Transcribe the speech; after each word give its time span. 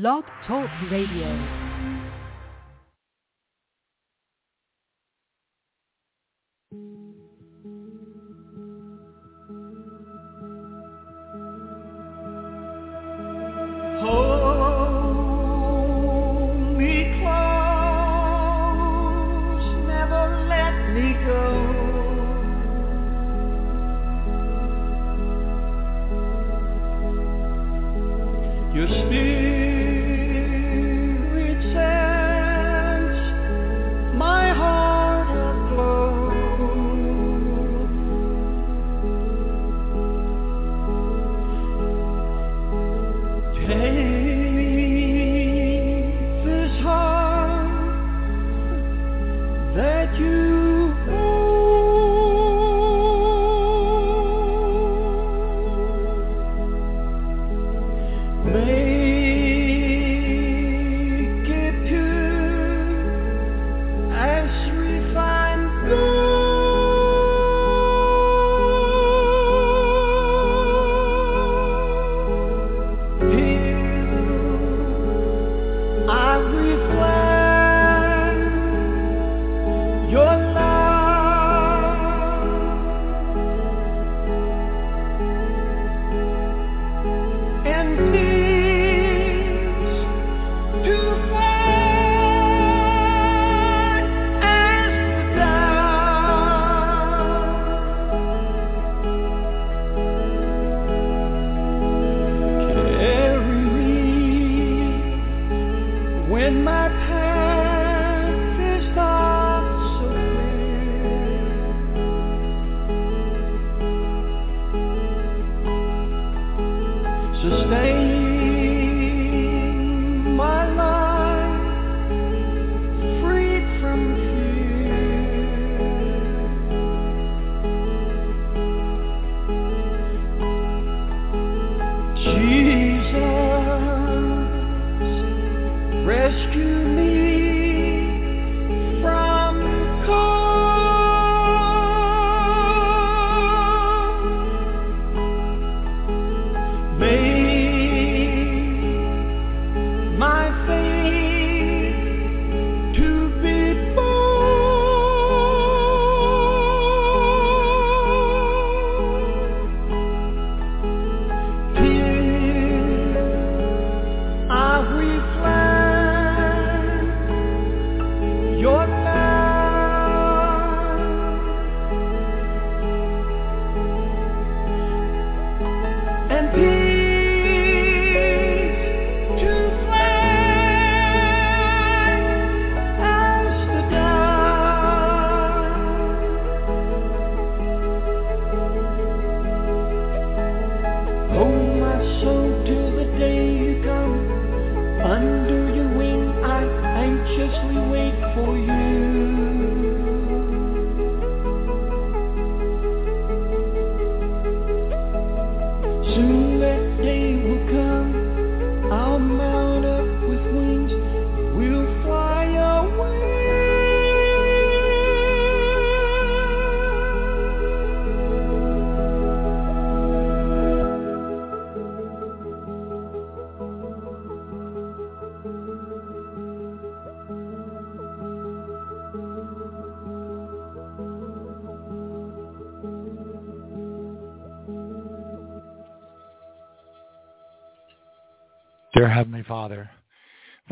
Blog 0.00 0.24
Talk 0.44 0.68
Radio. 0.90 1.63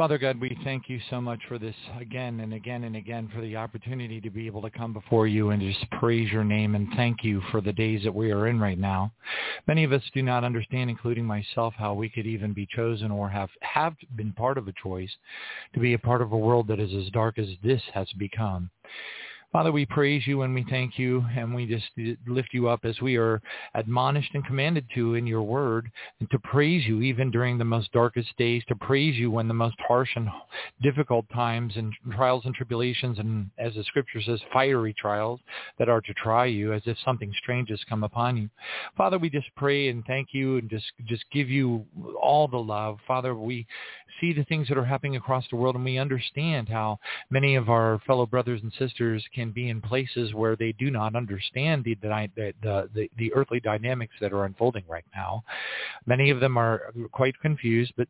Father 0.02 0.18
God, 0.18 0.40
we 0.40 0.58
thank 0.64 0.88
you 0.88 0.98
so 1.10 1.20
much 1.20 1.38
for 1.46 1.60
this 1.60 1.76
again 1.96 2.40
and 2.40 2.54
again 2.54 2.82
and 2.82 2.96
again 2.96 3.30
for 3.32 3.40
the 3.40 3.54
opportunity 3.54 4.20
to 4.20 4.30
be 4.30 4.46
able 4.46 4.60
to 4.62 4.68
come 4.68 4.92
before 4.92 5.28
you 5.28 5.50
and 5.50 5.62
just 5.62 5.88
praise 5.92 6.28
your 6.32 6.42
name 6.42 6.74
and 6.74 6.88
thank 6.96 7.22
you 7.22 7.40
for 7.52 7.60
the 7.60 7.72
days 7.72 8.02
that 8.02 8.12
we 8.12 8.32
are 8.32 8.48
in 8.48 8.58
right 8.58 8.80
now. 8.80 9.12
Many 9.68 9.84
of 9.84 9.92
us 9.92 10.02
do 10.12 10.20
not 10.20 10.42
understand, 10.42 10.90
including 10.90 11.24
myself, 11.24 11.72
how 11.78 11.94
we 11.94 12.08
could 12.08 12.26
even 12.26 12.52
be 12.52 12.66
chosen 12.74 13.12
or 13.12 13.28
have, 13.28 13.50
have 13.60 13.94
been 14.16 14.32
part 14.32 14.58
of 14.58 14.66
a 14.66 14.74
choice 14.82 15.12
to 15.72 15.78
be 15.78 15.94
a 15.94 15.98
part 16.00 16.20
of 16.20 16.32
a 16.32 16.36
world 16.36 16.66
that 16.66 16.80
is 16.80 16.92
as 16.92 17.08
dark 17.12 17.38
as 17.38 17.50
this 17.62 17.82
has 17.94 18.08
become. 18.18 18.70
Father, 19.52 19.70
we 19.70 19.84
praise 19.84 20.26
you 20.26 20.42
and 20.42 20.54
we 20.54 20.64
thank 20.70 20.98
you 20.98 21.22
and 21.36 21.54
we 21.54 21.66
just 21.66 21.84
lift 22.26 22.48
you 22.54 22.68
up 22.68 22.86
as 22.86 22.98
we 23.02 23.18
are 23.18 23.42
admonished 23.74 24.30
and 24.32 24.46
commanded 24.46 24.86
to 24.94 25.14
in 25.14 25.26
your 25.26 25.42
word 25.42 25.90
and 26.20 26.30
to 26.30 26.38
praise 26.38 26.86
you 26.86 27.02
even 27.02 27.30
during 27.30 27.58
the 27.58 27.64
most 27.64 27.92
darkest 27.92 28.34
days, 28.38 28.62
to 28.68 28.74
praise 28.76 29.14
you 29.14 29.30
when 29.30 29.48
the 29.48 29.52
most 29.52 29.76
harsh 29.86 30.08
and 30.16 30.26
difficult 30.80 31.26
times 31.34 31.74
and 31.76 31.92
trials 32.14 32.46
and 32.46 32.54
tribulations 32.54 33.18
and 33.18 33.50
as 33.58 33.74
the 33.74 33.84
scripture 33.84 34.22
says, 34.22 34.40
fiery 34.54 34.94
trials 34.94 35.38
that 35.78 35.90
are 35.90 36.00
to 36.00 36.14
try 36.14 36.46
you 36.46 36.72
as 36.72 36.80
if 36.86 36.96
something 37.04 37.30
strange 37.42 37.68
has 37.68 37.80
come 37.90 38.04
upon 38.04 38.38
you. 38.38 38.48
Father, 38.96 39.18
we 39.18 39.28
just 39.28 39.48
pray 39.54 39.90
and 39.90 40.02
thank 40.06 40.28
you 40.32 40.56
and 40.56 40.70
just, 40.70 40.86
just 41.04 41.24
give 41.30 41.50
you 41.50 41.84
all 42.18 42.48
the 42.48 42.56
love. 42.56 42.96
Father, 43.06 43.34
we 43.34 43.66
see 44.18 44.32
the 44.32 44.44
things 44.44 44.66
that 44.68 44.78
are 44.78 44.84
happening 44.84 45.16
across 45.16 45.44
the 45.50 45.56
world 45.56 45.74
and 45.74 45.84
we 45.84 45.98
understand 45.98 46.70
how 46.70 46.98
many 47.28 47.54
of 47.54 47.68
our 47.68 48.00
fellow 48.06 48.24
brothers 48.24 48.60
and 48.62 48.72
sisters 48.78 49.22
can 49.34 49.41
can 49.42 49.50
be 49.50 49.68
in 49.70 49.80
places 49.80 50.34
where 50.34 50.56
they 50.56 50.72
do 50.72 50.90
not 50.90 51.16
understand 51.16 51.84
the 51.84 51.96
the 52.02 52.88
the, 52.94 53.10
the 53.18 53.32
earthly 53.34 53.60
dynamics 53.60 54.14
that 54.20 54.32
are 54.32 54.44
unfolding 54.44 54.84
right 54.88 55.04
now. 55.14 55.42
Many 56.06 56.30
of 56.30 56.40
them 56.40 56.56
are 56.56 56.92
quite 57.10 57.38
confused, 57.40 57.92
but 57.96 58.06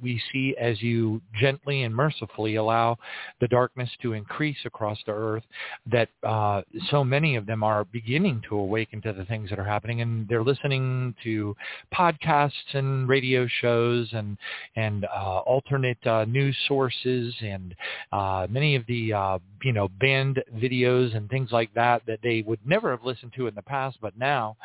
we 0.00 0.20
see 0.32 0.54
as 0.60 0.82
you 0.82 1.20
gently 1.40 1.82
and 1.82 1.94
mercifully 1.94 2.56
allow 2.56 2.96
the 3.40 3.48
darkness 3.48 3.88
to 4.02 4.12
increase 4.12 4.58
across 4.64 4.98
the 5.06 5.12
earth 5.12 5.44
that 5.90 6.08
uh, 6.22 6.62
so 6.90 7.02
many 7.02 7.36
of 7.36 7.46
them 7.46 7.62
are 7.62 7.84
beginning 7.84 8.42
to 8.48 8.56
awaken 8.56 9.00
to 9.02 9.12
the 9.12 9.24
things 9.24 9.48
that 9.50 9.58
are 9.58 9.64
happening 9.64 10.00
and 10.02 10.28
they're 10.28 10.42
listening 10.42 11.14
to 11.22 11.56
podcasts 11.94 12.74
and 12.74 13.08
radio 13.08 13.46
shows 13.60 14.08
and 14.12 14.36
and 14.76 15.06
uh, 15.06 15.38
alternate 15.40 16.04
uh, 16.06 16.24
news 16.26 16.56
sources 16.68 17.34
and 17.40 17.74
uh, 18.12 18.46
many 18.50 18.76
of 18.76 18.84
the 18.86 19.12
uh, 19.12 19.38
you 19.62 19.72
know 19.72 19.88
banned 20.00 20.42
videos 20.74 21.16
and 21.16 21.28
things 21.28 21.50
like 21.52 21.72
that 21.74 22.02
that 22.06 22.20
they 22.22 22.42
would 22.46 22.60
never 22.64 22.90
have 22.90 23.04
listened 23.04 23.32
to 23.36 23.46
in 23.46 23.54
the 23.54 23.62
past, 23.62 23.98
but 24.00 24.16
now 24.18 24.56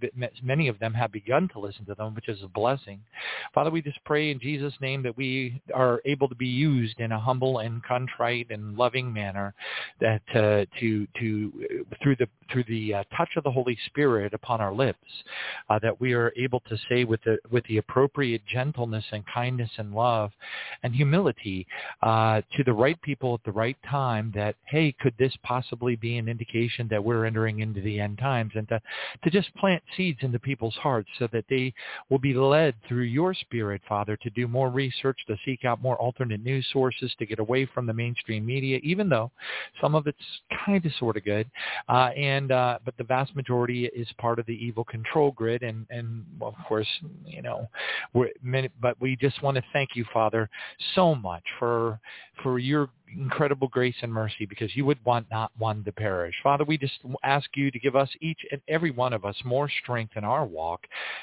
been, 0.00 0.28
many 0.42 0.68
of 0.68 0.78
them 0.78 0.94
have 0.94 1.12
begun 1.12 1.48
to 1.48 1.58
listen 1.58 1.84
to 1.86 1.94
them, 1.94 2.14
which 2.14 2.28
is 2.28 2.42
a 2.42 2.48
blessing. 2.48 3.00
Father, 3.54 3.70
we 3.70 3.82
just 3.82 4.02
pray 4.04 4.30
in 4.30 4.40
Jesus' 4.40 4.74
name 4.80 5.02
that 5.02 5.16
we 5.16 5.60
are 5.74 6.00
able 6.04 6.28
to 6.28 6.34
be 6.34 6.46
used 6.48 7.00
in 7.00 7.12
a 7.12 7.18
humble 7.18 7.58
and 7.58 7.82
contrite 7.84 8.50
and 8.50 8.76
loving 8.76 9.12
manner, 9.12 9.54
that 10.00 10.22
uh, 10.34 10.64
to 10.80 11.06
to 11.18 11.52
through 12.02 12.16
the 12.16 12.28
through 12.52 12.64
the 12.68 12.94
uh, 12.94 13.04
touch 13.16 13.30
of 13.36 13.44
the 13.44 13.50
Holy 13.50 13.78
Spirit 13.86 14.34
upon 14.34 14.60
our 14.60 14.72
lips, 14.72 14.98
uh, 15.68 15.78
that 15.80 16.00
we 16.00 16.12
are 16.12 16.32
able 16.36 16.60
to 16.60 16.76
say 16.88 17.04
with 17.04 17.22
the 17.24 17.38
with 17.50 17.64
the 17.66 17.78
appropriate 17.78 18.42
gentleness 18.46 19.04
and 19.12 19.24
kindness 19.32 19.70
and 19.78 19.92
love 19.92 20.30
and 20.82 20.94
humility 20.94 21.66
uh, 22.02 22.40
to 22.56 22.64
the 22.64 22.72
right 22.72 23.00
people 23.02 23.34
at 23.34 23.44
the 23.44 23.52
right 23.52 23.76
time 23.88 24.32
that 24.34 24.54
hey, 24.66 24.94
could 25.00 25.14
this 25.18 25.34
possibly 25.50 25.96
be 25.96 26.16
an 26.16 26.28
indication 26.28 26.86
that 26.88 27.02
we're 27.02 27.24
entering 27.24 27.58
into 27.58 27.80
the 27.80 27.98
end 27.98 28.16
times, 28.18 28.52
and 28.54 28.68
to 28.68 28.80
to 29.24 29.30
just 29.30 29.52
plant 29.56 29.82
seeds 29.96 30.20
into 30.22 30.38
people's 30.38 30.76
hearts 30.76 31.08
so 31.18 31.26
that 31.32 31.44
they 31.50 31.74
will 32.08 32.20
be 32.20 32.34
led 32.34 32.72
through 32.86 33.02
your 33.02 33.34
Spirit, 33.34 33.82
Father, 33.88 34.16
to 34.18 34.30
do 34.30 34.46
more 34.46 34.70
research, 34.70 35.18
to 35.26 35.36
seek 35.44 35.64
out 35.64 35.82
more 35.82 35.96
alternate 35.96 36.44
news 36.44 36.64
sources, 36.72 37.12
to 37.18 37.26
get 37.26 37.40
away 37.40 37.66
from 37.66 37.84
the 37.84 37.92
mainstream 37.92 38.46
media, 38.46 38.78
even 38.84 39.08
though 39.08 39.32
some 39.80 39.96
of 39.96 40.06
it's 40.06 40.18
kind 40.64 40.86
of 40.86 40.92
sort 41.00 41.16
of 41.16 41.24
good, 41.24 41.50
uh, 41.88 42.10
and 42.16 42.52
uh, 42.52 42.78
but 42.84 42.96
the 42.96 43.02
vast 43.02 43.34
majority 43.34 43.86
is 43.86 44.06
part 44.18 44.38
of 44.38 44.46
the 44.46 44.64
evil 44.64 44.84
control 44.84 45.32
grid, 45.32 45.64
and 45.64 45.84
and 45.90 46.24
of 46.40 46.54
course, 46.68 46.88
you 47.26 47.42
know, 47.42 47.68
we're 48.14 48.30
but 48.80 48.94
we 49.00 49.16
just 49.16 49.42
want 49.42 49.56
to 49.56 49.64
thank 49.72 49.90
you, 49.96 50.04
Father, 50.12 50.48
so 50.94 51.12
much 51.12 51.42
for 51.58 51.98
for 52.42 52.60
your 52.60 52.88
incredible 53.16 53.68
grace 53.68 53.94
and 54.02 54.12
mercy 54.12 54.46
because 54.46 54.74
you 54.76 54.84
would 54.84 55.02
want 55.04 55.26
not 55.30 55.50
one 55.58 55.84
to 55.84 55.92
perish. 55.92 56.34
Father, 56.42 56.64
we 56.64 56.78
just 56.78 56.98
ask 57.22 57.48
you 57.54 57.70
to 57.70 57.78
give 57.78 57.96
us 57.96 58.08
each 58.20 58.40
and 58.50 58.60
every 58.68 58.90
one 58.90 59.12
of 59.12 59.24
us 59.24 59.36
more 59.44 59.68
strength 59.82 60.12
in 60.16 60.24
our 60.24 60.44
walk 60.44 60.80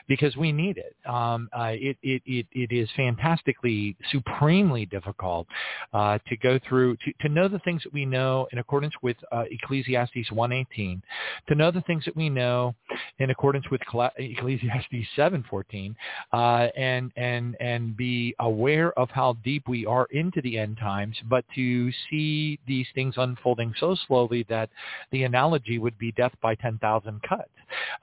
because 0.08 0.36
we 0.36 0.52
need 0.52 0.78
it. 0.78 0.96
Um, 1.10 1.50
uh, 1.58 1.72
it, 1.74 1.98
it, 2.02 2.22
it, 2.26 2.48
it 2.52 2.72
is 2.72 2.90
fantastically, 2.96 3.96
supremely 4.12 4.86
difficult 4.86 5.48
uh, 5.94 6.20
to 6.28 6.38
go 6.38 6.60
through, 6.68 6.98
to, 6.98 7.14
to 7.22 7.30
know 7.30 7.48
the 7.48 7.60
things 7.60 7.84
that 7.84 7.94
we 7.94 8.06
know 8.06 8.48
in 8.52 8.60
accordance 8.60 8.94
with 9.02 9.18
uh, 9.32 9.44
Ecclesiastes 9.50 10.30
1.18, 10.32 11.02
to 11.48 11.56
know 11.56 11.72
the 11.72 11.82
things 11.82 12.06
that 12.06 12.16
we 12.16 12.30
know 12.30 12.76
in 13.20 13.30
accordance 13.30 13.66
with 13.72 13.82
Ecclesiastes 14.18 15.08
7.14, 15.18 15.96
uh, 16.34 16.68
and, 16.78 17.12
and, 17.16 17.56
and 17.60 17.96
be 17.98 18.36
aware 18.40 18.98
of 19.00 19.10
how 19.10 19.38
deep 19.44 19.68
we 19.68 19.86
are 19.86 20.08
into 20.12 20.42
the 20.42 20.58
end 20.58 20.78
times, 20.78 21.16
but 21.30 21.46
to 21.56 21.62
see 22.10 22.60
these 22.68 22.88
things 22.96 23.16
unfolding 23.18 23.74
so 23.80 23.96
slowly 24.08 24.46
that 24.50 24.70
the 25.12 25.24
analogy 25.24 25.78
would 25.80 25.98
be 25.98 26.12
death 26.12 26.34
by 26.42 26.56
10,000 26.56 27.22
cuts 27.28 27.50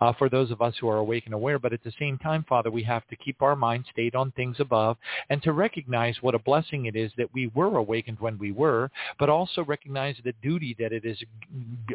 uh, 0.01 0.13
for 0.19 0.29
those 0.29 0.51
of 0.51 0.63
us 0.63 0.75
who 0.81 0.89
are 0.89 0.99
awake 0.99 1.25
and 1.27 1.35
aware. 1.35 1.59
But 1.59 1.73
at 1.73 1.83
the 1.85 1.93
same 1.99 2.19
time, 2.19 2.45
Father, 2.49 2.71
we 2.71 2.83
have 2.85 3.07
to 3.09 3.17
keep 3.17 3.43
our 3.43 3.57
mind 3.57 3.85
stayed 3.93 4.15
on 4.15 4.31
things 4.33 4.57
above 4.61 4.97
and 5.31 5.43
to 5.43 5.53
recognize 5.53 6.17
what 6.21 6.35
a 6.35 6.39
blessing 6.39 6.87
it 6.87 6.97
is 6.97 7.11
that 7.17 7.33
we 7.33 7.49
were 7.55 7.77
awakened 7.77 8.19
when 8.21 8.39
we 8.39 8.53
were, 8.53 8.91
but 9.19 9.29
also 9.29 9.65
recognize 9.65 10.17
the 10.25 10.35
duty 10.43 10.77
that 10.79 10.93
it 10.93 11.05
is 11.05 11.19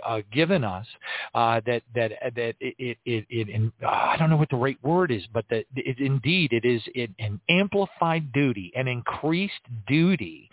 uh, 0.05 0.21
given 0.31 0.63
us, 0.63 0.85
uh, 1.33 1.61
that 1.65 1.81
that 1.95 2.11
that 2.35 2.55
it 2.59 2.97
it, 3.05 3.25
it, 3.29 3.71
uh, 3.83 3.87
I 3.87 4.15
don't 4.17 4.29
know 4.29 4.37
what 4.37 4.49
the 4.49 4.55
right 4.55 4.77
word 4.83 5.11
is, 5.11 5.23
but 5.33 5.45
that 5.49 5.65
it, 5.75 5.99
indeed 5.99 6.53
it 6.53 6.65
is 6.65 6.81
an 7.19 7.39
amplified 7.49 8.31
duty, 8.33 8.71
an 8.75 8.87
increased 8.87 9.53
duty 9.87 10.49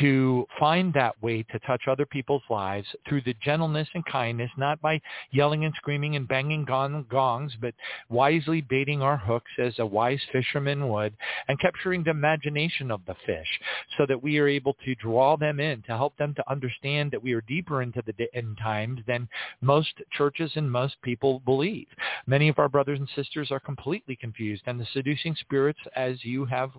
to 0.00 0.46
find 0.60 0.92
that 0.92 1.20
way 1.22 1.42
to 1.44 1.58
touch 1.60 1.88
other 1.88 2.04
people's 2.04 2.42
lives 2.50 2.86
through 3.08 3.22
the 3.22 3.34
gentleness 3.42 3.88
and 3.94 4.04
kindness, 4.04 4.50
not 4.58 4.78
by 4.82 5.00
yelling 5.30 5.64
and 5.64 5.72
screaming 5.74 6.16
and 6.16 6.28
banging 6.28 6.66
gong- 6.66 7.06
gongs, 7.10 7.52
but 7.62 7.74
wisely 8.10 8.60
baiting 8.60 9.00
our 9.00 9.16
hooks 9.16 9.50
as 9.58 9.78
a 9.78 9.86
wise 9.86 10.20
fisherman 10.30 10.90
would 10.90 11.14
and 11.48 11.58
capturing 11.58 12.04
the 12.04 12.10
imagination 12.10 12.90
of 12.90 13.00
the 13.06 13.16
fish 13.24 13.48
so 13.96 14.04
that 14.06 14.22
we 14.22 14.38
are 14.38 14.46
able 14.46 14.76
to 14.84 14.94
draw 14.96 15.34
them 15.36 15.60
in 15.60 15.80
to 15.82 15.96
help 15.96 16.14
them 16.18 16.34
to 16.34 16.50
understand 16.50 17.10
that 17.10 17.22
we 17.22 17.32
are 17.32 17.40
deeper 17.42 17.80
into 17.80 18.02
the 18.06 18.28
end 18.34 18.58
times 18.62 19.00
than 19.06 19.26
most 19.62 19.94
churches 20.12 20.52
and 20.56 20.70
most 20.70 21.00
people 21.02 21.40
believe. 21.46 21.86
Many 22.26 22.48
of 22.48 22.58
our 22.58 22.68
brothers 22.68 22.98
and 22.98 23.08
sisters 23.16 23.50
are 23.50 23.60
completely 23.60 24.14
confused 24.14 24.62
and 24.66 24.78
the 24.78 24.86
seducing 24.92 25.34
spirits 25.36 25.80
as 25.96 26.22
you 26.22 26.44
have 26.44 26.70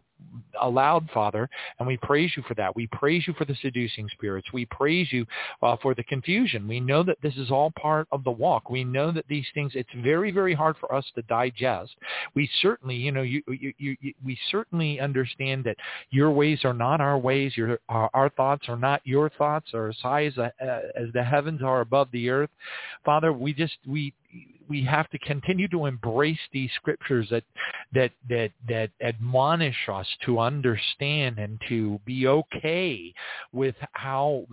allowed, 0.62 1.10
Father, 1.12 1.50
and 1.80 1.88
we 1.88 1.98
praise 1.98 2.32
you 2.38 2.44
for 2.48 2.54
that. 2.54 2.76
We 2.76 2.88
praise 2.88 3.26
you 3.26 3.34
for 3.34 3.46
the 3.46 3.56
spirits. 4.12 4.48
We 4.54 4.66
praise 4.66 5.12
you 5.12 5.26
uh, 5.62 5.78
for 5.82 5.94
the 5.96 6.04
confusion. 6.04 6.68
We 6.68 6.80
know 6.80 7.04
that 7.04 7.18
this 7.22 7.36
is 7.36 7.52
all 7.52 7.72
part 7.72 8.08
of 8.12 8.24
the 8.24 8.32
walk. 8.32 8.70
We 8.70 8.84
know 8.84 9.12
that 9.12 9.26
these 9.28 9.46
things, 9.54 9.74
it's 9.76 9.90
very, 9.98 10.32
very 10.32 10.54
hard 10.54 10.76
for 10.80 10.94
us 10.94 11.06
to 11.16 11.22
digest. 11.24 11.96
We 12.36 12.50
certainly, 12.62 12.96
you 12.96 13.12
know, 13.12 13.22
you, 13.22 13.42
you, 13.48 13.74
you, 13.78 13.98
you 14.02 14.14
we 14.24 14.38
certainly 14.50 15.00
understand 15.00 15.64
that 15.66 15.78
your 16.10 16.32
ways 16.32 16.60
are 16.64 16.74
not 16.74 17.02
our 17.02 17.18
ways. 17.18 17.56
Your, 17.56 17.80
our, 17.90 18.10
our 18.14 18.30
thoughts 18.30 18.68
are 18.68 18.78
not 18.78 19.02
your 19.04 19.30
thoughts, 19.30 19.70
or 19.74 19.90
as 19.90 19.98
high 20.02 20.26
as, 20.26 20.38
uh, 20.38 20.50
as 20.62 21.08
the 21.14 21.24
heavens 21.24 21.62
are 21.62 21.82
above 21.82 22.10
the 22.12 22.30
earth. 22.30 22.50
Father, 23.06 23.34
we 23.34 23.54
just, 23.54 23.78
we, 23.88 24.14
we 24.72 24.86
have 24.86 25.10
to 25.10 25.20
continue 25.20 25.68
to 25.68 25.86
embrace 25.86 26.40
these 26.54 26.70
scriptures 26.76 27.28
that 27.30 27.44
that 27.94 28.12
that 28.30 28.52
that 28.70 28.90
admonish 29.02 29.90
us 29.92 30.08
to 30.26 30.40
understand 30.40 31.38
and 31.40 31.60
to 31.68 32.00
be 32.06 32.26
okay 32.26 33.14
with 33.52 33.76
how 33.92 34.46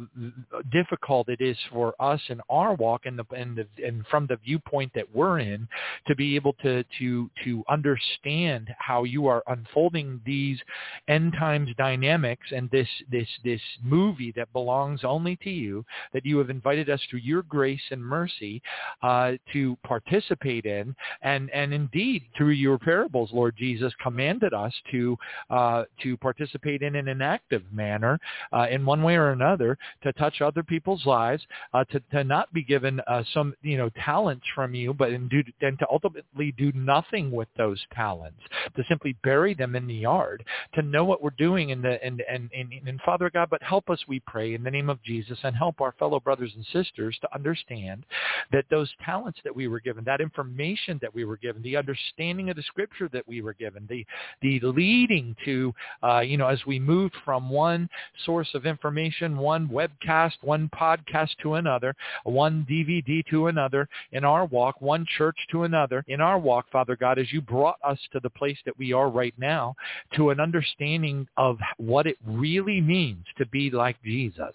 difficult 0.72 1.28
it 1.28 1.40
is 1.40 1.56
for 1.72 1.94
us 2.00 2.20
in 2.30 2.40
our 2.50 2.74
walk 2.74 3.02
and 3.04 3.16
the 3.16 3.24
and 3.36 3.56
the 3.56 3.66
and 3.86 4.04
from 4.08 4.26
the 4.26 4.36
viewpoint 4.44 4.90
that 4.94 5.06
we're 5.14 5.38
in 5.38 5.68
to 6.08 6.16
be 6.16 6.34
able 6.34 6.54
to 6.54 6.82
to 6.98 7.30
to 7.44 7.62
understand 7.68 8.68
how 8.78 9.04
you 9.04 9.28
are 9.28 9.44
unfolding 9.46 10.20
these 10.26 10.58
end 11.06 11.32
times 11.38 11.68
dynamics 11.78 12.48
and 12.50 12.68
this 12.70 12.88
this 13.10 13.28
this 13.44 13.60
movie 13.84 14.32
that 14.34 14.52
belongs 14.52 15.04
only 15.04 15.36
to 15.36 15.50
you 15.50 15.84
that 16.12 16.26
you 16.26 16.38
have 16.38 16.50
invited 16.50 16.90
us 16.90 17.00
through 17.08 17.20
your 17.20 17.42
grace 17.42 17.80
and 17.92 18.02
mercy 18.02 18.60
uh, 19.02 19.32
to 19.52 19.67
participate 19.84 20.64
in. 20.66 20.94
And, 21.22 21.50
and 21.50 21.72
indeed, 21.72 22.22
through 22.36 22.50
your 22.50 22.78
parables, 22.78 23.30
Lord 23.32 23.56
Jesus 23.56 23.92
commanded 24.02 24.54
us 24.54 24.72
to, 24.90 25.16
uh, 25.50 25.84
to 26.02 26.16
participate 26.18 26.82
in 26.82 26.94
an 26.96 27.22
active 27.22 27.62
manner 27.72 28.18
uh, 28.52 28.66
in 28.70 28.84
one 28.84 29.02
way 29.02 29.16
or 29.16 29.30
another 29.30 29.78
to 30.02 30.12
touch 30.14 30.40
other 30.40 30.62
people's 30.62 31.04
lives, 31.06 31.42
uh, 31.74 31.84
to, 31.84 32.00
to 32.12 32.24
not 32.24 32.52
be 32.52 32.62
given 32.62 33.00
uh, 33.06 33.22
some, 33.32 33.54
you 33.62 33.76
know, 33.76 33.90
talents 34.04 34.44
from 34.54 34.74
you, 34.74 34.92
but 34.94 35.12
in 35.12 35.28
do, 35.28 35.42
and 35.60 35.78
to 35.78 35.86
ultimately 35.90 36.52
do 36.52 36.72
nothing 36.74 37.30
with 37.30 37.48
those 37.56 37.80
talents, 37.94 38.40
to 38.76 38.82
simply 38.88 39.16
bury 39.22 39.54
them 39.54 39.76
in 39.76 39.86
the 39.86 39.94
yard, 39.94 40.44
to 40.74 40.82
know 40.82 41.04
what 41.04 41.22
we're 41.22 41.30
doing 41.30 41.70
in 41.70 41.82
the, 41.82 42.02
and, 42.04 42.22
and, 42.30 42.50
and, 42.56 42.72
and 42.86 43.00
Father 43.04 43.30
God, 43.30 43.48
but 43.50 43.62
help 43.62 43.90
us, 43.90 44.00
we 44.08 44.20
pray, 44.20 44.54
in 44.54 44.62
the 44.62 44.70
name 44.70 44.90
of 44.90 45.02
Jesus, 45.02 45.38
and 45.42 45.56
help 45.56 45.80
our 45.80 45.94
fellow 45.98 46.20
brothers 46.20 46.52
and 46.54 46.64
sisters 46.72 47.16
to 47.20 47.34
understand 47.34 48.04
that 48.52 48.64
those 48.70 48.92
talents 49.04 49.38
that 49.44 49.54
we 49.54 49.57
were 49.66 49.80
given, 49.80 50.04
that 50.04 50.20
information 50.20 50.98
that 51.02 51.12
we 51.14 51.24
were 51.24 51.36
given, 51.36 51.62
the 51.62 51.76
understanding 51.76 52.50
of 52.50 52.56
the 52.56 52.62
scripture 52.62 53.08
that 53.12 53.26
we 53.26 53.42
were 53.42 53.54
given, 53.54 53.86
the 53.88 54.06
the 54.42 54.60
leading 54.62 55.34
to, 55.44 55.74
uh, 56.02 56.20
you 56.20 56.36
know, 56.36 56.46
as 56.46 56.64
we 56.66 56.78
moved 56.78 57.14
from 57.24 57.50
one 57.50 57.88
source 58.24 58.48
of 58.54 58.66
information, 58.66 59.36
one 59.38 59.68
webcast, 59.68 60.34
one 60.42 60.70
podcast 60.78 61.30
to 61.42 61.54
another, 61.54 61.94
one 62.24 62.66
DVD 62.70 63.24
to 63.30 63.48
another 63.48 63.88
in 64.12 64.24
our 64.24 64.44
walk, 64.46 64.80
one 64.80 65.06
church 65.16 65.36
to 65.50 65.64
another 65.64 66.04
in 66.08 66.20
our 66.20 66.38
walk, 66.38 66.66
Father 66.70 66.96
God, 66.96 67.18
as 67.18 67.32
you 67.32 67.40
brought 67.40 67.78
us 67.82 67.98
to 68.12 68.20
the 68.20 68.30
place 68.30 68.58
that 68.64 68.78
we 68.78 68.92
are 68.92 69.10
right 69.10 69.34
now, 69.38 69.74
to 70.14 70.30
an 70.30 70.40
understanding 70.40 71.26
of 71.36 71.58
what 71.78 72.06
it 72.06 72.18
really 72.26 72.80
means 72.80 73.24
to 73.36 73.46
be 73.46 73.70
like 73.70 73.96
Jesus 74.02 74.54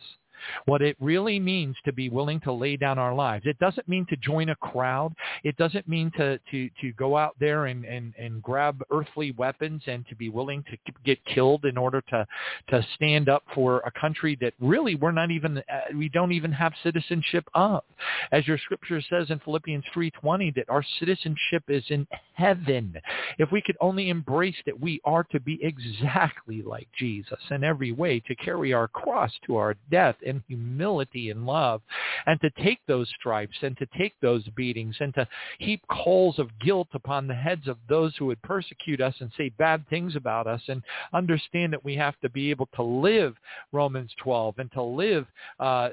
what 0.66 0.82
it 0.82 0.96
really 1.00 1.40
means 1.40 1.76
to 1.86 1.94
be 1.94 2.10
willing 2.10 2.40
to 2.42 2.52
lay 2.52 2.78
down 2.78 3.00
our 3.00 3.14
lives. 3.14 3.46
It 3.46 3.60
doesn't 3.60 3.88
mean 3.88 4.06
to 4.10 4.16
join 4.18 4.50
a 4.50 4.56
crowd. 4.56 5.14
It 5.44 5.58
doesn't 5.58 5.88
mean 5.88 6.12
to, 6.18 6.40
to, 6.52 6.70
to 6.82 6.92
go 6.94 7.18
out 7.18 7.36
there 7.40 7.66
and, 7.66 7.86
and, 7.86 8.14
and 8.18 8.42
grab 8.42 8.84
earthly 8.92 9.32
weapons 9.32 9.82
and 9.88 10.06
to 10.08 10.16
be 10.16 10.30
willing 10.30 10.64
to 10.70 10.78
get 11.06 11.24
killed 11.26 11.66
in 11.66 11.78
order 11.78 12.02
to, 12.10 12.26
to 12.70 12.86
stand 12.96 13.30
up 13.30 13.44
for 13.54 13.80
a 13.86 13.92
country 14.00 14.38
that 14.42 14.54
really 14.60 14.96
we're 14.96 15.12
not 15.12 15.32
even, 15.32 15.58
uh, 15.58 15.80
we 15.96 16.10
don't 16.10 16.32
even 16.32 16.52
have 16.52 16.74
citizenship 16.84 17.46
of. 17.54 17.84
As 18.32 18.48
your 18.48 18.58
scripture 18.58 19.02
says 19.10 19.30
in 19.30 19.40
Philippians 19.40 19.84
3.20 19.96 20.56
that 20.56 20.70
our 20.70 20.84
citizenship 21.00 21.64
is 21.68 21.84
in 21.90 22.08
heaven. 22.34 22.96
If 23.38 23.52
we 23.52 23.62
could 23.62 23.78
only 23.80 24.10
embrace 24.10 24.56
that 24.66 24.80
we 24.80 25.00
are 25.06 25.24
to 25.26 25.40
be 25.40 25.60
exactly 25.64 26.62
like 26.62 26.88
Jesus 26.98 27.40
in 27.52 27.64
every 27.64 27.92
way, 27.92 28.20
to 28.22 28.36
carry 28.36 28.74
our 28.74 28.88
cross 28.88 29.32
to 29.46 29.56
our 29.58 29.76
death 29.92 30.16
in 30.24 30.44
humility 30.48 31.30
and 31.30 31.46
love, 31.46 31.82
and 32.26 32.40
to 32.42 32.50
take 32.64 32.80
those 32.88 33.10
stripes 33.20 33.58
and 33.62 33.78
to 33.78 33.88
take 33.98 34.14
those 34.22 34.44
beatings 34.56 34.96
and 35.00 35.14
to 35.16 35.28
heap 35.60 35.82
coals 35.90 36.40
of 36.40 36.50
guilt 36.60 36.88
upon 36.94 37.28
the 37.28 37.34
heads 37.34 37.68
of 37.68 37.78
those 37.90 38.14
who 38.18 38.26
would 38.28 38.42
persecute 38.42 39.02
us 39.02 39.16
and 39.20 39.32
say 39.38 39.50
bad 39.58 39.88
things 39.90 40.16
about 40.16 40.48
us 40.48 40.62
and 40.68 40.82
understand 41.14 41.74
that 41.74 41.84
we 41.84 41.96
have 41.96 42.20
to 42.22 42.30
be 42.30 42.50
able 42.50 42.68
to 42.76 42.84
live 42.84 43.36
Romans 43.72 44.12
12 44.22 44.60
and 44.60 44.72
to 44.72 44.82
live 44.82 45.26
uh, 45.60 45.90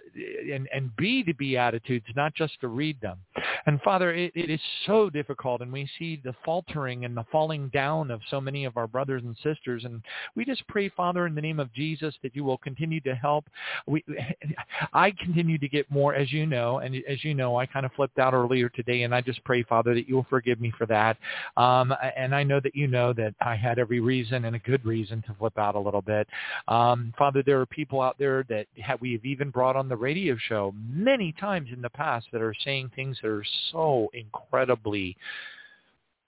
and, 0.52 0.68
and 0.72 0.94
be 0.96 1.22
the 1.22 1.32
Beatitudes, 1.32 2.06
not 2.16 2.34
just 2.34 2.60
to 2.60 2.68
read 2.68 3.00
them. 3.00 3.18
And 3.66 3.80
Father, 3.82 4.12
it, 4.14 4.32
it 4.34 4.50
is 4.50 4.60
so 4.86 5.10
difficult 5.10 5.60
and 5.60 5.72
we 5.72 5.88
see 5.98 6.20
the 6.22 6.34
faltering 6.44 7.04
and 7.04 7.16
the 7.16 7.24
falling 7.30 7.68
down 7.68 8.10
of 8.10 8.20
so 8.30 8.40
many 8.40 8.64
of 8.64 8.76
our 8.76 8.86
brothers 8.86 9.22
and 9.24 9.36
sisters. 9.42 9.84
And 9.84 10.02
we 10.34 10.44
just 10.44 10.66
pray, 10.68 10.88
Father, 10.88 11.26
in 11.26 11.34
the 11.34 11.40
name 11.40 11.60
of 11.60 11.72
Jesus, 11.72 12.14
that 12.22 12.34
you 12.34 12.44
will 12.44 12.58
continue 12.58 13.00
to 13.02 13.14
help. 13.14 13.46
We, 13.86 14.04
I 14.92 15.12
continue 15.12 15.58
to 15.58 15.68
get 15.68 15.90
more, 15.90 16.14
as 16.14 16.32
you 16.32 16.46
know, 16.46 16.78
and 16.78 16.96
as 17.08 17.24
you 17.24 17.34
know, 17.34 17.56
I 17.56 17.66
kind 17.66 17.86
of 17.86 17.92
flipped 17.92 18.18
out 18.18 18.34
earlier 18.34 18.68
today, 18.68 19.02
and 19.02 19.14
I 19.14 19.20
just 19.20 19.42
pray, 19.44 19.62
Father, 19.62 19.94
that 19.94 20.08
you 20.08 20.16
will 20.16 20.26
forgive 20.28 20.60
me 20.60 20.72
for 20.76 20.86
that. 20.86 21.16
Um, 21.56 21.94
and 22.16 22.34
I 22.34 22.42
know 22.42 22.60
that 22.60 22.74
you 22.74 22.86
know 22.86 23.12
that 23.14 23.34
I 23.40 23.56
had 23.56 23.78
every 23.78 24.00
reason 24.00 24.44
and 24.44 24.56
a 24.56 24.60
good 24.60 24.84
reason 24.84 25.22
to 25.26 25.34
flip 25.38 25.58
out 25.58 25.74
a 25.74 25.80
little 25.80 26.02
bit. 26.02 26.26
Um, 26.68 27.12
Father, 27.18 27.42
there 27.44 27.60
are 27.60 27.66
people 27.66 28.00
out 28.00 28.18
there 28.18 28.44
that 28.48 28.66
have, 28.78 29.00
we 29.00 29.12
have 29.12 29.24
even 29.24 29.50
brought 29.50 29.76
on 29.76 29.88
the 29.88 29.96
radio 29.96 30.36
show 30.48 30.74
many 30.88 31.32
times 31.32 31.68
in 31.72 31.82
the 31.82 31.90
past 31.90 32.26
that 32.32 32.42
are 32.42 32.54
saying 32.64 32.90
things 32.94 33.18
that 33.22 33.28
are 33.28 33.44
so 33.72 34.10
incredibly, 34.14 35.16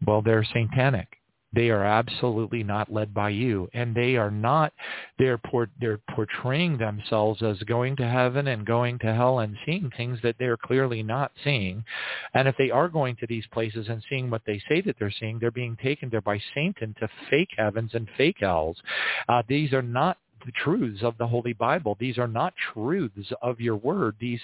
well, 0.06 0.22
they're 0.22 0.44
satanic 0.44 1.21
they 1.54 1.70
are 1.70 1.84
absolutely 1.84 2.62
not 2.62 2.92
led 2.92 3.12
by 3.12 3.30
you, 3.30 3.68
and 3.74 3.94
they 3.94 4.16
are 4.16 4.30
not. 4.30 4.72
They're 5.18 5.38
por- 5.38 5.70
they're 5.80 6.00
portraying 6.14 6.78
themselves 6.78 7.42
as 7.42 7.58
going 7.60 7.96
to 7.96 8.08
heaven 8.08 8.48
and 8.48 8.64
going 8.66 8.98
to 9.00 9.12
hell 9.12 9.40
and 9.40 9.56
seeing 9.66 9.90
things 9.96 10.18
that 10.22 10.36
they're 10.38 10.56
clearly 10.56 11.02
not 11.02 11.32
seeing. 11.44 11.84
And 12.34 12.48
if 12.48 12.56
they 12.56 12.70
are 12.70 12.88
going 12.88 13.16
to 13.16 13.26
these 13.26 13.46
places 13.52 13.88
and 13.88 14.02
seeing 14.08 14.30
what 14.30 14.42
they 14.46 14.62
say 14.68 14.80
that 14.82 14.96
they're 14.98 15.14
seeing, 15.20 15.38
they're 15.38 15.50
being 15.50 15.76
taken 15.82 16.08
there 16.10 16.20
by 16.20 16.40
Satan 16.54 16.94
to 17.00 17.08
fake 17.30 17.50
heavens 17.56 17.90
and 17.94 18.08
fake 18.16 18.38
hells. 18.40 18.78
Uh, 19.28 19.42
these 19.48 19.72
are 19.72 19.82
not 19.82 20.16
the 20.44 20.52
truths 20.52 21.02
of 21.02 21.16
the 21.18 21.26
Holy 21.26 21.52
Bible. 21.52 21.96
These 21.98 22.18
are 22.18 22.28
not 22.28 22.54
truths 22.72 23.32
of 23.42 23.60
your 23.60 23.76
word. 23.76 24.16
These, 24.20 24.40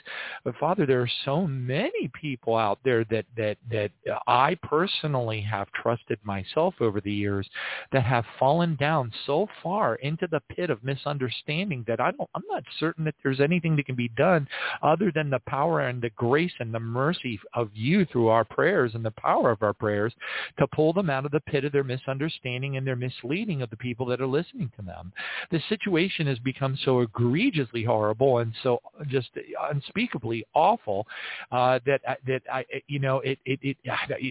Father, 0.59 0.87
there 0.87 1.01
are 1.01 1.11
so 1.25 1.47
many 1.47 2.11
people 2.21 2.57
out 2.57 2.79
there 2.85 3.05
that, 3.05 3.27
that, 3.37 3.57
that 3.71 3.91
I 4.27 4.57
personally 4.63 5.41
have 5.43 5.69
trusted 5.73 6.19
myself 6.25 6.75
over 6.81 7.01
the 7.01 7.13
years 7.13 7.49
that 7.93 8.05
have 8.05 8.25
fallen 8.39 8.77
down 8.77 9.13
so 9.27 9.47
far 9.63 9.97
into 9.97 10.27
the 10.31 10.41
pit 10.55 10.71
of 10.71 10.83
misunderstanding 10.85 11.85
that 11.87 12.01
I 12.01 12.13
don't, 12.13 12.31
I'm 12.35 12.43
not 12.51 12.63
certain 12.79 13.05
that 13.05 13.15
there's 13.23 13.41
anything 13.41 13.77
that 13.77 13.87
can 13.87 13.95
be 13.95 14.11
done 14.17 14.49
other 14.83 15.13
than 15.15 15.31
the 15.31 15.41
power 15.47 15.81
and 15.81 16.01
the 16.01 16.11
grace 16.11 16.53
and 16.61 16.73
the 16.73 16.81
mercy 16.81 17.41
of 17.55 17.71
you 17.75 18.05
through 18.07 18.29
our 18.29 18.45
prayers 18.45 18.95
and 18.95 19.05
the 19.05 19.11
power 19.13 19.51
of 19.51 19.63
our 19.63 19.73
prayers 19.73 20.13
to 20.59 20.67
pull 20.69 20.93
them 20.93 21.11
out 21.11 21.25
of 21.25 21.33
the 21.33 21.41
pit 21.41 21.65
of 21.65 21.73
their 21.73 21.85
misunderstanding 21.85 22.77
and 22.77 22.87
their 22.87 22.97
misleading 22.97 23.63
of 23.63 23.71
the 23.71 23.77
people 23.77 24.07
that 24.07 24.21
are 24.21 24.27
listening 24.27 24.71
to 24.77 24.83
them. 24.83 25.13
The 25.51 25.61
situation 25.69 25.88
situation 25.89 26.27
has 26.27 26.39
become 26.41 26.79
so 26.85 27.01
egregiously 27.01 27.83
horrible 27.83 28.39
and 28.39 28.53
so 28.63 28.81
just 29.09 29.31
unspeakably 29.71 30.45
awful 30.55 31.07
uh, 31.53 31.79
that 31.87 32.01
that 32.27 32.43
I 32.53 32.65
you 32.87 32.99
know 32.99 33.21
it 33.21 33.39
it 33.45 33.59
it, 33.63 33.77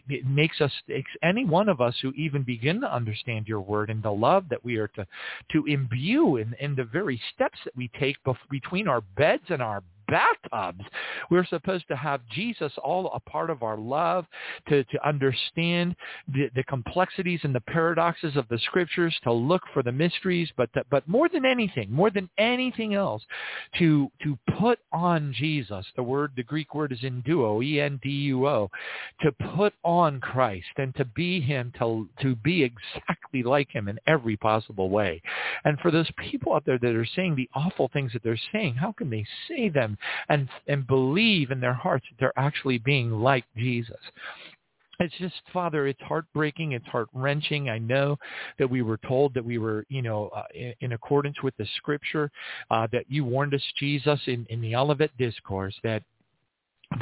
it 0.10 0.26
makes 0.28 0.62
us 0.62 0.72
any 1.24 1.46
one 1.46 1.70
of 1.70 1.82
us 1.82 1.96
who 2.02 2.12
even 2.12 2.44
begin 2.44 2.82
to 2.82 2.94
understand 2.94 3.48
your 3.48 3.62
word 3.62 3.90
and 3.90 4.04
the 4.04 4.12
love 4.12 4.46
that 4.50 4.64
we 4.64 4.78
are 4.78 4.88
to 4.90 5.06
to 5.52 5.66
imbue 5.66 6.38
in 6.38 6.56
in 6.60 6.76
the 6.76 6.84
very 6.84 7.20
steps 7.34 7.58
that 7.66 7.76
we 7.76 7.90
take 8.00 8.18
bef- 8.26 8.36
between 8.50 8.88
our 8.88 9.02
beds 9.02 9.44
and 9.50 9.62
our 9.62 9.84
bathtubs. 10.08 10.84
We're 11.30 11.46
supposed 11.46 11.88
to 11.90 11.96
have 11.96 12.22
Jesus 12.34 12.72
all 12.84 13.12
a 13.14 13.20
part 13.20 13.50
of 13.50 13.64
our 13.64 13.78
love, 13.78 14.26
to, 14.70 14.84
to 14.84 15.08
understand 15.08 15.96
the, 16.28 16.50
the 16.56 16.64
complexities 16.64 17.42
and 17.44 17.54
the 17.54 17.62
paradoxes 17.62 18.36
of 18.36 18.48
the 18.50 18.60
scriptures, 18.60 19.16
to 19.24 19.34
look 19.34 19.62
for 19.74 19.84
the 19.84 19.92
mysteries, 19.92 20.50
but 20.58 20.72
to, 20.74 20.84
but 20.90 21.08
more 21.08 21.30
than 21.30 21.46
anything, 21.46 21.92
more 21.92 22.10
than 22.10 22.30
anything 22.38 22.94
else, 22.94 23.24
to 23.80 24.10
to 24.24 24.38
put 24.60 24.80
on 24.92 25.34
Jesus. 25.36 25.86
The 25.96 26.04
word, 26.04 26.32
the 26.36 26.44
Greek 26.44 26.74
word 26.74 26.92
is 26.92 27.00
enduo, 27.00 27.64
E-N-D-U-O, 27.64 28.70
to 29.22 29.32
put 29.56 29.74
on 29.84 30.20
Christ 30.20 30.66
and 30.78 30.96
to 30.96 31.06
be 31.06 31.40
him, 31.40 31.72
to 31.80 32.08
to 32.22 32.36
be 32.36 32.64
exactly 32.64 33.44
like 33.44 33.70
him 33.70 33.88
in 33.88 34.00
every 34.08 34.38
possible 34.38 34.90
way. 34.90 35.22
And 35.64 35.80
for 35.80 35.92
those 35.92 36.10
people 36.18 36.54
out 36.54 36.66
there 36.66 36.80
that 36.80 36.96
are 36.96 37.08
saying 37.16 37.36
the 37.36 37.50
awful 37.54 37.90
things 37.94 38.14
that 38.14 38.24
they're 38.24 38.40
saying, 38.52 38.76
how 38.76 38.92
can 38.92 39.10
they 39.10 39.26
say 39.48 39.70
them 39.70 39.97
and 40.30 40.50
and 40.68 40.88
believe 40.88 41.52
in 41.52 41.60
their 41.60 41.74
hearts 41.74 42.06
that 42.10 42.20
they're 42.20 42.40
actually 42.40 42.78
being 42.78 43.12
like 43.12 43.46
Jesus. 43.56 43.98
It's 45.00 45.14
just 45.20 45.36
father 45.54 45.86
it's 45.86 46.02
heartbreaking 46.02 46.72
it's 46.72 46.88
heart 46.88 47.08
wrenching 47.14 47.70
i 47.70 47.78
know 47.78 48.18
that 48.58 48.68
we 48.68 48.82
were 48.82 48.98
told 49.08 49.32
that 49.36 49.46
we 49.46 49.60
were 49.60 49.86
you 49.90 50.02
know 50.02 50.30
uh, 50.30 50.46
in, 50.56 50.74
in, 50.82 50.94
accordance 50.94 51.44
with 51.44 51.56
the 51.58 51.68
scripture 51.76 52.32
uh, 52.72 52.88
that 52.92 53.06
you 53.08 53.24
warned 53.24 53.54
us 53.54 53.62
jesus 53.78 54.20
in, 54.26 54.44
in 54.50 54.60
the 54.60 54.76
olivet 54.76 55.16
discourse 55.20 55.76
that 55.84 56.02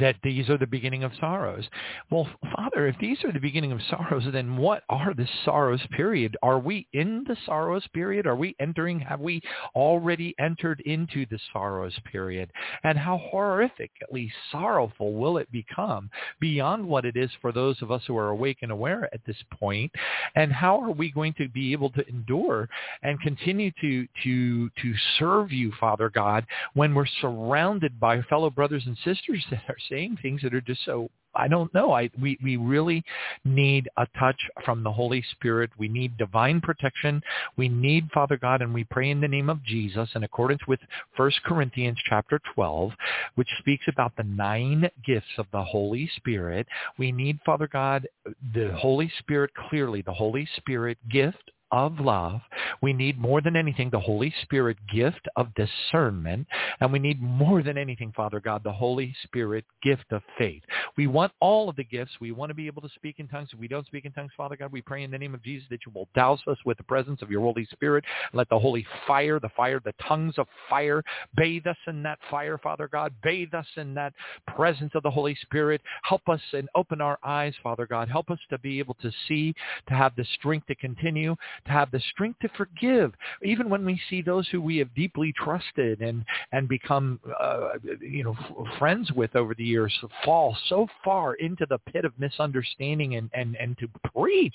that 0.00 0.16
these 0.22 0.48
are 0.50 0.58
the 0.58 0.66
beginning 0.66 1.04
of 1.04 1.12
sorrows. 1.18 1.64
Well, 2.10 2.28
Father, 2.54 2.86
if 2.86 2.98
these 2.98 3.22
are 3.24 3.32
the 3.32 3.40
beginning 3.40 3.72
of 3.72 3.80
sorrows, 3.88 4.24
then 4.30 4.56
what 4.56 4.82
are 4.88 5.14
the 5.14 5.28
sorrows 5.44 5.80
period? 5.92 6.36
Are 6.42 6.58
we 6.58 6.86
in 6.92 7.24
the 7.26 7.36
sorrows 7.46 7.86
period? 7.94 8.26
Are 8.26 8.36
we 8.36 8.54
entering, 8.60 9.00
have 9.00 9.20
we 9.20 9.40
already 9.74 10.34
entered 10.38 10.80
into 10.80 11.24
the 11.30 11.38
sorrows 11.52 11.98
period? 12.10 12.50
And 12.84 12.98
how 12.98 13.20
horrifically 13.32 14.30
sorrowful 14.52 15.14
will 15.14 15.38
it 15.38 15.50
become 15.50 16.10
beyond 16.40 16.86
what 16.86 17.04
it 17.04 17.16
is 17.16 17.30
for 17.40 17.52
those 17.52 17.80
of 17.80 17.90
us 17.90 18.02
who 18.06 18.18
are 18.18 18.30
awake 18.30 18.58
and 18.62 18.72
aware 18.72 19.08
at 19.14 19.24
this 19.26 19.42
point? 19.52 19.90
And 20.34 20.52
how 20.52 20.80
are 20.82 20.92
we 20.92 21.10
going 21.10 21.34
to 21.34 21.48
be 21.48 21.72
able 21.72 21.90
to 21.90 22.06
endure 22.08 22.68
and 23.02 23.20
continue 23.20 23.70
to, 23.80 24.06
to, 24.24 24.68
to 24.68 24.94
serve 25.18 25.52
you, 25.52 25.72
Father 25.80 26.10
God, 26.10 26.44
when 26.74 26.94
we're 26.94 27.06
surrounded 27.20 27.98
by 27.98 28.20
fellow 28.22 28.50
brothers 28.50 28.82
and 28.86 28.96
sisters 29.04 29.44
that 29.50 29.62
are 29.68 29.75
are 29.76 29.88
saying 29.88 30.18
things 30.22 30.42
that 30.42 30.54
are 30.54 30.60
just 30.60 30.84
so 30.84 31.10
I 31.36 31.48
don't 31.48 31.72
know. 31.74 31.92
I 31.92 32.08
we 32.20 32.38
we 32.42 32.56
really 32.56 33.04
need 33.44 33.88
a 33.98 34.06
touch 34.18 34.40
from 34.64 34.82
the 34.82 34.92
Holy 34.92 35.22
Spirit. 35.32 35.70
We 35.78 35.88
need 35.88 36.16
divine 36.16 36.60
protection. 36.60 37.22
We 37.56 37.68
need 37.68 38.08
Father 38.12 38.38
God, 38.38 38.62
and 38.62 38.72
we 38.72 38.84
pray 38.84 39.10
in 39.10 39.20
the 39.20 39.28
name 39.28 39.50
of 39.50 39.62
Jesus 39.62 40.08
in 40.14 40.24
accordance 40.24 40.62
with 40.66 40.80
1 41.16 41.30
Corinthians 41.44 41.98
chapter 42.08 42.40
12, 42.54 42.92
which 43.34 43.48
speaks 43.58 43.84
about 43.88 44.16
the 44.16 44.24
nine 44.24 44.88
gifts 45.04 45.26
of 45.38 45.46
the 45.52 45.62
Holy 45.62 46.10
Spirit. 46.16 46.66
We 46.98 47.12
need 47.12 47.38
Father 47.44 47.68
God, 47.70 48.08
the 48.54 48.72
Holy 48.74 49.12
Spirit 49.18 49.50
clearly, 49.68 50.02
the 50.02 50.12
Holy 50.12 50.48
Spirit 50.56 50.98
gift 51.10 51.50
of 51.70 51.98
love. 52.00 52.40
We 52.82 52.92
need 52.92 53.18
more 53.18 53.40
than 53.40 53.56
anything 53.56 53.90
the 53.90 54.00
Holy 54.00 54.32
Spirit 54.42 54.76
gift 54.92 55.26
of 55.36 55.48
discernment. 55.54 56.46
And 56.80 56.92
we 56.92 56.98
need 56.98 57.20
more 57.20 57.62
than 57.62 57.78
anything, 57.78 58.12
Father 58.14 58.40
God, 58.40 58.62
the 58.62 58.72
Holy 58.72 59.14
Spirit 59.24 59.64
gift 59.82 60.06
of 60.10 60.22
faith. 60.38 60.62
We 60.96 61.06
want 61.06 61.32
all 61.40 61.68
of 61.68 61.76
the 61.76 61.84
gifts. 61.84 62.12
We 62.20 62.32
want 62.32 62.50
to 62.50 62.54
be 62.54 62.66
able 62.66 62.82
to 62.82 62.88
speak 62.94 63.16
in 63.18 63.28
tongues. 63.28 63.48
If 63.52 63.58
we 63.58 63.68
don't 63.68 63.86
speak 63.86 64.04
in 64.04 64.12
tongues, 64.12 64.32
Father 64.36 64.56
God, 64.56 64.72
we 64.72 64.82
pray 64.82 65.02
in 65.02 65.10
the 65.10 65.18
name 65.18 65.34
of 65.34 65.42
Jesus 65.42 65.66
that 65.70 65.80
you 65.86 65.92
will 65.94 66.08
douse 66.14 66.40
us 66.46 66.58
with 66.64 66.76
the 66.76 66.84
presence 66.84 67.22
of 67.22 67.30
your 67.30 67.40
Holy 67.40 67.66
Spirit. 67.66 68.04
Let 68.32 68.48
the 68.48 68.58
holy 68.58 68.86
fire, 69.06 69.40
the 69.40 69.50
fire, 69.56 69.80
the 69.84 69.94
tongues 70.06 70.34
of 70.38 70.46
fire, 70.68 71.02
bathe 71.36 71.66
us 71.66 71.76
in 71.86 72.02
that 72.02 72.18
fire, 72.30 72.58
Father 72.58 72.88
God. 72.88 73.14
Bathe 73.22 73.54
us 73.54 73.66
in 73.76 73.94
that 73.94 74.12
presence 74.46 74.92
of 74.94 75.02
the 75.02 75.10
Holy 75.10 75.36
Spirit. 75.42 75.80
Help 76.02 76.28
us 76.28 76.40
and 76.52 76.68
open 76.74 77.00
our 77.00 77.18
eyes, 77.24 77.54
Father 77.62 77.86
God. 77.86 78.08
Help 78.08 78.30
us 78.30 78.38
to 78.50 78.58
be 78.58 78.78
able 78.78 78.96
to 79.02 79.10
see, 79.28 79.54
to 79.88 79.94
have 79.94 80.14
the 80.16 80.24
strength 80.34 80.66
to 80.66 80.74
continue 80.74 81.36
to 81.64 81.72
have 81.72 81.90
the 81.90 82.00
strength 82.12 82.38
to 82.40 82.48
forgive, 82.56 83.12
even 83.42 83.68
when 83.68 83.84
we 83.84 84.00
see 84.10 84.22
those 84.22 84.48
who 84.48 84.60
we 84.60 84.76
have 84.78 84.94
deeply 84.94 85.32
trusted 85.32 86.00
and, 86.00 86.24
and 86.52 86.68
become, 86.68 87.20
uh, 87.40 87.70
you 88.00 88.24
know, 88.24 88.36
f- 88.38 88.78
friends 88.78 89.10
with 89.12 89.34
over 89.36 89.54
the 89.54 89.64
years 89.64 89.92
fall 90.24 90.56
so 90.68 90.86
far 91.04 91.34
into 91.34 91.66
the 91.68 91.78
pit 91.78 92.04
of 92.04 92.12
misunderstanding 92.18 93.16
and, 93.16 93.30
and, 93.34 93.56
and 93.56 93.76
to 93.78 93.88
preach 94.14 94.54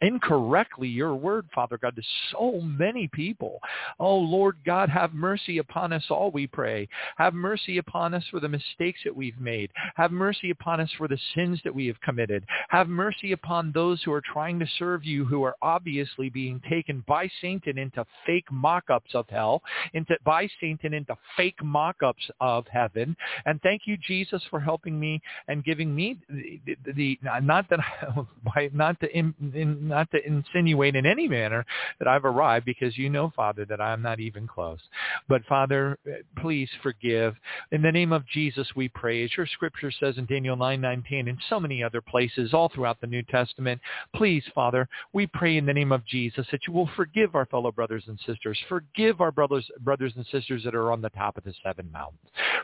incorrectly 0.00 0.88
your 0.88 1.14
word, 1.14 1.46
Father 1.54 1.78
God, 1.78 1.96
to 1.96 2.02
so 2.30 2.60
many 2.60 3.08
people. 3.08 3.60
Oh, 3.98 4.16
Lord 4.16 4.56
God, 4.64 4.88
have 4.88 5.14
mercy 5.14 5.58
upon 5.58 5.92
us 5.92 6.04
all, 6.10 6.30
we 6.30 6.46
pray. 6.46 6.88
Have 7.16 7.34
mercy 7.34 7.78
upon 7.78 8.14
us 8.14 8.24
for 8.30 8.40
the 8.40 8.48
mistakes 8.48 9.00
that 9.04 9.14
we've 9.14 9.40
made. 9.40 9.70
Have 9.96 10.12
mercy 10.12 10.50
upon 10.50 10.80
us 10.80 10.90
for 10.98 11.08
the 11.08 11.18
sins 11.34 11.60
that 11.64 11.74
we 11.74 11.86
have 11.86 12.00
committed. 12.00 12.44
Have 12.68 12.88
mercy 12.88 13.32
upon 13.32 13.72
those 13.72 14.02
who 14.02 14.12
are 14.12 14.22
trying 14.22 14.58
to 14.58 14.66
serve 14.78 15.04
you 15.04 15.24
who 15.24 15.42
are 15.42 15.56
obviously 15.62 16.28
being 16.28 16.41
taken 16.68 17.04
by 17.06 17.28
Satan 17.40 17.78
into 17.78 18.04
fake 18.26 18.50
mock-ups 18.50 19.14
of 19.14 19.28
hell, 19.28 19.62
into 19.94 20.16
by 20.24 20.48
Satan 20.60 20.94
into 20.94 21.16
fake 21.36 21.62
mock-ups 21.62 22.30
of 22.40 22.66
heaven. 22.68 23.16
And 23.46 23.60
thank 23.62 23.82
you, 23.86 23.96
Jesus, 23.96 24.42
for 24.50 24.60
helping 24.60 24.98
me 24.98 25.20
and 25.48 25.64
giving 25.64 25.94
me 25.94 26.18
the, 26.28 26.60
the, 26.84 26.92
the 26.92 27.18
not 27.42 27.68
that 27.70 27.80
I, 27.80 28.70
not 28.72 29.00
to 29.00 29.16
in, 29.16 29.34
in, 29.54 29.88
not 29.88 30.10
to 30.12 30.26
insinuate 30.26 30.96
in 30.96 31.06
any 31.06 31.28
manner 31.28 31.64
that 31.98 32.08
I've 32.08 32.24
arrived, 32.24 32.64
because 32.64 32.96
you 32.96 33.10
know, 33.10 33.32
Father, 33.34 33.64
that 33.66 33.80
I'm 33.80 34.02
not 34.02 34.20
even 34.20 34.46
close. 34.46 34.80
But 35.28 35.44
Father, 35.48 35.98
please 36.38 36.68
forgive. 36.82 37.34
In 37.70 37.82
the 37.82 37.92
name 37.92 38.12
of 38.12 38.26
Jesus, 38.26 38.68
we 38.74 38.88
pray. 38.88 39.24
As 39.24 39.30
your 39.36 39.46
Scripture 39.46 39.90
says 39.90 40.18
in 40.18 40.26
Daniel 40.26 40.56
9:19, 40.56 41.28
and 41.28 41.38
so 41.48 41.60
many 41.60 41.82
other 41.82 42.00
places 42.00 42.54
all 42.54 42.68
throughout 42.68 43.00
the 43.00 43.06
New 43.06 43.22
Testament, 43.22 43.80
please, 44.14 44.44
Father, 44.54 44.88
we 45.12 45.26
pray 45.26 45.56
in 45.56 45.66
the 45.66 45.72
name 45.72 45.92
of 45.92 46.04
Jesus 46.06 46.31
that 46.36 46.60
you 46.66 46.72
will 46.72 46.88
forgive 46.96 47.34
our 47.34 47.46
fellow 47.46 47.72
brothers 47.72 48.04
and 48.06 48.18
sisters. 48.26 48.58
Forgive 48.68 49.20
our 49.20 49.32
brothers 49.32 49.68
brothers 49.80 50.12
and 50.16 50.26
sisters 50.26 50.62
that 50.64 50.74
are 50.74 50.92
on 50.92 51.00
the 51.00 51.10
top 51.10 51.36
of 51.36 51.44
the 51.44 51.54
seven 51.62 51.90
mountains. 51.92 52.20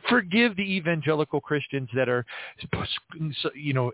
Forgive 0.08 0.56
the 0.56 0.62
evangelical 0.62 1.40
Christians 1.40 1.88
that 1.94 2.08
are, 2.08 2.24
you 3.54 3.72
know, 3.72 3.92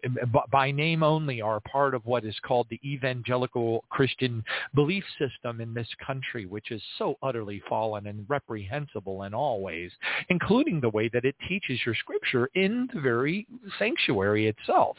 by 0.50 0.70
name 0.70 1.02
only 1.02 1.40
are 1.40 1.60
part 1.60 1.94
of 1.94 2.04
what 2.06 2.24
is 2.24 2.36
called 2.46 2.66
the 2.70 2.80
evangelical 2.84 3.84
Christian 3.90 4.44
belief 4.74 5.04
system 5.18 5.60
in 5.60 5.74
this 5.74 5.88
country, 6.04 6.46
which 6.46 6.70
is 6.70 6.82
so 6.98 7.16
utterly 7.22 7.62
fallen 7.68 8.06
and 8.06 8.24
reprehensible 8.28 9.24
in 9.24 9.34
all 9.34 9.60
ways, 9.60 9.90
including 10.28 10.80
the 10.80 10.90
way 10.90 11.08
that 11.08 11.24
it 11.24 11.34
teaches 11.48 11.80
your 11.84 11.94
scripture 11.94 12.48
in 12.54 12.88
the 12.94 13.00
very 13.00 13.46
sanctuary 13.78 14.46
itself. 14.46 14.96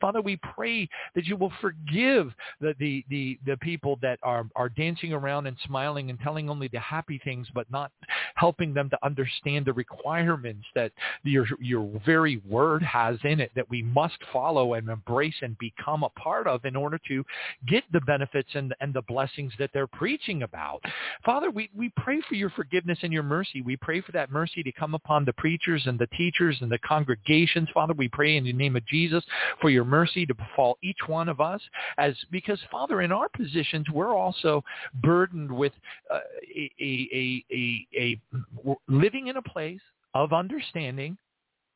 Father, 0.00 0.20
we 0.20 0.36
pray 0.36 0.88
that 1.14 1.24
you 1.24 1.36
will 1.36 1.52
forgive 1.60 2.32
the, 2.60 2.74
the, 2.78 3.04
the, 3.08 3.38
the 3.46 3.56
people 3.58 3.98
that 4.02 4.17
are, 4.22 4.46
are 4.56 4.68
dancing 4.68 5.12
around 5.12 5.46
and 5.46 5.56
smiling 5.66 6.10
and 6.10 6.18
telling 6.20 6.48
only 6.48 6.68
the 6.68 6.80
happy 6.80 7.20
things, 7.24 7.46
but 7.54 7.70
not 7.70 7.90
helping 8.34 8.74
them 8.74 8.90
to 8.90 8.98
understand 9.04 9.66
the 9.66 9.72
requirements 9.72 10.64
that 10.74 10.92
your, 11.24 11.46
your 11.60 11.88
very 12.04 12.40
word 12.48 12.82
has 12.82 13.16
in 13.24 13.40
it 13.40 13.50
that 13.54 13.68
we 13.68 13.82
must 13.82 14.18
follow 14.32 14.74
and 14.74 14.88
embrace 14.88 15.34
and 15.42 15.56
become 15.58 16.02
a 16.02 16.08
part 16.10 16.46
of 16.46 16.64
in 16.64 16.76
order 16.76 17.00
to 17.08 17.24
get 17.66 17.84
the 17.92 18.00
benefits 18.02 18.50
and, 18.54 18.74
and 18.80 18.94
the 18.94 19.02
blessings 19.02 19.52
that 19.58 19.70
they're 19.72 19.86
preaching 19.86 20.42
about. 20.42 20.80
Father, 21.24 21.50
we, 21.50 21.70
we 21.76 21.90
pray 21.96 22.20
for 22.28 22.34
your 22.34 22.50
forgiveness 22.50 22.98
and 23.02 23.12
your 23.12 23.22
mercy. 23.22 23.62
We 23.62 23.76
pray 23.76 24.00
for 24.00 24.12
that 24.12 24.30
mercy 24.30 24.62
to 24.62 24.72
come 24.72 24.94
upon 24.94 25.24
the 25.24 25.32
preachers 25.34 25.82
and 25.86 25.98
the 25.98 26.06
teachers 26.08 26.58
and 26.60 26.70
the 26.70 26.78
congregations. 26.78 27.68
Father, 27.72 27.94
we 27.94 28.08
pray 28.08 28.36
in 28.36 28.44
the 28.44 28.52
name 28.52 28.76
of 28.76 28.86
Jesus 28.86 29.24
for 29.60 29.70
your 29.70 29.84
mercy 29.84 30.26
to 30.26 30.34
befall 30.34 30.78
each 30.82 30.98
one 31.06 31.28
of 31.28 31.40
us 31.40 31.60
as 31.98 32.14
because 32.30 32.60
Father, 32.70 33.02
in 33.02 33.12
our 33.12 33.28
positions, 33.28 33.86
we're 33.92 34.07
also 34.14 34.62
burdened 34.94 35.50
with 35.50 35.72
uh, 36.12 36.20
a, 36.56 36.70
a, 36.80 37.44
a, 37.52 37.86
a, 37.96 38.20
a 38.66 38.76
living 38.88 39.28
in 39.28 39.36
a 39.36 39.42
place 39.42 39.80
of 40.14 40.32
understanding 40.32 41.16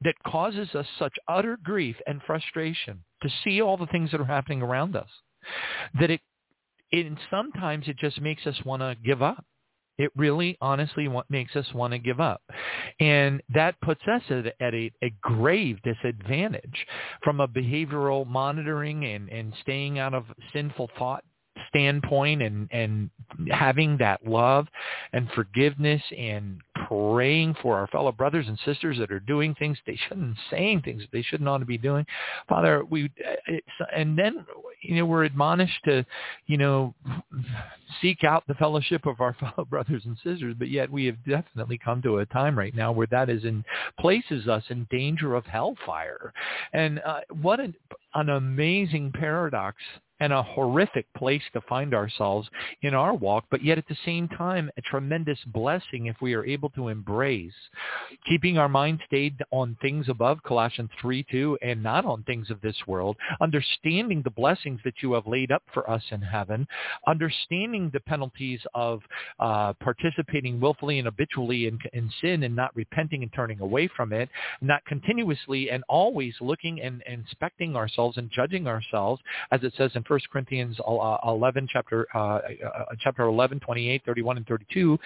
that 0.03 0.15
causes 0.27 0.75
us 0.75 0.87
such 0.99 1.15
utter 1.29 1.59
grief 1.63 1.97
and 2.07 2.21
frustration 2.27 3.03
to 3.23 3.29
see 3.45 3.61
all 3.61 3.77
the 3.77 3.87
things 3.87 4.11
that 4.11 4.21
are 4.21 4.25
happening 4.25 4.63
around 4.63 4.97
us 4.97 5.09
that 5.99 6.11
it, 6.11 6.21
it 6.91 7.13
sometimes 7.31 7.89
it 7.89 7.97
just 7.99 8.21
makes 8.21 8.47
us 8.47 8.57
want 8.65 8.83
to 8.83 8.97
give 9.05 9.23
up. 9.23 9.45
It 9.99 10.11
really, 10.17 10.57
honestly, 10.61 11.07
what 11.07 11.31
makes 11.31 11.55
us 11.55 11.67
want 11.75 11.93
to 11.93 11.99
give 11.99 12.19
up. 12.19 12.43
And 12.99 13.43
that 13.55 13.81
puts 13.83 14.01
us 14.11 14.23
at, 14.31 14.47
at 14.61 14.75
a, 14.75 14.91
a, 15.03 15.13
grave 15.21 15.79
disadvantage 15.83 16.87
from 17.23 17.41
a 17.41 17.47
behavioral 17.49 18.27
monitoring 18.27 19.05
and, 19.05 19.29
and 19.29 19.53
staying 19.61 19.99
out 19.99 20.15
of 20.15 20.25
sinful 20.53 20.91
thought 20.99 21.25
standpoint 21.73 22.43
and, 22.43 22.69
and 22.71 23.11
having 23.51 23.97
that 23.99 24.27
love 24.27 24.67
and 25.13 25.29
forgiveness 25.35 26.03
and 26.17 26.61
praying 26.87 27.55
for 27.63 27.77
our 27.77 27.87
fellow 27.89 28.13
brothers 28.13 28.47
and 28.47 28.59
sisters 28.65 28.99
that 28.99 29.11
are 29.11 29.21
doing 29.21 29.55
things 29.55 29.79
they 29.87 29.99
shouldn't, 30.09 30.37
saying 30.51 30.83
things 30.83 31.03
they 31.13 31.23
shouldn't 31.23 31.49
ought 31.49 31.59
to 31.59 31.65
be 31.65 31.79
doing. 31.79 32.05
Father, 32.49 32.85
we, 32.85 33.11
and 33.95 34.19
then, 34.19 34.45
you 34.83 34.97
know, 34.97 35.07
we're 35.07 35.25
admonished 35.25 35.79
to, 35.85 36.05
you 36.47 36.59
know, 36.59 36.95
seek 38.01 38.25
out 38.25 38.45
the 38.47 38.55
fellowship 38.55 39.07
of 39.07 39.21
our 39.21 39.35
fellow 39.41 39.65
brothers 39.65 40.03
and 40.05 40.17
sisters, 40.23 40.55
but 40.59 40.69
yet 40.69 40.91
we 40.91 41.07
have 41.07 41.17
definitely 41.25 41.79
come 41.79 42.03
to 42.03 42.19
a 42.19 42.27
time 42.27 42.59
right 42.59 42.75
now 42.75 42.93
where 42.93 43.09
that 43.11 43.31
is 43.31 43.45
in, 43.45 43.65
places 43.99 44.47
us 44.47 44.65
in 44.69 44.87
danger 44.91 45.35
of 45.35 45.47
hellfire. 45.47 46.33
And 46.73 47.01
uh, 47.01 47.21
what 47.41 47.61
an, 47.61 47.75
an 48.15 48.29
amazing 48.29 49.13
paradox 49.13 49.79
and 50.23 50.33
a 50.33 50.41
horrific 50.41 51.13
place 51.15 51.43
to 51.53 51.61
find 51.63 51.93
ourselves 51.93 52.49
in 52.83 52.95
our 52.95 53.13
walk, 53.13 53.45
but 53.51 53.65
yet 53.65 53.77
at 53.77 53.89
the 53.89 53.97
same 54.05 54.29
time, 54.29 54.71
a 54.77 54.83
tremendous 54.83 55.39
blessing 55.47 56.07
if 56.07 56.15
we 56.21 56.33
are 56.35 56.45
able 56.45 56.71
to 56.71 56.87
embrace 56.87 57.53
keeping 58.29 58.57
our 58.57 58.69
mind 58.69 59.01
stayed 59.05 59.43
on 59.51 59.77
things 59.83 60.09
above, 60.09 60.39
Colossians 60.45 60.91
3, 61.01 61.27
2, 61.29 61.59
and 61.61 61.83
not 61.83 62.05
on 62.05 62.23
things 62.23 62.51
of 62.51 62.61
this 62.61 62.77
world, 62.87 63.17
understanding 63.41 64.23
the 64.23 64.31
blessings 64.31 64.79
that 64.85 64.95
you 65.03 65.13
have 65.13 65.27
laid 65.27 65.51
up 65.51 65.65
for 65.75 65.91
us 65.91 66.03
in 66.13 66.23
heaven, 66.23 66.69
understanding 67.09 67.91
the 67.93 68.01
penalties 68.01 68.61
of 68.75 69.01
uh, 69.41 69.73
participating 69.81 70.61
willfully 70.61 70.99
and 70.99 71.07
habitually 71.07 71.67
in, 71.67 71.79
in 71.95 72.09
sin 72.21 72.45
and 72.45 72.55
not 72.55 72.75
repenting 72.77 73.25
and 73.25 73.33
turning 73.33 73.59
away 73.59 73.89
from 73.97 74.13
it, 74.13 74.29
not 74.61 74.85
continuously 74.85 75.71
and 75.71 75.83
always 75.89 76.35
looking 76.41 76.81
and, 76.81 77.03
and 77.09 77.23
inspecting 77.23 77.75
ourselves 77.75 78.17
and 78.17 78.31
judging 78.31 78.67
ourselves, 78.67 79.21
as 79.51 79.63
it 79.63 79.73
says 79.77 79.91
in 79.95 80.03
1 80.13 80.21
Corinthians 80.31 80.77
uh, 80.87 81.17
11, 81.27 81.67
chapter 81.73 82.07
uh, 82.15 82.19
uh, 82.19 82.41
chapter 83.01 83.23
11, 83.23 83.61
28, 83.61 84.03
31, 84.05 84.37
and 84.37 84.47
32, 84.47 84.99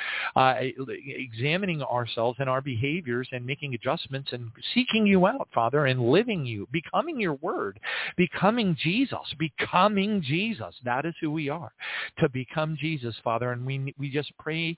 examining 1.16 1.80
ourselves 1.80 2.36
and 2.40 2.50
our 2.50 2.60
behaviors 2.60 3.28
and 3.30 3.46
making 3.46 3.74
adjustments 3.74 4.30
and 4.32 4.50
seeking 4.74 5.06
you 5.06 5.28
out, 5.28 5.46
Father, 5.54 5.86
and 5.86 6.10
living 6.10 6.44
you, 6.44 6.66
becoming 6.72 7.20
your 7.20 7.34
word, 7.34 7.78
becoming 8.16 8.76
Jesus, 8.82 9.20
becoming 9.38 10.20
Jesus. 10.26 10.74
That 10.84 11.06
is 11.06 11.14
who 11.20 11.30
we 11.30 11.48
are, 11.48 11.70
to 12.18 12.28
become 12.28 12.76
Jesus, 12.76 13.14
Father. 13.22 13.52
And 13.52 13.64
we 13.64 13.94
we 13.96 14.10
just 14.10 14.32
pray 14.40 14.76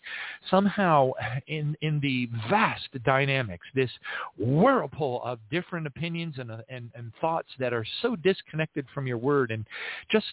somehow 0.50 1.12
in 1.46 1.74
in 1.80 2.00
the 2.00 2.28
vast 2.50 2.88
dynamics, 3.02 3.66
this 3.74 3.90
whirlpool 4.36 5.22
of 5.24 5.38
different 5.50 5.86
opinions 5.86 6.34
and 6.36 6.50
and, 6.68 6.90
and 6.94 7.12
thoughts 7.18 7.48
that 7.58 7.72
are 7.72 7.86
so 8.02 8.14
disconnected 8.14 8.84
from 8.92 9.06
your 9.06 9.16
word 9.16 9.50
and 9.50 9.64
just 10.10 10.26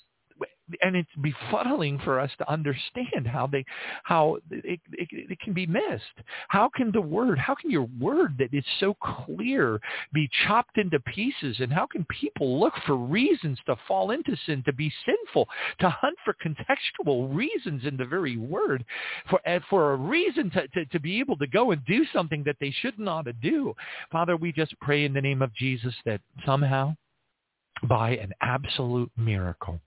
and 0.81 0.95
it's 0.95 1.09
befuddling 1.19 2.03
for 2.03 2.19
us 2.19 2.31
to 2.37 2.51
understand 2.51 3.27
how 3.27 3.47
they 3.47 3.63
how 4.03 4.37
it, 4.49 4.79
it, 4.93 5.09
it, 5.11 5.39
can 5.39 5.53
be 5.53 5.65
missed. 5.65 6.03
How 6.47 6.69
can 6.75 6.91
the 6.91 7.01
word 7.01 7.37
how 7.37 7.55
can 7.55 7.69
your 7.69 7.87
word 7.99 8.35
that 8.39 8.53
is 8.53 8.65
so 8.79 8.95
clear 8.95 9.79
be 10.13 10.29
chopped 10.47 10.77
into 10.77 10.99
pieces? 11.01 11.57
And 11.59 11.71
how 11.71 11.85
can 11.85 12.05
people 12.05 12.59
look 12.59 12.73
for 12.85 12.95
reasons 12.95 13.59
to 13.67 13.75
fall 13.87 14.11
into 14.11 14.35
sin 14.45 14.63
to 14.65 14.73
be 14.73 14.91
sinful 15.05 15.47
to 15.79 15.89
hunt 15.89 16.17
for 16.25 16.35
contextual 16.43 17.33
reasons 17.33 17.83
in 17.85 17.97
the 17.97 18.05
very 18.05 18.37
word 18.37 18.83
for 19.29 19.39
for 19.69 19.93
a 19.93 19.97
reason 19.97 20.49
to, 20.51 20.67
to, 20.69 20.85
to 20.85 20.99
be 20.99 21.19
able 21.19 21.37
to 21.37 21.47
go 21.47 21.71
and 21.71 21.85
do 21.85 22.05
something 22.11 22.43
that 22.45 22.57
they 22.59 22.71
should 22.71 22.97
not 22.97 23.27
do? 23.41 23.73
Father 24.11 24.35
we 24.35 24.51
just 24.51 24.77
pray 24.79 25.05
in 25.05 25.13
the 25.13 25.21
name 25.21 25.41
of 25.41 25.53
jesus 25.53 25.93
that 26.05 26.21
somehow 26.45 26.95
by 27.83 28.11
an 28.11 28.33
absolute 28.41 29.11
miracle 29.17 29.79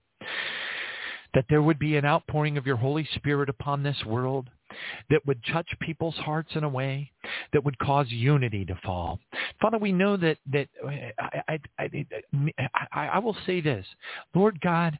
that 1.33 1.45
there 1.49 1.61
would 1.61 1.79
be 1.79 1.95
an 1.95 2.05
outpouring 2.05 2.57
of 2.57 2.65
your 2.65 2.75
Holy 2.75 3.07
Spirit 3.15 3.49
upon 3.49 3.83
this 3.83 4.03
world 4.05 4.49
that 5.09 5.25
would 5.25 5.39
touch 5.51 5.67
people's 5.79 6.15
hearts 6.15 6.51
in 6.55 6.63
a 6.63 6.69
way 6.69 7.11
that 7.53 7.63
would 7.63 7.77
cause 7.79 8.07
unity 8.09 8.65
to 8.65 8.79
fall. 8.83 9.19
Father, 9.61 9.77
we 9.77 9.91
know 9.91 10.15
that 10.17 10.37
that 10.51 10.67
I, 10.87 11.59
I, 11.79 11.89
I, 12.93 13.07
I 13.07 13.19
will 13.19 13.35
say 13.45 13.61
this, 13.61 13.85
Lord 14.33 14.59
God, 14.61 14.97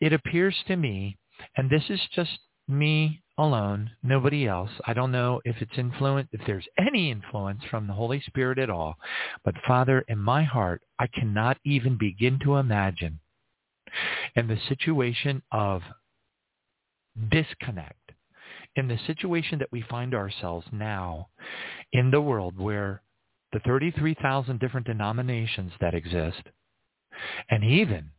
it 0.00 0.12
appears 0.12 0.56
to 0.68 0.76
me, 0.76 1.16
and 1.56 1.70
this 1.70 1.84
is 1.88 2.00
just 2.14 2.30
me 2.68 3.22
alone, 3.44 3.90
nobody 4.02 4.46
else. 4.46 4.70
I 4.86 4.92
don't 4.92 5.12
know 5.12 5.40
if 5.44 5.56
it's 5.60 5.78
influence, 5.78 6.28
if 6.32 6.40
there's 6.46 6.66
any 6.78 7.10
influence 7.10 7.62
from 7.70 7.86
the 7.86 7.92
Holy 7.92 8.20
Spirit 8.26 8.58
at 8.58 8.70
all. 8.70 8.96
But 9.44 9.54
Father, 9.66 10.04
in 10.08 10.18
my 10.18 10.42
heart, 10.42 10.82
I 10.98 11.06
cannot 11.06 11.58
even 11.64 11.96
begin 11.98 12.38
to 12.44 12.56
imagine 12.56 13.20
in 14.36 14.46
the 14.46 14.58
situation 14.68 15.42
of 15.50 15.82
disconnect 17.30 18.12
in 18.76 18.88
the 18.88 18.98
situation 19.06 19.58
that 19.58 19.72
we 19.72 19.82
find 19.82 20.14
ourselves 20.14 20.66
now 20.72 21.28
in 21.92 22.10
the 22.10 22.20
world 22.20 22.58
where 22.58 23.02
the 23.52 23.60
33,000 23.60 24.60
different 24.60 24.86
denominations 24.86 25.72
that 25.80 25.94
exist 25.94 26.42
and 27.50 27.64
even 27.64 28.10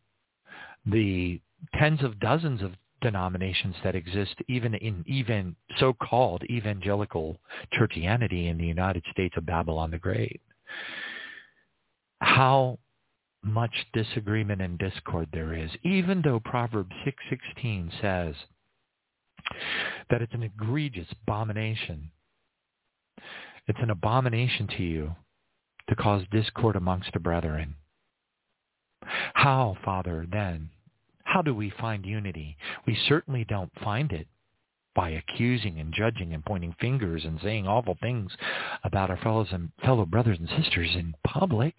the 0.86 1.40
tens 1.76 2.04
of 2.04 2.20
dozens 2.20 2.62
of 2.62 2.74
denominations 3.02 3.76
that 3.84 3.96
exist 3.96 4.36
even 4.48 4.74
in 4.76 5.04
even 5.08 5.56
so-called 5.80 6.44
evangelical 6.44 7.40
churchianity 7.74 8.50
in 8.50 8.58
the 8.58 8.66
United 8.66 9.04
States 9.12 9.36
of 9.38 9.46
Babylon 9.46 9.92
the 9.92 9.98
Great. 9.98 10.42
How 12.22 12.80
much 13.44 13.88
disagreement 13.94 14.62
and 14.62 14.78
discord 14.78 15.28
there 15.34 15.54
is, 15.54 15.72
even 15.84 16.22
though 16.22 16.40
Proverbs 16.40 16.94
6.16 17.06 17.90
says 18.02 18.36
that 20.10 20.22
it's 20.22 20.34
an 20.34 20.44
egregious 20.44 21.08
abomination. 21.24 22.12
It's 23.68 23.80
an 23.82 23.90
abomination 23.90 24.68
to 24.78 24.84
you 24.84 25.16
to 25.90 25.96
cause 25.96 26.24
discord 26.32 26.76
amongst 26.76 27.14
the 27.14 27.20
brethren. 27.20 27.76
How, 29.34 29.78
Father, 29.84 30.26
then, 30.32 30.70
how 31.32 31.42
do 31.42 31.56
we 31.56 31.72
find 31.80 32.06
unity? 32.06 32.58
We 32.86 32.98
certainly 33.08 33.46
don't 33.46 33.72
find 33.82 34.12
it 34.12 34.28
by 34.94 35.12
accusing 35.12 35.80
and 35.80 35.94
judging 35.94 36.34
and 36.34 36.44
pointing 36.44 36.76
fingers 36.78 37.24
and 37.24 37.40
saying 37.42 37.66
awful 37.66 37.98
things 38.02 38.34
about 38.84 39.10
our 39.10 39.16
fellows 39.16 39.48
and 39.52 39.72
fellow 39.82 40.06
brothers 40.06 40.38
and 40.40 40.50
sisters 40.62 40.90
in 40.94 41.16
public 41.26 41.74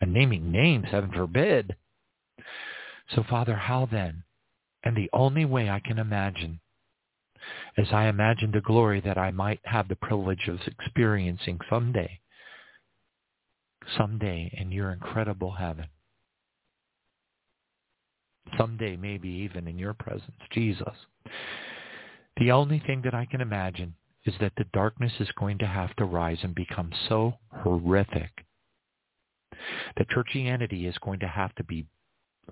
and 0.00 0.14
naming 0.14 0.50
names, 0.50 0.86
heaven 0.90 1.12
forbid. 1.12 1.76
So, 3.14 3.22
Father, 3.28 3.54
how 3.54 3.86
then? 3.92 4.24
And 4.82 4.96
the 4.96 5.10
only 5.12 5.44
way 5.44 5.68
I 5.68 5.80
can 5.80 5.98
imagine, 5.98 6.60
as 7.76 7.88
I 7.92 8.06
imagine 8.06 8.50
the 8.50 8.62
glory 8.62 9.02
that 9.02 9.18
I 9.18 9.30
might 9.30 9.60
have 9.64 9.88
the 9.88 9.96
privilege 9.96 10.48
of 10.48 10.58
experiencing 10.66 11.58
someday, 11.68 12.20
someday 13.98 14.50
in 14.58 14.72
your 14.72 14.90
incredible 14.90 15.52
heaven, 15.52 15.88
someday 18.58 18.96
maybe 18.96 19.28
even 19.28 19.68
in 19.68 19.78
your 19.78 19.94
presence, 19.94 20.36
Jesus. 20.50 20.94
The 22.38 22.52
only 22.52 22.80
thing 22.80 23.02
that 23.04 23.14
I 23.14 23.26
can 23.26 23.40
imagine 23.40 23.94
is 24.24 24.34
that 24.40 24.52
the 24.56 24.64
darkness 24.72 25.12
is 25.20 25.28
going 25.38 25.58
to 25.58 25.66
have 25.66 25.94
to 25.96 26.04
rise 26.04 26.38
and 26.42 26.54
become 26.54 26.90
so 27.08 27.34
horrific 27.50 28.30
that 29.96 30.08
churchianity 30.08 30.88
is 30.88 30.96
going 30.98 31.20
to 31.20 31.28
have 31.28 31.54
to 31.56 31.64
be 31.64 31.86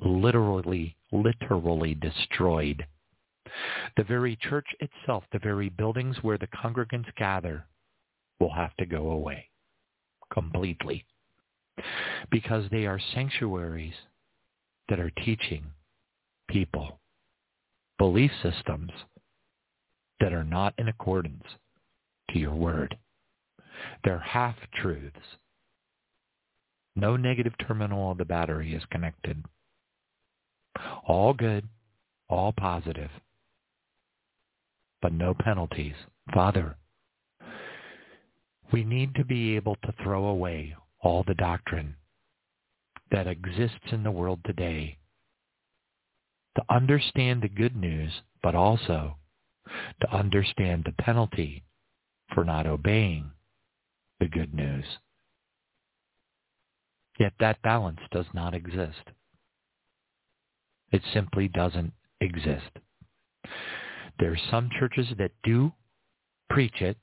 literally, 0.00 0.96
literally 1.12 1.94
destroyed. 1.94 2.86
The 3.96 4.04
very 4.04 4.36
church 4.36 4.66
itself, 4.80 5.24
the 5.32 5.38
very 5.38 5.68
buildings 5.68 6.16
where 6.22 6.38
the 6.38 6.46
congregants 6.48 7.12
gather, 7.16 7.66
will 8.38 8.52
have 8.52 8.74
to 8.76 8.86
go 8.86 9.10
away 9.10 9.48
completely 10.32 11.04
because 12.30 12.64
they 12.70 12.86
are 12.86 13.00
sanctuaries 13.14 13.94
that 14.88 15.00
are 15.00 15.10
teaching 15.24 15.64
people 16.50 16.98
belief 17.98 18.30
systems 18.42 18.90
that 20.20 20.32
are 20.32 20.44
not 20.44 20.72
in 20.78 20.88
accordance 20.88 21.44
to 22.30 22.38
your 22.38 22.54
word. 22.54 22.96
They're 24.04 24.18
half-truths. 24.18 25.16
No 26.96 27.16
negative 27.16 27.52
terminal 27.66 28.10
of 28.10 28.18
the 28.18 28.24
battery 28.24 28.74
is 28.74 28.82
connected. 28.90 29.44
All 31.06 31.34
good, 31.34 31.68
all 32.28 32.52
positive, 32.52 33.10
but 35.02 35.12
no 35.12 35.34
penalties. 35.34 35.94
Father, 36.32 36.76
we 38.72 38.82
need 38.82 39.14
to 39.14 39.24
be 39.24 39.56
able 39.56 39.76
to 39.84 39.94
throw 40.02 40.26
away 40.26 40.74
all 41.02 41.22
the 41.26 41.34
doctrine 41.34 41.96
that 43.10 43.26
exists 43.26 43.92
in 43.92 44.02
the 44.02 44.10
world 44.10 44.40
today 44.46 44.96
to 46.56 46.62
understand 46.68 47.42
the 47.42 47.48
good 47.48 47.76
news, 47.76 48.12
but 48.42 48.54
also 48.54 49.16
to 50.00 50.12
understand 50.14 50.84
the 50.84 51.02
penalty 51.02 51.62
for 52.34 52.44
not 52.44 52.66
obeying 52.66 53.30
the 54.18 54.26
good 54.26 54.54
news. 54.54 54.84
Yet 57.18 57.32
that 57.38 57.62
balance 57.62 58.00
does 58.10 58.26
not 58.32 58.54
exist. 58.54 59.10
It 60.90 61.02
simply 61.12 61.48
doesn't 61.48 61.92
exist. 62.20 62.70
There 64.18 64.32
are 64.32 64.50
some 64.50 64.70
churches 64.78 65.06
that 65.18 65.32
do 65.42 65.72
preach 66.48 66.80
it, 66.80 66.96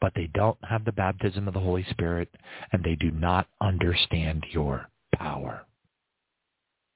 but 0.00 0.12
they 0.14 0.28
don't 0.34 0.58
have 0.68 0.84
the 0.84 0.92
baptism 0.92 1.48
of 1.48 1.54
the 1.54 1.60
Holy 1.60 1.86
Spirit 1.90 2.28
and 2.72 2.82
they 2.82 2.94
do 2.96 3.10
not 3.10 3.46
understand 3.60 4.44
your 4.50 4.90
power. 5.14 5.64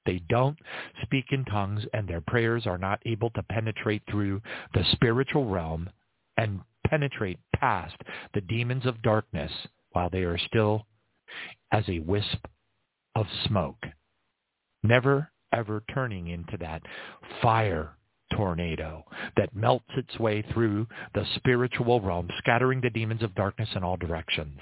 They 0.06 0.22
don't 0.28 0.58
speak 1.02 1.26
in 1.32 1.44
tongues 1.44 1.84
and 1.92 2.08
their 2.08 2.20
prayers 2.20 2.66
are 2.66 2.78
not 2.78 3.00
able 3.04 3.30
to 3.30 3.42
penetrate 3.42 4.02
through 4.08 4.40
the 4.72 4.84
spiritual 4.92 5.46
realm 5.46 5.90
and 6.36 6.60
penetrate 6.86 7.38
past 7.54 7.96
the 8.32 8.40
demons 8.40 8.86
of 8.86 9.02
darkness 9.02 9.52
while 9.90 10.08
they 10.10 10.22
are 10.22 10.38
still 10.38 10.86
as 11.72 11.84
a 11.88 11.98
wisp 11.98 12.46
of 13.14 13.26
smoke. 13.46 13.84
Never 14.82 15.30
ever 15.52 15.82
turning 15.92 16.28
into 16.28 16.56
that 16.58 16.82
fire 17.42 17.96
tornado 18.32 19.04
that 19.36 19.54
melts 19.54 19.90
its 19.96 20.18
way 20.18 20.42
through 20.52 20.86
the 21.14 21.24
spiritual 21.36 22.00
realm, 22.00 22.28
scattering 22.38 22.80
the 22.80 22.90
demons 22.90 23.22
of 23.22 23.34
darkness 23.34 23.68
in 23.74 23.84
all 23.84 23.96
directions. 23.96 24.58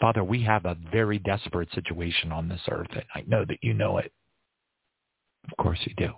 Father, 0.00 0.24
we 0.24 0.42
have 0.42 0.64
a 0.64 0.76
very 0.92 1.18
desperate 1.18 1.68
situation 1.74 2.32
on 2.32 2.48
this 2.48 2.60
earth, 2.70 2.88
and 2.92 3.04
I 3.14 3.24
know 3.26 3.44
that 3.44 3.58
you 3.62 3.74
know 3.74 3.98
it. 3.98 4.12
Of 5.50 5.56
course 5.56 5.78
you 5.84 5.94
do. 5.96 6.12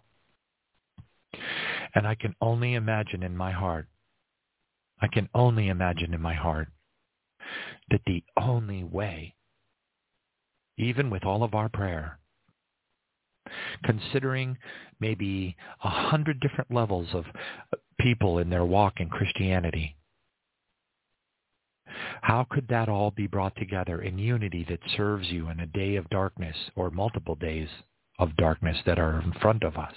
And 1.95 2.07
I 2.07 2.14
can 2.14 2.35
only 2.40 2.75
imagine 2.75 3.23
in 3.23 3.37
my 3.37 3.53
heart, 3.53 3.87
I 5.01 5.09
can 5.09 5.29
only 5.35 5.69
imagine 5.69 6.14
in 6.14 6.21
my 6.21 6.35
heart 6.35 6.69
that 7.90 8.03
the 8.07 8.23
only 8.37 8.85
way, 8.85 9.35
even 10.77 11.11
with 11.11 11.25
all 11.25 11.43
of 11.43 11.55
our 11.55 11.69
prayer, 11.69 12.19
considering 13.85 14.57
maybe 15.01 15.57
a 15.83 15.88
hundred 15.88 16.40
different 16.40 16.71
levels 16.73 17.09
of 17.12 17.25
people 17.99 18.38
in 18.38 18.51
their 18.51 18.64
walk 18.64 19.01
in 19.01 19.09
Christianity. 19.09 19.97
How 22.23 22.47
could 22.49 22.69
that 22.69 22.88
all 22.88 23.11
be 23.11 23.27
brought 23.27 23.57
together 23.57 24.01
in 24.03 24.19
unity 24.19 24.64
that 24.69 24.81
serves 24.97 25.29
you 25.29 25.49
in 25.49 25.61
a 25.61 25.66
day 25.66 25.97
of 25.97 26.09
darkness 26.11 26.57
or 26.77 26.90
multiple 26.90 27.35
days 27.35 27.69
of 28.20 28.37
darkness 28.37 28.76
that 28.87 28.98
are 29.00 29.20
in 29.20 29.33
front 29.40 29.64
of 29.64 29.76
us? 29.76 29.94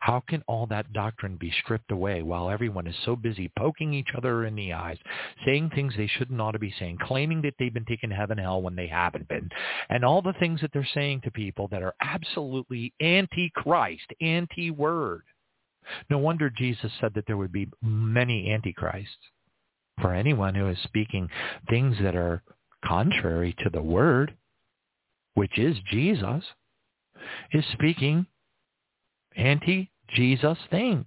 How 0.00 0.24
can 0.28 0.42
all 0.48 0.66
that 0.66 0.92
doctrine 0.92 1.36
be 1.36 1.52
stripped 1.62 1.92
away 1.92 2.22
while 2.22 2.50
everyone 2.50 2.88
is 2.88 2.96
so 3.04 3.14
busy 3.14 3.52
poking 3.56 3.94
each 3.94 4.08
other 4.16 4.44
in 4.44 4.56
the 4.56 4.72
eyes, 4.72 4.98
saying 5.44 5.70
things 5.70 5.94
they 5.96 6.08
shouldn't 6.08 6.40
ought 6.40 6.52
to 6.52 6.58
be 6.58 6.74
saying, 6.80 6.98
claiming 7.02 7.42
that 7.42 7.54
they've 7.58 7.72
been 7.72 7.84
taken 7.84 8.10
to 8.10 8.16
heaven 8.16 8.40
and 8.40 8.46
hell 8.46 8.60
when 8.60 8.74
they 8.74 8.88
haven't 8.88 9.28
been, 9.28 9.48
and 9.88 10.04
all 10.04 10.20
the 10.20 10.32
things 10.40 10.60
that 10.60 10.72
they're 10.72 10.88
saying 10.94 11.20
to 11.20 11.30
people 11.30 11.68
that 11.68 11.84
are 11.84 11.94
absolutely 12.00 12.92
anti-Christ, 12.98 14.06
anti-word. 14.20 15.22
No 16.10 16.18
wonder 16.18 16.50
Jesus 16.50 16.90
said 17.00 17.14
that 17.14 17.26
there 17.28 17.36
would 17.36 17.52
be 17.52 17.68
many 17.82 18.50
antichrists. 18.50 19.14
For 20.00 20.12
anyone 20.12 20.56
who 20.56 20.66
is 20.68 20.78
speaking 20.82 21.28
things 21.68 21.96
that 22.02 22.16
are 22.16 22.42
contrary 22.84 23.54
to 23.62 23.70
the 23.70 23.82
word, 23.82 24.34
which 25.34 25.58
is 25.58 25.76
Jesus, 25.90 26.44
is 27.52 27.64
speaking 27.72 28.26
anti-Jesus 29.36 30.58
things, 30.70 31.06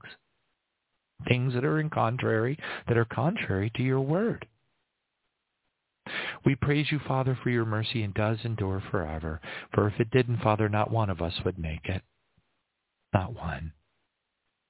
things 1.28 1.54
that 1.54 1.66
are 1.66 1.80
in 1.80 1.90
contrary, 1.90 2.58
that 2.88 2.98
are 2.98 3.06
contrary 3.06 3.72
to 3.76 3.84
your 3.84 4.02
word. 4.02 4.48
We 6.46 6.56
praise 6.56 6.92
you, 6.92 7.00
Father, 7.08 7.38
for 7.42 7.50
your 7.50 7.66
mercy 7.66 8.04
and 8.04 8.14
does 8.14 8.38
endure 8.44 8.82
forever. 8.92 9.42
For 9.74 9.88
if 9.88 10.00
it 10.00 10.12
didn't, 10.12 10.42
Father, 10.42 10.70
not 10.70 10.92
one 10.92 11.10
of 11.10 11.22
us 11.22 11.34
would 11.44 11.58
make 11.58 11.86
it. 11.86 12.04
Not 13.14 13.34
one. 13.34 13.74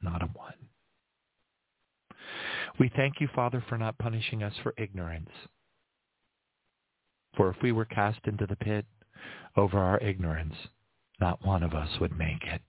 Not 0.02 0.22
a 0.22 0.28
one. 0.28 0.54
We 2.80 2.92
thank 2.96 3.20
you, 3.20 3.28
Father, 3.34 3.64
for 3.68 3.78
not 3.78 3.98
punishing 3.98 4.44
us 4.44 4.54
for 4.64 4.74
ignorance. 4.78 5.30
For 7.36 7.50
if 7.50 7.58
we 7.62 7.72
were 7.72 7.86
cast 7.86 8.20
into 8.26 8.46
the 8.46 8.56
pit 8.56 8.86
over 9.58 9.78
our 9.78 10.00
ignorance, 10.00 10.56
not 11.20 11.46
one 11.46 11.64
of 11.64 11.74
us 11.74 11.90
would 12.00 12.18
make 12.18 12.44
it. 12.44 12.62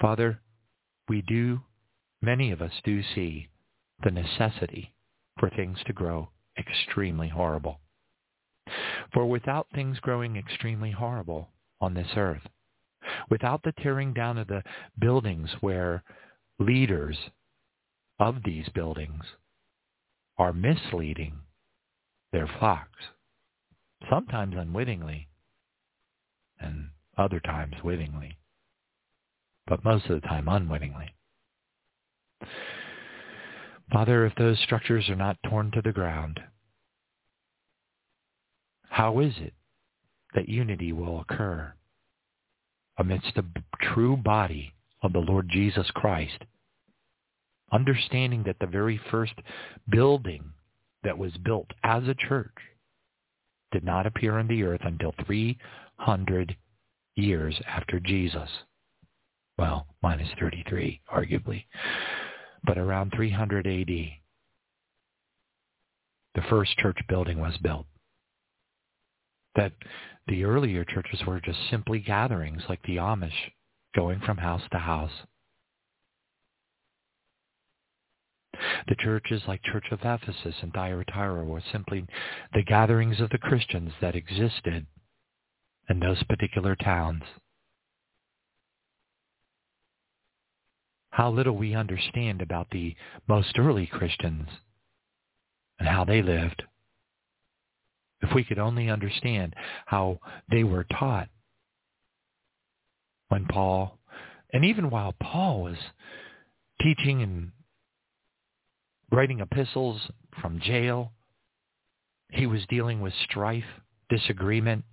Father, 0.00 0.40
we 1.08 1.22
do, 1.22 1.60
many 2.20 2.50
of 2.50 2.62
us 2.62 2.72
do 2.84 3.02
see 3.14 3.48
the 4.02 4.10
necessity 4.10 4.94
for 5.38 5.50
things 5.50 5.78
to 5.86 5.92
grow 5.92 6.30
extremely 6.58 7.28
horrible. 7.28 7.80
For 9.12 9.26
without 9.26 9.66
things 9.74 9.98
growing 10.00 10.36
extremely 10.36 10.90
horrible 10.90 11.50
on 11.80 11.94
this 11.94 12.10
earth, 12.16 12.46
without 13.30 13.62
the 13.62 13.72
tearing 13.72 14.12
down 14.12 14.38
of 14.38 14.48
the 14.48 14.62
buildings 14.98 15.50
where 15.60 16.02
leaders 16.58 17.16
of 18.18 18.36
these 18.44 18.68
buildings 18.70 19.24
are 20.38 20.52
misleading 20.52 21.40
their 22.32 22.48
flocks, 22.58 22.98
sometimes 24.08 24.54
unwittingly 24.56 25.28
and 26.62 26.88
other 27.18 27.40
times 27.40 27.74
wittingly, 27.84 28.38
but 29.66 29.84
most 29.84 30.06
of 30.06 30.20
the 30.20 30.26
time 30.26 30.48
unwittingly. 30.48 31.14
Father, 33.92 34.24
if 34.24 34.34
those 34.36 34.58
structures 34.60 35.08
are 35.10 35.16
not 35.16 35.36
torn 35.44 35.70
to 35.72 35.82
the 35.82 35.92
ground, 35.92 36.40
how 38.88 39.20
is 39.20 39.34
it 39.38 39.52
that 40.34 40.48
unity 40.48 40.92
will 40.92 41.20
occur 41.20 41.74
amidst 42.98 43.34
the 43.34 43.44
true 43.80 44.16
body 44.16 44.72
of 45.02 45.12
the 45.12 45.18
Lord 45.18 45.48
Jesus 45.50 45.90
Christ, 45.94 46.44
understanding 47.72 48.44
that 48.44 48.56
the 48.60 48.66
very 48.66 49.00
first 49.10 49.34
building 49.90 50.44
that 51.02 51.18
was 51.18 51.32
built 51.44 51.66
as 51.82 52.04
a 52.04 52.14
church 52.14 52.54
did 53.72 53.84
not 53.84 54.06
appear 54.06 54.38
on 54.38 54.46
the 54.46 54.62
earth 54.62 54.82
until 54.84 55.14
300 56.04 56.56
years 57.14 57.60
after 57.66 58.00
Jesus. 58.00 58.48
Well, 59.58 59.86
minus 60.02 60.28
33, 60.40 61.00
arguably. 61.12 61.64
But 62.64 62.78
around 62.78 63.12
300 63.14 63.66
AD, 63.66 63.86
the 66.34 66.48
first 66.48 66.76
church 66.78 66.98
building 67.08 67.38
was 67.38 67.56
built 67.62 67.86
that 69.54 69.72
the 70.26 70.44
earlier 70.44 70.84
churches 70.84 71.20
were 71.26 71.40
just 71.40 71.58
simply 71.70 71.98
gatherings 71.98 72.62
like 72.68 72.82
the 72.84 72.96
Amish 72.96 73.52
going 73.94 74.20
from 74.20 74.38
house 74.38 74.62
to 74.70 74.78
house. 74.78 75.10
The 78.88 78.94
churches 78.98 79.42
like 79.46 79.62
Church 79.62 79.86
of 79.90 80.00
Ephesus 80.02 80.54
and 80.62 80.72
Thyatira 80.72 81.44
were 81.44 81.62
simply 81.70 82.06
the 82.54 82.62
gatherings 82.62 83.20
of 83.20 83.30
the 83.30 83.38
Christians 83.38 83.92
that 84.00 84.16
existed 84.16 84.86
in 85.92 86.00
those 86.00 86.22
particular 86.22 86.74
towns. 86.74 87.22
How 91.10 91.30
little 91.30 91.54
we 91.54 91.74
understand 91.74 92.40
about 92.40 92.68
the 92.70 92.96
most 93.28 93.58
early 93.58 93.86
Christians 93.86 94.48
and 95.78 95.86
how 95.86 96.06
they 96.06 96.22
lived. 96.22 96.62
If 98.22 98.34
we 98.34 98.42
could 98.42 98.58
only 98.58 98.88
understand 98.88 99.54
how 99.84 100.20
they 100.50 100.64
were 100.64 100.84
taught 100.84 101.28
when 103.28 103.44
Paul, 103.44 103.98
and 104.54 104.64
even 104.64 104.88
while 104.88 105.14
Paul 105.22 105.62
was 105.62 105.76
teaching 106.80 107.20
and 107.20 107.52
writing 109.10 109.40
epistles 109.40 110.00
from 110.40 110.58
jail, 110.58 111.12
he 112.30 112.46
was 112.46 112.64
dealing 112.70 113.02
with 113.02 113.12
strife, 113.28 113.64
disagreement, 114.08 114.86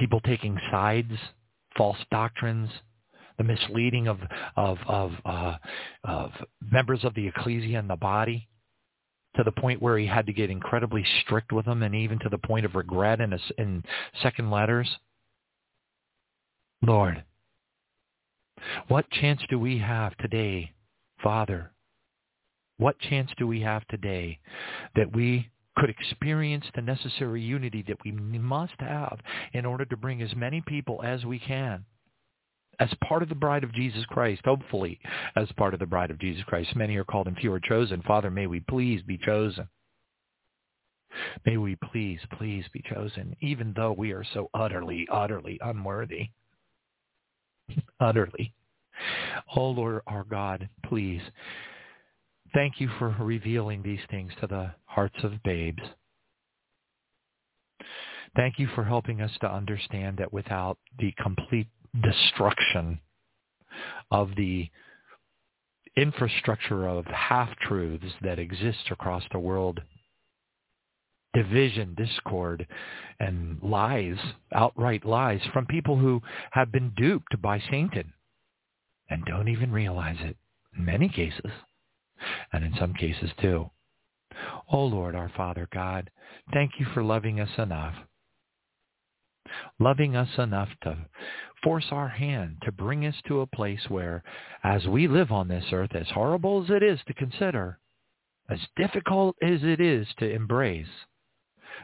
people 0.00 0.20
taking 0.20 0.58
sides, 0.70 1.12
false 1.76 1.98
doctrines, 2.10 2.70
the 3.38 3.44
misleading 3.44 4.08
of 4.08 4.18
of 4.56 4.78
of, 4.86 5.12
uh, 5.24 5.56
of 6.04 6.30
members 6.60 7.04
of 7.04 7.14
the 7.14 7.28
ecclesia 7.28 7.78
and 7.78 7.88
the 7.88 7.96
body 7.96 8.48
to 9.36 9.44
the 9.44 9.52
point 9.52 9.80
where 9.80 9.96
he 9.96 10.06
had 10.06 10.26
to 10.26 10.32
get 10.32 10.50
incredibly 10.50 11.04
strict 11.22 11.52
with 11.52 11.66
them 11.66 11.82
and 11.82 11.94
even 11.94 12.18
to 12.18 12.28
the 12.28 12.38
point 12.38 12.66
of 12.66 12.74
regret 12.74 13.20
in, 13.20 13.32
a, 13.32 13.38
in 13.58 13.84
second 14.22 14.50
letters? 14.50 14.88
Lord, 16.82 17.22
what 18.88 19.08
chance 19.10 19.40
do 19.48 19.58
we 19.58 19.78
have 19.78 20.16
today, 20.16 20.72
Father? 21.22 21.70
What 22.78 22.98
chance 22.98 23.30
do 23.38 23.46
we 23.46 23.60
have 23.60 23.86
today 23.88 24.38
that 24.96 25.14
we 25.14 25.50
could 25.76 25.90
experience 25.90 26.64
the 26.74 26.82
necessary 26.82 27.40
unity 27.40 27.84
that 27.86 28.02
we 28.04 28.12
must 28.12 28.74
have 28.80 29.18
in 29.52 29.64
order 29.64 29.84
to 29.84 29.96
bring 29.96 30.20
as 30.22 30.34
many 30.34 30.62
people 30.66 31.02
as 31.02 31.24
we 31.24 31.38
can 31.38 31.84
as 32.80 32.88
part 33.04 33.22
of 33.22 33.28
the 33.28 33.34
bride 33.34 33.62
of 33.62 33.74
Jesus 33.74 34.04
Christ, 34.06 34.40
hopefully 34.44 34.98
as 35.36 35.46
part 35.56 35.74
of 35.74 35.80
the 35.80 35.86
bride 35.86 36.10
of 36.10 36.18
Jesus 36.18 36.42
Christ. 36.44 36.74
Many 36.74 36.96
are 36.96 37.04
called 37.04 37.28
and 37.28 37.36
few 37.36 37.52
are 37.52 37.60
chosen. 37.60 38.02
Father, 38.02 38.30
may 38.30 38.46
we 38.46 38.60
please 38.60 39.02
be 39.02 39.18
chosen. 39.18 39.68
May 41.44 41.58
we 41.58 41.76
please, 41.76 42.20
please 42.38 42.64
be 42.72 42.82
chosen, 42.88 43.36
even 43.40 43.74
though 43.76 43.92
we 43.92 44.12
are 44.12 44.24
so 44.32 44.48
utterly, 44.54 45.06
utterly 45.12 45.58
unworthy. 45.60 46.30
utterly. 48.00 48.54
Oh, 49.54 49.70
Lord 49.70 50.02
our 50.06 50.24
God, 50.24 50.68
please, 50.86 51.20
thank 52.54 52.80
you 52.80 52.88
for 52.98 53.14
revealing 53.18 53.82
these 53.82 54.00
things 54.10 54.32
to 54.40 54.46
the 54.46 54.72
hearts 54.86 55.16
of 55.22 55.42
babes. 55.42 55.82
Thank 58.36 58.58
you 58.58 58.68
for 58.74 58.84
helping 58.84 59.20
us 59.20 59.32
to 59.40 59.52
understand 59.52 60.18
that 60.18 60.32
without 60.32 60.78
the 60.98 61.12
complete 61.20 61.66
destruction 62.02 63.00
of 64.10 64.30
the 64.36 64.68
infrastructure 65.96 66.86
of 66.86 67.04
half-truths 67.06 68.12
that 68.22 68.38
exists 68.38 68.84
across 68.90 69.24
the 69.32 69.38
world, 69.38 69.80
division, 71.34 71.94
discord, 71.96 72.66
and 73.18 73.58
lies, 73.62 74.16
outright 74.54 75.04
lies 75.04 75.40
from 75.52 75.66
people 75.66 75.96
who 75.96 76.22
have 76.52 76.70
been 76.70 76.92
duped 76.96 77.40
by 77.42 77.60
Satan 77.70 78.12
and 79.08 79.24
don't 79.24 79.48
even 79.48 79.72
realize 79.72 80.18
it 80.20 80.36
in 80.76 80.84
many 80.84 81.08
cases, 81.08 81.50
and 82.52 82.64
in 82.64 82.74
some 82.78 82.94
cases 82.94 83.30
too. 83.40 83.70
Oh 84.72 84.84
Lord, 84.84 85.14
our 85.14 85.30
Father 85.36 85.68
God, 85.72 86.10
thank 86.52 86.72
you 86.78 86.86
for 86.94 87.02
loving 87.02 87.40
us 87.40 87.50
enough 87.58 87.94
loving 89.78 90.16
us 90.16 90.28
enough 90.38 90.68
to 90.82 90.96
force 91.62 91.86
our 91.90 92.08
hand 92.08 92.56
to 92.62 92.72
bring 92.72 93.04
us 93.04 93.14
to 93.26 93.40
a 93.40 93.46
place 93.46 93.88
where, 93.88 94.22
as 94.62 94.86
we 94.86 95.08
live 95.08 95.30
on 95.32 95.48
this 95.48 95.64
earth, 95.72 95.94
as 95.94 96.08
horrible 96.10 96.62
as 96.64 96.70
it 96.70 96.82
is 96.82 97.00
to 97.06 97.14
consider, 97.14 97.78
as 98.48 98.60
difficult 98.76 99.36
as 99.42 99.62
it 99.62 99.80
is 99.80 100.06
to 100.18 100.30
embrace, 100.30 100.86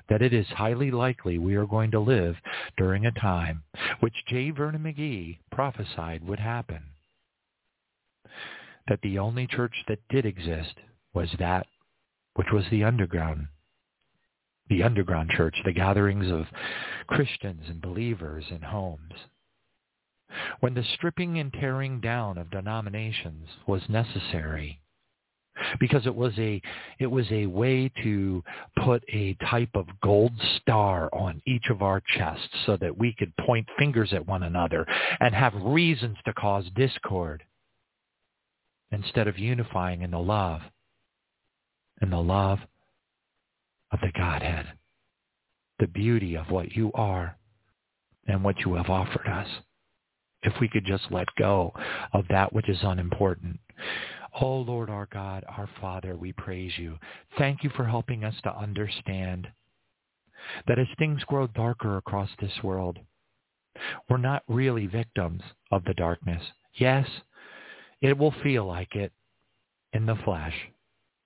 that 0.09 0.22
it 0.22 0.33
is 0.33 0.46
highly 0.49 0.90
likely 0.90 1.38
we 1.38 1.55
are 1.55 1.66
going 1.66 1.90
to 1.90 2.01
live 2.01 2.37
during 2.77 3.07
a 3.07 3.12
time 3.12 3.62
which 4.01 4.14
J. 4.29 4.51
Vernon 4.51 4.83
McGee 4.83 5.38
prophesied 5.51 6.22
would 6.27 6.40
happen. 6.40 6.83
That 8.88 9.01
the 9.03 9.18
only 9.18 9.46
church 9.46 9.75
that 9.88 10.01
did 10.09 10.25
exist 10.27 10.75
was 11.12 11.29
that 11.38 11.66
which 12.35 12.49
was 12.53 12.64
the 12.70 12.85
underground 12.85 13.49
the 14.68 14.83
underground 14.83 15.31
church, 15.31 15.55
the 15.64 15.72
gatherings 15.72 16.31
of 16.31 16.46
Christians 17.07 17.62
and 17.68 17.81
believers 17.81 18.44
in 18.51 18.62
homes. 18.62 19.12
When 20.61 20.75
the 20.75 20.83
stripping 20.83 21.38
and 21.38 21.53
tearing 21.53 22.01
down 22.01 22.37
of 22.37 22.51
denominations 22.51 23.49
was 23.66 23.88
necessary, 23.88 24.81
because 25.79 26.07
it 26.07 26.14
was 26.14 26.33
a 26.38 26.61
it 26.99 27.07
was 27.07 27.27
a 27.31 27.46
way 27.46 27.90
to 28.03 28.42
put 28.85 29.03
a 29.09 29.35
type 29.49 29.70
of 29.75 29.87
gold 30.03 30.33
star 30.61 31.09
on 31.14 31.40
each 31.46 31.70
of 31.70 31.81
our 31.81 32.03
chests 32.18 32.49
so 32.66 32.77
that 32.77 32.99
we 32.99 33.14
could 33.14 33.35
point 33.38 33.66
fingers 33.79 34.12
at 34.12 34.27
one 34.27 34.42
another 34.42 34.87
and 35.20 35.35
have 35.35 35.55
reasons 35.55 36.18
to 36.25 36.35
cause 36.35 36.66
discord 36.75 37.42
instead 38.90 39.29
of 39.29 39.38
unifying 39.38 40.03
in 40.03 40.11
the 40.11 40.18
love 40.18 40.61
in 42.01 42.11
the 42.11 42.20
love 42.20 42.59
of 43.92 44.01
the 44.01 44.12
Godhead, 44.16 44.66
the 45.79 45.87
beauty 45.87 46.37
of 46.37 46.51
what 46.51 46.72
you 46.72 46.90
are 46.94 47.37
and 48.27 48.42
what 48.42 48.59
you 48.61 48.75
have 48.75 48.90
offered 48.90 49.27
us. 49.27 49.49
If 50.42 50.53
we 50.61 50.68
could 50.68 50.85
just 50.85 51.05
let 51.11 51.27
go 51.38 51.72
of 52.12 52.25
that 52.29 52.53
which 52.53 52.68
is 52.68 52.79
unimportant. 52.83 53.59
Oh 54.40 54.59
Lord 54.59 54.90
our 54.90 55.09
God, 55.12 55.44
our 55.49 55.68
Father, 55.81 56.14
we 56.14 56.33
praise 56.33 56.72
you. 56.77 56.99
Thank 57.38 57.64
you 57.64 57.70
for 57.70 57.87
helping 57.87 58.25
us 58.25 58.35
to 58.42 58.57
understand 58.57 59.49
that 60.68 60.79
as 60.79 60.87
things 60.99 61.25
grow 61.25 61.46
darker 61.46 61.96
across 61.96 62.31
this 62.40 62.53
world, 62.62 62.99
we're 64.09 64.18
not 64.18 64.42
really 64.46 64.87
victims 64.87 65.42
of 65.72 65.85
the 65.85 65.94
darkness. 65.94 66.42
Yes, 66.75 67.07
it 68.00 68.16
will 68.16 68.35
feel 68.42 68.66
like 68.66 68.94
it 68.94 69.12
in 69.92 70.06
the 70.06 70.16
flesh, 70.24 70.54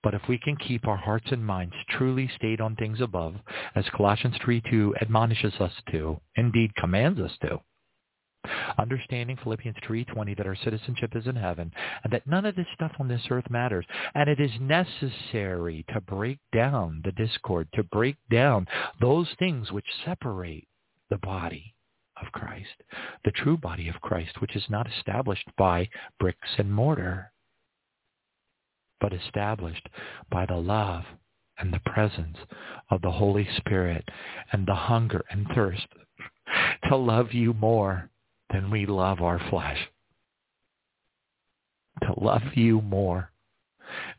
but 0.03 0.13
if 0.13 0.21
we 0.27 0.37
can 0.37 0.55
keep 0.55 0.87
our 0.87 0.97
hearts 0.97 1.27
and 1.31 1.45
minds 1.45 1.75
truly 1.89 2.29
stayed 2.35 2.61
on 2.61 2.75
things 2.75 3.01
above, 3.01 3.35
as 3.75 3.85
Colossians 3.95 4.35
3.2 4.45 4.93
admonishes 5.01 5.53
us 5.59 5.73
to, 5.91 6.19
indeed 6.35 6.75
commands 6.75 7.19
us 7.19 7.31
to, 7.41 7.59
understanding 8.79 9.37
Philippians 9.43 9.77
3.20 9.87 10.37
that 10.37 10.47
our 10.47 10.55
citizenship 10.55 11.15
is 11.15 11.27
in 11.27 11.35
heaven 11.35 11.71
and 12.03 12.11
that 12.11 12.25
none 12.25 12.45
of 12.45 12.55
this 12.55 12.65
stuff 12.73 12.91
on 12.99 13.07
this 13.07 13.21
earth 13.29 13.49
matters. 13.49 13.85
And 14.15 14.29
it 14.29 14.39
is 14.39 14.51
necessary 14.59 15.85
to 15.93 16.01
break 16.01 16.39
down 16.51 17.01
the 17.03 17.11
discord, 17.11 17.67
to 17.73 17.83
break 17.83 18.15
down 18.31 18.67
those 18.99 19.27
things 19.37 19.71
which 19.71 19.85
separate 20.05 20.67
the 21.09 21.17
body 21.17 21.75
of 22.21 22.31
Christ, 22.31 22.83
the 23.25 23.31
true 23.31 23.57
body 23.57 23.89
of 23.89 24.01
Christ, 24.01 24.41
which 24.41 24.55
is 24.55 24.63
not 24.69 24.87
established 24.89 25.47
by 25.57 25.89
bricks 26.19 26.49
and 26.57 26.73
mortar, 26.73 27.31
but 28.99 29.13
established 29.13 29.89
by 30.29 30.45
the 30.45 30.57
love 30.57 31.03
and 31.57 31.73
the 31.73 31.91
presence 31.91 32.37
of 32.89 33.01
the 33.01 33.11
Holy 33.11 33.47
Spirit 33.57 34.07
and 34.51 34.65
the 34.65 34.75
hunger 34.75 35.23
and 35.29 35.47
thirst 35.53 35.87
to 36.89 36.95
love 36.95 37.33
you 37.33 37.53
more 37.53 38.09
than 38.51 38.69
we 38.69 38.85
love 38.85 39.21
our 39.21 39.39
flesh. 39.49 39.77
To 42.03 42.13
love 42.19 42.41
you 42.55 42.81
more 42.81 43.31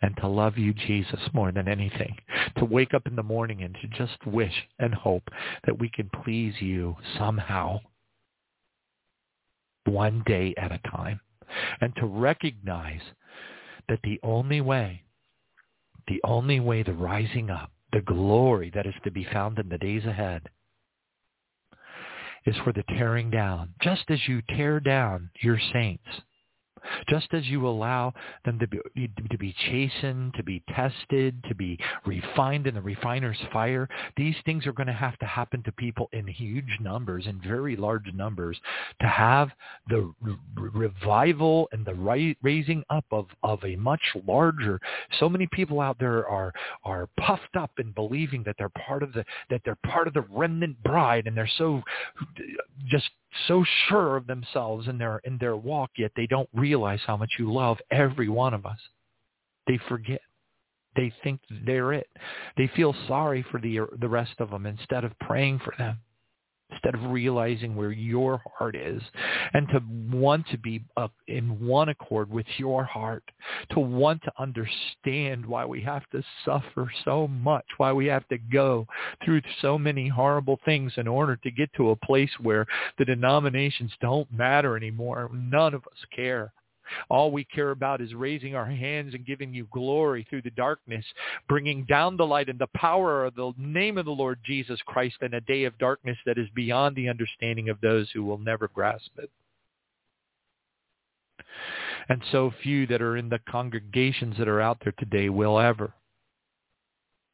and 0.03 0.17
to 0.19 0.29
love 0.29 0.59
you, 0.59 0.73
Jesus, 0.73 1.21
more 1.33 1.53
than 1.53 1.69
anything. 1.69 2.17
To 2.59 2.65
wake 2.65 2.95
up 2.95 3.07
in 3.07 3.17
the 3.17 3.23
morning 3.23 3.63
and 3.63 3.77
to 3.81 3.89
just 3.89 4.25
wish 4.27 4.53
and 4.79 4.95
hope 4.95 5.25
that 5.67 5.79
we 5.79 5.89
can 5.89 6.11
please 6.23 6.55
you 6.61 6.97
somehow, 7.19 7.81
one 9.87 10.23
day 10.27 10.55
at 10.57 10.73
a 10.73 10.81
time. 10.91 11.21
And 11.81 11.95
to 11.97 12.07
recognize 12.07 13.03
that 13.89 14.01
the 14.03 14.19
only 14.23 14.61
way, 14.61 15.03
the 16.09 16.21
only 16.25 16.61
way 16.61 16.83
the 16.83 16.95
rising 16.95 17.51
up, 17.51 17.71
the 17.93 18.01
glory 18.01 18.71
that 18.75 18.87
is 18.87 18.95
to 19.05 19.11
be 19.11 19.27
found 19.33 19.59
in 19.59 19.69
the 19.69 19.79
days 19.79 20.05
ahead, 20.05 20.49
is 22.47 22.57
for 22.65 22.73
the 22.73 22.85
tearing 22.97 23.31
down, 23.31 23.75
just 23.83 24.05
as 24.09 24.19
you 24.27 24.43
tear 24.57 24.81
down 24.81 25.31
your 25.41 25.59
saints 25.73 26.09
just 27.09 27.29
as 27.33 27.47
you 27.47 27.67
allow 27.67 28.13
them 28.45 28.59
to 28.59 28.67
be, 28.67 28.79
to 29.31 29.39
be 29.39 29.55
chastened, 29.71 30.35
to 30.35 30.43
be 30.43 30.63
tested, 30.75 31.43
to 31.49 31.55
be 31.55 31.79
refined 32.05 32.67
in 32.67 32.75
the 32.75 32.81
refiner's 32.81 33.39
fire, 33.53 33.89
these 34.17 34.37
things 34.45 34.67
are 34.67 34.73
going 34.73 34.87
to 34.87 34.93
have 34.93 35.19
to 35.19 35.27
happen 35.27 35.63
to 35.65 35.73
people 35.73 36.09
in 36.13 36.27
huge 36.27 36.79
numbers, 36.81 37.27
in 37.27 37.41
very 37.41 37.77
large 37.77 38.13
numbers, 38.15 38.59
to 39.01 39.07
have 39.07 39.51
the 39.89 40.13
revival 40.57 41.69
and 41.73 41.85
the 41.85 42.35
raising 42.43 42.83
up 42.91 43.05
of, 43.11 43.27
of 43.43 43.63
a 43.65 43.77
much 43.77 44.03
larger. 44.27 44.81
So 45.19 45.29
many 45.29 45.49
people 45.53 45.81
out 45.81 45.99
there 45.99 46.29
are 46.29 46.53
are 46.85 47.09
puffed 47.19 47.57
up 47.59 47.71
in 47.79 47.93
believing 47.93 48.43
that 48.45 48.57
they're 48.59 48.69
part 48.71 49.03
of 49.03 49.13
the 49.13 49.25
that 49.51 49.63
they're 49.65 49.79
part 49.87 50.09
of 50.09 50.15
the 50.15 50.25
remnant 50.31 50.83
bride, 50.83 51.27
and 51.27 51.37
they're 51.37 51.51
so 51.59 51.83
just 52.87 53.11
so 53.49 53.65
sure 53.89 54.17
of 54.17 54.27
themselves 54.27 54.89
in 54.89 54.99
their 54.99 55.21
in 55.25 55.39
their 55.39 55.57
walk, 55.57 55.91
yet 55.97 56.13
they 56.17 56.27
don't 56.27 56.49
realize 56.53 57.01
how 57.07 57.17
much 57.17 57.31
you 57.39 57.53
love 57.53 57.79
every 57.91 58.29
one 58.29 58.55
of 58.55 58.67
us. 58.67 58.79
They 59.67 59.79
forget. 59.89 60.21
They 60.95 61.13
think 61.25 61.41
they're 61.65 61.93
it. 61.93 62.09
They 62.57 62.71
feel 62.77 62.95
sorry 63.09 63.45
for 63.51 63.61
the 63.61 63.81
the 63.99 64.09
rest 64.09 64.35
of 64.39 64.51
them 64.51 64.67
instead 64.67 65.05
of 65.05 65.19
praying 65.21 65.61
for 65.65 65.75
them 65.79 65.99
instead 66.73 66.95
of 66.95 67.11
realizing 67.11 67.77
where 67.77 67.93
your 67.93 68.41
heart 68.59 68.75
is 68.75 69.03
and 69.53 69.69
to 69.69 69.81
want 70.17 70.47
to 70.49 70.59
be 70.59 70.83
up 70.97 71.13
in 71.29 71.65
one 71.65 71.89
accord 71.89 72.31
with 72.31 72.47
your 72.57 72.85
heart, 72.85 73.23
to 73.71 73.81
want 73.81 74.23
to 74.23 74.33
understand 74.39 75.45
why 75.45 75.65
we 75.65 75.81
have 75.81 76.09
to 76.11 76.23
suffer 76.45 76.91
so 77.05 77.29
much, 77.29 77.65
why 77.77 77.93
we 77.93 78.07
have 78.07 78.27
to 78.29 78.39
go 78.39 78.87
through 79.25 79.41
so 79.61 79.79
many 79.79 80.09
horrible 80.09 80.59
things 80.65 80.93
in 80.97 81.07
order 81.07 81.37
to 81.37 81.51
get 81.51 81.73
to 81.75 81.91
a 81.91 81.97
place 81.97 82.31
where 82.41 82.67
the 82.99 83.05
denominations 83.05 83.93
don't 84.01 84.31
matter 84.33 84.77
anymore. 84.77 85.31
None 85.33 85.75
of 85.75 85.83
us 85.85 85.99
care. 86.15 86.53
All 87.09 87.31
we 87.31 87.45
care 87.45 87.71
about 87.71 88.01
is 88.01 88.15
raising 88.15 88.55
our 88.55 88.67
hands 88.67 89.15
and 89.15 89.27
giving 89.27 89.55
you 89.55 89.67
glory 89.71 90.27
through 90.29 90.43
the 90.43 90.51
darkness, 90.51 91.05
bringing 91.49 91.85
down 91.85 92.17
the 92.17 92.27
light 92.27 92.49
and 92.49 92.59
the 92.59 92.69
power 92.75 93.25
of 93.25 93.35
the 93.35 93.53
name 93.57 93.99
of 93.99 94.05
the 94.05 94.11
Lord 94.11 94.41
Jesus 94.45 94.81
Christ 94.87 95.17
in 95.23 95.35
a 95.35 95.41
day 95.41 95.65
of 95.65 95.79
darkness 95.79 96.19
that 96.27 96.39
is 96.39 96.49
beyond 96.55 96.97
the 96.97 97.09
understanding 97.09 97.69
of 97.69 97.81
those 97.81 98.11
who 98.11 98.25
will 98.25 98.39
never 98.39 98.69
grasp 98.69 99.13
it. 99.19 99.31
And 102.09 102.23
so 102.31 102.53
few 102.63 102.87
that 102.89 103.03
are 103.03 103.17
in 103.17 103.29
the 103.29 103.41
congregations 103.49 104.37
that 104.39 104.49
are 104.49 104.61
out 104.61 104.79
there 104.83 104.95
today 104.99 105.29
will 105.29 105.59
ever 105.59 105.95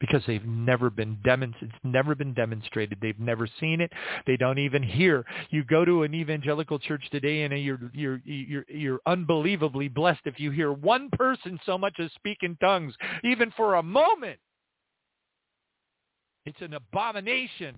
because 0.01 0.23
they've 0.27 0.45
never 0.45 0.91
been 0.91 1.19
demonstrated. 1.25 1.71
It's 1.75 1.85
never 1.85 2.15
been 2.15 2.35
demonstrated. 2.35 2.99
They've 3.01 3.19
never 3.19 3.49
seen 3.59 3.81
it. 3.81 3.93
They 4.27 4.37
don't 4.37 4.59
even 4.59 4.83
hear. 4.83 5.25
You 5.51 5.65
go 5.65 5.85
to 5.85 6.05
an 6.05 6.15
evangelical 6.15 6.79
church 6.79 7.03
today, 7.11 7.43
and 7.43 7.63
you're 7.63 7.81
you're 7.93 8.21
you're 8.25 8.65
you're 8.69 9.01
unbelievably 9.07 9.89
blessed 9.89 10.23
if 10.25 10.39
you 10.39 10.51
hear 10.51 10.73
one 10.73 11.11
person 11.13 11.59
so 11.67 11.77
much 11.77 11.95
as 12.01 12.11
speak 12.15 12.39
in 12.43 12.57
tongues, 12.57 12.95
even 13.25 13.53
for 13.57 13.77
a 13.77 13.83
moment. 13.83 14.39
It's 16.47 16.61
an 16.61 16.75
abomination. 16.75 17.75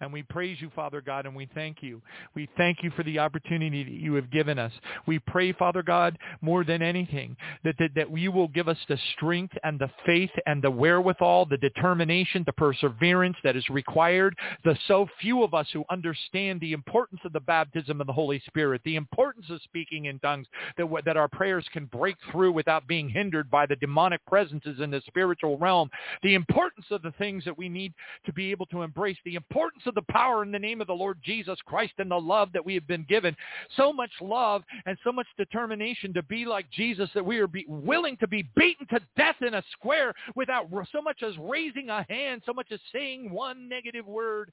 And 0.00 0.12
we 0.12 0.22
praise 0.22 0.58
you, 0.60 0.70
Father 0.74 1.00
God, 1.00 1.26
and 1.26 1.34
we 1.34 1.48
thank 1.54 1.82
you. 1.82 2.02
We 2.34 2.48
thank 2.56 2.82
you 2.82 2.90
for 2.90 3.02
the 3.02 3.18
opportunity 3.18 3.84
that 3.84 3.92
you 3.92 4.14
have 4.14 4.30
given 4.30 4.58
us. 4.58 4.72
We 5.06 5.18
pray, 5.18 5.52
Father 5.52 5.82
God, 5.82 6.18
more 6.40 6.64
than 6.64 6.82
anything, 6.82 7.36
that, 7.64 7.76
that, 7.78 7.90
that 7.94 8.16
you 8.16 8.32
will 8.32 8.48
give 8.48 8.68
us 8.68 8.78
the 8.88 8.98
strength 9.16 9.54
and 9.62 9.78
the 9.78 9.90
faith 10.04 10.30
and 10.46 10.62
the 10.62 10.70
wherewithal, 10.70 11.46
the 11.46 11.58
determination, 11.58 12.42
the 12.46 12.52
perseverance 12.52 13.36
that 13.44 13.56
is 13.56 13.68
required. 13.70 14.36
The 14.64 14.76
so 14.88 15.06
few 15.20 15.42
of 15.42 15.54
us 15.54 15.68
who 15.72 15.84
understand 15.90 16.60
the 16.60 16.72
importance 16.72 17.20
of 17.24 17.32
the 17.32 17.40
baptism 17.40 18.00
of 18.00 18.06
the 18.06 18.12
Holy 18.12 18.42
Spirit, 18.46 18.82
the 18.84 18.96
importance 18.96 19.46
of 19.50 19.60
speaking 19.62 20.06
in 20.06 20.18
tongues, 20.18 20.46
that, 20.76 20.88
that 21.04 21.16
our 21.16 21.28
prayers 21.28 21.66
can 21.72 21.86
break 21.86 22.16
through 22.30 22.52
without 22.52 22.86
being 22.86 23.08
hindered 23.08 23.50
by 23.50 23.66
the 23.66 23.76
demonic 23.76 24.24
presences 24.26 24.80
in 24.80 24.90
the 24.90 25.02
spiritual 25.06 25.58
realm, 25.58 25.90
the 26.22 26.34
importance 26.34 26.86
of 26.90 27.02
the 27.02 27.12
things 27.12 27.44
that 27.44 27.56
we 27.56 27.68
need 27.68 27.92
to 28.26 28.32
be 28.32 28.50
able 28.50 28.66
to 28.66 28.82
embrace, 28.82 29.16
the 29.24 29.34
importance 29.34 29.83
of 29.86 29.94
the 29.94 30.02
power 30.10 30.42
in 30.42 30.52
the 30.52 30.58
name 30.58 30.80
of 30.80 30.86
the 30.86 30.92
Lord 30.92 31.18
Jesus 31.22 31.58
Christ 31.64 31.94
and 31.98 32.10
the 32.10 32.16
love 32.16 32.50
that 32.52 32.64
we 32.64 32.74
have 32.74 32.86
been 32.86 33.04
given. 33.08 33.36
So 33.76 33.92
much 33.92 34.10
love 34.20 34.62
and 34.86 34.96
so 35.04 35.12
much 35.12 35.26
determination 35.36 36.12
to 36.14 36.22
be 36.22 36.44
like 36.44 36.70
Jesus 36.70 37.10
that 37.14 37.24
we 37.24 37.38
are 37.38 37.48
willing 37.68 38.16
to 38.18 38.28
be 38.28 38.48
beaten 38.56 38.86
to 38.88 39.00
death 39.16 39.36
in 39.46 39.54
a 39.54 39.62
square 39.72 40.14
without 40.34 40.68
so 40.92 41.02
much 41.02 41.22
as 41.22 41.34
raising 41.38 41.90
a 41.90 42.04
hand, 42.08 42.42
so 42.46 42.52
much 42.52 42.68
as 42.72 42.80
saying 42.92 43.30
one 43.30 43.68
negative 43.68 44.06
word. 44.06 44.50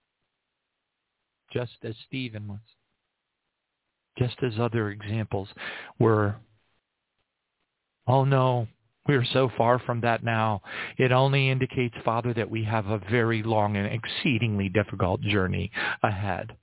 Just 1.52 1.74
as 1.84 1.96
Stephen 2.08 2.48
was. 2.48 2.60
Just 4.18 4.38
as 4.44 4.54
other 4.60 4.90
examples 4.90 5.48
were, 6.00 6.36
oh 8.08 8.26
no, 8.26 8.68
we 9.08 9.16
are 9.16 9.26
so 9.26 9.50
far 9.58 9.80
from 9.80 10.02
that 10.02 10.24
now. 10.24 10.62
It 10.98 11.12
only 11.12 11.50
indicates, 11.50 11.96
Father, 12.06 12.34
that 12.36 12.50
we 12.50 12.64
have 12.66 12.86
a 12.88 13.02
very 13.10 13.42
long 13.42 13.76
and 13.76 13.92
exceedingly 13.92 14.70
difficult 14.70 15.22
journey 15.22 15.72
ahead. 16.04 16.56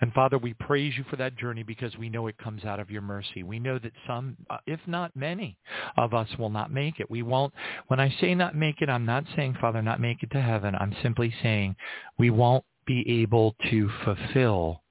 And 0.00 0.12
Father, 0.12 0.36
we 0.36 0.52
praise 0.54 0.92
you 0.96 1.04
for 1.08 1.16
that 1.16 1.36
journey 1.36 1.62
because 1.62 1.96
we 1.96 2.10
know 2.10 2.26
it 2.26 2.36
comes 2.36 2.64
out 2.64 2.80
of 2.80 2.90
your 2.90 3.00
mercy. 3.00 3.42
We 3.42 3.58
know 3.58 3.78
that 3.78 3.92
some, 4.06 4.36
uh, 4.50 4.58
if 4.66 4.80
not 4.86 5.16
many, 5.16 5.56
of 5.96 6.12
us 6.12 6.28
will 6.38 6.50
not 6.50 6.70
make 6.70 7.00
it. 7.00 7.10
We 7.10 7.22
won't, 7.22 7.54
when 7.86 7.98
I 7.98 8.14
say 8.20 8.34
not 8.34 8.54
make 8.54 8.82
it, 8.82 8.90
I'm 8.90 9.06
not 9.06 9.24
saying, 9.34 9.56
Father, 9.60 9.80
not 9.80 10.00
make 10.00 10.22
it 10.22 10.30
to 10.32 10.42
heaven. 10.42 10.74
I'm 10.78 10.94
simply 11.02 11.32
saying 11.42 11.76
we 12.18 12.28
won't 12.28 12.64
be 12.86 13.22
able 13.22 13.56
to 13.70 13.90
fulfill 14.04 14.82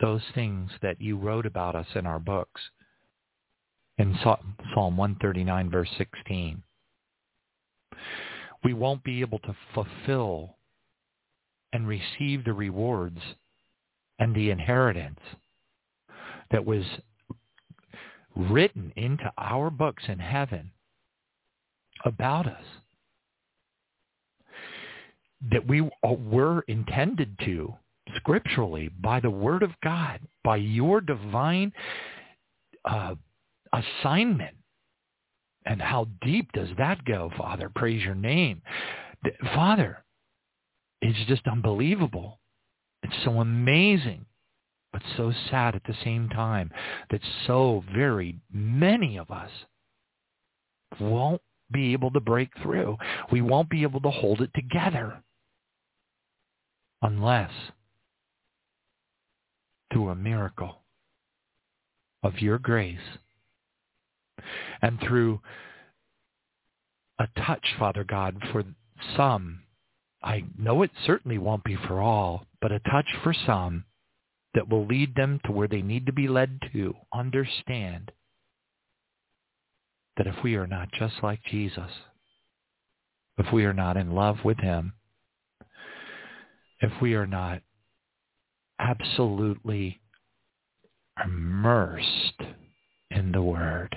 those 0.00 0.22
things 0.34 0.70
that 0.82 1.00
you 1.00 1.16
wrote 1.16 1.46
about 1.46 1.74
us 1.74 1.86
in 1.94 2.06
our 2.06 2.18
books 2.18 2.60
in 3.98 4.18
Psalm 4.22 4.96
139, 4.96 5.70
verse 5.70 5.90
16. 5.98 6.62
We 8.64 8.74
won't 8.74 9.02
be 9.04 9.20
able 9.20 9.38
to 9.40 9.56
fulfill 9.74 10.56
and 11.72 11.86
receive 11.86 12.44
the 12.44 12.52
rewards 12.52 13.20
and 14.18 14.34
the 14.34 14.50
inheritance 14.50 15.20
that 16.50 16.64
was 16.64 16.84
written 18.36 18.92
into 18.96 19.32
our 19.38 19.70
books 19.70 20.04
in 20.08 20.18
heaven 20.18 20.70
about 22.04 22.46
us 22.46 22.64
that 25.50 25.66
we 25.66 25.88
were 26.02 26.62
intended 26.68 27.36
to 27.44 27.74
scripturally 28.16 28.90
by 29.00 29.18
the 29.20 29.30
word 29.30 29.62
of 29.62 29.70
God, 29.82 30.20
by 30.44 30.56
your 30.56 31.00
divine 31.00 31.72
uh, 32.84 33.14
assignment. 33.72 34.56
And 35.64 35.80
how 35.80 36.08
deep 36.22 36.50
does 36.52 36.68
that 36.78 37.04
go, 37.04 37.30
Father? 37.36 37.70
Praise 37.74 38.02
your 38.02 38.16
name. 38.16 38.62
Father, 39.54 40.04
it's 41.00 41.28
just 41.28 41.46
unbelievable. 41.46 42.40
It's 43.02 43.24
so 43.24 43.40
amazing, 43.40 44.26
but 44.92 45.02
so 45.16 45.32
sad 45.50 45.74
at 45.74 45.84
the 45.84 45.94
same 46.04 46.28
time 46.28 46.70
that 47.10 47.20
so 47.46 47.84
very 47.94 48.36
many 48.52 49.18
of 49.18 49.30
us 49.30 49.50
won't 51.00 51.42
be 51.70 51.92
able 51.92 52.10
to 52.10 52.20
break 52.20 52.50
through. 52.62 52.96
We 53.30 53.40
won't 53.40 53.70
be 53.70 53.82
able 53.82 54.00
to 54.00 54.10
hold 54.10 54.40
it 54.40 54.50
together 54.54 55.22
unless 57.00 57.50
through 59.92 60.08
a 60.08 60.14
miracle 60.14 60.82
of 62.22 62.40
your 62.40 62.58
grace 62.58 62.98
and 64.80 64.98
through 65.00 65.40
a 67.18 67.26
touch, 67.40 67.74
Father 67.78 68.04
God, 68.04 68.36
for 68.52 68.64
some 69.16 69.60
I 70.22 70.44
know 70.56 70.82
it 70.82 70.90
certainly 71.04 71.38
won't 71.38 71.64
be 71.64 71.76
for 71.76 72.00
all, 72.00 72.46
but 72.60 72.70
a 72.70 72.78
touch 72.78 73.08
for 73.22 73.34
some 73.34 73.84
that 74.54 74.68
will 74.68 74.86
lead 74.86 75.14
them 75.14 75.40
to 75.44 75.52
where 75.52 75.68
they 75.68 75.82
need 75.82 76.06
to 76.06 76.12
be 76.12 76.28
led 76.28 76.60
to 76.72 76.94
understand 77.12 78.12
that 80.16 80.26
if 80.26 80.36
we 80.44 80.54
are 80.56 80.66
not 80.66 80.92
just 80.92 81.14
like 81.22 81.42
Jesus, 81.44 81.90
if 83.38 83.52
we 83.52 83.64
are 83.64 83.72
not 83.72 83.96
in 83.96 84.14
love 84.14 84.44
with 84.44 84.58
him, 84.58 84.92
if 86.80 86.92
we 87.00 87.14
are 87.14 87.26
not 87.26 87.62
absolutely 88.78 90.00
immersed 91.24 92.40
in 93.10 93.32
the 93.32 93.42
Word, 93.42 93.96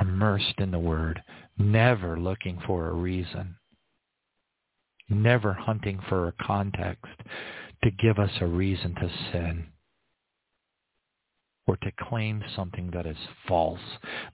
immersed 0.00 0.54
in 0.58 0.70
the 0.70 0.78
Word, 0.78 1.22
never 1.58 2.18
looking 2.18 2.60
for 2.66 2.88
a 2.88 2.94
reason, 2.94 3.56
never 5.08 5.52
hunting 5.52 6.00
for 6.08 6.28
a 6.28 6.44
context 6.44 7.12
to 7.82 7.90
give 7.90 8.18
us 8.18 8.30
a 8.40 8.46
reason 8.46 8.94
to 8.94 9.10
sin 9.32 9.66
or 11.66 11.76
to 11.76 11.92
claim 12.08 12.42
something 12.54 12.90
that 12.92 13.06
is 13.06 13.16
false, 13.48 13.80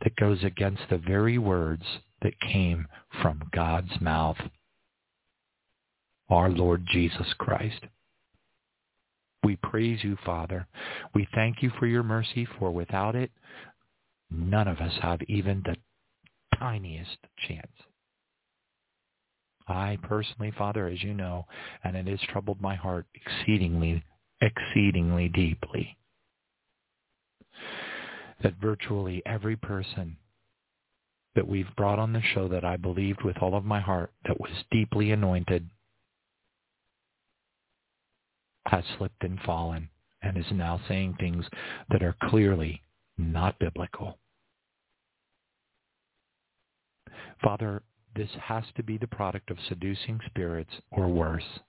that 0.02 0.16
goes 0.16 0.42
against 0.42 0.82
the 0.90 0.98
very 0.98 1.38
words 1.38 1.84
that 2.22 2.32
came 2.40 2.86
from 3.22 3.40
God's 3.52 4.00
mouth, 4.00 4.36
our 6.28 6.50
Lord 6.50 6.84
Jesus 6.92 7.32
Christ. 7.38 7.80
We 9.42 9.56
praise 9.56 10.04
you, 10.04 10.18
Father. 10.24 10.66
We 11.14 11.26
thank 11.34 11.62
you 11.62 11.70
for 11.78 11.86
your 11.86 12.02
mercy, 12.02 12.46
for 12.58 12.70
without 12.70 13.14
it, 13.14 13.30
none 14.30 14.68
of 14.68 14.78
us 14.78 14.92
have 15.02 15.20
even 15.22 15.62
the 15.64 15.76
tiniest 16.58 17.18
chance. 17.48 17.72
I 19.68 19.98
personally, 20.02 20.52
Father, 20.56 20.88
as 20.88 21.02
you 21.02 21.14
know, 21.14 21.46
and 21.84 21.96
it 21.96 22.06
has 22.08 22.20
troubled 22.28 22.60
my 22.60 22.74
heart 22.74 23.06
exceedingly, 23.14 24.02
exceedingly 24.40 25.28
deeply, 25.28 25.96
that 28.42 28.54
virtually 28.60 29.22
every 29.26 29.56
person 29.56 30.16
that 31.36 31.46
we've 31.46 31.74
brought 31.76 31.98
on 31.98 32.12
the 32.12 32.22
show 32.34 32.48
that 32.48 32.64
I 32.64 32.76
believed 32.76 33.22
with 33.22 33.36
all 33.40 33.54
of 33.54 33.64
my 33.64 33.80
heart 33.80 34.12
that 34.26 34.40
was 34.40 34.50
deeply 34.70 35.12
anointed 35.12 35.70
has 38.66 38.84
slipped 38.98 39.22
and 39.22 39.38
fallen 39.40 39.88
and 40.22 40.36
is 40.36 40.50
now 40.52 40.80
saying 40.88 41.16
things 41.18 41.44
that 41.90 42.02
are 42.02 42.16
clearly 42.24 42.82
not 43.20 43.58
biblical. 43.58 44.18
Father, 47.42 47.82
this 48.14 48.30
has 48.42 48.64
to 48.76 48.82
be 48.82 48.98
the 48.98 49.06
product 49.06 49.50
of 49.50 49.58
seducing 49.68 50.20
spirits 50.26 50.72
or 50.90 51.08
worse. 51.08 51.60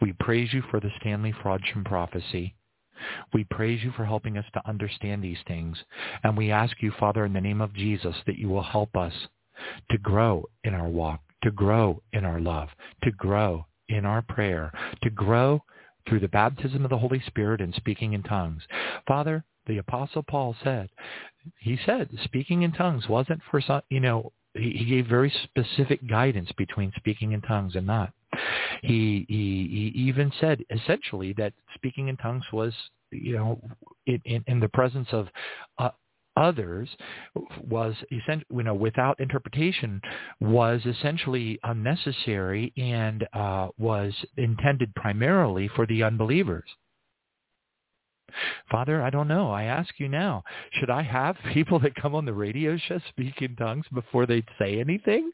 We 0.00 0.12
praise 0.14 0.52
you 0.52 0.62
for 0.70 0.80
the 0.80 0.90
Stanley 1.00 1.32
Frodsham 1.32 1.84
prophecy. 1.84 2.54
We 3.32 3.44
praise 3.44 3.82
you 3.82 3.92
for 3.92 4.04
helping 4.04 4.36
us 4.36 4.44
to 4.52 4.68
understand 4.68 5.22
these 5.22 5.38
things. 5.46 5.76
And 6.22 6.36
we 6.36 6.50
ask 6.50 6.82
you, 6.82 6.92
Father, 6.98 7.24
in 7.24 7.32
the 7.32 7.40
name 7.40 7.60
of 7.60 7.74
Jesus, 7.74 8.16
that 8.26 8.38
you 8.38 8.48
will 8.48 8.62
help 8.62 8.96
us 8.96 9.12
to 9.90 9.98
grow 9.98 10.44
in 10.64 10.74
our 10.74 10.88
walk, 10.88 11.20
to 11.42 11.50
grow 11.50 12.02
in 12.12 12.24
our 12.24 12.40
love, 12.40 12.68
to 13.04 13.10
grow 13.12 13.66
in 13.88 14.04
our 14.04 14.22
prayer, 14.22 14.72
to 15.02 15.10
grow 15.10 15.62
through 16.08 16.20
the 16.20 16.28
baptism 16.28 16.84
of 16.84 16.90
the 16.90 16.98
Holy 16.98 17.22
Spirit 17.26 17.60
and 17.60 17.74
speaking 17.74 18.12
in 18.12 18.22
tongues. 18.22 18.62
Father, 19.06 19.44
the 19.70 19.78
Apostle 19.78 20.24
Paul 20.24 20.56
said, 20.64 20.90
he 21.60 21.78
said 21.86 22.10
speaking 22.24 22.62
in 22.62 22.72
tongues 22.72 23.08
wasn't 23.08 23.40
for 23.50 23.60
some, 23.60 23.80
you 23.88 24.00
know, 24.00 24.32
he, 24.54 24.84
gave 24.84 25.06
very 25.06 25.32
specific 25.44 26.06
guidance 26.08 26.50
between 26.58 26.92
speaking 26.96 27.32
in 27.32 27.40
tongues 27.40 27.76
and 27.76 27.86
not. 27.86 28.12
He, 28.82 29.24
he, 29.28 29.92
he 29.94 30.00
even 30.08 30.32
said 30.40 30.64
essentially 30.70 31.32
that 31.34 31.52
speaking 31.74 32.08
in 32.08 32.16
tongues 32.16 32.44
was, 32.52 32.74
you 33.12 33.36
know, 33.36 33.60
in, 34.06 34.20
in, 34.24 34.44
in 34.48 34.60
the 34.60 34.68
presence 34.68 35.08
of 35.12 35.28
uh, 35.78 35.90
others 36.36 36.88
was 37.68 37.94
you 38.10 38.42
know, 38.50 38.74
without 38.74 39.20
interpretation 39.20 40.00
was 40.40 40.80
essentially 40.84 41.60
unnecessary 41.62 42.72
and 42.76 43.26
uh, 43.32 43.68
was 43.78 44.12
intended 44.36 44.92
primarily 44.96 45.68
for 45.76 45.86
the 45.86 46.02
unbelievers. 46.02 46.64
Father, 48.70 49.02
I 49.02 49.10
don't 49.10 49.28
know. 49.28 49.50
I 49.50 49.64
ask 49.64 49.98
you 49.98 50.08
now, 50.08 50.42
should 50.72 50.90
I 50.90 51.02
have 51.02 51.36
people 51.52 51.78
that 51.80 51.94
come 51.94 52.14
on 52.14 52.24
the 52.24 52.32
radio 52.32 52.76
show 52.76 53.00
speak 53.08 53.42
in 53.42 53.56
tongues 53.56 53.86
before 53.92 54.26
they 54.26 54.44
say 54.58 54.80
anything? 54.80 55.30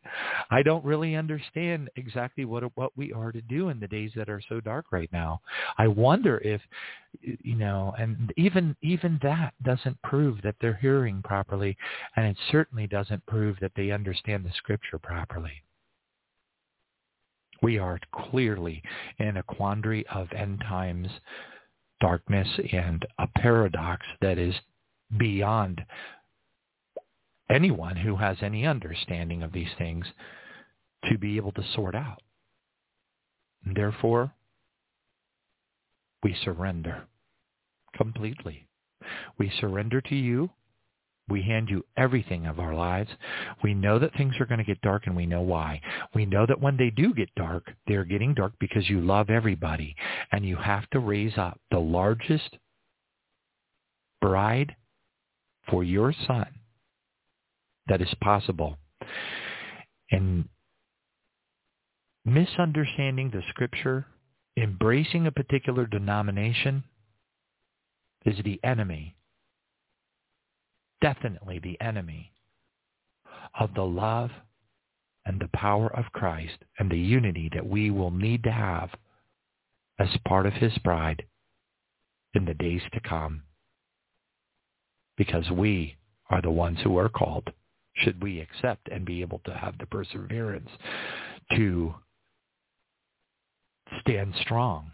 I 0.51 0.63
don't 0.63 0.85
really 0.85 1.17
understand 1.17 1.91
exactly 1.97 2.45
what 2.45 2.65
what 2.77 2.97
we 2.97 3.13
are 3.13 3.33
to 3.33 3.43
do 3.43 3.69
in 3.69 3.81
the 3.81 3.89
days 3.89 4.13
that 4.17 4.29
are 4.29 4.43
so 4.49 4.61
dark 4.61 4.87
right 4.93 5.11
now. 5.13 5.41
I 5.79 5.89
wonder 5.89 6.39
if 6.39 6.61
you 7.23 7.57
know, 7.57 7.95
and 7.99 8.33
even 8.37 8.77
even 8.83 9.19
that 9.23 9.55
doesn't 9.63 10.01
prove 10.03 10.43
that 10.43 10.57
they're 10.61 10.79
hearing 10.81 11.23
properly, 11.23 11.77
and 12.17 12.27
it 12.27 12.37
certainly 12.51 12.87
doesn't 12.87 13.25
prove 13.27 13.57
that 13.61 13.73
they 13.77 13.91
understand 13.91 14.45
the 14.45 14.53
scripture 14.57 14.99
properly. 14.99 15.63
We 17.63 17.79
are 17.79 17.99
clearly 18.13 18.83
in 19.19 19.39
a 19.39 19.43
quandary 19.43 20.07
of 20.09 20.31
end 20.33 20.61
times 20.61 21.09
darkness 22.01 22.49
and 22.73 23.07
a 23.19 23.27
paradox 23.39 24.05
that 24.21 24.39
is 24.39 24.55
beyond 25.17 25.85
anyone 27.49 27.97
who 27.97 28.17
has 28.17 28.37
any 28.43 28.67
understanding 28.67 29.43
of 29.43 29.53
these 29.53 29.71
things 29.79 30.07
to 31.09 31.19
be 31.19 31.37
able 31.37 31.53
to 31.53 31.65
sort 31.75 31.95
out. 31.95 32.21
Therefore, 33.65 34.33
we 36.23 36.37
surrender 36.45 37.05
completely. 37.97 38.67
We 39.39 39.51
surrender 39.61 40.01
to 40.03 40.15
you 40.15 40.51
we 41.29 41.43
hand 41.43 41.69
you 41.69 41.85
everything 41.97 42.47
of 42.47 42.61
our 42.61 42.75
lives. 42.75 43.11
We 43.63 43.75
know 43.75 43.99
that 43.99 44.15
things 44.17 44.35
are 44.39 44.47
going 44.47 44.59
to 44.59 44.65
get 44.65 44.81
dark 44.81 45.07
and 45.07 45.17
we 45.17 45.27
know 45.27 45.43
why. 45.43 45.81
We 46.15 46.25
know 46.25 46.47
that 46.47 46.61
when 46.61 46.77
they 46.77 46.91
do 46.91 47.13
get 47.15 47.35
dark, 47.35 47.73
they're 47.87 48.05
getting 48.05 48.35
dark 48.35 48.53
because 48.61 48.89
you 48.89 49.01
love 49.01 49.29
everybody 49.29 49.97
and 50.31 50.47
you 50.47 50.57
have 50.57 50.89
to 50.91 51.01
raise 51.01 51.37
up 51.37 51.61
the 51.71 51.81
largest 51.81 52.59
bride 54.21 54.77
for 55.69 55.83
your 55.83 56.15
son 56.27 56.47
that 57.89 58.01
is 58.01 58.15
possible. 58.21 58.79
And 60.11 60.49
misunderstanding 62.25 63.31
the 63.31 63.43
scripture, 63.51 64.07
embracing 64.57 65.27
a 65.27 65.33
particular 65.33 65.87
denomination 65.87 66.85
is 68.25 68.37
the 68.45 68.61
enemy 68.63 69.17
definitely 71.01 71.59
the 71.59 71.81
enemy 71.81 72.33
of 73.59 73.75
the 73.75 73.83
love 73.83 74.31
and 75.25 75.41
the 75.41 75.51
power 75.55 75.95
of 75.97 76.13
Christ 76.13 76.59
and 76.79 76.91
the 76.91 76.99
unity 76.99 77.51
that 77.55 77.67
we 77.67 77.91
will 77.91 78.11
need 78.11 78.43
to 78.45 78.53
have 78.53 78.91
as 79.99 80.09
part 80.27 80.47
of 80.47 80.53
his 80.55 80.77
bride 80.79 81.25
in 82.35 82.45
the 82.45 82.55
days 82.55 82.83
to 82.93 83.01
come. 83.01 83.43
Because 85.17 85.51
we 85.51 85.97
are 86.31 86.43
the 86.43 86.51
ones 86.51 86.79
who 86.83 86.99
are 86.99 87.09
called, 87.09 87.51
should 87.97 88.23
we 88.23 88.41
accept 88.41 88.89
and 88.91 89.05
be 89.05 89.23
able 89.23 89.41
to 89.47 89.55
have 89.55 89.79
the 89.79 89.87
perseverance 89.87 90.69
to 91.57 91.95
stand 94.01 94.35
strong 94.43 94.93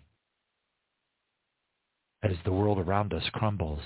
as 2.22 2.36
the 2.44 2.52
world 2.52 2.78
around 2.78 3.12
us 3.12 3.24
crumbles 3.32 3.80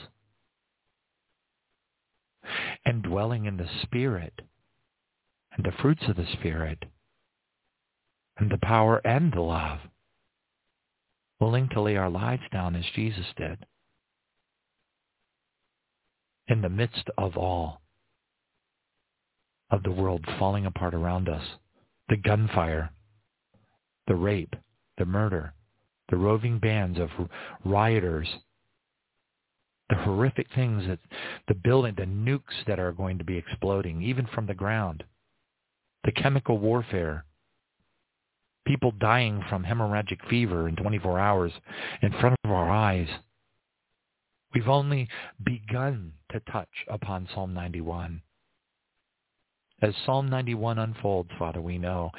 and 2.86 3.02
dwelling 3.02 3.44
in 3.46 3.56
the 3.56 3.68
Spirit 3.82 4.32
and 5.52 5.66
the 5.66 5.76
fruits 5.82 6.04
of 6.08 6.14
the 6.14 6.26
Spirit 6.34 6.84
and 8.38 8.50
the 8.50 8.58
power 8.58 8.98
and 9.04 9.32
the 9.32 9.40
love, 9.40 9.80
willing 11.40 11.68
to 11.70 11.80
lay 11.80 11.96
our 11.96 12.08
lives 12.08 12.44
down 12.52 12.76
as 12.76 12.84
Jesus 12.94 13.26
did 13.36 13.66
in 16.46 16.62
the 16.62 16.68
midst 16.68 17.10
of 17.18 17.36
all 17.36 17.80
of 19.70 19.82
the 19.82 19.90
world 19.90 20.24
falling 20.38 20.64
apart 20.64 20.94
around 20.94 21.28
us, 21.28 21.42
the 22.08 22.16
gunfire, 22.16 22.90
the 24.06 24.14
rape, 24.14 24.54
the 24.96 25.04
murder, 25.04 25.52
the 26.08 26.16
roving 26.16 26.60
bands 26.60 27.00
of 27.00 27.10
rioters 27.64 28.28
the 29.88 29.96
horrific 29.96 30.48
things 30.54 30.86
that 30.86 30.98
the 31.48 31.54
building, 31.54 31.94
the 31.96 32.04
nukes 32.04 32.64
that 32.66 32.78
are 32.78 32.92
going 32.92 33.18
to 33.18 33.24
be 33.24 33.36
exploding, 33.36 34.02
even 34.02 34.26
from 34.26 34.46
the 34.46 34.54
ground, 34.54 35.04
the 36.04 36.12
chemical 36.12 36.58
warfare, 36.58 37.24
people 38.66 38.92
dying 38.92 39.42
from 39.48 39.64
hemorrhagic 39.64 40.18
fever 40.28 40.68
in 40.68 40.76
24 40.76 41.18
hours 41.18 41.52
in 42.02 42.10
front 42.12 42.36
of 42.44 42.50
our 42.50 42.70
eyes. 42.70 43.08
We've 44.54 44.68
only 44.68 45.08
begun 45.44 46.12
to 46.32 46.40
touch 46.40 46.68
upon 46.88 47.28
Psalm 47.32 47.54
91. 47.54 48.22
As 49.82 49.94
Psalm 50.04 50.30
91 50.30 50.78
unfolds, 50.78 51.30
Father, 51.38 51.60
we 51.60 51.78
know 51.78 52.10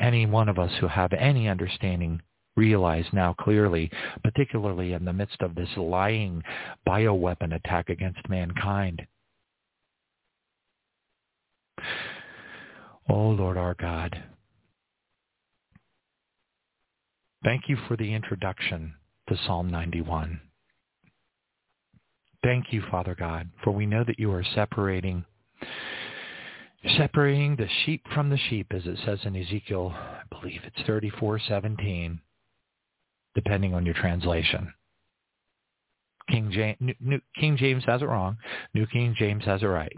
any 0.00 0.26
one 0.26 0.48
of 0.48 0.58
us 0.58 0.70
who 0.80 0.88
have 0.88 1.12
any 1.12 1.48
understanding 1.48 2.22
realize 2.56 3.04
now 3.12 3.34
clearly, 3.34 3.90
particularly 4.22 4.92
in 4.92 5.04
the 5.04 5.12
midst 5.12 5.40
of 5.42 5.54
this 5.54 5.68
lying 5.76 6.42
bioweapon 6.86 7.54
attack 7.54 7.88
against 7.88 8.28
mankind. 8.28 9.06
Oh, 13.08 13.28
Lord 13.28 13.56
our 13.56 13.74
God, 13.74 14.20
thank 17.44 17.68
you 17.68 17.76
for 17.86 17.96
the 17.96 18.12
introduction 18.12 18.94
to 19.28 19.38
Psalm 19.46 19.68
91. 19.70 20.40
Thank 22.42 22.72
you, 22.72 22.82
Father 22.90 23.14
God, 23.18 23.48
for 23.62 23.70
we 23.70 23.86
know 23.86 24.04
that 24.04 24.18
you 24.18 24.32
are 24.32 24.44
separating 24.54 25.24
separating 26.96 27.56
the 27.56 27.68
sheep 27.84 28.02
from 28.14 28.30
the 28.30 28.38
sheep, 28.48 28.68
as 28.72 28.82
it 28.86 28.98
says 29.04 29.18
in 29.24 29.34
Ezekiel, 29.34 29.92
I 29.92 30.22
believe 30.30 30.60
it's 30.64 30.88
34:17, 30.88 32.20
depending 33.36 33.74
on 33.74 33.86
your 33.86 33.94
translation. 33.94 34.72
King 36.28 36.50
James, 36.50 36.96
New, 36.98 37.20
King 37.38 37.56
James 37.56 37.84
has 37.84 38.02
it 38.02 38.06
wrong. 38.06 38.36
New 38.74 38.86
King 38.88 39.14
James 39.16 39.44
has 39.44 39.62
it 39.62 39.66
right. 39.66 39.96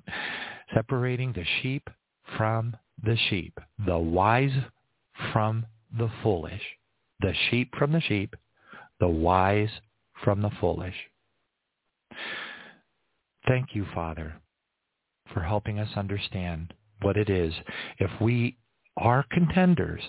Separating 0.74 1.32
the 1.32 1.44
sheep 1.62 1.88
from 2.36 2.76
the 3.02 3.16
sheep, 3.30 3.58
the 3.86 3.98
wise 3.98 4.52
from 5.32 5.64
the 5.96 6.10
foolish, 6.22 6.60
the 7.20 7.32
sheep 7.48 7.72
from 7.78 7.92
the 7.92 8.00
sheep, 8.02 8.36
the 9.00 9.08
wise 9.08 9.70
from 10.22 10.42
the 10.42 10.50
foolish. 10.60 10.94
Thank 13.46 13.68
you, 13.74 13.86
Father, 13.94 14.34
for 15.32 15.40
helping 15.40 15.78
us 15.78 15.88
understand 15.96 16.74
what 17.00 17.16
it 17.16 17.30
is. 17.30 17.54
If 17.98 18.10
we 18.20 18.58
are 18.98 19.24
contenders, 19.30 20.02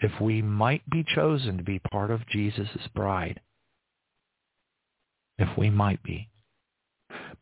if 0.00 0.20
we 0.20 0.42
might 0.42 0.88
be 0.88 1.04
chosen 1.14 1.58
to 1.58 1.62
be 1.62 1.78
part 1.78 2.10
of 2.10 2.26
Jesus' 2.28 2.88
bride, 2.94 3.40
if 5.38 5.48
we 5.56 5.70
might 5.70 6.02
be 6.02 6.28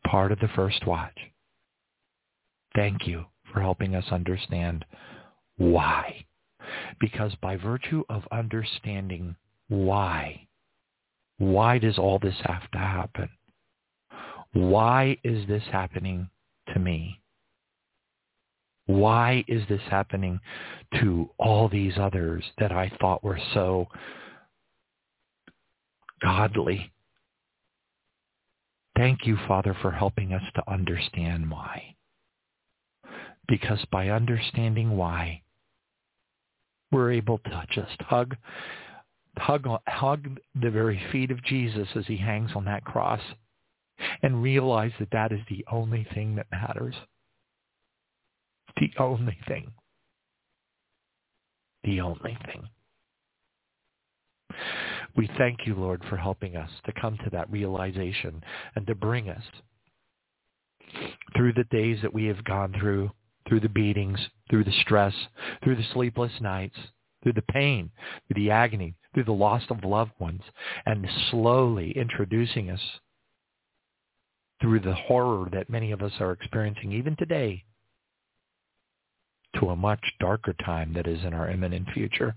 part 0.05 0.31
of 0.31 0.39
the 0.39 0.49
first 0.49 0.85
watch, 0.85 1.17
thank 2.75 3.07
you 3.07 3.25
for 3.51 3.61
helping 3.61 3.95
us 3.95 4.05
understand 4.11 4.85
why. 5.57 6.25
Because 6.99 7.33
by 7.41 7.55
virtue 7.55 8.03
of 8.09 8.23
understanding 8.31 9.35
why, 9.67 10.47
why 11.37 11.79
does 11.79 11.97
all 11.97 12.19
this 12.19 12.35
have 12.43 12.69
to 12.71 12.77
happen? 12.77 13.29
Why 14.53 15.17
is 15.23 15.47
this 15.47 15.63
happening 15.71 16.29
to 16.73 16.79
me? 16.79 17.18
Why 18.89 19.45
is 19.47 19.61
this 19.69 19.83
happening 19.87 20.39
to 20.99 21.29
all 21.37 21.69
these 21.69 21.93
others 21.99 22.43
that 22.57 22.71
I 22.71 22.91
thought 22.99 23.23
were 23.23 23.37
so 23.53 23.87
godly? 26.23 26.91
Thank 28.97 29.27
you, 29.27 29.37
Father, 29.47 29.77
for 29.79 29.91
helping 29.91 30.33
us 30.33 30.41
to 30.55 30.63
understand 30.67 31.51
why. 31.51 31.97
Because 33.47 33.85
by 33.91 34.09
understanding 34.09 34.97
why, 34.97 35.43
we're 36.91 37.11
able 37.11 37.37
to 37.45 37.63
just 37.69 38.01
hug, 38.01 38.35
hug, 39.37 39.67
hug 39.87 40.39
the 40.59 40.71
very 40.71 40.99
feet 41.11 41.29
of 41.29 41.43
Jesus 41.43 41.89
as 41.93 42.07
he 42.07 42.17
hangs 42.17 42.53
on 42.55 42.65
that 42.65 42.85
cross 42.85 43.21
and 44.23 44.41
realize 44.41 44.93
that 44.97 45.11
that 45.11 45.31
is 45.31 45.41
the 45.47 45.63
only 45.71 46.07
thing 46.15 46.33
that 46.37 46.47
matters. 46.51 46.95
The 48.79 48.91
only 48.99 49.37
thing. 49.47 49.71
The 51.83 52.01
only 52.01 52.37
thing. 52.45 52.67
We 55.15 55.29
thank 55.37 55.65
you, 55.65 55.75
Lord, 55.75 56.03
for 56.09 56.17
helping 56.17 56.55
us 56.55 56.69
to 56.85 56.93
come 56.99 57.17
to 57.23 57.29
that 57.31 57.51
realization 57.51 58.43
and 58.75 58.85
to 58.87 58.95
bring 58.95 59.29
us 59.29 59.43
through 61.35 61.53
the 61.53 61.65
days 61.65 61.99
that 62.01 62.13
we 62.13 62.25
have 62.25 62.43
gone 62.43 62.73
through, 62.79 63.11
through 63.47 63.59
the 63.59 63.69
beatings, 63.69 64.19
through 64.49 64.63
the 64.63 64.81
stress, 64.81 65.13
through 65.63 65.75
the 65.75 65.85
sleepless 65.93 66.31
nights, 66.41 66.77
through 67.23 67.33
the 67.33 67.41
pain, 67.43 67.89
through 68.27 68.41
the 68.41 68.51
agony, 68.51 68.95
through 69.13 69.23
the 69.23 69.31
loss 69.31 69.63
of 69.69 69.83
loved 69.83 70.11
ones, 70.19 70.41
and 70.85 71.07
slowly 71.31 71.91
introducing 71.97 72.69
us 72.69 72.81
through 74.61 74.79
the 74.79 74.93
horror 74.93 75.49
that 75.51 75.69
many 75.69 75.91
of 75.91 76.01
us 76.01 76.13
are 76.19 76.31
experiencing 76.31 76.91
even 76.91 77.15
today 77.15 77.63
to 79.59 79.69
a 79.69 79.75
much 79.75 80.03
darker 80.19 80.53
time 80.65 80.93
that 80.93 81.07
is 81.07 81.23
in 81.23 81.33
our 81.33 81.49
imminent 81.49 81.89
future. 81.93 82.35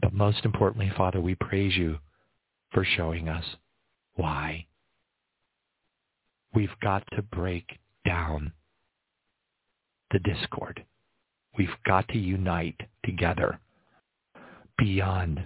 But 0.00 0.12
most 0.12 0.44
importantly, 0.44 0.90
Father, 0.96 1.20
we 1.20 1.34
praise 1.34 1.76
you 1.76 1.98
for 2.72 2.84
showing 2.84 3.28
us 3.28 3.44
why. 4.14 4.66
We've 6.54 6.78
got 6.82 7.04
to 7.12 7.22
break 7.22 7.78
down 8.04 8.52
the 10.10 10.18
discord. 10.18 10.84
We've 11.56 11.68
got 11.86 12.08
to 12.08 12.18
unite 12.18 12.80
together 13.04 13.58
beyond 14.78 15.44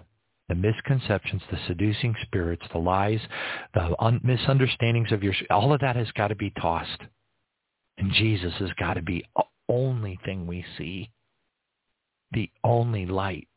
the 0.49 0.55
misconceptions, 0.55 1.43
the 1.51 1.59
seducing 1.67 2.15
spirits, 2.23 2.63
the 2.73 2.79
lies, 2.79 3.21
the 3.75 3.95
un- 4.01 4.21
misunderstandings 4.23 5.11
of 5.11 5.23
your, 5.23 5.35
all 5.51 5.73
of 5.73 5.81
that 5.81 5.97
has 5.97 6.11
got 6.13 6.29
to 6.29 6.37
be 6.37 6.53
tossed. 6.61 7.03
And 7.99 8.13
Jesus 8.13 8.53
has 8.59 8.71
got 8.79 8.95
to 8.95 9.03
be 9.03 9.25
only 9.69 10.19
thing 10.25 10.47
we 10.47 10.65
see, 10.77 11.11
the 12.33 12.51
only 12.65 13.07
light 13.07 13.49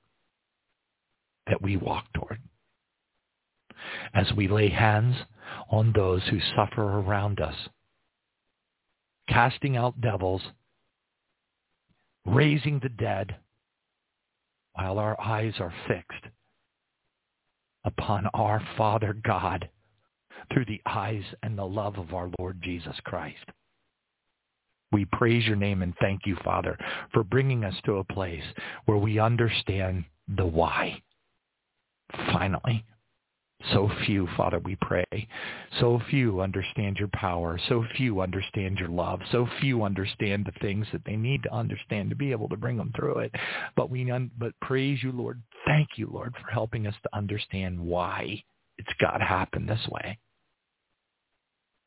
that 1.48 1.62
we 1.62 1.78
walk 1.78 2.06
toward. 2.14 2.40
As 4.14 4.32
we 4.36 4.48
lay 4.48 4.70
hands 4.70 5.16
on 5.72 5.94
those 5.94 6.22
who 6.30 6.40
suffer 6.56 6.82
around 6.82 7.40
us, 7.40 7.56
casting 9.28 9.78
out 9.78 10.02
devils, 10.02 10.42
raising 12.26 12.80
the 12.80 12.90
dead, 12.90 13.36
while 14.74 15.00
our 15.00 15.20
eyes 15.20 15.54
are 15.60 15.74
fixed 15.88 16.26
upon 17.84 18.28
our 18.34 18.62
Father 18.78 19.16
God 19.24 19.70
through 20.52 20.66
the 20.66 20.82
eyes 20.86 21.24
and 21.44 21.58
the 21.58 21.66
love 21.66 21.98
of 21.98 22.14
our 22.14 22.30
Lord 22.40 22.62
Jesus 22.62 22.96
Christ. 23.04 23.46
We 24.92 25.06
praise 25.06 25.46
your 25.46 25.56
name 25.56 25.82
and 25.82 25.94
thank 26.00 26.26
you, 26.26 26.36
Father, 26.44 26.78
for 27.14 27.24
bringing 27.24 27.64
us 27.64 27.76
to 27.86 27.98
a 27.98 28.04
place 28.04 28.44
where 28.86 28.98
we 28.98 29.20
understand 29.20 30.06
the 30.36 30.46
why. 30.46 31.02
Finally, 32.34 32.84
so 33.74 33.90
few, 34.06 34.28
Father, 34.38 34.60
we 34.60 34.78
pray. 34.82 35.28
So 35.80 36.00
few 36.10 36.40
understand 36.40 36.98
your 36.98 37.10
power. 37.10 37.60
So 37.68 37.86
few 37.98 38.22
understand 38.22 38.78
your 38.80 38.88
love. 38.88 39.20
So 39.32 39.48
few 39.60 39.84
understand 39.84 40.46
the 40.46 40.60
things 40.60 40.88
that 40.94 41.04
they 41.06 41.18
need 41.18 41.44
to 41.44 41.54
understand 41.54 42.10
to 42.10 42.16
be 42.16 42.32
able 42.32 42.48
to 42.50 42.58
bring 42.58 42.78
them 42.78 42.94
through 42.96 43.20
it. 43.20 43.36
But 43.76 43.90
we, 43.90 44.12
but 44.38 44.54
praise 44.62 45.04
you, 45.04 45.12
Lord. 45.12 45.42
Thank 45.68 45.90
you, 45.98 46.10
Lord, 46.12 46.34
for 46.42 46.50
helping 46.50 46.88
us 46.88 46.96
to 47.04 47.16
understand 47.16 47.80
why 47.80 48.42
it's 48.78 48.94
got 49.00 49.18
to 49.18 49.26
happen 49.26 49.66
this 49.66 49.86
way. 49.90 50.18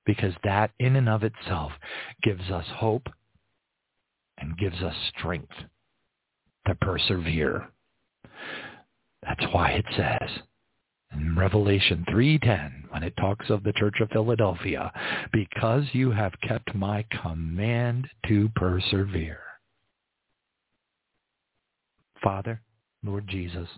Because 0.04 0.34
that 0.44 0.72
in 0.78 0.96
and 0.96 1.08
of 1.08 1.22
itself 1.22 1.72
gives 2.22 2.50
us 2.50 2.66
hope 2.74 3.08
and 4.38 4.58
gives 4.58 4.82
us 4.82 4.94
strength 5.16 5.52
to 6.66 6.74
persevere. 6.76 7.68
That's 9.22 9.44
why 9.52 9.70
it 9.70 9.84
says, 9.96 10.30
in 11.12 11.36
Revelation 11.36 12.04
3.10 12.08 12.90
when 12.90 13.02
it 13.02 13.16
talks 13.16 13.50
of 13.50 13.62
the 13.62 13.72
church 13.72 14.00
of 14.00 14.10
Philadelphia, 14.10 14.92
because 15.32 15.84
you 15.92 16.10
have 16.10 16.32
kept 16.46 16.74
my 16.74 17.04
command 17.22 18.08
to 18.26 18.48
persevere. 18.56 19.40
Father, 22.22 22.60
Lord 23.04 23.26
Jesus, 23.28 23.68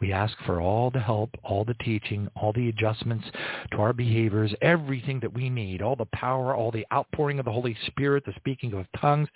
we 0.00 0.12
ask 0.12 0.36
for 0.46 0.60
all 0.60 0.90
the 0.90 1.00
help, 1.00 1.30
all 1.42 1.64
the 1.64 1.74
teaching, 1.74 2.28
all 2.36 2.52
the 2.52 2.68
adjustments 2.68 3.24
to 3.72 3.78
our 3.78 3.92
behaviors, 3.92 4.54
everything 4.62 5.18
that 5.20 5.32
we 5.32 5.50
need, 5.50 5.82
all 5.82 5.96
the 5.96 6.06
power, 6.06 6.54
all 6.54 6.70
the 6.70 6.86
outpouring 6.92 7.40
of 7.40 7.44
the 7.44 7.50
Holy 7.52 7.76
Spirit, 7.86 8.24
the 8.24 8.32
speaking 8.36 8.74
of 8.74 8.86
tongues. 9.00 9.28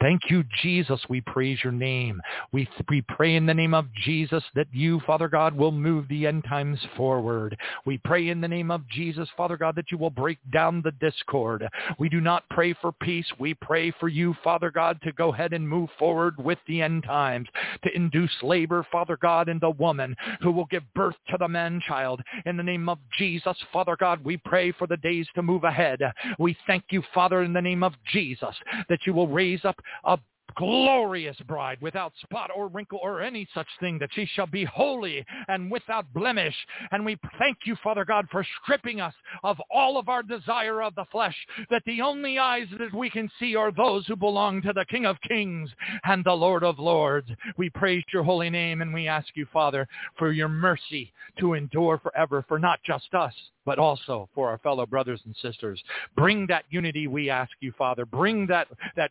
Thank 0.00 0.20
you, 0.30 0.44
Jesus. 0.62 1.00
We 1.08 1.20
praise 1.22 1.58
your 1.64 1.72
name. 1.72 2.20
We, 2.52 2.68
we 2.90 3.02
pray 3.02 3.36
in 3.36 3.46
the 3.46 3.54
name 3.54 3.72
of 3.72 3.86
Jesus 4.04 4.44
that 4.54 4.66
you, 4.70 5.00
Father 5.06 5.28
God, 5.28 5.56
will 5.56 5.72
move 5.72 6.06
the 6.08 6.26
end 6.26 6.44
times 6.44 6.78
forward. 6.94 7.56
We 7.86 7.96
pray 7.98 8.28
in 8.28 8.42
the 8.42 8.48
name 8.48 8.70
of 8.70 8.86
Jesus, 8.88 9.28
Father 9.34 9.56
God, 9.56 9.74
that 9.76 9.90
you 9.90 9.96
will 9.96 10.10
break 10.10 10.38
down 10.52 10.82
the 10.82 10.92
discord. 10.92 11.66
We 11.98 12.10
do 12.10 12.20
not 12.20 12.44
pray 12.50 12.74
for 12.74 12.92
peace. 12.92 13.26
We 13.38 13.54
pray 13.54 13.77
pray 13.78 13.92
for 14.00 14.08
you, 14.08 14.34
Father 14.42 14.72
God, 14.72 15.00
to 15.04 15.12
go 15.12 15.32
ahead 15.32 15.52
and 15.52 15.68
move 15.68 15.88
forward 16.00 16.34
with 16.36 16.58
the 16.66 16.82
end 16.82 17.04
times, 17.04 17.46
to 17.84 17.94
induce 17.94 18.32
labor, 18.42 18.84
Father 18.90 19.16
God, 19.16 19.48
in 19.48 19.60
the 19.60 19.70
woman 19.70 20.16
who 20.40 20.50
will 20.50 20.64
give 20.64 20.82
birth 20.96 21.14
to 21.30 21.36
the 21.38 21.46
man-child. 21.46 22.20
In 22.44 22.56
the 22.56 22.62
name 22.64 22.88
of 22.88 22.98
Jesus, 23.16 23.56
Father 23.72 23.96
God, 23.96 24.24
we 24.24 24.36
pray 24.36 24.72
for 24.72 24.88
the 24.88 24.96
days 24.96 25.28
to 25.36 25.42
move 25.42 25.62
ahead. 25.62 26.00
We 26.40 26.56
thank 26.66 26.86
you, 26.90 27.04
Father, 27.14 27.44
in 27.44 27.52
the 27.52 27.62
name 27.62 27.84
of 27.84 27.92
Jesus, 28.12 28.56
that 28.88 29.06
you 29.06 29.14
will 29.14 29.28
raise 29.28 29.64
up 29.64 29.76
a 30.02 30.18
glorious 30.58 31.36
bride 31.46 31.78
without 31.80 32.12
spot 32.22 32.50
or 32.54 32.66
wrinkle 32.66 32.98
or 33.00 33.22
any 33.22 33.48
such 33.54 33.68
thing, 33.78 33.98
that 34.00 34.10
she 34.12 34.26
shall 34.26 34.46
be 34.46 34.64
holy 34.64 35.24
and 35.46 35.70
without 35.70 36.12
blemish. 36.12 36.54
And 36.90 37.04
we 37.04 37.16
thank 37.38 37.58
you, 37.64 37.76
Father 37.82 38.04
God, 38.04 38.26
for 38.30 38.44
stripping 38.62 39.00
us 39.00 39.14
of 39.44 39.56
all 39.70 39.98
of 39.98 40.08
our 40.08 40.22
desire 40.22 40.82
of 40.82 40.96
the 40.96 41.04
flesh, 41.12 41.36
that 41.70 41.82
the 41.86 42.02
only 42.02 42.38
eyes 42.38 42.66
that 42.78 42.92
we 42.92 43.08
can 43.08 43.30
see 43.38 43.54
are 43.54 43.70
those 43.70 44.06
who 44.06 44.16
belong 44.16 44.60
to 44.62 44.72
the 44.72 44.84
King 44.90 45.06
of 45.06 45.16
Kings 45.26 45.70
and 46.04 46.24
the 46.24 46.32
Lord 46.32 46.64
of 46.64 46.78
Lords. 46.78 47.30
We 47.56 47.70
praise 47.70 48.04
your 48.12 48.24
holy 48.24 48.50
name 48.50 48.82
and 48.82 48.92
we 48.92 49.06
ask 49.06 49.28
you, 49.34 49.46
Father, 49.52 49.86
for 50.18 50.32
your 50.32 50.48
mercy 50.48 51.12
to 51.38 51.54
endure 51.54 51.98
forever 51.98 52.44
for 52.48 52.58
not 52.58 52.80
just 52.84 53.14
us, 53.14 53.32
but 53.64 53.78
also 53.78 54.28
for 54.34 54.48
our 54.48 54.58
fellow 54.58 54.86
brothers 54.86 55.20
and 55.26 55.36
sisters. 55.36 55.82
Bring 56.16 56.46
that 56.46 56.64
unity, 56.70 57.06
we 57.06 57.28
ask 57.28 57.52
you, 57.60 57.70
Father. 57.76 58.06
Bring 58.06 58.46
that, 58.46 58.66
that 58.96 59.10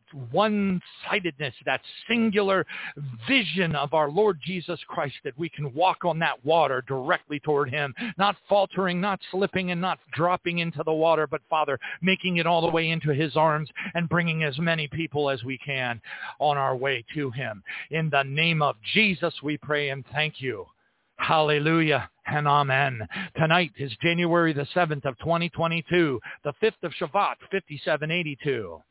that 1.39 1.81
singular 2.07 2.65
vision 3.27 3.75
of 3.75 3.93
our 3.93 4.09
Lord 4.09 4.39
Jesus 4.43 4.79
Christ 4.88 5.15
that 5.23 5.38
we 5.38 5.49
can 5.49 5.73
walk 5.73 6.05
on 6.05 6.19
that 6.19 6.43
water 6.45 6.83
directly 6.88 7.39
toward 7.39 7.69
him, 7.69 7.93
not 8.17 8.35
faltering, 8.47 8.99
not 9.01 9.19
slipping, 9.31 9.71
and 9.71 9.81
not 9.81 9.99
dropping 10.13 10.59
into 10.59 10.83
the 10.83 10.93
water, 10.93 11.27
but, 11.27 11.41
Father, 11.49 11.79
making 12.01 12.38
it 12.38 12.47
all 12.47 12.61
the 12.61 12.69
way 12.69 12.89
into 12.89 13.13
his 13.13 13.35
arms 13.35 13.69
and 13.93 14.09
bringing 14.09 14.43
as 14.43 14.57
many 14.59 14.88
people 14.88 15.29
as 15.29 15.43
we 15.43 15.57
can 15.57 16.01
on 16.39 16.57
our 16.57 16.75
way 16.75 17.03
to 17.13 17.31
him. 17.31 17.63
In 17.91 18.09
the 18.09 18.23
name 18.23 18.61
of 18.61 18.75
Jesus, 18.93 19.33
we 19.43 19.57
pray 19.57 19.89
and 19.89 20.03
thank 20.13 20.41
you. 20.41 20.65
Hallelujah 21.17 22.09
and 22.28 22.47
amen. 22.47 23.07
Tonight 23.36 23.71
is 23.78 23.91
January 24.01 24.53
the 24.53 24.67
7th 24.75 25.05
of 25.05 25.17
2022, 25.19 26.19
the 26.43 26.53
5th 26.61 26.84
of 26.84 26.91
Shevat, 26.99 27.36
5782. 27.51 28.82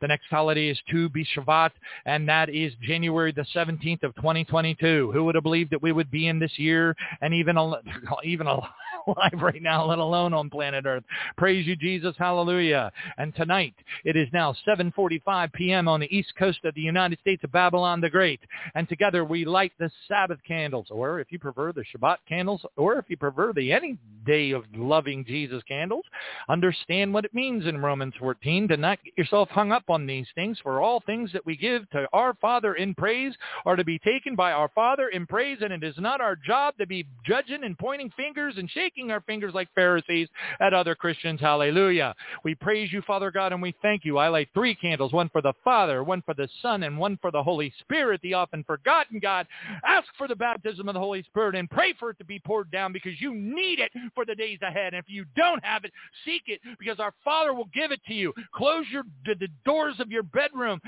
The 0.00 0.08
next 0.08 0.26
holiday 0.30 0.68
is 0.68 0.80
Tu 0.90 1.08
B'Shevat, 1.10 1.70
and 2.06 2.28
that 2.28 2.48
is 2.48 2.72
January 2.82 3.32
the 3.32 3.46
17th 3.54 4.02
of 4.02 4.14
2022. 4.16 5.10
Who 5.12 5.24
would 5.24 5.34
have 5.34 5.44
believed 5.44 5.72
that 5.72 5.82
we 5.82 5.92
would 5.92 6.10
be 6.10 6.28
in 6.28 6.38
this 6.38 6.58
year 6.58 6.94
and 7.20 7.34
even, 7.34 7.56
even 8.24 8.46
alive 9.06 9.40
right 9.40 9.62
now, 9.62 9.84
let 9.84 9.98
alone 9.98 10.32
on 10.32 10.50
planet 10.50 10.86
Earth? 10.86 11.04
Praise 11.36 11.66
you, 11.66 11.76
Jesus. 11.76 12.14
Hallelujah. 12.18 12.90
And 13.18 13.34
tonight, 13.34 13.74
it 14.04 14.16
is 14.16 14.28
now 14.32 14.54
7.45 14.66 15.52
p.m. 15.52 15.88
on 15.88 16.00
the 16.00 16.16
east 16.16 16.32
coast 16.38 16.60
of 16.64 16.74
the 16.74 16.80
United 16.80 17.18
States 17.20 17.44
of 17.44 17.52
Babylon 17.52 18.00
the 18.00 18.10
Great. 18.10 18.40
And 18.74 18.88
together 18.88 19.24
we 19.24 19.44
light 19.44 19.72
the 19.78 19.90
Sabbath 20.08 20.38
candles, 20.46 20.86
or 20.90 21.20
if 21.20 21.30
you 21.30 21.38
prefer, 21.38 21.72
the 21.72 21.84
Shabbat 21.94 22.16
candles, 22.28 22.64
if 22.94 23.06
you 23.08 23.16
prefer 23.16 23.52
the 23.52 23.72
any 23.72 23.98
day 24.26 24.50
of 24.50 24.64
loving 24.74 25.24
Jesus 25.24 25.62
candles, 25.68 26.04
understand 26.48 27.14
what 27.14 27.24
it 27.24 27.32
means 27.32 27.64
in 27.64 27.80
Romans 27.80 28.12
14 28.18 28.68
to 28.68 28.76
not 28.76 28.98
get 29.04 29.16
yourself 29.16 29.48
hung 29.50 29.72
up 29.72 29.84
on 29.88 30.06
these 30.06 30.26
things. 30.34 30.58
For 30.62 30.82
all 30.82 31.00
things 31.06 31.32
that 31.32 31.46
we 31.46 31.56
give 31.56 31.88
to 31.90 32.06
our 32.12 32.34
Father 32.40 32.74
in 32.74 32.94
praise 32.94 33.34
are 33.64 33.76
to 33.76 33.84
be 33.84 33.98
taken 34.00 34.34
by 34.34 34.52
our 34.52 34.68
Father 34.74 35.08
in 35.08 35.26
praise, 35.26 35.58
and 35.62 35.72
it 35.72 35.84
is 35.84 35.94
not 35.98 36.20
our 36.20 36.36
job 36.36 36.74
to 36.78 36.86
be 36.86 37.06
judging 37.24 37.64
and 37.64 37.78
pointing 37.78 38.10
fingers 38.16 38.54
and 38.56 38.68
shaking 38.70 39.10
our 39.10 39.20
fingers 39.22 39.54
like 39.54 39.68
Pharisees 39.74 40.28
at 40.60 40.74
other 40.74 40.94
Christians. 40.94 41.40
Hallelujah. 41.40 42.14
We 42.44 42.54
praise 42.54 42.92
you, 42.92 43.02
Father 43.02 43.30
God, 43.30 43.52
and 43.52 43.62
we 43.62 43.74
thank 43.80 44.04
you. 44.04 44.18
I 44.18 44.28
light 44.28 44.48
three 44.52 44.74
candles, 44.74 45.12
one 45.12 45.28
for 45.28 45.40
the 45.40 45.54
Father, 45.62 46.02
one 46.02 46.22
for 46.22 46.34
the 46.34 46.48
Son, 46.60 46.82
and 46.82 46.98
one 46.98 47.18
for 47.22 47.30
the 47.30 47.42
Holy 47.42 47.72
Spirit, 47.80 48.20
the 48.22 48.34
often 48.34 48.64
forgotten 48.64 49.20
God. 49.20 49.46
Ask 49.86 50.08
for 50.18 50.26
the 50.26 50.34
baptism 50.34 50.88
of 50.88 50.94
the 50.94 51.00
Holy 51.00 51.22
Spirit 51.22 51.54
and 51.54 51.70
pray 51.70 51.94
for 51.98 52.10
it 52.10 52.18
to 52.18 52.24
be 52.24 52.40
poured 52.40 52.70
down 52.76 52.92
because 52.92 53.18
you 53.20 53.34
need 53.34 53.78
it 53.78 53.90
for 54.14 54.26
the 54.26 54.34
days 54.34 54.58
ahead. 54.60 54.92
And 54.92 55.02
if 55.02 55.06
you 55.08 55.24
don't 55.34 55.64
have 55.64 55.84
it, 55.84 55.92
seek 56.26 56.42
it 56.46 56.60
because 56.78 57.00
our 57.00 57.14
Father 57.24 57.54
will 57.54 57.70
give 57.72 57.90
it 57.90 58.00
to 58.06 58.12
you. 58.12 58.34
Close 58.54 58.84
your 58.92 59.04
the, 59.24 59.34
the 59.34 59.48
doors 59.64 59.94
of 59.98 60.10
your 60.10 60.22
bedroom. 60.22 60.78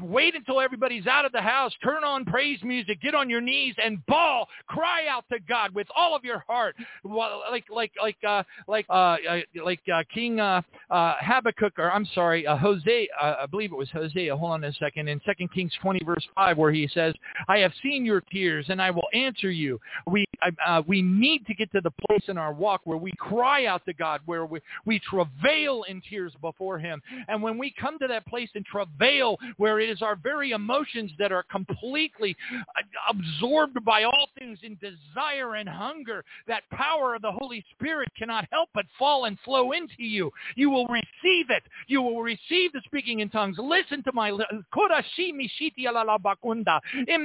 Wait 0.00 0.34
until 0.34 0.58
everybody's 0.58 1.06
out 1.06 1.26
of 1.26 1.32
the 1.32 1.40
house. 1.40 1.72
Turn 1.84 2.02
on 2.02 2.24
praise 2.24 2.58
music. 2.62 3.02
Get 3.02 3.14
on 3.14 3.28
your 3.28 3.42
knees 3.42 3.74
and 3.84 4.04
bawl. 4.06 4.48
Cry 4.68 5.06
out 5.06 5.24
to 5.30 5.38
God 5.46 5.74
with 5.74 5.86
all 5.94 6.16
of 6.16 6.24
your 6.24 6.42
heart, 6.48 6.76
like 7.04 7.64
like 7.70 7.92
like 8.02 8.16
uh, 8.26 8.42
like 8.66 8.86
uh, 8.88 9.16
uh, 9.28 9.40
like 9.62 9.80
uh, 9.92 10.02
King 10.12 10.40
uh, 10.40 10.62
uh, 10.90 11.14
Habakkuk, 11.20 11.78
or 11.78 11.92
I'm 11.92 12.06
sorry, 12.14 12.46
uh, 12.46 12.56
Hosea. 12.56 13.08
Uh, 13.20 13.36
I 13.42 13.46
believe 13.46 13.72
it 13.72 13.76
was 13.76 13.90
Hosea. 13.90 14.34
Hold 14.34 14.52
on 14.52 14.64
a 14.64 14.72
second. 14.74 15.08
In 15.08 15.20
Second 15.26 15.52
Kings 15.52 15.72
20 15.82 16.04
verse 16.04 16.26
5, 16.34 16.56
where 16.56 16.72
he 16.72 16.88
says, 16.94 17.14
"I 17.48 17.58
have 17.58 17.72
seen 17.82 18.06
your 18.06 18.22
tears, 18.22 18.66
and 18.70 18.80
I 18.80 18.90
will 18.90 19.08
answer 19.12 19.50
you." 19.50 19.78
We 20.06 20.24
uh, 20.66 20.82
we 20.86 21.02
need 21.18 21.46
to 21.46 21.54
get 21.54 21.70
to 21.72 21.80
the 21.80 21.90
place 22.06 22.22
in 22.28 22.38
our 22.38 22.52
walk 22.52 22.82
where 22.84 22.98
we 22.98 23.12
cry 23.18 23.66
out 23.66 23.84
to 23.86 23.92
God, 23.92 24.20
where 24.26 24.46
we, 24.46 24.60
we 24.84 25.00
travail 25.00 25.84
in 25.88 26.00
tears 26.08 26.32
before 26.40 26.78
him. 26.78 27.02
And 27.28 27.42
when 27.42 27.58
we 27.58 27.74
come 27.78 27.98
to 27.98 28.06
that 28.06 28.26
place 28.26 28.50
in 28.54 28.64
travail 28.64 29.38
where 29.56 29.80
it 29.80 29.90
is 29.90 30.02
our 30.02 30.16
very 30.16 30.52
emotions 30.52 31.10
that 31.18 31.32
are 31.32 31.44
completely 31.44 32.36
uh, 32.54 32.82
absorbed 33.10 33.84
by 33.84 34.04
all 34.04 34.28
things 34.38 34.58
in 34.62 34.78
desire 34.80 35.54
and 35.54 35.68
hunger, 35.68 36.24
that 36.46 36.62
power 36.70 37.14
of 37.14 37.22
the 37.22 37.32
Holy 37.32 37.64
Spirit 37.74 38.08
cannot 38.18 38.46
help 38.50 38.68
but 38.74 38.86
fall 38.98 39.24
and 39.26 39.38
flow 39.44 39.72
into 39.72 40.02
you. 40.02 40.30
You 40.56 40.70
will 40.70 40.86
receive 40.86 41.50
it. 41.50 41.64
You 41.86 42.02
will 42.02 42.22
receive 42.22 42.72
the 42.72 42.80
speaking 42.84 43.20
in 43.20 43.28
tongues. 43.28 43.56
Listen 43.58 44.02
to 44.04 44.12
my 44.12 44.30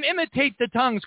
imitate 0.04 0.58
the 0.60 0.68
tongues. 0.68 1.04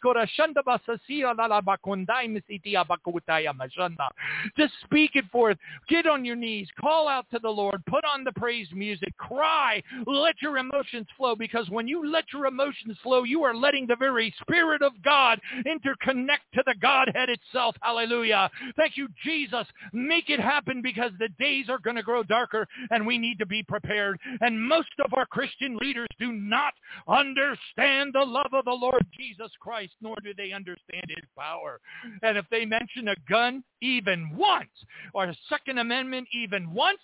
Just 4.57 4.73
speak 4.85 5.13
it 5.15 5.25
forth. 5.31 5.57
Get 5.89 6.07
on 6.07 6.25
your 6.25 6.37
knees. 6.37 6.69
Call 6.81 7.09
out 7.09 7.27
to 7.33 7.39
the 7.39 7.49
Lord. 7.49 7.83
Put 7.87 8.05
on 8.05 8.25
the 8.25 8.33
praise 8.33 8.69
music. 8.73 9.17
Cry. 9.17 9.83
Let 10.07 10.37
your 10.43 10.59
emotions 10.59 11.07
flow 11.17 11.35
because 11.35 11.69
when 11.71 11.89
you 11.89 12.09
let 12.09 12.25
your 12.33 12.47
emotions 12.47 12.97
flow, 13.03 13.25
you 13.25 13.43
are 13.43 13.55
letting 13.55 13.87
the 13.87 13.97
very 13.97 14.35
Spirit 14.41 14.83
of 14.83 14.93
God 15.03 15.41
interconnect 15.67 16.47
to 16.55 16.63
the 16.67 16.75
Godhead 16.81 17.29
itself. 17.31 17.75
Hallelujah. 17.81 18.51
Thank 18.77 18.97
you, 18.97 19.09
Jesus. 19.25 19.67
Make 19.93 20.31
it 20.31 20.41
happen 20.41 20.83
because 20.83 21.13
the 21.19 21.29
days 21.39 21.67
are 21.69 21.79
going 21.79 21.97
to 21.97 22.03
grow 22.03 22.23
darker 22.23 22.67
and 22.91 23.07
we 23.07 23.19
need 23.19 23.39
to 23.39 23.47
be 23.47 23.63
prepared. 23.63 24.19
And 24.41 24.61
most 24.61 24.91
of 25.05 25.15
our 25.15 25.27
Christian 25.27 25.77
leaders 25.79 26.09
do 26.19 26.33
not 26.33 26.75
understand 27.09 28.13
the 28.13 28.25
love 28.25 28.53
of 28.53 28.65
the 28.65 28.71
Lord 28.71 29.05
Jesus 29.17 29.51
Christ, 29.61 29.93
nor 30.01 30.17
do 30.23 30.35
they 30.35 30.53
understand 30.53 31.05
his 31.09 31.25
power. 31.37 31.81
And 32.23 32.37
if 32.37 32.45
they 32.51 32.65
mention 32.69 33.09
a 33.09 33.17
gun 33.29 33.63
even 33.81 34.31
once 34.37 34.69
or 35.15 35.27
a 35.27 35.37
Second 35.49 35.79
Amendment 35.79 36.29
even 36.33 36.73
once, 36.73 36.99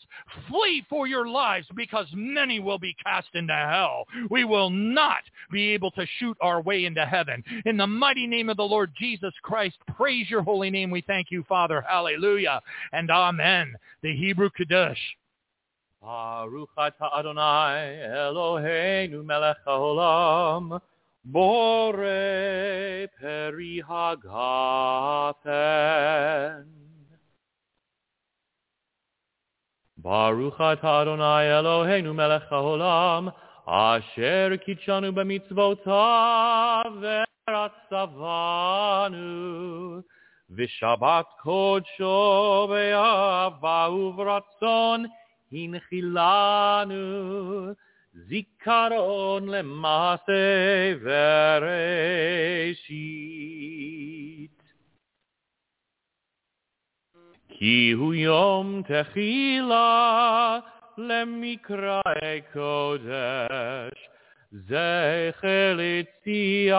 flee 0.49 0.85
for 0.89 1.07
your 1.07 1.29
lives 1.29 1.67
because 1.75 2.07
many 2.15 2.61
will 2.61 2.79
be 2.79 2.97
cast 3.05 3.29
into 3.35 3.55
hell. 3.55 4.05
We 4.31 4.45
will 4.45 4.71
not 4.71 5.23
be 5.51 5.71
able 5.71 5.91
to 5.93 6.07
shoot 6.19 6.37
our 6.41 6.61
way 6.61 6.85
into 6.85 7.05
heaven. 7.05 7.43
In 7.67 7.77
the 7.77 7.87
mighty 7.87 8.27
name 8.27 8.49
of 8.49 8.57
the 8.57 8.63
Lord 8.63 8.93
Jesus 8.99 9.35
Christ, 9.43 9.77
praise 9.97 10.29
your 10.31 10.43
holy 10.43 10.71
name. 10.71 10.91
We 10.91 11.03
thank 11.03 11.31
you, 11.31 11.45
Father. 11.49 11.85
Hallelujah 11.89 12.61
and 12.93 13.11
amen. 13.11 13.75
The 14.03 14.17
Hebrew 14.17 14.51
Kiddush. 14.57 14.99
Baruch 16.03 16.71
Adonai 16.77 18.09
Eloheinu 18.11 19.25
melech 19.25 19.57
haolam 19.65 20.81
Bore 21.25 23.09
peri 23.21 23.81
hagafen. 23.81 24.25
Baruch 30.03 30.59
atah 30.59 31.03
Adonai 31.03 31.45
Eloheinu 31.47 32.13
melech 32.13 32.49
haolam, 32.51 33.33
asher 33.69 34.59
kitshanu 34.59 35.13
b'mitzvotav 35.15 36.93
v'ratzavanu, 37.49 39.31
v'shabat 40.51 41.27
kodsho 41.45 42.67
v'yava 42.69 43.81
uvratzon 43.95 45.01
hinchilanu, 45.53 47.07
זיכרון 48.14 49.50
למעשה 49.50 50.94
וראשית. 51.02 52.98
כי 57.50 57.92
הוא 57.92 58.14
יום 58.14 58.82
תחילה 58.88 60.60
למקראי 60.98 62.42
קודש, 62.54 64.10
זכר 64.52 65.76
ליציאת 65.78 66.78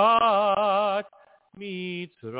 מצרים. 1.54 2.38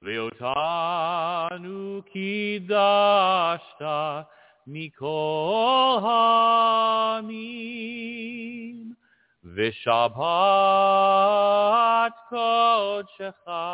ve'otanu 0.00 1.80
kidashta 2.10 3.98
mikol 4.66 6.00
hamim 7.20 7.36
v'shabbat 9.44 10.16
kodshecha 12.32 13.66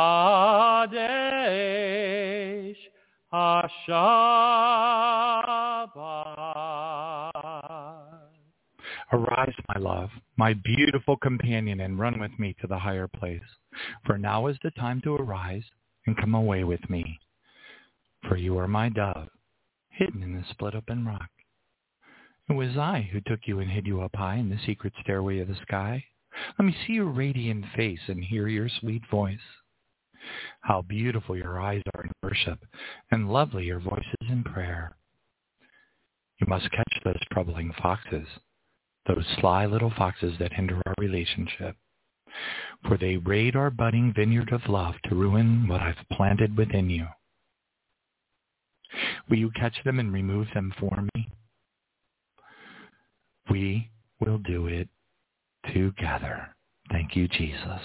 Arise, 9.12 9.54
my 9.68 9.78
love, 9.78 10.10
my 10.38 10.54
beautiful 10.54 11.18
companion, 11.18 11.82
and 11.82 12.00
run 12.00 12.18
with 12.22 12.32
me 12.40 12.56
to 12.62 12.68
the 12.68 12.80
higher 12.80 13.10
place. 13.10 13.42
For 14.06 14.18
now 14.18 14.48
is 14.48 14.56
the 14.64 14.72
time 14.72 15.02
to 15.02 15.16
arise 15.16 15.66
and 16.08 16.16
come 16.16 16.34
away 16.34 16.64
with 16.64 16.90
me. 16.90 17.20
For 18.30 18.38
you 18.38 18.58
are 18.58 18.70
my 18.70 18.88
dove, 18.88 19.28
hidden 19.90 20.24
in 20.24 20.34
the 20.34 20.46
split-open 20.50 21.06
rock. 21.06 21.30
It 22.52 22.56
was 22.56 22.76
I 22.76 23.08
who 23.14 23.22
took 23.22 23.48
you 23.48 23.60
and 23.60 23.72
hid 23.72 23.88
you 23.88 24.02
up 24.02 24.14
high 24.14 24.36
in 24.36 24.50
the 24.50 24.60
secret 24.66 24.92
stairway 25.02 25.40
of 25.40 25.48
the 25.48 25.56
sky. 25.62 26.04
Let 26.60 26.66
me 26.66 26.76
see 26.86 26.92
your 26.92 27.06
radiant 27.06 27.64
face 27.78 28.02
and 28.10 28.22
hear 28.22 28.50
your 28.50 28.68
sweet 28.68 29.04
voice. 29.10 29.40
How 30.60 30.82
beautiful 30.82 31.38
your 31.38 31.62
eyes 31.62 31.82
are 31.96 32.04
in 32.04 32.12
worship, 32.22 32.60
and 33.10 33.32
lovely 33.32 33.68
your 33.68 33.80
voices 33.80 34.28
in 34.28 34.44
prayer. 34.44 34.98
You 36.42 36.48
must 36.48 36.70
catch 36.72 37.00
those 37.06 37.22
troubling 37.32 37.72
foxes, 37.82 38.28
those 39.08 39.26
sly 39.40 39.66
little 39.66 39.94
foxes 39.98 40.38
that 40.40 40.52
hinder 40.52 40.82
our 40.86 40.96
relationship. 40.98 41.78
For 42.86 42.98
they 42.98 43.16
raid 43.16 43.56
our 43.56 43.70
budding 43.70 44.12
vineyard 44.14 44.52
of 44.52 44.68
love 44.68 44.96
to 45.06 45.16
ruin 45.16 45.70
what 45.70 45.80
I've 45.80 46.06
planted 46.12 46.58
within 46.58 46.90
you. 46.90 47.08
Will 49.30 49.38
you 49.38 49.52
catch 49.52 49.82
them 49.86 50.00
and 50.00 50.12
remove 50.12 50.48
them 50.54 50.74
for 50.78 51.08
me? 51.16 51.30
We 53.52 53.90
will 54.22 54.38
do 54.38 54.68
it 54.68 54.88
together. 55.74 56.56
Thank 56.90 57.18
you, 57.18 57.28
Jesus. 57.28 57.82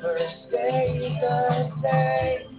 Forever 0.00 0.18
stays 0.48 1.12
the 1.20 1.70
same. 1.82 2.58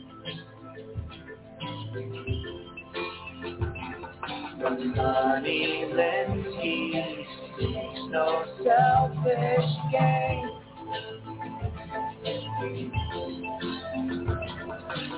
The 4.60 4.70
money 4.70 5.86
lends 5.94 6.48
seeks 6.62 7.30
no 8.10 8.46
selfish 8.64 9.72
gain. 9.92 10.50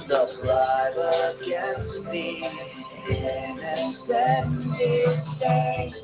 The 0.07 0.21
bribe 0.41 0.99
against 1.41 1.93
the 2.11 2.29
innocent 3.09 4.51
disdain. 4.77 6.00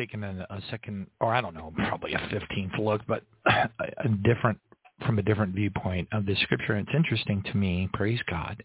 Taking 0.00 0.24
a, 0.24 0.46
a 0.48 0.62
second 0.70 1.08
or 1.20 1.34
I 1.34 1.42
don't 1.42 1.52
know, 1.52 1.74
probably 1.76 2.14
a 2.14 2.18
15th 2.18 2.78
look, 2.78 3.02
but 3.06 3.22
a, 3.46 3.68
a 3.98 4.08
different 4.24 4.58
from 5.04 5.18
a 5.18 5.22
different 5.22 5.54
viewpoint 5.54 6.08
of 6.12 6.24
the 6.24 6.34
scripture. 6.36 6.74
It's 6.78 6.88
interesting 6.94 7.42
to 7.50 7.56
me, 7.58 7.86
praise 7.92 8.20
God, 8.26 8.64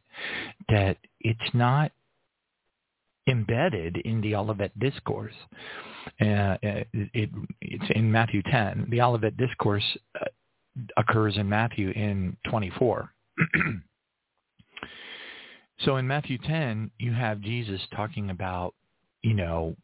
that 0.70 0.96
it's 1.20 1.54
not 1.54 1.92
embedded 3.28 3.98
in 3.98 4.22
the 4.22 4.34
Olivet 4.34 4.80
Discourse. 4.80 5.34
Uh, 6.22 6.56
it, 6.62 6.88
it, 6.94 7.30
it's 7.60 7.92
in 7.94 8.10
Matthew 8.10 8.42
10. 8.44 8.88
The 8.90 9.02
Olivet 9.02 9.36
Discourse 9.36 9.84
uh, 10.22 10.26
occurs 10.96 11.36
in 11.36 11.50
Matthew 11.50 11.90
in 11.90 12.38
24. 12.50 13.10
so 15.80 15.98
in 15.98 16.08
Matthew 16.08 16.38
10, 16.38 16.92
you 16.98 17.12
have 17.12 17.42
Jesus 17.42 17.82
talking 17.94 18.30
about, 18.30 18.74
you 19.22 19.34
know, 19.34 19.76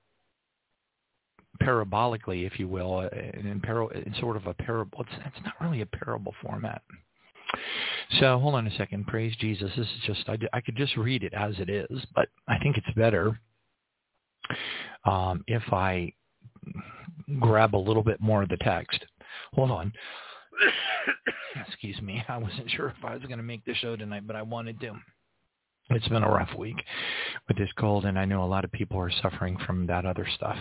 parabolically, 1.62 2.46
if 2.46 2.60
you 2.60 2.68
will, 2.68 2.98
uh, 2.98 3.10
in, 3.12 3.62
par- 3.64 3.92
in 3.94 4.14
sort 4.20 4.38
of 4.38 4.48
a 4.48 4.54
parable. 4.54 5.02
It's, 5.02 5.24
it's 5.26 5.46
not 5.46 5.54
really 5.62 5.82
a 5.82 5.86
parable 5.86 6.34
format. 6.42 6.82
So 8.20 8.40
hold 8.40 8.56
on 8.56 8.68
a 8.68 8.78
second. 8.78 9.08
Praise 9.08 9.36
Jesus. 9.40 9.72
This 9.78 9.88
is 9.88 10.04
just, 10.06 10.30
I, 10.30 10.38
I 10.54 10.62
could 10.62 10.76
just 10.76 10.98
read 10.98 11.24
it 11.24 11.34
as 11.34 11.56
it 11.60 11.70
is, 11.70 12.06
but 12.16 12.30
I 12.48 12.58
think 12.60 12.78
it's 12.78 12.96
better 12.96 13.40
um, 15.06 15.44
if 15.48 15.64
I 15.72 16.14
grab 17.40 17.76
a 17.76 17.78
little 17.78 18.04
bit 18.04 18.20
more 18.20 18.44
of 18.44 18.50
the 18.50 18.58
text. 18.58 19.06
Hold 19.54 19.72
on. 19.72 19.94
Excuse 21.68 22.02
me. 22.02 22.24
I 22.28 22.38
wasn't 22.38 22.70
sure 22.72 22.90
if 22.90 23.06
I 23.06 23.14
was 23.14 23.24
going 23.24 23.38
to 23.38 23.44
make 23.44 23.66
the 23.66 23.74
show 23.76 23.96
tonight, 23.96 24.28
but 24.28 24.36
I 24.36 24.42
wanted 24.42 24.80
to. 24.82 24.94
It's 25.90 26.08
been 26.08 26.24
a 26.24 26.30
rough 26.30 26.58
week 26.58 26.78
with 27.48 27.58
this 27.58 27.72
cold, 27.78 28.06
and 28.06 28.18
I 28.18 28.24
know 28.24 28.44
a 28.44 28.48
lot 28.48 28.64
of 28.64 28.72
people 28.72 28.98
are 29.00 29.12
suffering 29.22 29.58
from 29.66 29.88
that 29.88 30.06
other 30.06 30.28
stuff. 30.36 30.58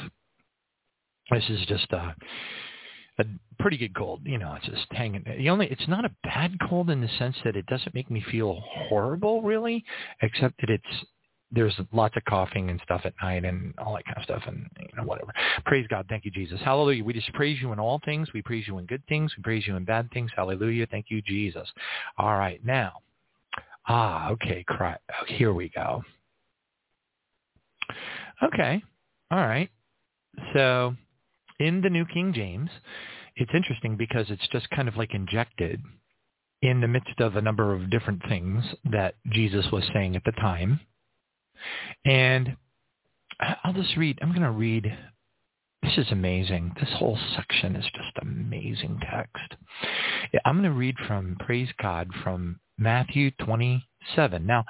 This 1.31 1.45
is 1.49 1.67
just 1.67 1.91
a, 1.93 2.15
a 3.19 3.25
pretty 3.59 3.77
good 3.77 3.95
cold. 3.95 4.21
You 4.25 4.39
know, 4.39 4.55
it's 4.55 4.67
just 4.67 4.87
hanging. 4.91 5.25
The 5.25 5.51
only, 5.51 5.67
it's 5.69 5.89
not 5.89 6.05
a 6.05 6.11
bad 6.25 6.57
cold 6.69 6.91
in 6.91 7.01
the 7.01 7.09
sense 7.19 7.37
that 7.45 7.57
it 7.57 7.67
doesn't 7.67 7.95
make 7.95 8.11
me 8.11 8.25
feel 8.31 8.61
horrible, 8.89 9.43
really, 9.43 9.85
except 10.23 10.61
that 10.61 10.71
it's 10.71 11.07
there's 11.53 11.75
lots 11.93 12.17
of 12.17 12.25
coughing 12.27 12.71
and 12.71 12.81
stuff 12.85 13.01
at 13.05 13.15
night 13.23 13.45
and 13.45 13.75
all 13.79 13.95
that 13.95 14.05
kind 14.05 14.19
of 14.19 14.25
stuff 14.25 14.43
and 14.47 14.67
you 14.79 14.97
know 14.97 15.03
whatever. 15.03 15.33
Praise 15.65 15.87
God. 15.89 16.07
Thank 16.09 16.25
you, 16.25 16.31
Jesus. 16.31 16.61
Hallelujah. 16.65 17.03
We 17.03 17.13
just 17.13 17.33
praise 17.33 17.59
you 17.61 17.73
in 17.73 17.81
all 17.81 18.01
things. 18.05 18.29
We 18.33 18.43
praise 18.43 18.69
you 18.69 18.79
in 18.79 18.87
good 18.87 19.03
things. 19.09 19.33
We 19.37 19.43
praise 19.43 19.67
you 19.67 19.77
in 19.77 19.85
bad 19.85 20.11
things. 20.13 20.31
Hallelujah. 20.37 20.87
Thank 20.91 21.07
you, 21.09 21.21
Jesus. 21.23 21.69
All 22.19 22.37
right. 22.37 22.65
Now, 22.65 22.93
ah, 23.89 24.31
okay. 24.31 24.65
Cry. 24.67 24.97
Here 25.27 25.53
we 25.53 25.71
go. 25.71 26.03
Okay. 28.43 28.83
All 29.31 29.39
right. 29.39 29.71
So 30.55 30.95
in 31.61 31.83
the 31.83 31.91
New 31.91 32.05
King 32.07 32.33
James, 32.33 32.71
it's 33.37 33.53
interesting 33.55 33.97
because 33.97 34.27
it's 34.31 34.49
just 34.49 34.69
kind 34.71 34.89
of 34.89 34.97
like 34.97 35.15
injected 35.15 35.81
in 36.63 36.81
the 36.81 36.89
midst 36.89 37.21
of 37.21 37.37
a 37.37 37.43
number 37.43 37.73
of 37.73 37.91
different 37.91 38.23
things 38.29 38.65
that 38.91 39.15
Jesus 39.31 39.67
was 39.73 39.85
saying 39.93 40.17
at 40.17 40.25
the 40.25 40.33
time. 40.33 40.81
And 42.05 42.57
I'll 43.65 43.73
just 43.73 43.97
read, 43.97 44.19
I'm 44.21 44.31
going 44.31 44.43
to 44.43 44.51
read, 44.51 44.93
this 45.83 45.97
is 45.97 46.11
amazing. 46.11 46.73
This 46.79 46.91
whole 46.97 47.19
section 47.37 47.77
is 47.77 47.85
just 47.85 48.19
amazing 48.21 49.01
text. 49.11 49.55
I'm 50.45 50.57
going 50.61 50.71
to 50.71 50.79
read 50.79 50.97
from, 51.07 51.37
praise 51.41 51.69
God, 51.81 52.09
from 52.23 52.61
Matthew 52.77 53.31
27. 53.43 54.47
Now, 54.47 54.65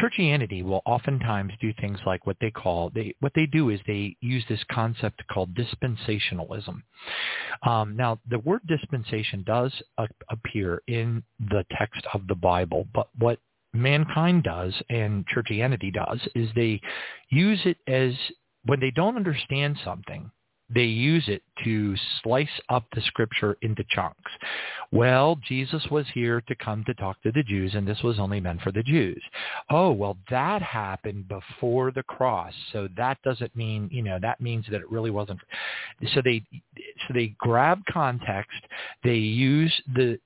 churchianity 0.00 0.64
will 0.64 0.82
oftentimes 0.86 1.52
do 1.60 1.72
things 1.80 1.98
like 2.06 2.26
what 2.26 2.36
they 2.40 2.50
call 2.50 2.90
they 2.94 3.14
what 3.20 3.32
they 3.34 3.46
do 3.46 3.70
is 3.70 3.80
they 3.86 4.16
use 4.20 4.44
this 4.48 4.64
concept 4.70 5.22
called 5.28 5.54
dispensationalism. 5.54 6.82
Um, 7.62 7.96
now, 7.96 8.18
the 8.28 8.38
word 8.38 8.62
dispensation 8.66 9.44
does 9.46 9.72
appear 10.30 10.82
in 10.86 11.22
the 11.38 11.64
text 11.78 12.06
of 12.14 12.26
the 12.26 12.34
Bible, 12.34 12.86
but 12.94 13.08
what 13.18 13.38
mankind 13.74 14.42
does 14.42 14.74
and 14.90 15.24
churchianity 15.28 15.92
does 15.92 16.20
is 16.34 16.48
they 16.54 16.80
use 17.30 17.60
it 17.64 17.78
as 17.86 18.12
when 18.64 18.80
they 18.80 18.90
don't 18.90 19.16
understand 19.16 19.78
something 19.84 20.30
they 20.74 20.84
use 20.84 21.24
it 21.28 21.42
to 21.64 21.94
slice 22.22 22.60
up 22.68 22.84
the 22.94 23.02
scripture 23.02 23.56
into 23.62 23.84
chunks. 23.90 24.30
Well, 24.90 25.38
Jesus 25.46 25.84
was 25.90 26.06
here 26.14 26.40
to 26.42 26.54
come 26.54 26.84
to 26.84 26.94
talk 26.94 27.20
to 27.22 27.32
the 27.32 27.42
Jews, 27.42 27.74
and 27.74 27.86
this 27.86 28.02
was 28.02 28.18
only 28.18 28.40
meant 28.40 28.62
for 28.62 28.72
the 28.72 28.82
Jews. 28.82 29.22
Oh, 29.70 29.92
well, 29.92 30.16
that 30.30 30.62
happened 30.62 31.28
before 31.28 31.92
the 31.92 32.02
cross, 32.02 32.52
so 32.72 32.88
that 32.96 33.18
doesn't 33.22 33.54
mean, 33.54 33.88
you 33.92 34.02
know, 34.02 34.18
that 34.20 34.40
means 34.40 34.66
that 34.70 34.80
it 34.80 34.90
really 34.90 35.10
wasn't. 35.10 35.40
So 36.14 36.20
they, 36.22 36.42
so 36.76 37.14
they 37.14 37.34
grab 37.38 37.80
context, 37.90 38.60
they 39.04 39.16
use 39.16 39.72
the 39.94 40.18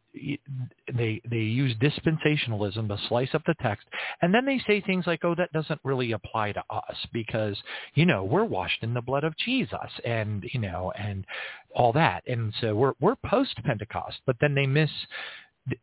they 0.96 1.20
they 1.30 1.36
use 1.36 1.74
dispensationalism 1.76 2.88
to 2.88 2.98
slice 3.08 3.34
up 3.34 3.42
the 3.46 3.54
text. 3.60 3.86
And 4.22 4.32
then 4.32 4.46
they 4.46 4.58
say 4.66 4.80
things 4.80 5.06
like 5.06 5.24
oh 5.24 5.34
that 5.34 5.52
doesn't 5.52 5.80
really 5.84 6.12
apply 6.12 6.52
to 6.52 6.64
us 6.70 6.96
because 7.12 7.56
you 7.94 8.06
know 8.06 8.24
we're 8.24 8.44
washed 8.44 8.82
in 8.82 8.94
the 8.94 9.02
blood 9.02 9.24
of 9.24 9.36
Jesus 9.36 9.90
and 10.04 10.42
you 10.52 10.60
know 10.60 10.92
and 10.98 11.26
all 11.74 11.92
that. 11.92 12.22
And 12.26 12.54
so 12.60 12.74
we're 12.74 12.94
we're 12.98 13.16
post 13.26 13.56
pentecost 13.64 14.16
but 14.26 14.36
then 14.40 14.54
they 14.54 14.66
miss 14.66 14.90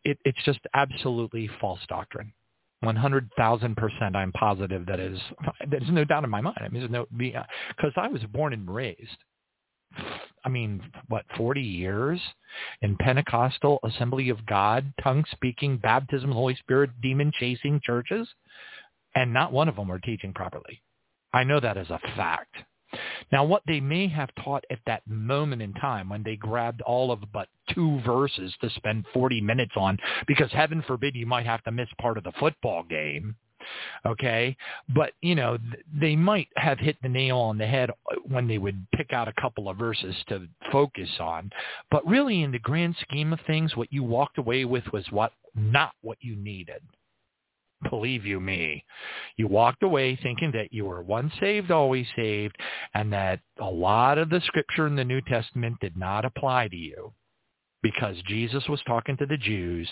it, 0.04 0.18
it's 0.26 0.44
just 0.46 0.60
absolutely 0.74 1.50
false 1.60 1.82
doctrine 1.88 2.34
100,000% 2.84 4.16
I'm 4.16 4.32
positive 4.34 4.86
that 4.86 5.00
is 5.00 5.20
there's 5.70 5.90
no 5.90 6.04
doubt 6.04 6.24
in 6.24 6.30
my 6.30 6.42
mind 6.42 6.58
I 6.60 6.70
mean 6.70 6.82
there's 6.82 6.92
no 6.92 7.06
because 7.18 7.94
uh, 7.98 8.02
I 8.02 8.08
was 8.08 8.22
born 8.32 8.54
and 8.54 8.70
raised 8.70 9.18
I 10.46 10.50
mean, 10.50 10.82
what, 11.08 11.26
40 11.38 11.62
years 11.62 12.20
in 12.82 12.98
Pentecostal 12.98 13.80
Assembly 13.84 14.30
of 14.30 14.46
God, 14.46 14.92
tongue-speaking, 15.02 15.78
baptism 15.78 16.30
of 16.30 16.34
the 16.34 16.40
Holy 16.40 16.56
Spirit, 16.56 16.90
demon-chasing 17.02 17.82
churches, 17.84 18.28
and 19.16 19.34
not 19.34 19.54
one 19.54 19.70
of 19.70 19.76
them 19.76 19.92
are 19.92 20.00
teaching 20.00 20.34
properly. 20.34 20.82
I 21.34 21.44
know 21.44 21.60
that 21.60 21.78
as 21.78 21.90
a 21.90 22.00
fact. 22.16 22.56
Now, 23.32 23.44
what 23.44 23.64
they 23.68 23.80
may 23.80 24.08
have 24.08 24.30
taught 24.44 24.64
at 24.70 24.80
that 24.86 25.08
moment 25.08 25.62
in 25.62 25.74
time 25.74 26.10
when 26.10 26.24
they 26.24 26.36
grabbed 26.36 26.82
all 26.82 27.12
of 27.12 27.20
but 27.32 27.48
two 27.74 28.00
verses 28.02 28.54
to 28.62 28.70
spend 28.72 29.06
40 29.14 29.42
minutes 29.42 29.74
on, 29.76 29.98
because 30.28 30.52
heaven 30.52 30.84
forbid 30.86 31.16
you 31.16 31.26
might 31.26 31.46
have 31.46 31.64
to 31.64 31.72
miss 31.72 31.90
part 32.00 32.18
of 32.18 32.24
the 32.24 32.34
football 32.40 32.84
game, 32.84 33.36
okay? 34.06 34.56
But 34.90 35.14
you 35.22 35.36
know 35.36 35.58
they 35.94 36.16
might 36.16 36.50
have 36.58 36.80
hit 36.80 36.98
the 37.02 37.10
nail 37.10 37.38
on 37.38 37.58
the 37.58 37.68
head 37.68 37.90
when 38.28 38.48
they 38.48 38.58
would 38.58 38.86
pick 38.94 39.14
out 39.14 39.28
a 39.28 39.42
couple 39.42 39.70
of 39.70 39.78
verses 39.78 40.16
to 40.30 40.48
focus 40.72 41.10
on. 41.20 41.52
But 41.92 42.06
really 42.06 42.44
in 42.44 42.52
the 42.52 42.60
grand 42.60 42.96
scheme 43.02 43.34
of 43.34 43.40
things 43.48 43.76
what 43.76 43.92
you 43.92 44.04
walked 44.04 44.38
away 44.38 44.66
with 44.66 44.84
was 44.92 45.06
what 45.12 45.34
not 45.56 45.94
what 46.02 46.18
you 46.22 46.36
needed 46.36 46.82
believe 47.90 48.26
you 48.26 48.40
me 48.40 48.84
you 49.38 49.48
walked 49.48 49.84
away 49.84 50.16
thinking 50.22 50.52
that 50.52 50.74
you 50.74 50.86
were 50.86 51.02
once 51.02 51.32
saved 51.40 51.72
always 51.72 52.08
saved 52.16 52.56
and 52.94 53.12
that 53.12 53.40
a 53.60 53.70
lot 53.70 54.18
of 54.18 54.30
the 54.30 54.42
scripture 54.46 54.88
in 54.88 54.96
the 54.96 55.04
new 55.04 55.22
testament 55.22 55.76
did 55.80 55.98
not 55.98 56.26
apply 56.26 56.68
to 56.68 56.76
you 56.76 57.14
because 57.84 58.16
Jesus 58.26 58.64
was 58.68 58.82
talking 58.88 59.16
to 59.18 59.26
the 59.28 59.38
Jews, 59.38 59.88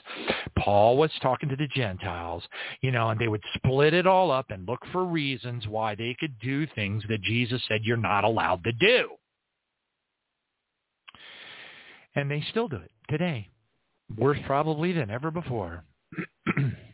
Paul 0.58 0.98
was 0.98 1.12
talking 1.22 1.50
to 1.50 1.56
the 1.56 1.68
Gentiles, 1.76 2.42
you 2.80 2.90
know, 2.90 3.10
and 3.10 3.20
they 3.20 3.28
would 3.28 3.44
split 3.54 3.94
it 3.94 4.08
all 4.08 4.32
up 4.32 4.46
and 4.50 4.68
look 4.68 4.80
for 4.92 5.04
reasons 5.04 5.68
why 5.68 5.94
they 5.94 6.16
could 6.20 6.40
do 6.40 6.66
things 6.68 7.04
that 7.10 7.22
Jesus 7.22 7.62
said 7.68 7.82
you're 7.84 7.98
not 7.98 8.24
allowed 8.24 8.64
to 8.64 8.72
do. 8.72 9.10
And 12.16 12.32
they 12.32 12.44
still 12.50 12.68
do 12.68 12.78
it 12.78 12.92
today, 13.10 13.50
worse 14.18 14.40
probably 14.46 14.94
than 14.94 15.12
ever 15.12 15.30
before. 15.30 15.84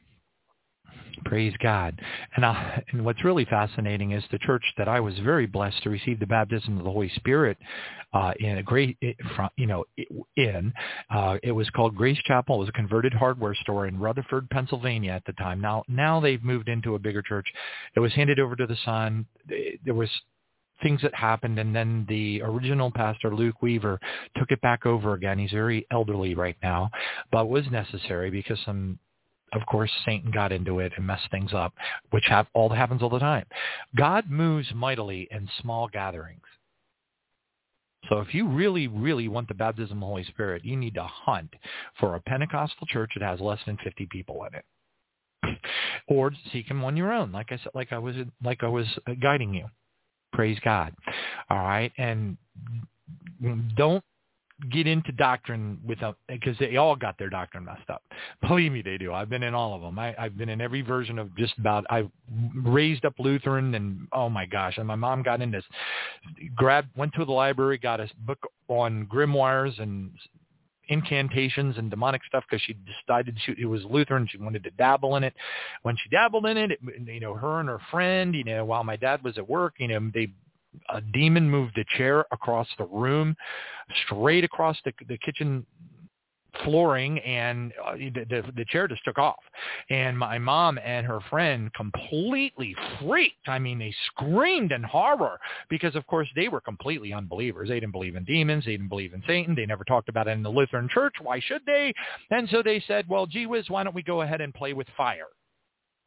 Praise 1.27 1.53
God. 1.61 1.99
And, 2.37 2.45
uh, 2.45 2.55
and 2.91 3.03
what's 3.03 3.23
really 3.25 3.43
fascinating 3.43 4.11
is 4.11 4.23
the 4.31 4.39
church 4.39 4.63
that 4.77 4.87
I 4.87 5.01
was 5.01 5.13
very 5.19 5.45
blessed 5.45 5.83
to 5.83 5.89
receive 5.89 6.21
the 6.21 6.25
baptism 6.25 6.77
of 6.77 6.85
the 6.85 6.91
Holy 6.91 7.11
Spirit 7.15 7.57
uh, 8.13 8.31
in 8.39 8.59
a 8.59 8.63
great, 8.63 8.97
you 9.57 9.67
know, 9.67 9.83
in. 10.37 10.73
Uh, 11.13 11.37
it 11.43 11.51
was 11.51 11.69
called 11.71 11.95
Grace 11.95 12.17
Chapel. 12.25 12.55
It 12.55 12.59
was 12.59 12.69
a 12.69 12.73
converted 12.73 13.13
hardware 13.13 13.55
store 13.55 13.87
in 13.87 13.99
Rutherford, 13.99 14.49
Pennsylvania 14.49 15.11
at 15.11 15.25
the 15.25 15.33
time. 15.33 15.59
Now, 15.59 15.83
now 15.89 16.21
they've 16.21 16.43
moved 16.43 16.69
into 16.69 16.95
a 16.95 16.99
bigger 16.99 17.21
church. 17.21 17.47
It 17.95 17.99
was 17.99 18.13
handed 18.13 18.39
over 18.39 18.55
to 18.55 18.65
the 18.65 18.77
son. 18.85 19.25
There 19.83 19.93
was 19.93 20.09
things 20.81 21.01
that 21.01 21.13
happened 21.13 21.59
and 21.59 21.75
then 21.75 22.05
the 22.07 22.41
original 22.43 22.91
pastor 22.91 23.35
Luke 23.35 23.61
Weaver 23.61 23.99
took 24.37 24.51
it 24.51 24.61
back 24.61 24.85
over 24.85 25.13
again. 25.13 25.39
He's 25.39 25.51
very 25.51 25.85
elderly 25.91 26.35
right 26.35 26.55
now, 26.61 26.91
but 27.31 27.49
was 27.49 27.65
necessary 27.71 28.29
because 28.29 28.59
some 28.63 28.99
of 29.53 29.65
course, 29.65 29.91
Satan 30.05 30.31
got 30.31 30.51
into 30.51 30.79
it 30.79 30.91
and 30.97 31.07
messed 31.07 31.29
things 31.31 31.53
up, 31.53 31.73
which 32.11 32.25
have, 32.27 32.47
all 32.53 32.69
happens 32.69 33.01
all 33.01 33.09
the 33.09 33.19
time. 33.19 33.45
God 33.95 34.29
moves 34.29 34.67
mightily 34.73 35.27
in 35.31 35.49
small 35.61 35.87
gatherings. 35.87 36.41
So 38.09 38.19
if 38.19 38.33
you 38.33 38.47
really, 38.47 38.87
really 38.87 39.27
want 39.27 39.47
the 39.47 39.53
baptism 39.53 39.97
of 39.97 40.01
the 40.01 40.05
Holy 40.05 40.23
Spirit, 40.25 40.63
you 40.63 40.77
need 40.77 40.93
to 40.95 41.03
hunt 41.03 41.53
for 41.99 42.15
a 42.15 42.21
Pentecostal 42.21 42.87
church 42.87 43.11
that 43.19 43.25
has 43.25 43.39
less 43.39 43.59
than 43.65 43.77
50 43.83 44.07
people 44.11 44.45
in 44.45 44.55
it. 44.55 45.57
or 46.07 46.31
seek 46.51 46.69
him 46.69 46.83
on 46.83 46.97
your 46.97 47.11
own, 47.11 47.31
like 47.31 47.51
I 47.51 47.57
said, 47.57 47.71
like 47.73 47.91
I 47.91 47.97
was, 47.97 48.15
like 48.43 48.63
I 48.63 48.67
was 48.67 48.87
guiding 49.21 49.53
you. 49.53 49.65
Praise 50.33 50.57
God. 50.63 50.93
All 51.49 51.57
right. 51.57 51.91
And 51.97 52.37
don't 53.75 54.03
get 54.71 54.87
into 54.87 55.11
doctrine 55.11 55.79
without 55.85 56.17
because 56.27 56.57
they 56.59 56.77
all 56.77 56.95
got 56.95 57.17
their 57.19 57.29
doctrine 57.29 57.65
messed 57.65 57.89
up. 57.89 58.01
Believe 58.47 58.71
me, 58.71 58.81
they 58.81 58.97
do. 58.97 59.13
I've 59.13 59.29
been 59.29 59.43
in 59.43 59.53
all 59.53 59.75
of 59.75 59.81
them. 59.81 59.99
I, 59.99 60.15
I've 60.17 60.37
been 60.37 60.49
in 60.49 60.61
every 60.61 60.81
version 60.81 61.19
of 61.19 61.35
just 61.35 61.57
about. 61.59 61.85
I 61.89 62.09
raised 62.55 63.05
up 63.05 63.13
Lutheran, 63.19 63.75
and 63.75 64.07
oh 64.11 64.29
my 64.29 64.45
gosh, 64.45 64.77
and 64.77 64.87
my 64.87 64.95
mom 64.95 65.21
got 65.21 65.41
in 65.41 65.51
this. 65.51 65.63
Grabbed, 66.55 66.89
went 66.97 67.13
to 67.13 67.25
the 67.25 67.31
library, 67.31 67.77
got 67.77 67.99
a 67.99 68.09
book 68.25 68.39
on 68.67 69.05
grimoires 69.05 69.79
and 69.79 70.11
incantations 70.89 71.77
and 71.77 71.89
demonic 71.89 72.21
stuff 72.27 72.43
because 72.49 72.63
she 72.63 72.75
decided 73.05 73.37
she 73.45 73.53
it 73.59 73.65
was 73.65 73.83
Lutheran. 73.89 74.27
She 74.29 74.37
wanted 74.37 74.63
to 74.63 74.71
dabble 74.71 75.15
in 75.17 75.23
it. 75.23 75.33
When 75.83 75.95
she 76.01 76.09
dabbled 76.09 76.45
in 76.45 76.57
it, 76.57 76.71
it, 76.71 76.79
you 77.05 77.19
know, 77.19 77.35
her 77.35 77.59
and 77.59 77.69
her 77.69 77.79
friend, 77.91 78.33
you 78.33 78.43
know, 78.43 78.65
while 78.65 78.83
my 78.83 78.95
dad 78.95 79.23
was 79.23 79.37
at 79.37 79.47
work, 79.47 79.75
you 79.77 79.87
know, 79.87 80.11
they 80.13 80.29
a 80.89 81.01
demon 81.01 81.49
moved 81.49 81.77
a 81.77 81.97
chair 81.97 82.25
across 82.31 82.67
the 82.77 82.85
room, 82.85 83.35
straight 84.05 84.43
across 84.43 84.77
the, 84.85 84.93
the 85.07 85.17
kitchen 85.17 85.65
flooring 86.63 87.19
and 87.19 87.73
uh, 87.85 87.93
the, 87.95 88.25
the 88.29 88.43
the 88.55 88.65
chair 88.65 88.87
just 88.87 89.03
took 89.03 89.17
off. 89.17 89.43
And 89.89 90.17
my 90.17 90.37
mom 90.37 90.79
and 90.83 91.05
her 91.05 91.19
friend 91.29 91.71
completely 91.73 92.75
freaked. 92.99 93.47
I 93.47 93.59
mean 93.59 93.79
they 93.79 93.93
screamed 94.07 94.71
in 94.71 94.83
horror 94.83 95.39
because 95.69 95.95
of 95.95 96.05
course 96.07 96.27
they 96.35 96.47
were 96.47 96.61
completely 96.61 97.13
unbelievers. 97.13 97.69
They 97.69 97.79
didn't 97.79 97.91
believe 97.91 98.15
in 98.15 98.23
demons. 98.23 98.65
They 98.65 98.71
didn't 98.71 98.89
believe 98.89 99.13
in 99.13 99.23
satan. 99.27 99.55
They 99.55 99.65
never 99.65 99.83
talked 99.83 100.09
about 100.09 100.27
it 100.27 100.31
in 100.31 100.43
the 100.43 100.49
lutheran 100.49 100.89
church. 100.89 101.15
Why 101.21 101.39
should 101.39 101.61
they? 101.65 101.93
And 102.31 102.47
so 102.49 102.61
they 102.63 102.83
said 102.87 103.05
well 103.07 103.25
gee 103.25 103.45
whiz 103.45 103.69
why 103.69 103.83
don't 103.83 103.95
we 103.95 104.03
go 104.03 104.21
ahead 104.21 104.41
and 104.41 104.53
play 104.53 104.73
with 104.73 104.87
fire? 104.95 105.27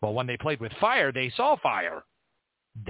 Well 0.03 0.15
when 0.15 0.27
they 0.27 0.37
played 0.37 0.61
with 0.61 0.73
fire 0.81 1.13
they 1.13 1.33
saw 1.37 1.57
fire 1.63 2.03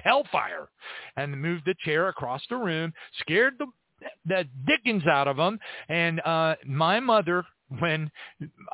hellfire 0.03 0.69
and 1.17 1.41
moved 1.41 1.65
the 1.67 1.75
chair 1.85 2.09
across 2.09 2.43
the 2.49 2.57
room, 2.57 2.93
scared 3.21 3.55
the 3.59 3.67
the 4.25 4.49
dickens 4.67 5.07
out 5.07 5.29
of 5.29 5.37
them. 5.37 5.59
And 5.89 6.21
uh, 6.21 6.55
my 6.65 7.01
mother 7.01 7.45
when 7.79 8.11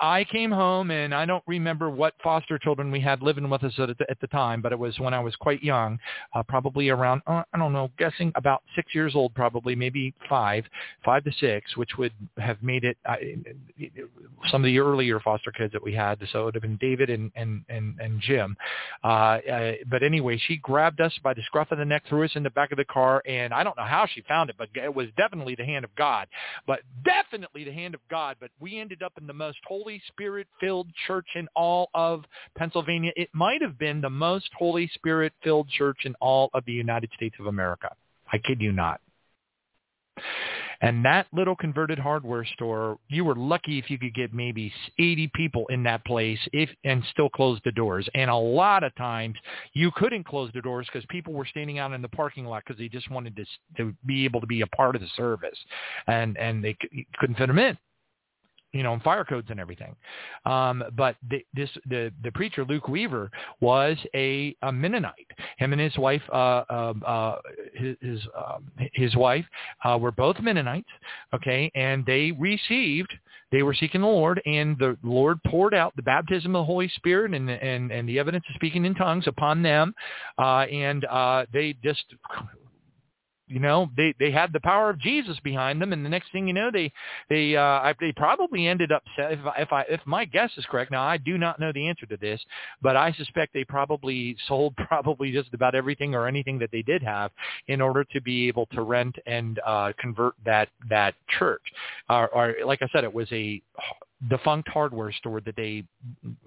I 0.01 0.25
came 0.25 0.51
home, 0.51 0.91
and 0.91 1.15
I 1.15 1.27
don't 1.27 1.45
remember 1.47 1.91
what 1.91 2.15
foster 2.23 2.59
children 2.59 2.91
we 2.91 3.01
had 3.01 3.23
living 3.23 3.49
with 3.51 3.63
us 3.63 3.75
at 3.79 3.99
the, 3.99 4.11
at 4.11 4.21
the 4.21 4.27
time, 4.29 4.63
but 4.63 4.73
it 4.73 4.79
was 4.79 4.99
when 4.99 5.13
I 5.13 5.21
was 5.21 5.37
quite 5.37 5.63
young, 5.63 5.99
uh, 6.35 6.43
probably 6.43 6.89
around, 6.89 7.23
uh, 7.27 7.43
I 7.53 7.59
don't 7.59 7.73
know, 7.73 7.91
guessing 7.99 8.33
about 8.35 8.63
six 8.75 8.95
years 8.95 9.15
old, 9.15 9.35
probably 9.35 9.75
maybe 9.75 10.15
five, 10.29 10.65
five 11.05 11.25
to 11.25 11.33
six, 11.39 11.77
which 11.77 11.91
would 11.99 12.13
have 12.39 12.63
made 12.63 12.85
it 12.85 12.97
uh, 13.07 13.17
some 14.51 14.63
of 14.63 14.67
the 14.67 14.79
earlier 14.79 15.21
foster 15.21 15.53
kids 15.53 15.73
that 15.73 15.83
we 15.83 15.93
had. 15.93 16.19
So 16.33 16.43
it 16.43 16.45
would 16.47 16.55
have 16.55 16.63
been 16.63 16.79
David 16.79 17.11
and 17.11 17.31
and 17.37 17.65
and, 17.69 17.99
and 18.01 18.21
Jim. 18.21 18.57
Uh, 19.05 19.07
uh, 19.07 19.73
but 19.91 20.03
anyway, 20.03 20.41
she 20.47 20.57
grabbed 20.57 21.01
us 21.01 21.13
by 21.23 21.35
the 21.35 21.43
scruff 21.43 21.71
of 21.71 21.79
the 21.79 21.85
neck, 21.85 22.05
threw 22.09 22.25
us 22.25 22.31
in 22.35 22.43
the 22.43 22.51
back 22.51 22.73
of 22.73 22.79
the 22.79 22.85
car, 22.85 23.23
and 23.27 23.53
I 23.53 23.63
don't 23.63 23.77
know 23.77 23.85
how 23.85 24.07
she 24.13 24.23
found 24.23 24.51
it, 24.51 24.57
but 24.59 24.69
it 24.75 24.95
was 24.95 25.09
definitely 25.17 25.55
the 25.55 25.65
hand 25.65 25.85
of 25.85 25.95
God, 25.97 26.29
but 26.67 26.81
definitely 27.05 27.65
the 27.65 27.73
hand 27.73 27.95
of 27.95 28.01
God. 28.11 28.37
But 28.41 28.51
we 28.61 28.79
ended 28.79 28.86
up 29.03 29.13
in 29.21 29.27
the 29.27 29.33
most 29.33 29.59
Holy 29.67 30.01
Spirit-filled 30.09 30.89
church 31.07 31.27
in 31.35 31.49
all 31.55 31.91
of 31.95 32.25
Pennsylvania. 32.57 33.13
It 33.17 33.29
might 33.33 33.63
have 33.63 33.79
been 33.79 34.01
the 34.01 34.11
most 34.11 34.51
Holy 34.59 34.91
Spirit-filled 34.95 35.69
church 35.69 35.99
in 36.05 36.15
all 36.21 36.51
of 36.55 36.65
the 36.65 36.73
United 36.73 37.11
States 37.15 37.37
of 37.39 37.47
America. 37.47 37.91
I 38.33 38.39
kid 38.39 38.61
you 38.61 38.73
not. 38.73 39.01
And 40.81 41.05
that 41.05 41.27
little 41.33 41.57
converted 41.57 41.99
hardware 41.99 42.45
store, 42.45 42.99
you 43.09 43.25
were 43.25 43.35
lucky 43.35 43.79
if 43.79 43.91
you 43.91 43.99
could 43.99 44.15
get 44.15 44.35
maybe 44.35 44.73
80 44.99 45.31
people 45.35 45.67
in 45.69 45.83
that 45.85 46.05
place 46.05 46.39
if 46.53 46.69
and 46.85 47.03
still 47.11 47.31
close 47.31 47.59
the 47.65 47.73
doors. 47.73 48.09
And 48.15 48.31
a 48.31 48.37
lot 48.37 48.85
of 48.85 48.95
times 48.97 49.37
you 49.73 49.91
couldn't 49.93 50.25
close 50.25 50.51
the 50.55 50.61
doors 50.61 50.87
because 50.93 51.07
people 51.09 51.33
were 51.33 51.47
standing 51.47 51.79
out 51.79 51.93
in 51.93 52.03
the 52.03 52.09
parking 52.09 52.45
lot 52.45 52.63
because 52.67 52.79
they 52.79 52.89
just 52.89 53.11
wanted 53.11 53.37
to 53.37 53.45
to 53.79 53.95
be 54.05 54.25
able 54.25 54.41
to 54.41 54.47
be 54.47 54.61
a 54.61 54.67
part 54.69 54.95
of 54.95 55.01
the 55.01 55.09
service, 55.17 55.59
and 56.07 56.37
and 56.37 56.63
they 56.63 56.77
couldn't 57.19 57.37
fit 57.37 57.47
them 57.47 57.59
in 57.59 57.79
you 58.77 58.83
know, 58.83 58.99
fire 59.03 59.25
codes 59.25 59.49
and 59.51 59.59
everything. 59.59 59.95
Um, 60.45 60.85
but 60.97 61.17
the, 61.31 61.45
this 61.55 61.71
the 61.89 62.13
the 62.23 62.31
preacher 62.33 62.65
Luke 62.65 62.89
Weaver 62.89 63.31
was 63.61 63.97
a, 64.15 64.55
a 64.63 64.73
Mennonite. 64.73 65.31
Him 65.59 65.73
and 65.73 65.81
his 65.81 65.97
wife, 65.97 66.23
uh, 66.33 66.65
um, 66.69 67.03
uh, 67.07 67.37
his 67.75 67.97
his, 68.01 68.21
um, 68.37 68.71
his 68.93 69.17
wife, 69.17 69.45
uh, 69.85 69.99
were 70.01 70.13
both 70.13 70.37
Mennonites. 70.41 70.89
Okay, 71.35 71.71
and 71.75 72.05
they 72.07 72.33
received. 72.33 73.13
They 73.53 73.63
were 73.63 73.75
seeking 73.75 74.01
the 74.01 74.09
Lord, 74.09 74.43
and 74.45 74.77
the 74.77 74.99
Lord 75.05 75.41
poured 75.45 75.73
out 75.73 75.95
the 75.95 76.03
baptism 76.03 76.55
of 76.57 76.61
the 76.61 76.65
Holy 76.65 76.89
Spirit 76.89 77.33
and 77.33 77.49
and 77.49 77.91
and 77.91 78.09
the 78.09 78.19
evidence 78.19 78.45
of 78.49 78.57
speaking 78.57 78.85
in 78.85 78.95
tongues 78.95 79.27
upon 79.27 79.63
them, 79.63 79.95
uh, 80.39 80.67
and 80.71 81.05
uh, 81.05 81.47
they 81.53 81.77
just 81.83 82.05
you 83.49 83.61
know 83.61 83.89
they 83.97 84.15
they 84.19 84.31
had 84.31 84.53
the 84.53 84.61
power 84.61 84.91
of 84.91 84.99
Jesus 84.99 85.39
behind 85.43 85.81
them 85.81 85.93
and 85.93 86.05
the 86.05 86.09
next 86.09 86.33
thing 86.33 86.49
you 86.49 86.53
know 86.53 86.71
they 86.73 86.93
they 87.29 87.57
uh 87.57 87.93
they 88.01 88.13
probably 88.13 88.67
ended 88.67 88.93
up 88.93 89.03
if 89.17 89.47
I, 89.47 89.61
if 89.61 89.73
I 89.73 89.83
if 89.83 90.01
my 90.05 90.25
guess 90.25 90.51
is 90.57 90.65
correct 90.67 90.91
now 90.91 91.03
I 91.03 91.17
do 91.17 91.39
not 91.39 91.61
know 91.61 91.73
the 91.73 91.89
answer 91.89 92.07
to 92.07 92.17
this 92.17 92.41
but 92.83 92.97
I 92.97 93.13
suspect 93.13 93.55
they 93.55 93.65
probably 93.65 94.37
sold 94.49 94.75
probably 94.89 95.33
just 95.33 95.55
about 95.55 95.75
everything 95.75 96.15
or 96.15 96.27
anything 96.27 96.59
that 96.59 96.71
they 96.73 96.83
did 96.83 97.03
have 97.03 97.31
in 97.69 97.81
order 97.81 98.05
to 98.13 98.21
be 98.21 98.49
able 98.49 98.67
to 98.67 98.83
rent 98.83 99.17
and 99.27 99.61
uh 99.65 99.93
convert 99.99 100.35
that 100.45 100.69
that 100.89 101.15
church. 101.39 101.63
Uh, 102.09 102.27
or 102.33 102.55
like 102.65 102.83
I 102.83 102.89
said 102.93 103.05
it 103.05 103.13
was 103.13 103.29
a 103.33 103.63
defunct 104.29 104.69
hardware 104.69 105.13
store 105.13 105.41
that 105.41 105.57
they 105.57 105.85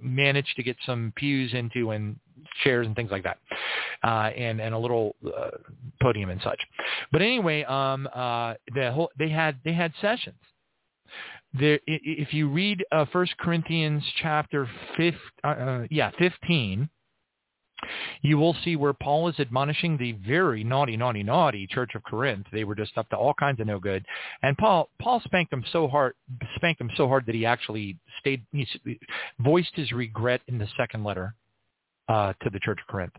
managed 0.01 0.55
to 0.55 0.63
get 0.63 0.76
some 0.86 1.13
pews 1.15 1.53
into 1.53 1.91
and 1.91 2.15
chairs 2.63 2.88
and 2.88 2.95
things 2.95 3.11
like 3.11 3.24
that, 3.24 3.38
uh, 4.03 4.32
and 4.36 4.59
and 4.59 4.74
a 4.74 4.78
little 4.78 5.15
uh, 5.26 5.51
podium 6.01 6.30
and 6.30 6.41
such. 6.41 6.59
But 7.11 7.22
anyway, 7.22 7.63
um, 7.63 8.07
uh, 8.13 8.55
the 8.74 8.91
whole 8.91 9.11
they 9.17 9.30
had 9.30 9.57
they 9.63 9.74
had 9.74 9.93
sessions. 10.01 10.39
There, 11.57 11.80
if 11.88 12.32
you 12.32 12.47
read 12.47 12.86
uh, 12.91 13.05
First 13.11 13.36
Corinthians 13.39 14.03
chapter 14.22 14.70
15, 14.97 15.20
uh, 15.43 15.47
uh, 15.47 15.88
yeah, 15.89 16.11
15, 16.20 16.88
you 18.21 18.38
will 18.38 18.55
see 18.63 18.75
where 18.75 18.93
Paul 18.93 19.27
is 19.30 19.39
admonishing 19.39 19.97
the 19.97 20.13
very 20.13 20.63
naughty, 20.63 20.97
naughty, 20.97 21.23
naughty 21.23 21.67
church 21.67 21.91
of 21.95 22.03
Corinth. 22.03 22.47
They 22.51 22.63
were 22.63 22.75
just 22.75 22.97
up 22.97 23.09
to 23.09 23.15
all 23.15 23.34
kinds 23.34 23.59
of 23.59 23.67
no 23.67 23.80
good. 23.80 24.05
And 24.41 24.57
Paul, 24.57 24.89
Paul 25.01 25.21
spanked 25.23 25.51
them 25.51 25.63
so 25.71 25.88
hard, 25.88 26.13
spanked 26.55 26.80
them 26.80 26.91
so 26.95 27.07
hard 27.07 27.25
that 27.25 27.36
he 27.36 27.45
actually 27.45 27.97
stayed, 28.19 28.45
he 28.51 28.67
voiced 29.39 29.75
his 29.75 29.91
regret 29.91 30.41
in 30.47 30.57
the 30.57 30.67
second 30.77 31.03
letter 31.03 31.36
uh, 32.09 32.34
to 32.41 32.49
the 32.49 32.59
Church 32.59 32.80
of 32.82 32.88
Corinth. 32.88 33.13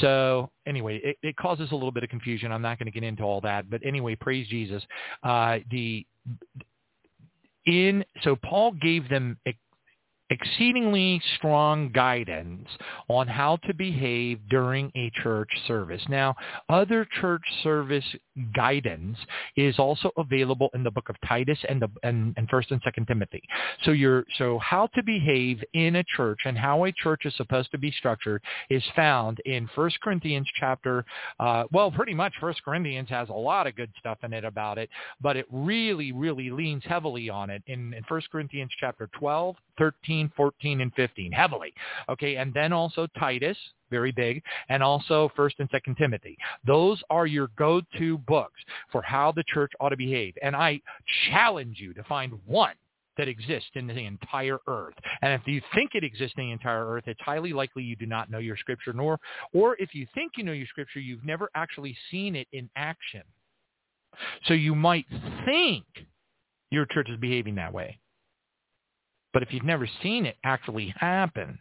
So 0.00 0.50
anyway, 0.66 1.00
it, 1.02 1.16
it, 1.22 1.36
causes 1.36 1.72
a 1.72 1.74
little 1.74 1.90
bit 1.90 2.04
of 2.04 2.10
confusion. 2.10 2.52
I'm 2.52 2.62
not 2.62 2.78
going 2.78 2.86
to 2.86 2.92
get 2.92 3.02
into 3.02 3.24
all 3.24 3.40
that, 3.42 3.68
but 3.68 3.84
anyway, 3.84 4.14
praise 4.14 4.46
Jesus. 4.48 4.82
Uh, 5.22 5.58
the 5.70 6.06
in 7.66 8.04
so 8.22 8.36
Paul 8.36 8.72
gave 8.72 9.08
them 9.08 9.36
exceedingly 10.30 11.20
strong 11.36 11.90
guidance 11.90 12.68
on 13.08 13.26
how 13.26 13.56
to 13.66 13.74
behave 13.74 14.40
during 14.48 14.90
a 14.96 15.10
church 15.22 15.50
service. 15.66 16.02
Now, 16.08 16.36
other 16.68 17.06
church 17.20 17.42
service 17.62 18.04
guidance 18.54 19.18
is 19.56 19.78
also 19.78 20.10
available 20.16 20.70
in 20.74 20.82
the 20.82 20.90
book 20.90 21.08
of 21.08 21.16
Titus 21.26 21.58
and 21.68 21.82
the 21.82 21.88
and, 22.02 22.34
and 22.36 22.48
First 22.48 22.70
and 22.70 22.80
Second 22.84 23.06
Timothy. 23.06 23.42
So 23.84 23.90
you're 23.90 24.24
so 24.38 24.58
how 24.58 24.86
to 24.94 25.02
behave 25.02 25.62
in 25.74 25.96
a 25.96 26.04
church 26.16 26.40
and 26.44 26.56
how 26.56 26.84
a 26.84 26.92
church 26.92 27.22
is 27.24 27.34
supposed 27.36 27.70
to 27.72 27.78
be 27.78 27.90
structured 27.90 28.42
is 28.68 28.82
found 28.94 29.40
in 29.44 29.68
First 29.74 30.00
Corinthians 30.00 30.48
chapter. 30.58 31.04
Uh, 31.38 31.64
well, 31.72 31.90
pretty 31.90 32.14
much 32.14 32.32
First 32.40 32.62
Corinthians 32.64 33.08
has 33.08 33.28
a 33.28 33.32
lot 33.32 33.66
of 33.66 33.76
good 33.76 33.90
stuff 33.98 34.18
in 34.22 34.32
it 34.32 34.44
about 34.44 34.78
it, 34.78 34.88
but 35.20 35.36
it 35.36 35.46
really, 35.50 36.12
really 36.12 36.50
leans 36.50 36.82
heavily 36.84 37.28
on 37.28 37.50
it 37.50 37.62
in, 37.66 37.94
in 37.94 38.04
1 38.06 38.22
Corinthians 38.30 38.70
chapter 38.78 39.08
12, 39.18 39.56
13, 39.80 40.30
14, 40.36 40.82
and 40.82 40.92
15, 40.94 41.32
heavily. 41.32 41.72
Okay, 42.08 42.36
and 42.36 42.52
then 42.52 42.72
also 42.72 43.06
Titus, 43.18 43.56
very 43.90 44.12
big, 44.12 44.42
and 44.68 44.82
also 44.82 45.32
First 45.34 45.56
and 45.58 45.68
Second 45.72 45.96
Timothy. 45.96 46.36
Those 46.66 47.02
are 47.08 47.26
your 47.26 47.48
go-to 47.56 48.18
books 48.18 48.60
for 48.92 49.00
how 49.00 49.32
the 49.32 49.42
church 49.52 49.72
ought 49.80 49.88
to 49.88 49.96
behave. 49.96 50.34
And 50.42 50.54
I 50.54 50.80
challenge 51.30 51.78
you 51.80 51.94
to 51.94 52.04
find 52.04 52.34
one 52.46 52.74
that 53.16 53.26
exists 53.26 53.70
in 53.74 53.86
the 53.86 53.98
entire 53.98 54.58
earth. 54.68 54.94
And 55.22 55.32
if 55.32 55.46
you 55.46 55.60
think 55.74 55.90
it 55.94 56.04
exists 56.04 56.34
in 56.36 56.44
the 56.44 56.52
entire 56.52 56.86
earth, 56.86 57.04
it's 57.06 57.20
highly 57.20 57.52
likely 57.52 57.82
you 57.82 57.96
do 57.96 58.06
not 58.06 58.30
know 58.30 58.38
your 58.38 58.56
scripture, 58.56 58.92
nor, 58.92 59.18
or 59.52 59.76
if 59.78 59.94
you 59.94 60.06
think 60.14 60.32
you 60.36 60.44
know 60.44 60.52
your 60.52 60.66
scripture, 60.66 61.00
you've 61.00 61.24
never 61.24 61.50
actually 61.54 61.96
seen 62.10 62.36
it 62.36 62.48
in 62.52 62.68
action. 62.76 63.22
So 64.44 64.54
you 64.54 64.74
might 64.74 65.06
think 65.44 65.84
your 66.70 66.86
church 66.86 67.08
is 67.10 67.18
behaving 67.18 67.54
that 67.56 67.72
way. 67.72 67.98
But 69.32 69.42
if 69.42 69.52
you've 69.52 69.64
never 69.64 69.88
seen 70.02 70.26
it 70.26 70.36
actually 70.44 70.94
happen, 70.98 71.58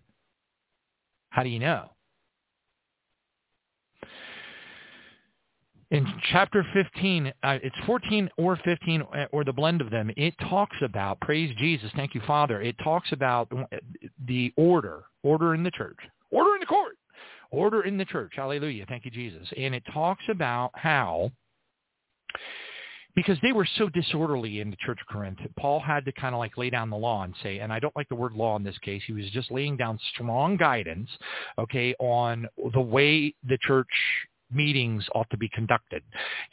how 1.30 1.44
do 1.44 1.50
you 1.50 1.60
know? 1.60 1.92
in 5.92 6.06
chapter 6.32 6.66
15, 6.74 7.34
uh, 7.44 7.58
it's 7.64 7.76
14 7.86 8.30
or 8.38 8.58
15 8.58 9.02
uh, 9.02 9.26
or 9.32 9.44
the 9.44 9.54
blend 9.54 9.82
of 9.82 9.90
them, 9.90 10.12
it 10.18 10.36
talks 10.50 10.78
about, 10.82 11.20
praise 11.20 11.54
Jesus, 11.58 11.92
thank 11.96 12.14
you, 12.14 12.22
Father, 12.28 12.62
it 12.62 12.76
talks 12.84 13.12
about 13.12 13.52
the 14.28 14.54
order, 14.56 15.04
order 15.24 15.56
in 15.56 15.64
the 15.64 15.72
church, 15.72 15.98
order 16.32 16.54
in 16.54 16.60
the 16.60 16.66
court, 16.66 16.98
order 17.50 17.82
in 17.82 17.98
the 17.98 18.06
church, 18.06 18.34
hallelujah, 18.36 18.86
thank 18.88 19.04
you, 19.04 19.12
Jesus. 19.12 19.48
And 19.58 19.74
it 19.74 19.84
talks 19.92 20.24
about 20.30 20.72
how, 20.76 21.32
because 23.16 23.38
they 23.42 23.52
were 23.52 23.68
so 23.78 23.90
disorderly 23.90 24.60
in 24.60 24.70
the 24.70 24.78
church 24.78 25.00
of 25.02 25.08
Corinth, 25.08 25.40
Paul 25.58 25.80
had 25.80 26.06
to 26.06 26.12
kind 26.12 26.36
of 26.36 26.40
like 26.40 26.58
lay 26.58 26.70
down 26.70 26.90
the 26.90 26.98
law 26.98 27.24
and 27.24 27.34
say, 27.42 27.60
and 27.60 27.74
I 27.74 27.80
don't 27.80 27.96
like 27.96 28.10
the 28.10 28.16
word 28.16 28.34
law 28.34 28.56
in 28.56 28.64
this 28.64 28.78
case, 28.80 29.02
he 29.06 29.14
was 29.14 29.30
just 29.32 29.52
laying 29.52 29.78
down 29.78 30.00
strong 30.14 30.58
guidance, 30.58 31.10
okay, 31.58 31.96
on 32.00 32.48
the 32.74 32.82
way 32.82 33.34
the 33.48 33.58
church 33.62 33.88
meetings 34.52 35.06
ought 35.14 35.30
to 35.30 35.38
be 35.38 35.50
conducted 35.50 36.04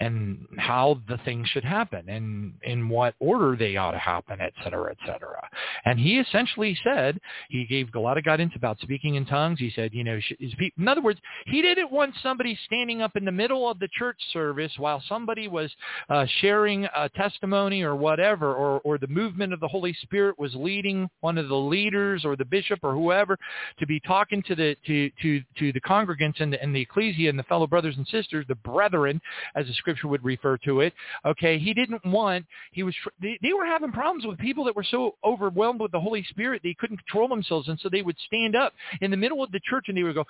and 0.00 0.46
how 0.58 1.00
the 1.08 1.18
things 1.24 1.48
should 1.48 1.64
happen 1.64 2.08
and 2.08 2.52
in 2.62 2.88
what 2.88 3.14
order 3.18 3.56
they 3.56 3.76
ought 3.76 3.92
to 3.92 3.98
happen, 3.98 4.40
et 4.40 4.52
cetera, 4.62 4.90
et 4.90 4.98
cetera. 5.06 5.48
And 5.84 5.98
he 5.98 6.18
essentially 6.18 6.76
said, 6.84 7.18
he 7.48 7.64
gave 7.64 7.94
a 7.94 8.00
lot 8.00 8.18
of 8.18 8.24
guidance 8.24 8.52
about 8.56 8.78
speaking 8.80 9.14
in 9.14 9.26
tongues. 9.26 9.58
He 9.58 9.70
said, 9.74 9.92
you 9.92 10.04
know, 10.04 10.18
in 10.40 10.88
other 10.88 11.02
words, 11.02 11.20
he 11.46 11.62
didn't 11.62 11.90
want 11.90 12.14
somebody 12.22 12.58
standing 12.66 13.02
up 13.02 13.16
in 13.16 13.24
the 13.24 13.32
middle 13.32 13.68
of 13.68 13.78
the 13.78 13.88
church 13.96 14.18
service 14.32 14.72
while 14.78 15.02
somebody 15.08 15.48
was 15.48 15.70
uh, 16.08 16.26
sharing 16.40 16.84
a 16.96 17.08
testimony 17.10 17.82
or 17.82 17.94
whatever, 17.94 18.54
or, 18.54 18.80
or 18.80 18.98
the 18.98 19.06
movement 19.06 19.52
of 19.52 19.60
the 19.60 19.68
Holy 19.68 19.94
Spirit 20.02 20.38
was 20.38 20.54
leading 20.54 21.08
one 21.20 21.38
of 21.38 21.48
the 21.48 21.54
leaders 21.54 22.24
or 22.24 22.36
the 22.36 22.44
bishop 22.44 22.80
or 22.82 22.92
whoever 22.92 23.38
to 23.78 23.86
be 23.86 24.00
talking 24.00 24.42
to 24.42 24.54
the, 24.54 24.76
to, 24.86 25.10
to, 25.22 25.40
to 25.58 25.72
the 25.72 25.80
congregants 25.80 26.40
and 26.40 26.52
the, 26.52 26.62
and 26.62 26.74
the 26.74 26.80
ecclesia 26.80 27.28
and 27.28 27.38
the 27.38 27.44
fellow 27.44 27.66
brothers 27.66 27.85
brothers 27.86 27.98
and 27.98 28.06
sisters, 28.08 28.44
the 28.48 28.54
brethren, 28.56 29.20
as 29.54 29.66
the 29.66 29.72
scripture 29.74 30.08
would 30.08 30.24
refer 30.24 30.56
to 30.58 30.80
it. 30.80 30.92
Okay, 31.24 31.58
he 31.58 31.72
didn't 31.72 32.04
want, 32.04 32.44
he 32.72 32.82
was, 32.82 32.94
they, 33.22 33.38
they 33.42 33.52
were 33.52 33.64
having 33.64 33.92
problems 33.92 34.26
with 34.26 34.38
people 34.38 34.64
that 34.64 34.74
were 34.74 34.84
so 34.84 35.14
overwhelmed 35.24 35.80
with 35.80 35.92
the 35.92 36.00
Holy 36.00 36.24
Spirit 36.30 36.62
they 36.64 36.74
couldn't 36.78 36.98
control 36.98 37.28
themselves. 37.28 37.68
And 37.68 37.78
so 37.80 37.88
they 37.88 38.02
would 38.02 38.16
stand 38.26 38.56
up 38.56 38.72
in 39.00 39.10
the 39.10 39.16
middle 39.16 39.42
of 39.42 39.52
the 39.52 39.60
church 39.68 39.84
and 39.88 39.96
they 39.96 40.02
would 40.02 40.14
go, 40.14 40.24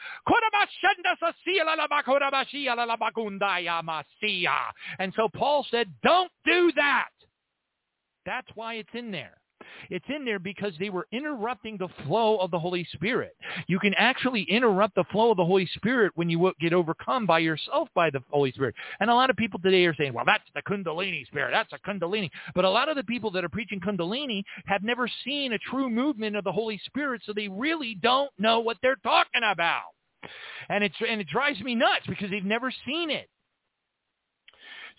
and 4.99 5.13
so 5.17 5.29
Paul 5.35 5.67
said, 5.71 5.89
don't 6.03 6.31
do 6.45 6.73
that. 6.77 7.09
That's 8.27 8.49
why 8.55 8.75
it's 8.75 8.89
in 8.93 9.11
there. 9.11 9.39
It's 9.91 10.05
in 10.09 10.25
there 10.25 10.39
because 10.39 10.73
they 10.79 10.91
were 10.91 11.07
interrupting 11.13 11.77
the 11.77 11.89
flow 12.05 12.37
of 12.39 12.51
the 12.51 12.59
Holy 12.59 12.87
Spirit. 12.93 13.37
You 13.67 13.79
can 13.79 13.95
actually 13.99 14.43
interrupt 14.43 14.95
the 14.95 15.05
flow 15.05 15.31
of 15.31 15.37
the 15.37 15.45
Holy 15.45 15.67
Spirit 15.75 16.13
when 16.15 16.29
you 16.29 16.53
get 16.61 16.73
overcome 16.73 17.27
by 17.27 17.41
yourself 17.41 17.89
by 17.95 18.11
the 18.11 18.21
Holy 18.31 18.53
Spirit. 18.53 18.75
And 19.01 19.11
a 19.11 19.15
lot 19.15 19.31
of 19.31 19.37
people 19.37 19.61
today 19.61 19.85
are 19.87 19.95
saying, 19.95 20.13
well, 20.13 20.25
that's 20.25 20.45
the 20.55 20.63
Kundalini 20.63 21.27
spirit. 21.27 21.53
That's 21.53 21.73
a 21.73 21.89
Kundalini. 21.89 22.31
But 22.55 22.65
a 22.65 22.71
lot 22.71 22.89
of 22.89 22.97
the 22.97 23.05
people 23.05 23.31
that 23.33 23.45
are 23.45 23.49
preaching 23.49 23.81
Kundalini 23.81 24.43
have 24.67 24.83
never 24.83 25.09
seen 25.25 25.53
a 25.53 25.59
true 25.59 25.89
movement 25.89 26.37
of 26.37 26.45
the 26.45 26.53
Holy 26.53 26.81
Spirit, 26.87 27.23
so 27.25 27.33
they 27.33 27.49
really 27.49 27.97
don't 28.03 28.31
know 28.39 28.61
what 28.61 28.77
they're 28.83 28.97
talking 28.97 29.43
about. 29.45 29.83
And, 30.69 30.83
it's, 30.83 30.97
and 31.09 31.21
it 31.21 31.29
drives 31.29 31.61
me 31.61 31.75
nuts 31.75 32.07
because 32.09 32.31
they've 32.31 32.45
never 32.45 32.73
seen 32.85 33.11
it. 33.11 33.29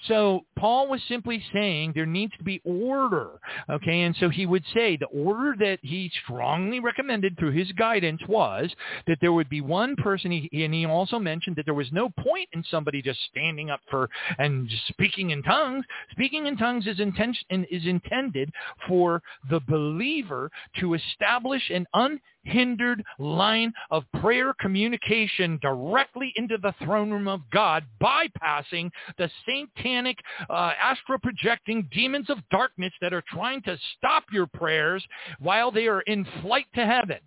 So 0.06 0.46
Paul 0.58 0.88
was 0.88 1.02
simply 1.08 1.44
saying 1.54 1.94
there 1.96 2.06
needs 2.06 2.34
to 2.38 2.44
be 2.44 2.62
order. 2.64 3.40
Okay, 3.70 4.02
and 4.04 4.16
so 4.20 4.30
he 4.30 4.46
would 4.46 4.64
say 4.74 4.96
the 4.96 5.08
order 5.08 5.56
that 5.60 5.80
he 5.82 6.12
strongly 6.24 6.80
recommended 6.80 7.38
through 7.38 7.52
his 7.52 7.72
guidance 7.74 8.22
was 8.28 8.70
that 9.08 9.18
there 9.22 9.34
would 9.34 9.50
be 9.50 9.62
one 9.62 9.96
person, 9.96 10.32
and 10.32 10.74
he 10.74 10.86
also 10.86 11.18
mentioned 11.18 11.56
that 11.56 11.66
there 11.66 11.74
was 11.74 11.92
no 11.92 12.10
point 12.10 12.48
in 12.54 12.64
somebody 12.70 13.02
just 13.02 13.20
standing 13.32 13.70
up 13.70 13.82
for 13.90 14.10
and 14.38 14.70
speaking 14.90 15.32
in 15.32 15.42
tongues. 15.42 15.84
Speaking 16.12 16.46
in 16.46 16.58
tongues 16.58 16.86
is, 16.86 17.00
intention, 17.00 17.66
is 17.72 17.86
intended 17.86 18.52
for 18.88 19.22
the 19.50 19.60
believer 19.68 20.52
to 20.80 20.94
establish 20.94 21.70
an 21.70 21.86
un 21.94 22.20
hindered 22.48 23.04
line 23.20 23.74
of 23.92 24.04
prayer 24.22 24.54
communication 24.60 25.60
directly 25.62 26.34
into 26.36 26.58
the 26.62 26.74
throne 26.84 27.12
room 27.12 27.28
of 27.28 27.42
God, 27.52 27.84
bypassing 28.02 28.90
the 29.18 29.30
satanic, 29.46 30.18
uh, 30.50 30.72
astral 30.82 31.20
projecting 31.20 31.88
demons 31.92 32.30
of 32.30 32.38
darkness 32.50 32.94
that 33.02 33.14
are 33.14 33.24
trying 33.28 33.62
to 33.64 33.78
stop 33.98 34.24
your 34.32 34.48
prayers 34.48 35.06
while 35.40 35.72
they 35.72 35.88
are 35.88 36.02
in 36.02 36.26
flight 36.42 36.66
to 36.76 36.86
heaven 36.86 37.20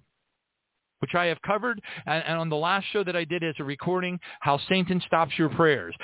which 1.00 1.14
I 1.14 1.26
have 1.26 1.40
covered 1.42 1.80
and, 2.06 2.22
and, 2.26 2.38
on 2.38 2.48
the 2.48 2.56
last 2.56 2.86
show 2.92 3.02
that 3.04 3.16
I 3.16 3.24
did 3.24 3.42
as 3.42 3.54
a 3.58 3.64
recording, 3.64 4.20
how 4.40 4.60
Satan 4.68 5.02
stops 5.06 5.32
your 5.38 5.48
prayers 5.48 5.94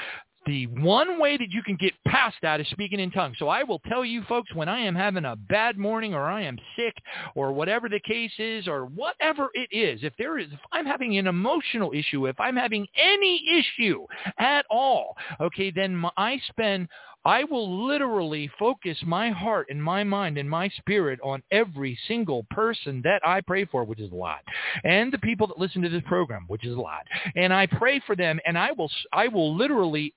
the 0.47 0.67
one 0.69 1.19
way 1.21 1.37
that 1.37 1.51
you 1.51 1.63
can 1.63 1.77
get 1.77 1.93
past 2.07 2.37
that 2.43 2.61
is 2.61 2.69
speaking 2.69 3.01
in 3.01 3.11
tongues. 3.11 3.37
So 3.39 3.49
I 3.49 3.63
will 3.63 3.81
tell 3.81 4.05
you 4.05 4.23
folks, 4.25 4.55
when 4.55 4.69
I 4.69 4.81
am 4.81 4.95
having 4.95 5.25
a 5.25 5.37
bad 5.37 5.77
morning 5.77 6.15
or 6.15 6.25
I 6.25 6.43
am 6.43 6.59
sick 6.77 6.95
or 7.35 7.53
whatever 7.53 7.89
the 7.89 8.01
case 8.01 8.33
is 8.39 8.69
or 8.69 8.87
whatever 8.87 9.51
it 9.55 9.69
is, 9.73 10.01
if 10.03 10.13
there 10.19 10.39
is, 10.39 10.49
if 10.53 10.61
I'm 10.73 10.87
having 10.87 11.19
an 11.19 11.27
emotional 11.27 11.93
issue, 11.93 12.27
if 12.27 12.39
I'm 12.39 12.57
having 12.57 12.87
any 12.97 13.43
issue 13.59 14.07
at 14.39 14.65
all, 14.71 15.17
okay, 15.41 15.71
then 15.71 16.05
I 16.17 16.41
spend 16.49 16.89
I 17.27 17.43
will 17.43 17.89
literally 17.89 18.49
focus 18.57 18.97
my 19.05 19.31
heart 19.31 19.67
and 19.69 19.83
my 19.83 20.05
mind 20.05 20.39
and 20.39 20.49
my 20.49 20.69
spirit 20.69 21.19
on 21.25 21.43
every 21.51 21.99
single 22.07 22.47
person 22.51 23.03
that 23.03 23.21
I 23.27 23.41
pray 23.41 23.65
for, 23.65 23.83
which 23.83 23.99
is 23.99 24.13
a 24.13 24.15
lot, 24.15 24.43
and 24.85 25.13
the 25.13 25.19
people 25.19 25.49
that 25.49 25.59
listen 25.59 25.83
to 25.83 25.89
this 25.89 26.05
program, 26.07 26.45
which 26.47 26.65
is 26.65 26.77
a 26.77 26.81
lot. 26.81 27.05
And 27.35 27.53
I 27.53 27.67
pray 27.67 28.01
for 28.07 28.15
them, 28.15 28.39
and 28.47 28.57
I 28.57 28.71
will, 28.71 28.89
I 29.13 29.27
will 29.27 29.57
literally, 29.57 30.15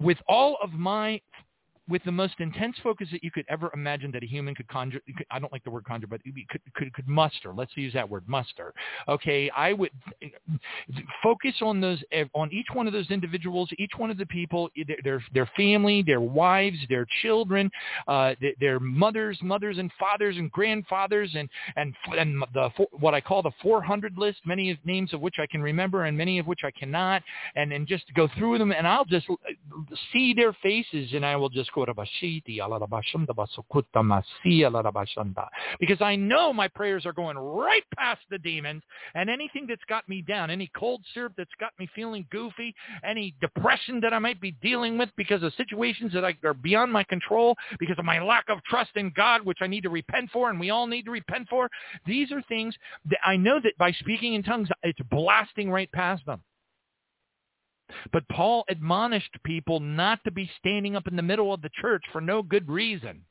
with 0.00 0.18
all 0.28 0.56
of 0.62 0.72
my 0.74 1.20
with 1.88 2.02
the 2.04 2.12
most 2.12 2.34
intense 2.38 2.76
focus 2.82 3.08
that 3.12 3.22
you 3.22 3.30
could 3.30 3.44
ever 3.48 3.70
imagine 3.74 4.10
that 4.12 4.22
a 4.22 4.26
human 4.26 4.54
could 4.54 4.68
conjure. 4.68 5.00
Could, 5.16 5.26
I 5.30 5.38
don't 5.38 5.52
like 5.52 5.64
the 5.64 5.70
word 5.70 5.84
conjure, 5.84 6.06
but 6.06 6.20
could, 6.24 6.60
could, 6.74 6.92
could 6.94 7.08
muster. 7.08 7.52
Let's 7.54 7.76
use 7.76 7.92
that 7.92 8.08
word, 8.08 8.24
muster. 8.26 8.72
Okay, 9.08 9.50
I 9.50 9.74
would 9.74 9.90
focus 11.22 11.54
on 11.60 11.80
those 11.80 12.02
on 12.34 12.50
each 12.52 12.68
one 12.72 12.86
of 12.86 12.92
those 12.92 13.10
individuals, 13.10 13.68
each 13.78 13.92
one 13.96 14.10
of 14.10 14.16
the 14.16 14.26
people, 14.26 14.70
their 15.04 15.22
their 15.34 15.50
family, 15.56 16.02
their 16.02 16.20
wives, 16.20 16.78
their 16.88 17.06
children, 17.22 17.70
uh, 18.08 18.34
their 18.60 18.80
mothers, 18.80 19.38
mothers 19.42 19.78
and 19.78 19.90
fathers 19.98 20.36
and 20.38 20.50
grandfathers, 20.52 21.30
and 21.34 21.50
and 21.76 21.94
and 22.16 22.42
the 22.54 22.70
what 22.92 23.12
I 23.12 23.20
call 23.20 23.42
the 23.42 23.52
400 23.62 24.16
list, 24.16 24.38
many 24.46 24.70
of 24.70 24.78
names 24.84 25.12
of 25.12 25.20
which 25.20 25.36
I 25.38 25.46
can 25.46 25.62
remember 25.62 26.04
and 26.04 26.16
many 26.16 26.38
of 26.38 26.46
which 26.46 26.60
I 26.64 26.70
cannot, 26.70 27.22
and 27.56 27.72
and 27.72 27.86
just 27.86 28.04
go 28.14 28.28
through 28.38 28.58
them, 28.58 28.72
and 28.72 28.88
I'll 28.88 29.04
just 29.04 29.26
see 30.12 30.32
their 30.32 30.54
faces, 30.62 31.10
and 31.12 31.26
I 31.26 31.36
will 31.36 31.50
just 31.50 31.73
because 35.80 36.00
I 36.00 36.16
know 36.16 36.52
my 36.52 36.68
prayers 36.68 37.04
are 37.04 37.12
going 37.12 37.36
right 37.36 37.82
past 37.96 38.20
the 38.30 38.38
demons 38.38 38.82
and 39.14 39.28
anything 39.28 39.66
that's 39.68 39.84
got 39.88 40.08
me 40.08 40.22
down, 40.22 40.50
any 40.50 40.70
cold 40.76 41.02
syrup 41.12 41.32
that's 41.36 41.50
got 41.58 41.72
me 41.78 41.88
feeling 41.94 42.26
goofy, 42.30 42.74
any 43.02 43.34
depression 43.40 44.00
that 44.00 44.12
I 44.12 44.18
might 44.18 44.40
be 44.40 44.52
dealing 44.62 44.96
with 44.96 45.10
because 45.16 45.42
of 45.42 45.52
situations 45.54 46.12
that 46.12 46.24
are 46.44 46.54
beyond 46.54 46.92
my 46.92 47.04
control, 47.04 47.56
because 47.78 47.98
of 47.98 48.04
my 48.04 48.22
lack 48.22 48.44
of 48.48 48.62
trust 48.64 48.90
in 48.96 49.12
God, 49.16 49.42
which 49.42 49.58
I 49.60 49.66
need 49.66 49.82
to 49.82 49.90
repent 49.90 50.30
for 50.30 50.50
and 50.50 50.60
we 50.60 50.70
all 50.70 50.86
need 50.86 51.04
to 51.06 51.10
repent 51.10 51.48
for. 51.48 51.68
These 52.06 52.30
are 52.32 52.42
things 52.42 52.74
that 53.10 53.18
I 53.24 53.36
know 53.36 53.58
that 53.62 53.76
by 53.78 53.92
speaking 53.92 54.34
in 54.34 54.42
tongues, 54.42 54.68
it's 54.82 55.00
blasting 55.10 55.70
right 55.70 55.90
past 55.92 56.24
them. 56.26 56.40
But 58.12 58.28
Paul 58.28 58.64
admonished 58.68 59.36
people 59.44 59.80
not 59.80 60.22
to 60.24 60.30
be 60.30 60.50
standing 60.58 60.96
up 60.96 61.06
in 61.06 61.16
the 61.16 61.22
middle 61.22 61.52
of 61.52 61.62
the 61.62 61.70
church 61.80 62.04
for 62.12 62.20
no 62.20 62.42
good 62.42 62.68
reason 62.68 63.22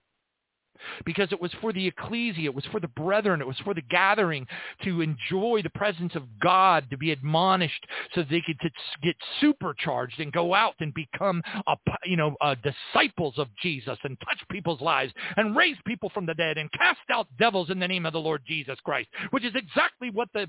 because 1.05 1.31
it 1.31 1.41
was 1.41 1.51
for 1.61 1.73
the 1.73 1.87
ecclesia, 1.87 2.45
it 2.45 2.55
was 2.55 2.65
for 2.71 2.79
the 2.79 2.87
brethren, 2.87 3.41
it 3.41 3.47
was 3.47 3.59
for 3.63 3.73
the 3.73 3.81
gathering 3.81 4.47
to 4.83 5.01
enjoy 5.01 5.61
the 5.61 5.69
presence 5.69 6.15
of 6.15 6.23
God, 6.41 6.89
to 6.89 6.97
be 6.97 7.11
admonished 7.11 7.85
so 8.13 8.23
they 8.23 8.41
could 8.41 8.59
get 9.01 9.15
supercharged 9.41 10.19
and 10.19 10.31
go 10.31 10.53
out 10.53 10.75
and 10.79 10.93
become, 10.93 11.41
a, 11.67 11.75
you 12.05 12.17
know, 12.17 12.35
uh, 12.41 12.55
disciples 12.63 13.35
of 13.37 13.47
Jesus 13.61 13.97
and 14.03 14.17
touch 14.19 14.39
people's 14.49 14.81
lives 14.81 15.13
and 15.37 15.55
raise 15.55 15.77
people 15.85 16.09
from 16.09 16.25
the 16.25 16.33
dead 16.33 16.57
and 16.57 16.71
cast 16.73 16.99
out 17.11 17.27
devils 17.37 17.69
in 17.69 17.79
the 17.79 17.87
name 17.87 18.05
of 18.05 18.13
the 18.13 18.19
Lord 18.19 18.41
Jesus 18.45 18.77
Christ, 18.83 19.09
which 19.31 19.43
is 19.43 19.53
exactly 19.55 20.09
what 20.09 20.29
the 20.33 20.47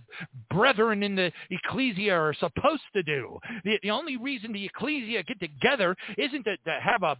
brethren 0.51 1.03
in 1.03 1.15
the 1.15 1.33
ecclesia 1.51 2.15
are 2.15 2.35
supposed 2.35 2.83
to 2.95 3.03
do. 3.03 3.39
The, 3.65 3.79
the 3.83 3.91
only 3.91 4.17
reason 4.17 4.53
the 4.53 4.65
ecclesia 4.65 5.23
get 5.23 5.41
together 5.41 5.97
isn't 6.19 6.45
to, 6.45 6.57
to 6.57 6.81
have 6.81 7.03
a 7.03 7.17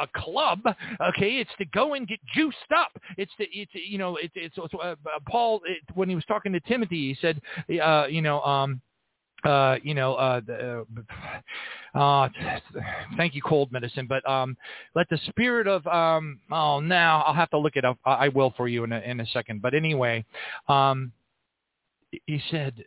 a 0.00 0.06
club. 0.18 0.60
Okay, 1.00 1.38
it's 1.38 1.50
to 1.58 1.64
go 1.66 1.94
and 1.94 2.06
get 2.08 2.21
juiced 2.34 2.56
up. 2.76 2.92
It's 3.16 3.32
to, 3.38 3.44
it's 3.56 3.72
you 3.74 3.98
know 3.98 4.16
it's 4.16 4.34
it's 4.36 4.56
uh, 4.58 4.64
uh, 4.78 4.94
Paul 5.28 5.60
it, 5.66 5.78
when 5.94 6.08
he 6.08 6.14
was 6.14 6.24
talking 6.24 6.52
to 6.52 6.60
Timothy, 6.60 7.14
he 7.14 7.16
said, 7.20 7.40
uh, 7.82 8.06
you 8.06 8.22
know. 8.22 8.40
um 8.42 8.80
uh, 9.44 9.76
you 9.82 9.94
know, 9.94 10.14
uh, 10.14 10.40
uh, 11.96 11.98
uh, 11.98 12.28
thank 13.16 13.34
you, 13.34 13.42
cold 13.42 13.72
medicine, 13.72 14.06
but 14.06 14.24
um, 14.28 14.56
let 14.94 15.08
the 15.10 15.18
spirit 15.28 15.66
of 15.66 15.84
um, 15.88 16.38
oh, 16.50 16.78
now 16.78 17.22
I'll 17.22 17.34
have 17.34 17.50
to 17.50 17.58
look 17.58 17.74
it 17.76 17.84
up. 17.84 17.98
I 18.04 18.28
will 18.28 18.54
for 18.56 18.68
you 18.68 18.84
in 18.84 18.92
a 18.92 19.00
in 19.00 19.18
a 19.20 19.26
second. 19.26 19.60
But 19.60 19.74
anyway, 19.74 20.24
um, 20.68 21.10
he 22.26 22.40
said, 22.50 22.84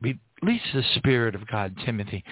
release 0.00 0.62
the 0.72 0.84
spirit 0.96 1.34
of 1.34 1.46
God, 1.48 1.74
Timothy. 1.84 2.22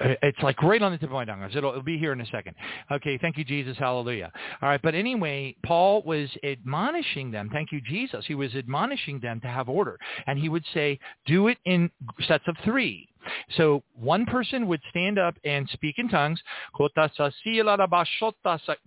Uh, 0.00 0.14
it's 0.22 0.38
like 0.42 0.62
right 0.62 0.82
on 0.82 0.92
the 0.92 0.98
tip 0.98 1.08
of 1.08 1.14
my 1.14 1.24
tongue. 1.24 1.42
It'll, 1.42 1.70
it'll 1.70 1.82
be 1.82 1.98
here 1.98 2.12
in 2.12 2.20
a 2.20 2.26
second. 2.26 2.54
Okay, 2.90 3.18
thank 3.18 3.36
you, 3.36 3.44
Jesus. 3.44 3.76
Hallelujah. 3.78 4.32
All 4.60 4.68
right, 4.68 4.80
but 4.82 4.94
anyway, 4.94 5.56
Paul 5.64 6.02
was 6.02 6.28
admonishing 6.42 7.30
them. 7.30 7.48
Thank 7.52 7.72
you, 7.72 7.80
Jesus. 7.80 8.24
He 8.26 8.34
was 8.34 8.54
admonishing 8.54 9.20
them 9.20 9.40
to 9.40 9.48
have 9.48 9.68
order. 9.68 9.98
And 10.26 10.38
he 10.38 10.48
would 10.48 10.64
say, 10.72 10.98
do 11.26 11.48
it 11.48 11.58
in 11.64 11.90
sets 12.26 12.44
of 12.48 12.56
three. 12.64 13.08
So 13.56 13.82
one 13.94 14.26
person 14.26 14.66
would 14.68 14.82
stand 14.90 15.18
up 15.18 15.36
and 15.44 15.68
speak 15.72 15.98
in 15.98 16.08
tongues. 16.08 16.40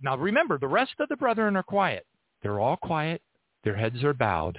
Now 0.02 0.16
remember, 0.16 0.58
the 0.58 0.68
rest 0.68 0.92
of 1.00 1.08
the 1.08 1.16
brethren 1.16 1.56
are 1.56 1.62
quiet. 1.62 2.06
They're 2.42 2.60
all 2.60 2.76
quiet. 2.76 3.22
Their 3.64 3.76
heads 3.76 4.04
are 4.04 4.14
bowed. 4.14 4.58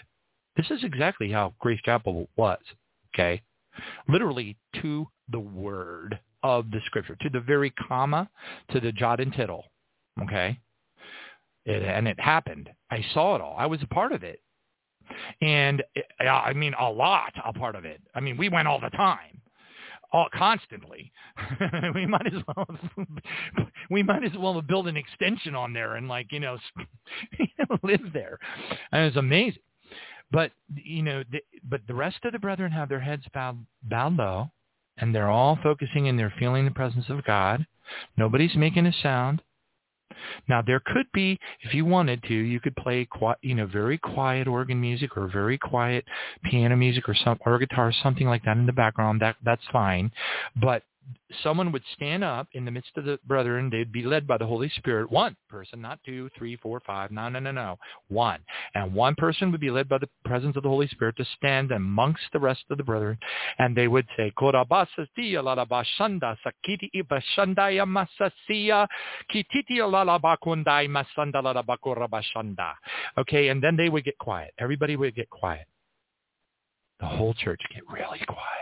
This 0.57 0.69
is 0.69 0.84
exactly 0.84 1.31
how 1.31 1.53
Grace 1.59 1.80
Chapel 1.85 2.27
was. 2.35 2.59
Okay? 3.13 3.41
Literally 4.09 4.57
to 4.81 5.07
the 5.30 5.39
word 5.39 6.19
of 6.44 6.72
the 6.72 6.80
scripture, 6.86 7.16
to 7.22 7.30
the 7.30 7.40
very 7.40 7.70
comma, 7.72 8.30
to 8.72 8.80
the 8.80 8.91
jot 8.91 9.20
and 9.20 9.34
tittle. 9.34 9.66
Okay? 10.24 10.57
It, 11.66 11.84
and 11.84 12.07
it 12.07 12.20
happened. 12.20 12.70
I 12.90 13.03
saw 13.14 13.36
it 13.36 13.41
all. 13.41 13.56
I 13.57 13.66
was 13.66 13.82
a 13.84 13.88
part 13.88 14.11
of 14.11 14.24
it. 14.24 14.41
And 15.41 15.84
I 16.20 16.53
mean, 16.53 16.74
a 16.80 16.90
lot 16.90 17.34
a 17.44 17.52
part 17.52 17.76
of 17.76 17.86
it. 17.86 18.02
I 18.14 18.20
mean, 18.20 18.38
we 18.38 18.49
went 18.49 18.68
all 18.68 18.80
the 18.80 18.90
time. 18.90 19.41
All, 20.11 20.28
constantly. 20.34 21.11
we 21.95 22.06
might 22.06 22.28
as 22.28 22.41
well 22.48 22.68
we 23.90 24.03
might 24.03 24.24
as 24.24 24.32
well 24.38 24.60
build 24.61 24.88
an 24.88 24.98
extension 24.98 25.56
on 25.56 25.74
there 25.74 25.95
and 25.95 26.07
like 26.07 26.32
you 26.32 26.40
know 26.40 26.57
live 27.84 28.14
there. 28.14 28.40
And 28.91 29.03
it 29.03 29.06
was 29.06 29.18
amazing. 29.18 29.61
But 30.32 30.52
you 30.76 31.03
know, 31.03 31.24
the, 31.32 31.41
but 31.64 31.82
the 31.88 31.94
rest 31.94 32.18
of 32.24 32.34
the 32.34 32.40
brethren 32.40 32.72
have 32.72 32.90
their 32.90 32.99
heads 32.99 33.24
bowed, 33.34 33.66
bowed 33.84 34.16
low, 34.16 34.52
and 34.99 35.13
they're 35.13 35.30
all 35.30 35.57
focusing 35.61 36.07
and 36.07 36.17
they're 36.17 36.34
feeling 36.39 36.65
the 36.65 36.71
presence 36.71 37.05
of 37.09 37.23
God. 37.23 37.65
Nobody's 38.17 38.55
making 38.55 38.85
a 38.85 38.93
sound. 38.93 39.41
Now 40.47 40.61
there 40.61 40.81
could 40.85 41.05
be, 41.13 41.39
if 41.61 41.73
you 41.73 41.85
wanted 41.85 42.23
to, 42.23 42.34
you 42.34 42.59
could 42.59 42.76
play, 42.76 43.07
you 43.41 43.55
know, 43.55 43.65
very 43.65 43.97
quiet 43.97 44.47
organ 44.47 44.81
music 44.81 45.15
or 45.15 45.27
very 45.27 45.57
quiet 45.57 46.05
piano 46.43 46.76
music 46.76 47.07
or 47.07 47.15
some 47.15 47.38
or 47.45 47.57
guitar, 47.57 47.93
something 48.03 48.27
like 48.27 48.43
that 48.43 48.57
in 48.57 48.65
the 48.65 48.73
background. 48.73 49.21
That 49.21 49.38
that's 49.43 49.63
fine, 49.71 50.11
but 50.55 50.84
someone 51.44 51.72
would 51.72 51.84
stand 51.94 52.23
up 52.23 52.48
in 52.53 52.65
the 52.65 52.72
midst 52.72 52.91
of 52.98 53.06
the 53.06 53.19
brethren. 53.26 53.69
They'd 53.69 53.91
be 53.91 54.03
led 54.03 54.27
by 54.27 54.38
the 54.38 54.45
Holy 54.45 54.69
Spirit. 54.76 55.11
One 55.11 55.36
person, 55.49 55.81
not 55.81 55.99
two, 56.06 56.30
three, 56.38 56.57
four, 56.57 56.81
five. 56.86 57.11
No, 57.11 57.30
no, 57.30 57.40
no, 57.40 57.52
no. 57.52 57.77
One. 58.07 58.40
And 58.76 58.94
one 58.94 59.15
person 59.15 59.52
would 59.52 59.61
be 59.61 59.72
led 59.72 59.90
by 59.90 59.98
the 59.98 60.10
presence 60.26 60.56
of 60.57 60.64
the 60.64 60.69
Holy 60.69 60.88
Spirit 60.88 61.15
to 61.18 61.26
stand 61.38 61.72
amongst 61.72 62.23
the 62.34 62.40
rest 62.40 62.64
of 62.69 62.77
the 62.77 62.84
brethren. 62.84 63.18
And 63.57 63.76
they 63.76 63.88
would 63.88 64.07
say, 64.18 64.31
Korabasasti 64.38 65.34
alalabashanda 65.34 66.36
sakiti 66.45 66.90
ibashandaya 66.95 67.86
masasiya 67.86 68.88
kititi 69.34 69.77
alalabakundai 69.77 70.88
masanda 70.88 71.41
lalabakorabashanda. 71.44 72.73
Okay, 73.18 73.49
and 73.49 73.64
then 73.64 73.76
they 73.76 73.90
would 73.90 74.03
get 74.03 74.18
quiet. 74.18 74.53
Everybody 74.60 74.95
would 74.95 75.15
get 75.15 75.30
quiet. 75.30 75.65
The 76.99 77.06
whole 77.06 77.34
church 77.34 77.61
get 77.73 77.84
really 77.90 78.19
quiet. 78.27 78.59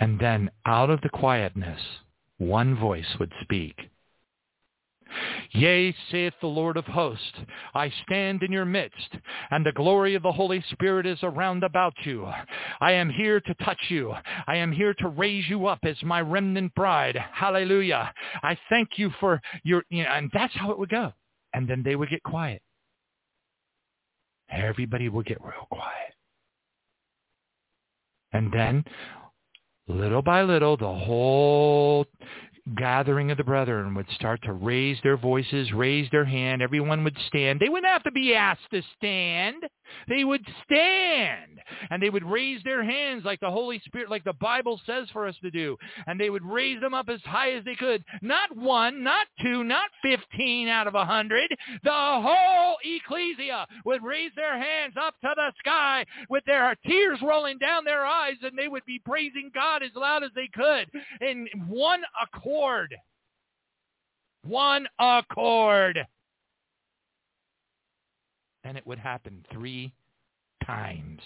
And 0.00 0.18
then 0.18 0.50
out 0.66 0.90
of 0.90 1.00
the 1.00 1.08
quietness, 1.08 1.80
one 2.38 2.76
voice 2.76 3.16
would 3.18 3.32
speak. 3.42 3.76
Yea, 5.50 5.94
saith 6.10 6.32
the 6.40 6.46
Lord 6.46 6.76
of 6.76 6.86
hosts, 6.86 7.34
I 7.74 7.92
stand 8.04 8.42
in 8.42 8.50
your 8.50 8.64
midst, 8.64 9.16
and 9.50 9.64
the 9.64 9.72
glory 9.72 10.14
of 10.14 10.22
the 10.22 10.32
Holy 10.32 10.64
Spirit 10.70 11.06
is 11.06 11.18
around 11.22 11.62
about 11.64 11.92
you. 12.04 12.26
I 12.80 12.92
am 12.92 13.10
here 13.10 13.40
to 13.40 13.54
touch 13.54 13.90
you. 13.90 14.14
I 14.46 14.56
am 14.56 14.72
here 14.72 14.94
to 14.94 15.08
raise 15.08 15.48
you 15.48 15.66
up 15.66 15.80
as 15.82 15.96
my 16.02 16.22
remnant 16.22 16.74
bride. 16.74 17.18
Hallelujah. 17.32 18.12
I 18.42 18.56
thank 18.70 18.90
you 18.96 19.10
for 19.20 19.40
your, 19.64 19.84
you 19.90 20.02
know, 20.04 20.08
and 20.08 20.30
that's 20.32 20.54
how 20.54 20.70
it 20.70 20.78
would 20.78 20.88
go. 20.88 21.12
And 21.52 21.68
then 21.68 21.82
they 21.82 21.96
would 21.96 22.08
get 22.08 22.22
quiet. 22.22 22.62
Everybody 24.50 25.08
would 25.10 25.26
get 25.26 25.42
real 25.42 25.66
quiet. 25.70 26.14
And 28.32 28.50
then 28.50 28.84
little 29.88 30.22
by 30.22 30.42
little, 30.42 30.76
the 30.76 30.86
whole 30.86 32.06
gathering 32.76 33.30
of 33.30 33.36
the 33.36 33.44
brethren 33.44 33.94
would 33.94 34.06
start 34.14 34.40
to 34.44 34.52
raise 34.52 34.96
their 35.02 35.16
voices, 35.16 35.72
raise 35.72 36.08
their 36.10 36.24
hand. 36.24 36.62
Everyone 36.62 37.02
would 37.02 37.16
stand. 37.26 37.58
They 37.58 37.68
wouldn't 37.68 37.92
have 37.92 38.04
to 38.04 38.12
be 38.12 38.34
asked 38.34 38.70
to 38.72 38.82
stand. 38.96 39.64
They 40.08 40.24
would 40.24 40.46
stand 40.64 41.58
and 41.90 42.02
they 42.02 42.08
would 42.08 42.24
raise 42.24 42.62
their 42.62 42.84
hands 42.84 43.24
like 43.24 43.40
the 43.40 43.50
Holy 43.50 43.80
Spirit, 43.84 44.10
like 44.10 44.24
the 44.24 44.32
Bible 44.34 44.80
says 44.86 45.08
for 45.12 45.26
us 45.26 45.34
to 45.42 45.50
do. 45.50 45.76
And 46.06 46.20
they 46.20 46.30
would 46.30 46.44
raise 46.44 46.80
them 46.80 46.94
up 46.94 47.08
as 47.08 47.20
high 47.24 47.52
as 47.52 47.64
they 47.64 47.74
could. 47.74 48.04
Not 48.22 48.56
one, 48.56 49.02
not 49.02 49.26
two, 49.42 49.64
not 49.64 49.90
15 50.02 50.68
out 50.68 50.86
of 50.86 50.94
a 50.94 50.98
100. 50.98 51.50
The 51.82 51.90
whole 51.90 52.76
ecclesia 52.84 53.66
would 53.84 54.04
raise 54.04 54.30
their 54.36 54.56
hands 54.56 54.94
up 55.00 55.14
to 55.22 55.30
the 55.34 55.52
sky 55.58 56.04
with 56.30 56.44
their 56.44 56.74
tears 56.86 57.18
rolling 57.22 57.58
down 57.58 57.84
their 57.84 58.04
eyes 58.04 58.36
and 58.42 58.56
they 58.56 58.68
would 58.68 58.84
be 58.86 59.00
praising 59.04 59.50
God 59.52 59.82
as 59.82 59.90
loud 59.96 60.22
as 60.22 60.30
they 60.34 60.48
could 60.54 60.86
in 61.20 61.48
one 61.66 62.02
accord. 62.22 62.51
One 64.44 64.86
accord 64.98 66.06
and 68.64 68.76
it 68.76 68.86
would 68.86 68.98
happen 68.98 69.44
three 69.52 69.92
times, 70.64 71.20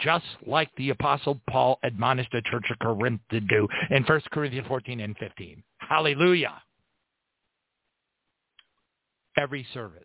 just 0.00 0.24
like 0.46 0.70
the 0.76 0.90
Apostle 0.90 1.40
Paul 1.48 1.78
admonished 1.82 2.30
the 2.32 2.42
church 2.50 2.64
of 2.70 2.78
Corinth 2.78 3.20
to 3.30 3.40
do 3.40 3.68
in 3.90 4.02
1 4.02 4.20
Corinthians 4.32 4.66
14 4.68 5.00
and 5.00 5.16
15. 5.18 5.62
Hallelujah. 5.78 6.62
Every 9.36 9.66
service. 9.74 10.02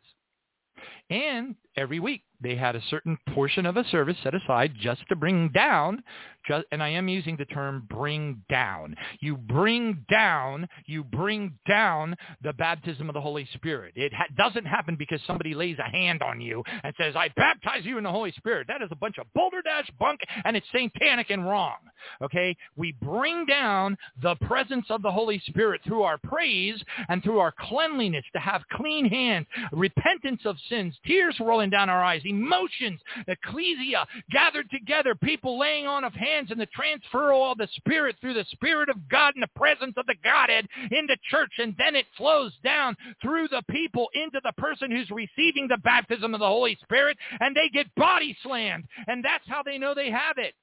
And 1.09 1.55
every 1.75 1.99
week 1.99 2.23
they 2.41 2.55
had 2.55 2.75
a 2.75 2.81
certain 2.89 3.17
portion 3.33 3.65
of 3.65 3.77
a 3.77 3.83
service 3.85 4.17
set 4.23 4.33
aside 4.33 4.73
just 4.79 5.01
to 5.09 5.15
bring 5.15 5.49
down, 5.49 6.03
just, 6.47 6.65
and 6.71 6.81
I 6.81 6.89
am 6.89 7.09
using 7.09 7.35
the 7.35 7.45
term 7.45 7.85
bring 7.89 8.41
down. 8.49 8.95
You 9.19 9.35
bring 9.35 10.05
down, 10.09 10.67
you 10.85 11.03
bring 11.03 11.57
down 11.67 12.15
the 12.41 12.53
baptism 12.53 13.09
of 13.09 13.13
the 13.13 13.21
Holy 13.21 13.47
Spirit. 13.53 13.93
It 13.95 14.13
ha- 14.13 14.27
doesn't 14.37 14.65
happen 14.65 14.95
because 14.97 15.19
somebody 15.27 15.53
lays 15.53 15.77
a 15.79 15.89
hand 15.89 16.23
on 16.23 16.39
you 16.39 16.63
and 16.83 16.93
says, 16.99 17.15
I 17.15 17.29
baptize 17.35 17.83
you 17.83 17.97
in 17.97 18.03
the 18.03 18.11
Holy 18.11 18.31
Spirit. 18.31 18.67
That 18.67 18.81
is 18.81 18.89
a 18.91 18.95
bunch 18.95 19.17
of 19.17 19.27
boulder 19.33 19.61
dash 19.61 19.89
bunk 19.99 20.21
and 20.45 20.55
it's 20.55 20.65
satanic 20.71 21.29
and 21.29 21.45
wrong. 21.45 21.77
Okay? 22.21 22.55
We 22.77 22.95
bring 23.01 23.45
down 23.45 23.97
the 24.21 24.35
presence 24.35 24.85
of 24.89 25.01
the 25.01 25.11
Holy 25.11 25.41
Spirit 25.47 25.81
through 25.85 26.03
our 26.03 26.17
praise 26.17 26.81
and 27.09 27.21
through 27.23 27.39
our 27.39 27.53
cleanliness 27.67 28.25
to 28.33 28.39
have 28.39 28.61
clean 28.73 29.05
hands, 29.05 29.47
repentance 29.71 30.41
of 30.45 30.55
sins, 30.69 30.95
tears 31.05 31.35
rolling 31.39 31.69
down 31.69 31.89
our 31.89 32.03
eyes, 32.03 32.21
emotions, 32.29 32.99
ecclesia, 33.27 34.05
gathered 34.31 34.69
together, 34.69 35.15
people 35.15 35.59
laying 35.59 35.87
on 35.87 36.03
of 36.03 36.13
hands 36.13 36.51
and 36.51 36.59
the 36.59 36.67
transferal 36.67 37.51
of 37.51 37.57
the 37.57 37.67
Spirit 37.75 38.15
through 38.21 38.33
the 38.33 38.45
Spirit 38.51 38.89
of 38.89 39.09
God 39.09 39.33
and 39.35 39.43
the 39.43 39.59
presence 39.59 39.93
of 39.97 40.05
the 40.05 40.15
Godhead 40.23 40.67
into 40.91 41.15
church. 41.29 41.51
And 41.57 41.75
then 41.77 41.95
it 41.95 42.05
flows 42.17 42.53
down 42.63 42.95
through 43.21 43.47
the 43.49 43.63
people 43.69 44.07
into 44.13 44.39
the 44.43 44.53
person 44.57 44.91
who's 44.91 45.09
receiving 45.09 45.67
the 45.67 45.77
baptism 45.83 46.33
of 46.33 46.39
the 46.39 46.47
Holy 46.47 46.77
Spirit 46.83 47.17
and 47.39 47.55
they 47.55 47.69
get 47.69 47.93
body 47.95 48.37
slammed. 48.43 48.85
And 49.07 49.23
that's 49.23 49.47
how 49.47 49.63
they 49.63 49.77
know 49.77 49.93
they 49.93 50.11
have 50.11 50.37
it. 50.37 50.53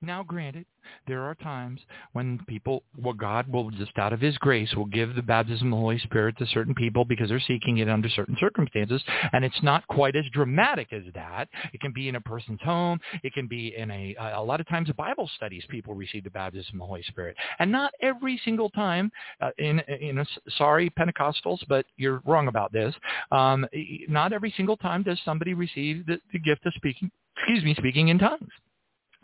Now, 0.00 0.22
granted, 0.22 0.64
there 1.08 1.22
are 1.22 1.34
times 1.34 1.80
when 2.12 2.38
people, 2.46 2.84
well, 2.96 3.14
God 3.14 3.52
will 3.52 3.70
just 3.72 3.98
out 3.98 4.12
of 4.12 4.20
his 4.20 4.38
grace 4.38 4.72
will 4.76 4.84
give 4.84 5.16
the 5.16 5.22
baptism 5.22 5.72
of 5.72 5.76
the 5.76 5.80
Holy 5.80 5.98
Spirit 5.98 6.38
to 6.38 6.46
certain 6.46 6.74
people 6.74 7.04
because 7.04 7.28
they're 7.28 7.40
seeking 7.40 7.78
it 7.78 7.88
under 7.88 8.08
certain 8.08 8.36
circumstances. 8.38 9.02
And 9.32 9.44
it's 9.44 9.60
not 9.60 9.84
quite 9.88 10.14
as 10.14 10.24
dramatic 10.32 10.92
as 10.92 11.02
that. 11.14 11.48
It 11.72 11.80
can 11.80 11.92
be 11.92 12.08
in 12.08 12.14
a 12.14 12.20
person's 12.20 12.60
home. 12.62 13.00
It 13.24 13.32
can 13.32 13.48
be 13.48 13.74
in 13.76 13.90
a, 13.90 14.14
a 14.34 14.42
lot 14.42 14.60
of 14.60 14.68
times 14.68 14.88
Bible 14.96 15.28
studies 15.34 15.64
people 15.68 15.94
receive 15.94 16.22
the 16.22 16.30
baptism 16.30 16.76
of 16.76 16.78
the 16.78 16.86
Holy 16.86 17.02
Spirit. 17.02 17.36
And 17.58 17.72
not 17.72 17.92
every 18.00 18.40
single 18.44 18.70
time, 18.70 19.10
uh, 19.40 19.50
in, 19.58 19.80
in 19.80 20.18
a, 20.18 20.26
sorry, 20.56 20.90
Pentecostals, 20.90 21.58
but 21.68 21.86
you're 21.96 22.22
wrong 22.24 22.46
about 22.46 22.72
this. 22.72 22.94
Um, 23.32 23.66
not 24.08 24.32
every 24.32 24.54
single 24.56 24.76
time 24.76 25.02
does 25.02 25.18
somebody 25.24 25.54
receive 25.54 26.06
the, 26.06 26.20
the 26.32 26.38
gift 26.38 26.66
of 26.66 26.72
speaking, 26.76 27.10
excuse 27.36 27.64
me, 27.64 27.74
speaking 27.74 28.08
in 28.08 28.18
tongues. 28.18 28.48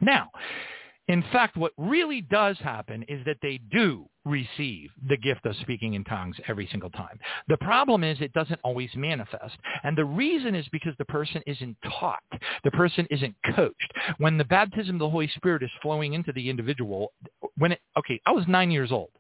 Now, 0.01 0.31
in 1.09 1.23
fact, 1.33 1.57
what 1.57 1.73
really 1.77 2.23
does 2.23 2.57
happen 2.59 3.05
is 3.09 3.25
that 3.27 3.37
they 3.43 3.61
do 3.71 4.09
receive 4.25 4.91
the 5.07 5.19
gift 5.19 5.45
of 5.45 5.55
speaking 5.57 5.95
in 5.95 6.05
tongues 6.05 6.37
every 6.49 6.67
single 6.71 6.89
time. 6.89 7.19
The 7.49 7.59
problem 7.59 8.03
is 8.03 8.17
it 8.21 8.33
doesn't 8.33 8.61
always 8.65 8.89
manifest. 8.97 9.57
And 9.83 9.99
the 9.99 10.07
reason 10.07 10.55
is 10.55 10.67
because 10.73 10.95
the 10.97 11.05
person 11.05 11.43
isn't 11.47 11.77
taught. 11.99 12.23
The 12.65 12.71
person 12.71 13.07
isn't 13.11 13.37
coached. 13.55 13.93
When 14.17 14.39
the 14.39 14.45
baptism 14.45 14.97
of 14.97 15.01
the 15.01 15.11
Holy 15.11 15.29
Spirit 15.37 15.63
is 15.63 15.71
flowing 15.83 16.15
into 16.15 16.33
the 16.33 16.49
individual, 16.49 17.13
when 17.59 17.73
it, 17.73 17.81
okay, 17.99 18.19
I 18.25 18.33
was 18.33 18.45
nine 18.49 18.71
years 18.71 18.91
old. 18.91 19.11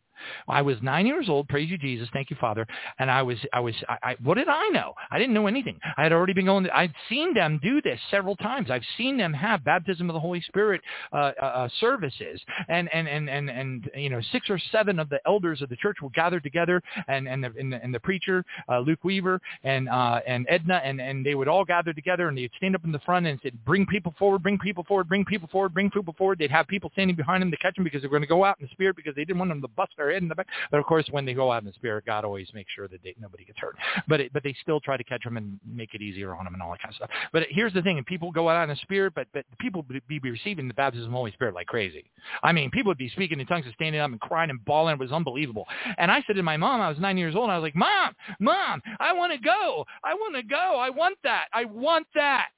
I 0.49 0.63
was 0.63 0.77
nine 0.83 1.07
years 1.07 1.29
old. 1.29 1.49
Praise 1.49 1.71
you, 1.71 1.79
Jesus. 1.79 2.09
Thank 2.13 2.31
you, 2.31 2.37
Father. 2.41 2.67
And 2.99 3.11
I 3.11 3.23
was, 3.23 3.39
I 3.53 3.61
was, 3.61 3.75
I, 3.89 3.99
I, 4.03 4.17
what 4.23 4.35
did 4.35 4.49
I 4.49 4.69
know? 4.69 4.95
I 5.11 5.19
didn't 5.19 5.35
know 5.35 5.47
anything. 5.47 5.79
I 5.97 6.03
had 6.03 6.13
already 6.13 6.33
been 6.33 6.47
going. 6.47 6.69
I'd 6.71 6.95
seen 7.09 7.35
them 7.35 7.61
do 7.63 7.81
this 7.83 7.99
several 8.11 8.37
times. 8.37 8.71
I've 8.71 8.83
seen 8.97 9.17
them 9.17 9.33
have 9.33 9.65
baptism 9.65 10.09
of 10.09 10.15
the 10.15 10.21
Holy 10.21 10.41
Spirit 10.43 10.81
uh, 11.13 11.33
uh, 11.41 11.45
uh, 11.45 11.69
services, 11.81 12.41
and 12.69 12.93
and 12.93 13.09
and 13.09 13.29
and 13.29 13.51
and 13.51 13.91
you 13.95 14.11
know, 14.11 14.21
six 14.33 14.51
or 14.51 14.59
seven 14.73 14.99
of 14.99 15.09
the 15.09 15.21
elders 15.27 15.63
of 15.63 15.69
the 15.69 15.77
church 15.77 15.99
will 16.03 16.11
gather 16.11 16.41
together, 16.41 16.83
and 17.09 17.29
and 17.29 17.43
the 17.45 17.53
and 17.59 17.73
the, 17.73 17.83
and 17.83 17.95
the 17.95 18.01
preacher 18.01 18.45
uh, 18.69 18.81
Luke 18.81 19.03
Weaver 19.05 19.41
and 19.63 19.89
uh, 19.89 20.21
and 20.27 20.47
Edna, 20.49 20.81
and 20.85 21.01
and 21.01 21.25
they 21.25 21.35
would 21.35 21.49
all 21.49 21.65
gather 21.65 21.93
together, 21.93 22.29
and 22.29 22.37
they'd 22.37 22.51
stand 22.57 22.75
up 22.75 22.85
in 22.85 22.93
the 22.93 22.99
front 23.01 23.27
and 23.27 23.39
said, 23.43 23.53
"Bring 23.65 23.87
people 23.87 24.15
forward, 24.19 24.43
bring 24.43 24.59
people 24.59 24.85
forward, 24.85 25.09
bring 25.09 25.25
people 25.25 25.49
forward, 25.51 25.75
bring 25.75 25.91
people 25.91 26.15
forward." 26.17 26.39
They'd 26.39 26.51
have 26.51 26.67
people 26.67 26.91
standing 26.93 27.17
behind 27.17 27.43
them 27.43 27.51
to 27.51 27.57
catch 27.57 27.75
them 27.77 27.85
because 27.85 28.03
they 28.03 28.09
were 28.09 28.13
going 28.13 28.23
to 28.23 28.29
go 28.29 28.45
out 28.45 28.59
in 28.61 28.67
the 28.67 28.73
spirit 28.73 28.97
because 28.97 29.15
they 29.15 29.25
didn't 29.25 29.39
want 29.39 29.51
them 29.51 29.63
to 29.63 29.69
bust 29.69 29.93
their 29.97 30.11
in 30.23 30.29
the 30.29 30.35
back. 30.35 30.49
But 30.71 30.79
of 30.79 30.87
course, 30.87 31.07
when 31.11 31.25
they 31.25 31.35
go 31.35 31.53
out 31.53 31.63
in 31.63 31.67
the 31.67 31.73
spirit, 31.75 32.05
God 32.07 32.25
always 32.25 32.49
makes 32.55 32.73
sure 32.73 32.89
that 32.89 33.03
they, 33.03 33.15
nobody 33.21 33.45
gets 33.45 33.59
hurt. 33.59 33.77
But 34.09 34.21
it, 34.21 34.33
but 34.33 34.43
they 34.43 34.55
still 34.63 34.81
try 34.81 34.97
to 34.97 35.05
catch 35.05 35.25
them 35.25 35.37
and 35.37 35.59
make 35.67 35.95
it 35.95 36.03
easier 36.03 36.35
on 36.35 36.45
them 36.45 36.55
and 36.55 36.63
all 36.63 36.71
that 36.71 36.81
kind 36.81 36.91
of 36.91 36.97
stuff. 36.97 37.11
But 37.33 37.45
here's 37.51 37.73
the 37.73 37.83
thing: 37.83 37.99
and 37.99 38.07
people 38.07 38.31
go 38.31 38.49
out 38.49 38.63
in 38.63 38.69
the 38.69 38.77
spirit, 38.77 39.15
but 39.15 39.27
but 39.33 39.45
people 39.59 39.85
be 40.09 40.19
receiving 40.19 40.69
the 40.69 40.75
baptism 40.75 41.07
of 41.07 41.11
the 41.13 41.17
Holy 41.17 41.33
Spirit 41.33 41.55
like 41.55 41.67
crazy. 41.67 42.11
I 42.43 42.53
mean, 42.53 42.71
people 42.71 42.91
would 42.91 42.99
be 42.99 43.09
speaking 43.11 43.41
in 43.41 43.47
tongues 43.47 43.67
and 43.67 43.75
standing 43.75 44.01
up 44.01 44.11
and 44.11 44.21
crying 44.21 44.51
and 44.51 44.65
bawling. 44.65 44.95
It 44.95 45.01
was 45.01 45.13
unbelievable. 45.13 45.67
And 45.99 46.11
I 46.11 46.23
said 46.27 46.37
to 46.37 46.43
my 46.43 46.57
mom, 46.57 46.81
I 46.81 46.89
was 46.89 46.99
nine 46.99 47.17
years 47.17 47.35
old, 47.35 47.45
and 47.45 47.53
I 47.53 47.59
was 47.59 47.63
like, 47.63 47.77
Mom, 47.77 48.15
Mom, 48.41 48.83
I 49.01 49.13
want 49.13 49.33
to 49.33 49.39
go. 49.39 49.85
I 50.03 50.15
want 50.15 50.37
to 50.37 50.43
go. 50.43 50.77
I 50.79 50.91
want 50.91 51.19
that. 51.25 51.47
I 51.53 51.65
want 51.65 52.07
that. 52.15 52.49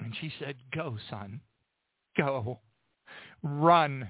And 0.00 0.14
she 0.20 0.32
said, 0.38 0.56
Go, 0.74 0.96
son. 1.08 1.40
Go 2.16 2.60
run. 3.42 4.08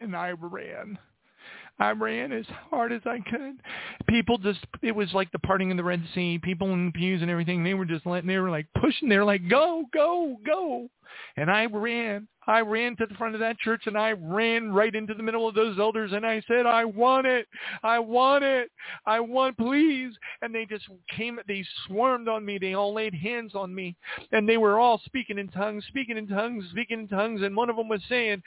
And 0.00 0.16
I 0.16 0.30
ran. 0.30 0.98
I 1.78 1.90
ran 1.92 2.32
as 2.32 2.44
hard 2.68 2.92
as 2.92 3.00
I 3.06 3.20
could. 3.30 3.60
People 4.06 4.36
just, 4.36 4.60
it 4.82 4.94
was 4.94 5.12
like 5.14 5.32
the 5.32 5.38
parting 5.38 5.70
of 5.70 5.76
the 5.78 5.84
Red 5.84 6.02
Sea. 6.14 6.38
People 6.42 6.72
in 6.72 6.86
the 6.86 6.92
pews 6.92 7.22
and 7.22 7.30
everything, 7.30 7.64
they 7.64 7.74
were 7.74 7.86
just 7.86 8.04
letting, 8.04 8.28
they 8.28 8.38
were 8.38 8.50
like 8.50 8.66
pushing. 8.80 9.08
They 9.08 9.16
were 9.16 9.24
like, 9.24 9.48
go, 9.48 9.84
go, 9.92 10.36
go. 10.44 10.88
And 11.36 11.50
I 11.50 11.66
ran. 11.66 12.28
I 12.46 12.60
ran 12.60 12.96
to 12.96 13.06
the 13.06 13.14
front 13.14 13.34
of 13.34 13.40
that 13.40 13.58
church 13.58 13.82
and 13.86 13.96
I 13.96 14.12
ran 14.12 14.72
right 14.72 14.94
into 14.94 15.14
the 15.14 15.22
middle 15.22 15.46
of 15.46 15.54
those 15.54 15.78
elders 15.78 16.12
and 16.12 16.26
I 16.26 16.42
said, 16.48 16.66
I 16.66 16.84
want 16.84 17.26
it. 17.26 17.46
I 17.82 17.98
want 17.98 18.44
it. 18.44 18.70
I 19.06 19.20
want, 19.20 19.58
please. 19.58 20.12
And 20.42 20.54
they 20.54 20.64
just 20.64 20.86
came, 21.14 21.38
they 21.46 21.64
swarmed 21.86 22.28
on 22.28 22.44
me. 22.44 22.58
They 22.58 22.74
all 22.74 22.94
laid 22.94 23.14
hands 23.14 23.54
on 23.54 23.74
me 23.74 23.94
and 24.32 24.48
they 24.48 24.56
were 24.56 24.78
all 24.78 25.00
speaking 25.04 25.38
in 25.38 25.48
tongues, 25.48 25.84
speaking 25.88 26.16
in 26.16 26.26
tongues, 26.26 26.64
speaking 26.70 27.00
in 27.00 27.08
tongues. 27.08 27.42
And 27.42 27.54
one 27.54 27.68
of 27.68 27.76
them 27.76 27.88
was 27.88 28.02
saying, 28.08 28.42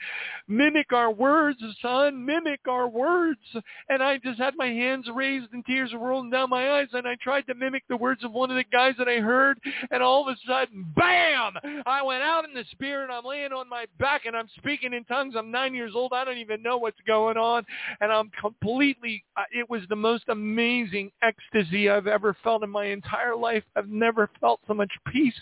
mimic 0.48 0.92
our 0.92 1.12
words, 1.12 1.58
son, 1.80 2.24
mimic 2.24 2.60
our 2.68 2.88
words. 2.88 3.40
And 3.88 4.02
I 4.02 4.18
just 4.18 4.38
had 4.38 4.54
my 4.56 4.66
hands 4.66 5.06
raised 5.14 5.52
and 5.52 5.64
tears 5.64 5.92
were 5.92 6.00
rolling 6.00 6.30
down 6.30 6.50
my 6.50 6.78
eyes 6.78 6.88
and 6.92 7.06
I 7.06 7.16
tried 7.22 7.46
to 7.46 7.54
mimic 7.54 7.84
the 7.88 7.96
words 7.96 8.24
of 8.24 8.32
one 8.32 8.50
of 8.50 8.56
the 8.56 8.64
guys 8.72 8.94
that 8.98 9.08
I 9.08 9.20
heard. 9.20 9.58
And 9.90 10.02
all 10.02 10.28
of 10.28 10.34
a 10.34 10.36
sudden, 10.48 10.84
bam, 10.96 11.82
I 11.86 12.02
went 12.02 12.22
out 12.22 12.44
in 12.44 12.54
the 12.54 12.64
spirit. 12.72 13.10
I'm 13.10 13.24
laying 13.24 13.52
on 13.52 13.68
my 13.68 13.83
back 13.98 14.26
and 14.26 14.36
I'm 14.36 14.48
speaking 14.56 14.92
in 14.92 15.04
tongues. 15.04 15.34
I'm 15.36 15.50
nine 15.50 15.74
years 15.74 15.92
old. 15.94 16.12
I 16.12 16.24
don't 16.24 16.38
even 16.38 16.62
know 16.62 16.78
what's 16.78 17.00
going 17.06 17.36
on. 17.36 17.64
And 18.00 18.12
I'm 18.12 18.30
completely, 18.40 19.24
uh, 19.36 19.42
it 19.52 19.68
was 19.68 19.82
the 19.88 19.96
most 19.96 20.24
amazing 20.28 21.10
ecstasy 21.22 21.90
I've 21.90 22.06
ever 22.06 22.36
felt 22.42 22.62
in 22.62 22.70
my 22.70 22.86
entire 22.86 23.36
life. 23.36 23.64
I've 23.76 23.88
never 23.88 24.30
felt 24.40 24.60
so 24.66 24.74
much 24.74 24.90
peace. 25.12 25.34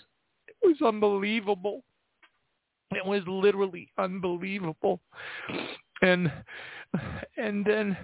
It 0.48 0.56
was 0.62 0.77
unbelievable. 0.86 1.82
It 2.93 3.05
was 3.05 3.23
literally 3.27 3.89
unbelievable. 3.98 5.01
And, 6.02 6.31
and 7.36 7.64
then 7.64 7.97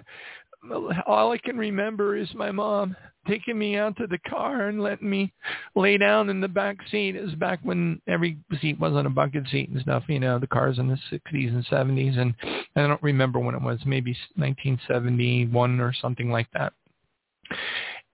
all 1.07 1.31
I 1.31 1.37
can 1.37 1.57
remember 1.57 2.15
is 2.17 2.33
my 2.33 2.51
mom 2.51 2.95
taking 3.27 3.57
me 3.57 3.77
out 3.77 3.95
to 3.97 4.07
the 4.07 4.17
car 4.19 4.67
and 4.67 4.81
letting 4.81 5.09
me 5.09 5.31
lay 5.75 5.97
down 5.97 6.29
in 6.29 6.41
the 6.41 6.47
back 6.47 6.77
seat. 6.89 7.15
It 7.15 7.23
was 7.23 7.35
back 7.35 7.59
when 7.63 8.01
every 8.07 8.37
seat 8.59 8.79
wasn't 8.79 9.07
a 9.07 9.11
bucket 9.11 9.47
seat 9.49 9.69
and 9.69 9.81
stuff, 9.81 10.03
you 10.07 10.19
know, 10.19 10.39
the 10.39 10.47
cars 10.47 10.79
in 10.79 10.87
the 10.87 10.99
60s 11.11 11.49
and 11.49 11.65
70s. 11.67 12.17
And 12.17 12.33
I 12.75 12.87
don't 12.87 13.01
remember 13.03 13.39
when 13.39 13.55
it 13.55 13.61
was, 13.61 13.79
maybe 13.85 14.11
1971 14.35 15.79
or 15.79 15.93
something 15.93 16.31
like 16.31 16.47
that. 16.53 16.73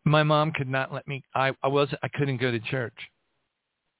My 0.03 0.23
mom 0.23 0.51
could 0.51 0.69
not 0.69 0.93
let 0.93 1.07
me, 1.07 1.23
I, 1.33 1.51
I 1.63 1.67
was, 1.67 1.89
I 2.03 2.07
couldn't 2.09 2.37
go 2.37 2.51
to 2.51 2.59
church. 2.59 2.97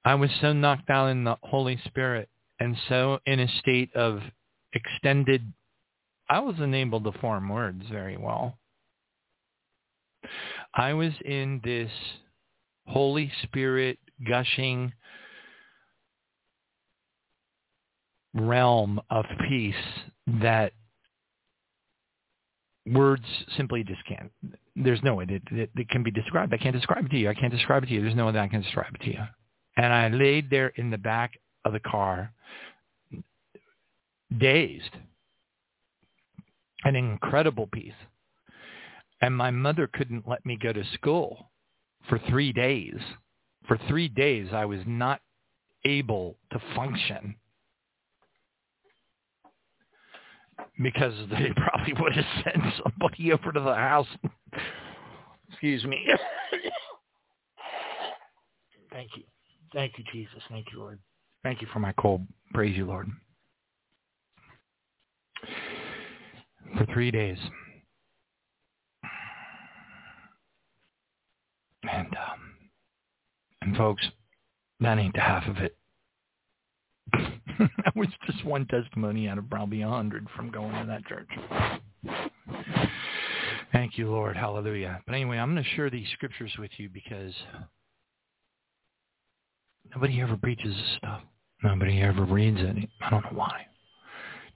I 0.04 0.14
was 0.14 0.30
so 0.40 0.52
knocked 0.52 0.88
out 0.88 1.08
in 1.08 1.24
the 1.24 1.36
Holy 1.42 1.80
Spirit 1.84 2.28
and 2.60 2.76
so 2.88 3.18
in 3.26 3.40
a 3.40 3.48
state 3.58 3.94
of 3.96 4.20
extended 4.72 5.52
I 6.28 6.40
wasn't 6.40 6.74
able 6.74 7.00
to 7.00 7.12
form 7.20 7.48
words 7.48 7.84
very 7.90 8.16
well. 8.16 8.58
I 10.74 10.92
was 10.92 11.12
in 11.24 11.60
this 11.64 11.90
Holy 12.86 13.30
Spirit 13.44 13.98
gushing 14.28 14.92
realm 18.34 19.00
of 19.10 19.24
peace 19.48 19.74
that 20.40 20.72
words 22.86 23.24
simply 23.56 23.82
just 23.82 24.04
can't. 24.06 24.30
There's 24.74 25.02
no 25.02 25.14
way 25.14 25.24
that 25.26 25.42
it, 25.50 25.70
it, 25.74 25.88
can 25.88 26.02
be 26.02 26.10
described. 26.10 26.52
I 26.52 26.58
can't 26.58 26.74
describe 26.74 27.06
it 27.06 27.10
to 27.10 27.18
you. 27.18 27.30
I 27.30 27.34
can't 27.34 27.52
describe 27.52 27.82
it 27.82 27.86
to 27.86 27.94
you. 27.94 28.02
There's 28.02 28.14
no 28.14 28.26
way 28.26 28.32
that 28.32 28.42
I 28.42 28.48
can 28.48 28.62
describe 28.62 28.94
it 28.94 29.00
to 29.02 29.10
you. 29.10 29.22
And 29.76 29.92
I 29.92 30.08
laid 30.08 30.50
there 30.50 30.68
in 30.76 30.90
the 30.90 30.98
back 30.98 31.38
of 31.64 31.72
the 31.72 31.80
car, 31.80 32.32
dazed 34.36 34.96
an 36.86 36.94
incredible 36.94 37.66
peace. 37.66 37.92
And 39.20 39.36
my 39.36 39.50
mother 39.50 39.88
couldn't 39.92 40.28
let 40.28 40.46
me 40.46 40.56
go 40.56 40.72
to 40.72 40.84
school 40.94 41.50
for 42.08 42.20
three 42.28 42.52
days. 42.52 42.94
For 43.66 43.76
three 43.88 44.06
days, 44.08 44.48
I 44.52 44.64
was 44.66 44.80
not 44.86 45.20
able 45.84 46.36
to 46.52 46.60
function 46.76 47.34
because 50.80 51.14
they 51.30 51.50
probably 51.56 51.94
would 52.00 52.14
have 52.14 52.24
sent 52.44 52.62
somebody 52.84 53.32
over 53.32 53.50
to 53.50 53.60
the 53.60 53.74
house. 53.74 54.06
Excuse 55.50 55.84
me. 55.84 56.06
Thank 58.92 59.10
you. 59.16 59.24
Thank 59.72 59.98
you, 59.98 60.04
Jesus. 60.12 60.42
Thank 60.48 60.66
you, 60.72 60.78
Lord. 60.78 61.00
Thank 61.42 61.60
you 61.60 61.66
for 61.72 61.80
my 61.80 61.92
cold. 61.98 62.22
Praise 62.54 62.76
you, 62.76 62.86
Lord. 62.86 63.08
For 66.76 66.86
three 66.92 67.10
days. 67.10 67.38
And 71.90 72.08
um, 72.08 72.40
and 73.62 73.76
folks, 73.76 74.04
that 74.80 74.98
ain't 74.98 75.14
the 75.14 75.20
half 75.20 75.46
of 75.48 75.58
it. 75.58 75.76
that 77.58 77.94
was 77.94 78.08
just 78.26 78.44
one 78.44 78.66
testimony 78.66 79.28
out 79.28 79.38
of 79.38 79.48
probably 79.48 79.82
a 79.82 79.88
hundred 79.88 80.26
from 80.34 80.50
going 80.50 80.72
to 80.72 80.86
that 80.86 81.04
church. 81.06 81.28
Thank 83.72 83.98
you, 83.98 84.10
Lord. 84.10 84.36
Hallelujah. 84.36 85.00
But 85.06 85.14
anyway, 85.14 85.38
I'm 85.38 85.52
going 85.52 85.62
to 85.62 85.70
share 85.70 85.90
these 85.90 86.06
scriptures 86.14 86.52
with 86.58 86.70
you 86.76 86.88
because 86.88 87.32
nobody 89.94 90.20
ever 90.20 90.36
preaches 90.36 90.74
this 90.74 90.96
stuff. 90.98 91.22
Nobody 91.62 92.00
ever 92.00 92.24
reads 92.24 92.58
it. 92.60 92.88
I 93.00 93.10
don't 93.10 93.24
know 93.24 93.30
why. 93.34 93.66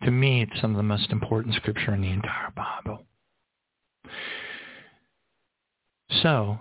To 0.04 0.10
me, 0.10 0.42
it's 0.42 0.60
some 0.60 0.70
of 0.70 0.76
the 0.76 0.82
most 0.82 1.10
important 1.10 1.54
scripture 1.56 1.94
in 1.94 2.00
the 2.00 2.10
entire 2.10 2.52
Bible. 2.56 3.04
So, 6.22 6.58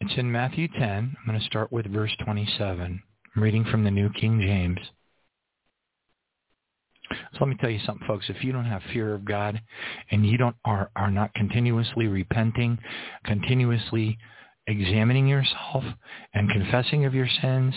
it's 0.00 0.14
in 0.16 0.30
Matthew 0.30 0.68
10. 0.68 0.82
I'm 0.82 1.16
going 1.26 1.38
to 1.38 1.46
start 1.46 1.72
with 1.72 1.92
verse 1.92 2.14
27. 2.24 3.02
I'm 3.36 3.42
reading 3.42 3.64
from 3.64 3.84
the 3.84 3.90
New 3.90 4.10
King 4.10 4.40
James. 4.40 4.78
So 7.10 7.38
let 7.40 7.48
me 7.48 7.56
tell 7.60 7.70
you 7.70 7.80
something, 7.86 8.06
folks. 8.06 8.26
If 8.28 8.44
you 8.44 8.52
don't 8.52 8.64
have 8.64 8.82
fear 8.92 9.14
of 9.14 9.24
God 9.24 9.60
and 10.10 10.26
you 10.26 10.36
don't 10.36 10.56
are, 10.64 10.90
are 10.94 11.10
not 11.10 11.32
continuously 11.34 12.06
repenting, 12.06 12.78
continuously 13.24 14.18
examining 14.66 15.26
yourself 15.26 15.84
and 16.34 16.50
confessing 16.50 17.06
of 17.06 17.14
your 17.14 17.28
sins 17.40 17.74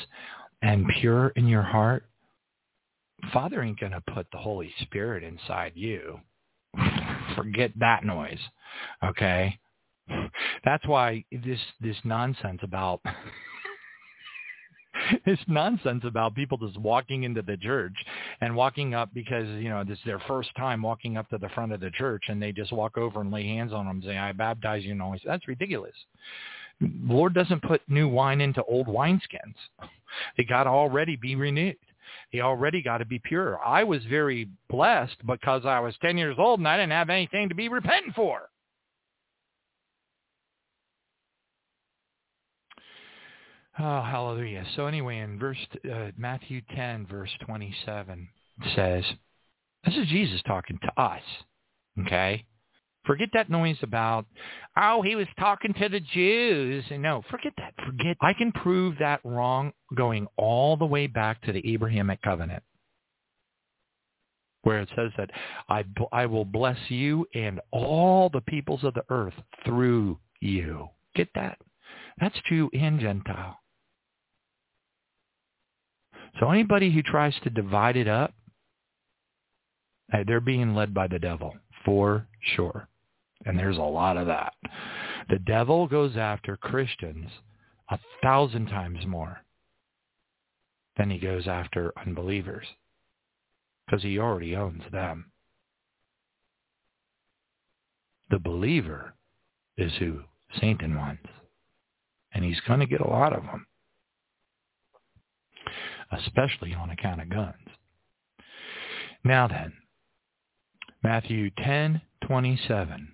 and 0.62 0.86
pure 1.00 1.30
in 1.30 1.48
your 1.48 1.62
heart, 1.62 2.06
Father 3.34 3.62
ain't 3.62 3.80
going 3.80 3.92
to 3.92 4.04
put 4.14 4.28
the 4.32 4.38
Holy 4.38 4.74
Spirit 4.82 5.24
inside 5.24 5.74
you. 5.76 6.20
Forget 7.36 7.72
that 7.80 8.04
noise. 8.04 8.40
Okay? 9.04 9.58
That's 10.66 10.86
why 10.88 11.24
this 11.32 11.60
this 11.80 11.96
nonsense 12.04 12.60
about 12.64 13.02
this 15.26 15.40
nonsense 15.48 16.04
about 16.06 16.36
people 16.36 16.58
just 16.58 16.80
walking 16.80 17.24
into 17.24 17.42
the 17.42 17.58
church 17.58 17.96
and 18.42 18.56
walking 18.56 18.94
up 18.94 19.14
because 19.14 19.48
you 19.62 19.70
know 19.70 19.84
this 19.84 19.98
is 19.98 20.04
their 20.06 20.22
first 20.28 20.50
time 20.58 20.82
walking 20.82 21.18
up 21.18 21.30
to 21.30 21.38
the 21.38 21.50
front 21.50 21.72
of 21.72 21.80
the 21.80 21.92
church 21.92 22.24
and 22.28 22.42
they 22.42 22.52
just 22.52 22.72
walk 22.72 22.98
over 22.98 23.22
and 23.22 23.32
lay 23.32 23.46
hands 23.46 23.74
on 23.74 23.86
them 23.86 23.98
and 23.98 24.04
say 24.04 24.18
I 24.18 24.32
baptize 24.32 24.84
you 24.84 24.92
and 24.92 25.02
all 25.02 25.16
that's 25.26 25.48
ridiculous. 25.48 25.96
The 26.80 26.92
Lord 27.04 27.34
doesn't 27.34 27.62
put 27.62 27.82
new 27.88 28.08
wine 28.08 28.42
into 28.42 28.64
old 28.64 28.88
wineskins. 28.88 29.56
They 30.38 30.44
got 30.44 30.64
to 30.64 30.72
already 30.72 31.16
be 31.16 31.36
renewed. 31.36 31.78
They 32.32 32.40
already 32.40 32.82
got 32.82 33.00
to 33.00 33.06
be 33.06 33.20
pure. 33.20 33.60
I 33.64 33.84
was 33.84 34.04
very 34.06 34.48
blessed 34.70 35.18
because 35.26 35.66
I 35.66 35.80
was 35.80 35.96
10 36.02 36.18
years 36.18 36.38
old 36.40 36.60
and 36.60 36.68
I 36.68 36.78
didn't 36.78 36.94
have 36.94 37.10
anything 37.10 37.50
to 37.50 37.56
be 37.56 37.68
repenting 37.68 38.14
for. 38.14 38.50
Oh, 43.80 44.02
hallelujah. 44.02 44.66
So 44.76 44.86
anyway, 44.86 45.20
in 45.20 45.40
verse 45.40 45.58
uh, 45.92 46.12
Matthew 46.18 46.62
10, 46.76 47.08
verse 47.08 47.32
27 47.46 48.28
says, 48.76 49.04
this 49.86 49.96
is 49.96 50.08
Jesus 50.08 50.42
talking 50.46 50.78
to 50.84 51.02
us, 51.02 51.22
okay? 52.02 52.46
Forget 53.06 53.30
that 53.34 53.50
noise 53.50 53.78
about, 53.82 54.26
oh, 54.78 55.02
he 55.02 55.16
was 55.16 55.28
talking 55.40 55.74
to 55.74 55.90
the 55.90 56.00
Jews. 56.00 56.86
And 56.92 57.02
no, 57.02 57.24
forget 57.32 57.54
that. 57.58 57.74
Forget. 57.86 58.18
I 58.22 58.34
can 58.34 58.52
prove 58.52 58.96
that 59.00 59.22
wrong 59.24 59.74
going 59.96 60.28
all 60.38 60.78
the 60.78 60.86
way 60.86 61.08
back 61.08 61.42
to 61.44 61.52
the 61.52 61.74
Abrahamic 61.74 62.22
covenant 62.22 62.64
where 64.64 64.80
it 64.80 64.90
says 64.96 65.12
that 65.18 65.32
I, 65.70 65.84
I 66.12 66.26
will 66.26 66.46
bless 66.46 66.78
you 66.90 67.26
and 67.34 67.60
all 67.72 68.30
the 68.30 68.42
peoples 68.42 68.84
of 68.84 68.94
the 68.94 69.04
earth 69.10 69.34
through 69.66 70.20
you. 70.40 70.90
Get 71.16 71.30
that? 71.36 71.58
That's 72.20 72.36
Jew 72.48 72.70
and 72.74 73.00
Gentile. 73.00 73.58
So 76.40 76.50
anybody 76.50 76.92
who 76.92 77.02
tries 77.02 77.34
to 77.44 77.50
divide 77.50 77.98
it 77.98 78.08
up, 78.08 78.34
uh, 80.14 80.24
they're 80.26 80.40
being 80.40 80.76
led 80.76 80.94
by 80.94 81.08
the 81.08 81.20
devil, 81.20 81.56
for 81.84 82.28
sure. 82.56 82.88
And 83.46 83.58
there's 83.58 83.78
a 83.78 83.82
lot 83.82 84.18
of 84.18 84.28
that. 84.28 84.54
The 85.30 85.40
devil 85.40 85.88
goes 85.88 86.16
after 86.18 86.58
Christians 86.58 87.30
a 87.90 88.00
thousand 88.22 88.68
times 88.68 89.06
more 89.06 89.42
than 90.98 91.10
he 91.10 91.18
goes 91.18 91.48
after 91.48 91.94
unbelievers 91.98 92.66
because 93.86 94.04
he 94.04 94.20
already 94.20 94.56
owns 94.56 94.84
them. 94.92 95.32
The 98.30 98.40
believer 98.40 99.14
is 99.78 99.92
who 100.00 100.22
Satan 100.60 100.96
wants, 100.96 101.28
and 102.34 102.46
he's 102.46 102.60
going 102.68 102.80
to 102.80 102.86
get 102.86 103.02
a 103.02 103.08
lot 103.08 103.34
of 103.34 103.44
them 103.44 103.66
especially 106.12 106.74
on 106.74 106.90
account 106.90 107.22
of 107.22 107.30
guns. 107.30 107.68
Now 109.24 109.48
then, 109.48 109.74
Matthew 111.04 111.52
10:27. 111.52 113.08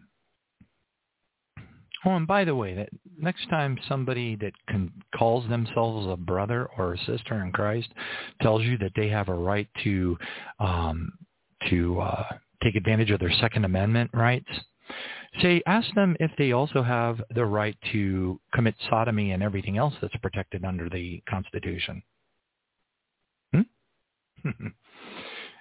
Oh, 2.08 2.16
and 2.16 2.26
by 2.26 2.46
the 2.46 2.56
way, 2.56 2.74
that 2.74 2.88
next 3.20 3.50
time 3.50 3.78
somebody 3.90 4.38
that 4.38 4.54
can, 4.70 4.94
calls 5.18 5.48
themselves 5.50 6.08
a 6.08 6.16
brother 6.16 6.70
or 6.78 6.94
a 6.94 6.98
sister 7.00 7.44
in 7.44 7.52
Christ 7.52 7.90
tells 8.42 8.64
you 8.64 8.78
that 8.78 8.94
they 8.96 9.10
have 9.10 9.28
a 9.28 9.34
right 9.34 9.68
to 9.84 10.18
um, 10.58 11.12
to 11.70 12.00
uh, 12.00 12.24
take 12.64 12.76
advantage 12.76 13.12
of 13.12 13.20
their 13.20 13.34
Second 13.42 13.66
Amendment 13.66 14.10
rights, 14.14 14.48
say 15.42 15.62
ask 15.68 15.94
them 15.96 16.16
if 16.22 16.32
they 16.38 16.54
also 16.54 16.82
have 16.82 17.22
the 17.36 17.44
right 17.44 17.76
to 17.92 18.40
commit 18.54 18.76
sodomy 18.90 19.32
and 19.32 19.44
everything 19.44 19.78
else 19.78 19.94
that's 20.02 20.16
protected 20.22 20.64
under 20.64 20.88
the 20.88 21.22
Constitution. 21.30 22.02
Hmm? 23.54 23.62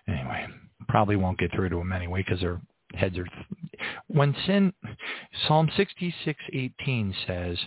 anyway, 0.09 0.47
probably 0.87 1.17
won't 1.17 1.41
get 1.41 1.51
through 1.53 1.71
to 1.71 1.77
them 1.77 1.91
anyway 1.91 2.23
because 2.25 2.41
their 2.41 2.61
heads 2.95 3.19
are. 3.19 3.27
When 4.09 4.35
sin, 4.47 4.73
Psalm 5.47 5.71
sixty-six 5.77 6.39
eighteen 6.53 7.15
says, 7.27 7.59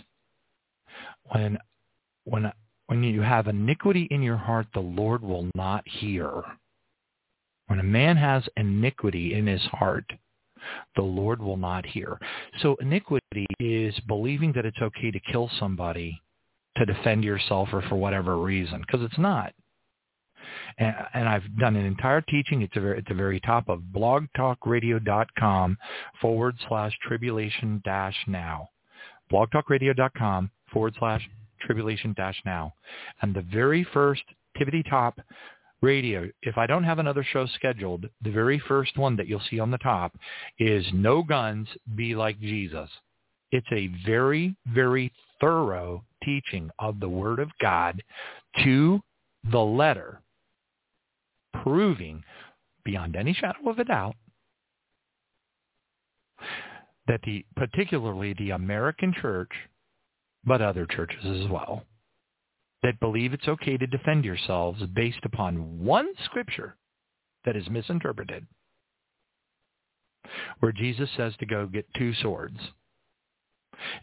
when 1.32 1.58
when 2.24 2.52
when 2.86 3.02
you 3.04 3.20
have 3.20 3.46
iniquity 3.46 4.08
in 4.10 4.22
your 4.22 4.36
heart, 4.36 4.66
the 4.74 4.80
Lord 4.80 5.22
will 5.22 5.48
not 5.54 5.86
hear. 5.86 6.42
When 7.68 7.78
a 7.78 7.84
man 7.84 8.16
has 8.16 8.42
iniquity 8.56 9.34
in 9.34 9.46
his 9.46 9.62
heart, 9.62 10.04
the 10.96 11.02
Lord 11.02 11.40
will 11.40 11.56
not 11.56 11.86
hear. 11.86 12.18
So 12.62 12.76
iniquity 12.80 13.46
is 13.60 13.94
believing 14.08 14.52
that 14.54 14.66
it's 14.66 14.82
okay 14.82 15.12
to 15.12 15.20
kill 15.20 15.48
somebody 15.60 16.20
to 16.76 16.84
defend 16.84 17.22
yourself 17.22 17.68
or 17.72 17.82
for 17.82 17.94
whatever 17.94 18.38
reason, 18.38 18.80
because 18.80 19.02
it's 19.04 19.18
not 19.18 19.52
and, 20.78 20.94
and 21.14 21.28
I've 21.28 21.56
done 21.58 21.76
an 21.76 21.84
entire 21.84 22.20
teaching. 22.22 22.62
It's 22.62 22.76
at 22.76 23.06
the 23.06 23.14
very 23.14 23.40
top 23.40 23.68
of 23.68 23.80
blogtalkradio.com 23.94 25.78
forward 26.20 26.56
slash 26.68 26.92
tribulation 27.06 27.80
dash 27.84 28.16
now. 28.26 28.68
blogtalkradio.com 29.32 30.50
forward 30.72 30.94
slash 30.98 31.28
tribulation 31.60 32.14
dash 32.16 32.40
now. 32.44 32.74
And 33.22 33.34
the 33.34 33.42
very 33.52 33.86
first 33.92 34.22
tippity 34.58 34.88
top 34.88 35.20
radio, 35.82 36.28
if 36.42 36.58
I 36.58 36.66
don't 36.66 36.84
have 36.84 36.98
another 36.98 37.24
show 37.32 37.46
scheduled, 37.46 38.06
the 38.22 38.30
very 38.30 38.60
first 38.68 38.96
one 38.98 39.16
that 39.16 39.28
you'll 39.28 39.42
see 39.50 39.58
on 39.58 39.70
the 39.70 39.78
top 39.78 40.16
is 40.58 40.84
No 40.92 41.22
Guns, 41.22 41.68
Be 41.94 42.14
Like 42.14 42.40
Jesus. 42.40 42.90
It's 43.52 43.66
a 43.72 43.90
very, 44.06 44.54
very 44.72 45.12
thorough 45.40 46.04
teaching 46.22 46.70
of 46.78 47.00
the 47.00 47.08
Word 47.08 47.38
of 47.38 47.48
God 47.60 48.02
to 48.62 49.00
the 49.50 49.58
letter 49.58 50.20
proving 51.62 52.22
beyond 52.84 53.16
any 53.16 53.32
shadow 53.32 53.68
of 53.68 53.78
a 53.78 53.84
doubt 53.84 54.16
that 57.06 57.20
the 57.24 57.44
particularly 57.56 58.34
the 58.34 58.50
American 58.50 59.12
church, 59.12 59.50
but 60.44 60.62
other 60.62 60.86
churches 60.86 61.24
as 61.24 61.50
well, 61.50 61.84
that 62.82 63.00
believe 63.00 63.32
it's 63.32 63.48
okay 63.48 63.76
to 63.76 63.86
defend 63.86 64.24
yourselves 64.24 64.82
based 64.94 65.24
upon 65.24 65.84
one 65.84 66.08
scripture 66.24 66.76
that 67.44 67.56
is 67.56 67.68
misinterpreted, 67.68 68.46
where 70.60 70.72
Jesus 70.72 71.08
says 71.16 71.34
to 71.40 71.46
go 71.46 71.66
get 71.66 71.86
two 71.96 72.14
swords. 72.14 72.58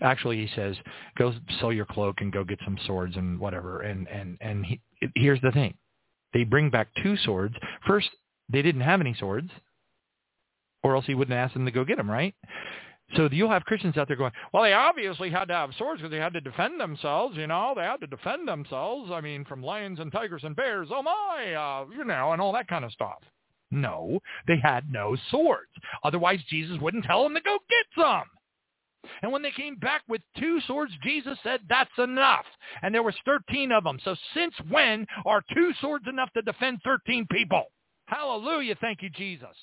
Actually, 0.02 0.38
he 0.38 0.50
says, 0.56 0.76
go 1.18 1.34
sell 1.60 1.72
your 1.72 1.86
cloak 1.86 2.16
and 2.22 2.34
go 2.34 2.44
get 2.44 2.60
some 2.66 2.78
swords 2.88 3.16
and 3.16 3.40
whatever. 3.40 3.82
And, 3.82 4.08
and, 4.08 4.38
and 4.42 4.66
he, 4.66 4.82
here's 5.16 5.42
the 5.42 5.52
thing. 5.52 5.76
They 6.34 6.44
bring 6.44 6.70
back 6.70 6.90
two 7.02 7.18
swords. 7.18 7.56
First, 7.86 8.10
they 8.50 8.62
didn't 8.62 8.82
have 8.82 9.02
any 9.02 9.16
swords, 9.18 9.50
or 10.84 10.96
else 10.96 11.06
he 11.06 11.16
wouldn't 11.16 11.38
ask 11.38 11.54
them 11.54 11.66
to 11.66 11.72
go 11.72 11.84
get 11.84 11.98
them, 11.98 12.10
right? 12.10 12.36
So 13.16 13.30
you'll 13.32 13.50
have 13.50 13.64
Christians 13.64 13.98
out 13.98 14.08
there 14.10 14.18
going, 14.18 14.34
well, 14.54 14.64
they 14.64 14.74
obviously 14.74 15.30
had 15.30 15.46
to 15.46 15.54
have 15.54 15.70
swords 15.78 16.02
because 16.02 16.12
they 16.12 16.18
had 16.18 16.34
to 16.34 16.42
defend 16.42 16.80
themselves, 16.80 17.38
you 17.38 17.48
know. 17.48 17.74
They 17.76 17.84
had 17.84 18.02
to 18.02 18.08
defend 18.08 18.48
themselves, 18.48 19.12
I 19.14 19.22
mean, 19.22 19.46
from 19.46 19.64
lions 19.64 20.00
and 20.00 20.12
tigers 20.12 20.44
and 20.44 20.56
bears, 20.56 20.90
oh 20.92 21.02
my, 21.02 21.54
uh, 21.54 21.86
you 21.96 22.04
know, 22.04 22.34
and 22.34 22.42
all 22.42 22.52
that 22.54 22.68
kind 22.68 22.84
of 22.84 22.92
stuff. 22.92 23.20
No, 23.72 24.20
they 24.48 24.58
had 24.62 24.92
no 24.92 25.16
swords. 25.32 25.72
Otherwise, 26.04 26.40
Jesus 26.50 26.78
wouldn't 26.82 27.06
tell 27.06 27.24
them 27.24 27.34
to 27.34 27.42
go 27.42 27.58
get 27.70 28.04
some. 28.04 28.24
And 29.22 29.32
when 29.32 29.42
they 29.42 29.52
came 29.52 29.76
back 29.76 30.02
with 30.08 30.22
two 30.38 30.60
swords, 30.68 30.92
Jesus 31.04 31.38
said, 31.44 31.62
that's 31.70 31.90
enough. 31.98 32.46
And 32.82 32.94
there 32.94 33.04
was 33.04 33.16
13 33.26 33.72
of 33.72 33.84
them. 33.84 34.00
So 34.04 34.16
since 34.34 34.54
when 34.70 35.06
are 35.26 35.44
two 35.54 35.72
swords 35.82 36.06
enough 36.08 36.32
to 36.34 36.42
defend 36.42 36.80
13 36.84 37.28
people? 37.32 37.66
Hallelujah. 38.06 38.76
Thank 38.80 39.02
you, 39.02 39.10
Jesus. 39.10 39.56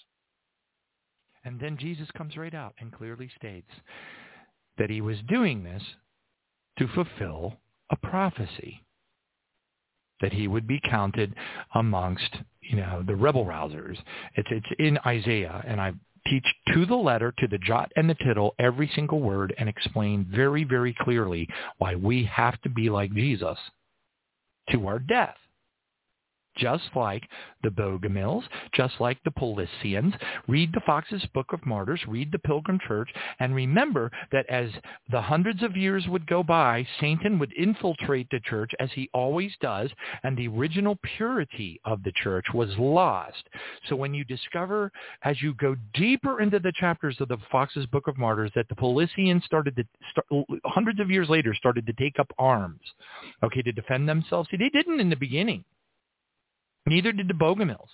And 1.44 1.60
then 1.60 1.76
Jesus 1.78 2.08
comes 2.16 2.36
right 2.36 2.54
out 2.54 2.74
and 2.78 2.92
clearly 2.92 3.30
states 3.36 3.70
that 4.78 4.90
he 4.90 5.00
was 5.00 5.18
doing 5.28 5.62
this 5.62 5.82
to 6.78 6.88
fulfill 6.88 7.54
a 7.90 7.96
prophecy 7.96 8.82
that 10.20 10.32
he 10.32 10.48
would 10.48 10.66
be 10.66 10.80
counted 10.88 11.34
amongst, 11.74 12.36
you 12.60 12.76
know, 12.76 13.02
the 13.06 13.14
rebel 13.14 13.44
rousers. 13.44 13.98
It's 14.36 14.48
it's 14.50 14.66
in 14.78 14.98
Isaiah, 15.06 15.62
and 15.66 15.80
I 15.80 15.92
teach 16.28 16.46
to 16.72 16.86
the 16.86 16.94
letter, 16.94 17.32
to 17.38 17.46
the 17.46 17.58
jot 17.58 17.92
and 17.96 18.08
the 18.08 18.14
tittle, 18.14 18.54
every 18.58 18.90
single 18.94 19.20
word, 19.20 19.54
and 19.58 19.68
explain 19.68 20.26
very, 20.30 20.64
very 20.64 20.94
clearly 21.00 21.48
why 21.78 21.94
we 21.94 22.24
have 22.24 22.60
to 22.62 22.68
be 22.68 22.90
like 22.90 23.12
Jesus 23.12 23.58
to 24.70 24.86
our 24.86 24.98
death 24.98 25.36
just 26.56 26.84
like 26.94 27.28
the 27.62 27.70
Bogomils, 27.70 28.44
just 28.74 28.94
like 29.00 29.18
the 29.24 29.30
Paulicians. 29.30 30.14
Read 30.46 30.72
the 30.72 30.82
Foxe's 30.86 31.24
Book 31.34 31.52
of 31.52 31.64
Martyrs, 31.66 32.00
read 32.06 32.30
the 32.30 32.38
Pilgrim 32.38 32.78
Church, 32.86 33.08
and 33.40 33.54
remember 33.54 34.10
that 34.32 34.46
as 34.48 34.70
the 35.10 35.20
hundreds 35.20 35.62
of 35.62 35.76
years 35.76 36.06
would 36.08 36.26
go 36.26 36.42
by, 36.42 36.86
Satan 37.00 37.38
would 37.38 37.52
infiltrate 37.54 38.28
the 38.30 38.40
church 38.40 38.72
as 38.78 38.90
he 38.92 39.08
always 39.14 39.52
does, 39.60 39.90
and 40.22 40.36
the 40.36 40.48
original 40.48 40.98
purity 41.16 41.80
of 41.84 42.02
the 42.02 42.12
church 42.22 42.46
was 42.52 42.70
lost. 42.78 43.48
So 43.88 43.96
when 43.96 44.14
you 44.14 44.24
discover, 44.24 44.92
as 45.22 45.40
you 45.42 45.54
go 45.54 45.76
deeper 45.94 46.40
into 46.40 46.58
the 46.58 46.72
chapters 46.72 47.16
of 47.20 47.28
the 47.28 47.38
Foxe's 47.50 47.86
Book 47.86 48.06
of 48.06 48.18
Martyrs, 48.18 48.52
that 48.54 48.68
the 48.68 48.74
Paulicians 48.74 49.44
started 49.44 49.76
to, 49.76 49.84
start, 50.10 50.26
hundreds 50.64 51.00
of 51.00 51.10
years 51.10 51.28
later, 51.28 51.54
started 51.54 51.86
to 51.86 51.92
take 51.94 52.18
up 52.18 52.32
arms, 52.38 52.80
okay, 53.42 53.62
to 53.62 53.72
defend 53.72 54.08
themselves. 54.08 54.48
See, 54.50 54.56
they 54.56 54.68
didn't 54.68 55.00
in 55.00 55.10
the 55.10 55.16
beginning. 55.16 55.64
Neither 56.86 57.12
did 57.12 57.28
the 57.28 57.34
Bogomils. 57.34 57.88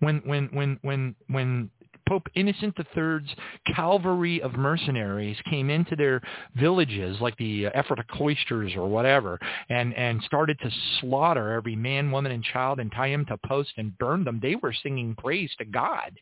When 0.00 0.22
when 0.24 0.48
when 0.52 0.78
when 0.82 1.14
when 1.28 1.70
Pope 2.10 2.26
Innocent 2.34 2.76
III's 2.76 3.28
cavalry 3.76 4.42
of 4.42 4.54
mercenaries 4.54 5.36
came 5.48 5.70
into 5.70 5.94
their 5.94 6.20
villages, 6.56 7.20
like 7.20 7.36
the 7.36 7.66
uh, 7.66 7.70
Ephrata 7.72 8.02
cloisters 8.10 8.72
or 8.74 8.88
whatever, 8.88 9.38
and, 9.68 9.94
and 9.94 10.20
started 10.24 10.58
to 10.58 10.70
slaughter 10.98 11.52
every 11.52 11.76
man, 11.76 12.10
woman, 12.10 12.32
and 12.32 12.42
child 12.42 12.80
and 12.80 12.90
tie 12.90 13.10
them 13.10 13.24
to 13.26 13.36
posts 13.46 13.74
and 13.76 13.96
burn 13.98 14.24
them. 14.24 14.40
They 14.42 14.56
were 14.56 14.72
singing 14.72 15.14
praise 15.16 15.52
to 15.58 15.64
God. 15.64 16.18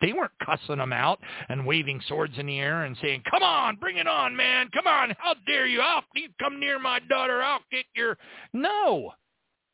They 0.00 0.12
weren't 0.12 0.32
cussing 0.44 0.76
them 0.76 0.92
out 0.92 1.20
and 1.48 1.66
waving 1.66 2.02
swords 2.06 2.34
in 2.38 2.46
the 2.46 2.58
air 2.58 2.84
and 2.84 2.96
saying, 3.00 3.22
come 3.30 3.42
on, 3.42 3.76
bring 3.76 3.96
it 3.96 4.06
on, 4.06 4.36
man. 4.36 4.68
Come 4.74 4.86
on. 4.86 5.14
How 5.18 5.34
dare 5.46 5.66
you? 5.66 5.80
I'll, 5.80 6.02
you 6.14 6.28
come 6.38 6.60
near 6.60 6.78
my 6.78 7.00
daughter. 7.08 7.42
I'll 7.42 7.64
get 7.70 7.86
your... 7.94 8.18
No. 8.52 9.12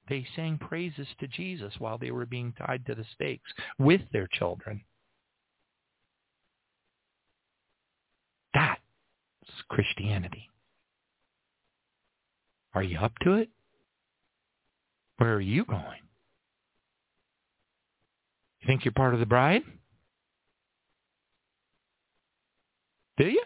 They 0.09 0.27
sang 0.36 0.59
praises 0.59 1.09
to 1.20 1.27
Jesus 1.27 1.73
while 1.78 1.99
they 1.99 2.11
were 2.11 2.27
being 2.27 2.53
tied 2.53 2.86
to 2.86 2.94
the 2.94 3.05
stakes 3.15 3.51
with 3.78 4.01
their 4.12 4.28
children. 4.28 4.82
That's 8.55 8.81
Christianity. 9.69 10.51
Are 12.74 12.82
you 12.82 12.99
up 12.99 13.12
to 13.23 13.35
it? 13.35 13.49
Where 15.19 15.35
are 15.35 15.40
you 15.40 15.65
going? 15.65 16.01
You 18.61 18.66
think 18.66 18.85
you're 18.85 18.93
part 18.93 19.15
of 19.15 19.20
the 19.20 19.27
bride? 19.27 19.62
Do 23.18 23.26
you? 23.26 23.43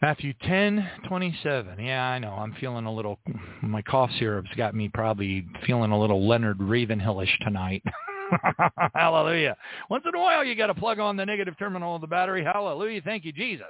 Matthew 0.00 0.32
10, 0.46 0.88
27. 1.08 1.84
Yeah, 1.84 2.04
I 2.04 2.18
know. 2.18 2.32
I'm 2.32 2.54
feeling 2.60 2.86
a 2.86 2.92
little, 2.92 3.18
my 3.62 3.82
cough 3.82 4.10
syrup's 4.18 4.54
got 4.56 4.74
me 4.74 4.88
probably 4.88 5.46
feeling 5.66 5.90
a 5.90 5.98
little 5.98 6.26
Leonard 6.26 6.58
Ravenhillish 6.58 7.36
tonight. 7.40 7.82
Hallelujah. 8.94 9.56
Once 9.90 10.04
in 10.06 10.14
a 10.14 10.18
while, 10.18 10.44
you 10.44 10.54
got 10.54 10.68
to 10.68 10.74
plug 10.74 10.98
on 10.98 11.16
the 11.16 11.24
negative 11.24 11.58
terminal 11.58 11.94
of 11.94 12.00
the 12.00 12.06
battery. 12.06 12.44
Hallelujah. 12.44 13.00
Thank 13.02 13.24
you, 13.24 13.32
Jesus. 13.32 13.66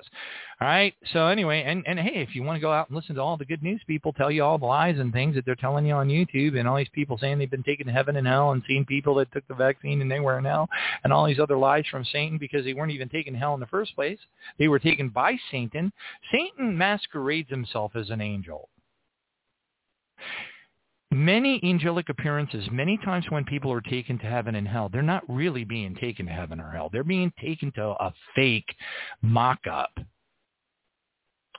All 0.61 0.69
right. 0.69 0.95
So 1.13 1.27
anyway, 1.27 1.63
and, 1.67 1.85
and 1.87 1.99
hey, 1.99 2.21
if 2.21 2.35
you 2.35 2.43
want 2.43 2.57
to 2.57 2.61
go 2.61 2.73
out 2.73 2.89
and 2.89 2.97
listen 2.97 3.15
to 3.17 3.21
all 3.21 3.37
the 3.37 3.45
good 3.45 3.63
news 3.63 3.81
people 3.87 4.13
tell 4.13 4.31
you 4.31 4.45
all 4.45 4.59
the 4.59 4.67
lies 4.67 4.99
and 4.99 5.13
things 5.13 5.35
that 5.35 5.45
they're 5.45 5.55
telling 5.55 5.87
you 5.87 5.95
on 5.95 6.09
YouTube 6.09 6.59
and 6.59 6.69
all 6.69 6.77
these 6.77 6.89
people 6.93 7.19
saying 7.19 7.39
they've 7.39 7.51
been 7.51 7.63
taken 7.63 7.87
to 7.87 7.93
heaven 7.93 8.17
and 8.17 8.27
hell 8.27 8.53
and 8.53 8.63
seeing 8.67 8.85
people 8.85 9.15
that 9.15 9.33
took 9.33 9.47
the 9.49 9.55
vaccine 9.55 10.03
and 10.03 10.11
they 10.11 10.21
were 10.21 10.39
in 10.39 10.45
hell 10.45 10.69
and 11.05 11.13
all 11.13 11.27
these 11.27 11.39
other 11.39 11.57
lies 11.57 11.85
from 11.91 12.05
Satan 12.05 12.39
because 12.39 12.65
they 12.65 12.75
weren't 12.75 12.93
even 12.93 13.09
taken 13.09 13.33
to 13.33 13.39
hell 13.39 13.55
in 13.55 13.61
the 13.61 13.67
first 13.67 13.95
place. 13.95 14.19
They 14.59 14.69
were 14.69 14.79
taken 14.79 15.09
by 15.09 15.37
Satan. 15.51 15.93
Satan 16.31 16.77
masquerades 16.77 17.51
himself 17.51 17.93
as 17.95 18.11
an 18.11 18.21
angel 18.21 18.69
many 21.11 21.61
angelic 21.65 22.09
appearances, 22.09 22.69
many 22.71 22.99
times 22.99 23.27
when 23.31 23.45
people 23.45 23.73
are 23.73 23.81
taken 23.81 24.19
to 24.19 24.27
heaven 24.27 24.55
and 24.55 24.69
hell, 24.69 24.89
they're 24.89 25.03
not 25.03 25.23
really 25.29 25.65
being 25.65 25.95
taken 25.97 26.27
to 26.27 26.33
heaven 26.33 26.61
or 26.61 26.71
hell. 26.71 26.91
They're 26.93 27.05
being 27.05 27.33
taken 27.41 27.73
to 27.73 27.83
a 27.83 28.13
fake 28.35 28.75
mock-up. 29.23 29.91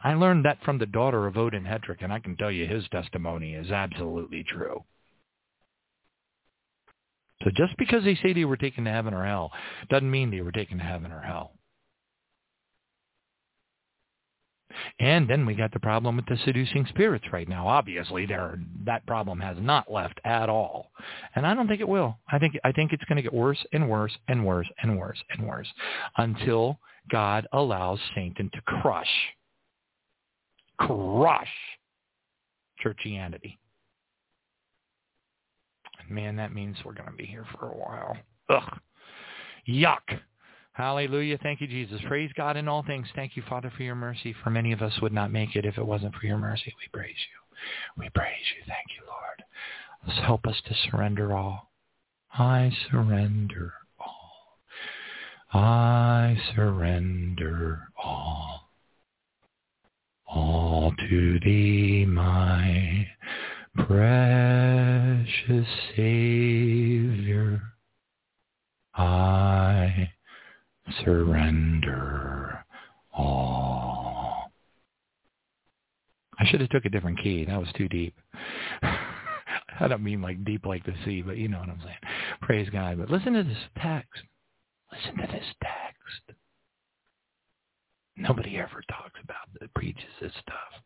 I 0.02 0.14
learned 0.14 0.46
that 0.46 0.64
from 0.64 0.78
the 0.78 0.86
daughter 0.86 1.28
of 1.28 1.38
Odin 1.38 1.64
Hedrick, 1.64 2.02
and 2.04 2.14
I 2.14 2.20
can 2.20 2.38
tell 2.38 2.52
you 2.52 2.66
his 2.66 2.88
testimony 2.90 3.54
is 3.54 3.70
absolutely 3.70 4.46
true. 4.48 4.84
So 7.44 7.52
just 7.56 7.78
because 7.78 8.04
they 8.04 8.16
say 8.16 8.34
they 8.34 8.46
were 8.46 8.58
taken 8.58 8.84
to 8.86 8.92
heaven 8.92 9.14
or 9.14 9.26
hell 9.26 9.52
doesn't 9.90 10.10
mean 10.10 10.30
they 10.30 10.42
were 10.42 10.52
taken 10.52 10.78
to 10.78 10.84
heaven 10.84 11.12
or 11.12 11.22
hell. 11.22 11.59
And 15.00 15.28
then 15.28 15.46
we 15.46 15.56
got 15.56 15.72
the 15.74 15.80
problem 15.80 16.16
with 16.16 16.26
the 16.28 16.38
seducing 16.46 16.86
spirits 16.88 17.26
right 17.32 17.48
now. 17.48 17.68
Obviously, 17.68 18.26
there 18.26 18.60
that 18.86 19.06
problem 19.08 19.40
has 19.40 19.58
not 19.60 19.91
left 19.91 20.20
at 20.24 20.50
all, 20.50 20.91
and 21.36 21.46
I 21.46 21.54
don't 21.54 21.68
think 21.68 21.82
it 21.82 21.88
will. 21.88 22.18
I 22.32 22.38
think 22.38 22.58
I 22.64 22.72
think 22.72 22.94
it's 22.94 23.04
going 23.06 23.18
to 23.18 23.24
get 23.24 23.34
worse 23.34 23.66
and 23.74 23.90
worse 23.90 24.16
and 24.28 24.46
worse 24.46 24.70
and 24.82 24.98
worse 24.98 25.22
and 25.32 25.48
worse 25.48 25.68
until 26.18 26.80
God 27.10 27.48
allows 27.52 28.00
Satan 28.16 28.50
to 28.54 28.62
crush, 28.62 29.08
crush 30.80 31.48
churchianity. 32.86 33.58
Man, 36.10 36.36
that 36.38 36.54
means 36.54 36.78
we're 36.84 36.94
going 36.94 37.10
to 37.10 37.16
be 37.16 37.26
here 37.26 37.46
for 37.58 37.72
a 37.72 37.78
while. 37.78 38.18
Ugh, 38.50 38.80
yuck. 39.68 40.20
Hallelujah. 40.80 41.38
Thank 41.43 41.60
you, 41.60 41.68
Jesus. 41.68 41.99
Praise 42.07 42.31
God 42.38 42.56
in 42.56 42.69
all 42.69 42.84
things. 42.84 43.06
Thank 43.14 43.35
you, 43.35 43.43
Father, 43.49 43.69
for 43.76 43.84
your 43.84 43.95
mercy. 43.95 44.34
For 44.41 44.49
many 44.49 44.72
of 44.72 44.81
us 44.81 44.93
would 45.01 45.11
not 45.11 45.30
make 45.30 45.57
it 45.57 45.65
if 45.65 45.77
it 45.77 45.85
wasn't 45.85 46.15
for 46.15 46.26
your 46.26 46.38
mercy. 46.38 46.73
We 46.77 46.88
praise 46.97 47.18
you. 47.18 47.57
We 48.01 48.10
praise 48.15 48.45
you. 48.56 48.64
Thank 48.65 48.88
you, 48.97 49.06
Lord. 49.06 49.43
Let's 50.07 50.26
help 50.26 50.47
us 50.47 50.56
to 50.65 50.89
surrender 50.89 51.35
all. 51.35 51.69
I 52.31 52.72
surrender 52.89 53.73
all. 53.99 55.61
I 55.61 56.38
surrender 56.56 57.89
all. 58.01 58.69
All 60.27 60.93
to 61.10 61.39
thee, 61.41 62.06
my 62.07 63.06
precious 63.76 65.68
Savior. 65.93 67.64
I 68.95 70.11
surrender 71.03 72.64
all. 73.14 74.52
I 76.40 76.45
should 76.45 76.61
have 76.61 76.70
took 76.70 76.86
a 76.86 76.90
different 76.90 77.22
key. 77.22 77.45
That 77.45 77.60
was 77.60 77.70
too 77.76 77.90
deep. 77.90 78.16
I 78.82 79.88
don't 79.88 80.03
mean 80.03 80.22
like 80.22 80.44
deep 80.44 80.66
like 80.66 80.86
the 80.86 80.94
sea, 81.06 81.22
but 81.22 81.38
you 81.38 81.48
know 81.48 81.60
what 81.60 81.70
I'm 81.70 81.82
saying. 81.84 81.98
Praise 82.41 82.70
God. 82.70 82.98
But 82.98 83.10
listen 83.10 83.34
to 83.34 83.44
this 83.44 83.57
text. 83.82 84.24
Listen 84.91 85.18
to 85.18 85.28
this 85.28 85.45
text. 85.61 86.40
Nobody 88.18 88.57
ever 88.57 88.84
talks 88.90 89.20
about 89.24 89.48
it, 89.61 89.74
preaches 89.74 90.03
this 90.22 90.34
stuff. 90.41 90.84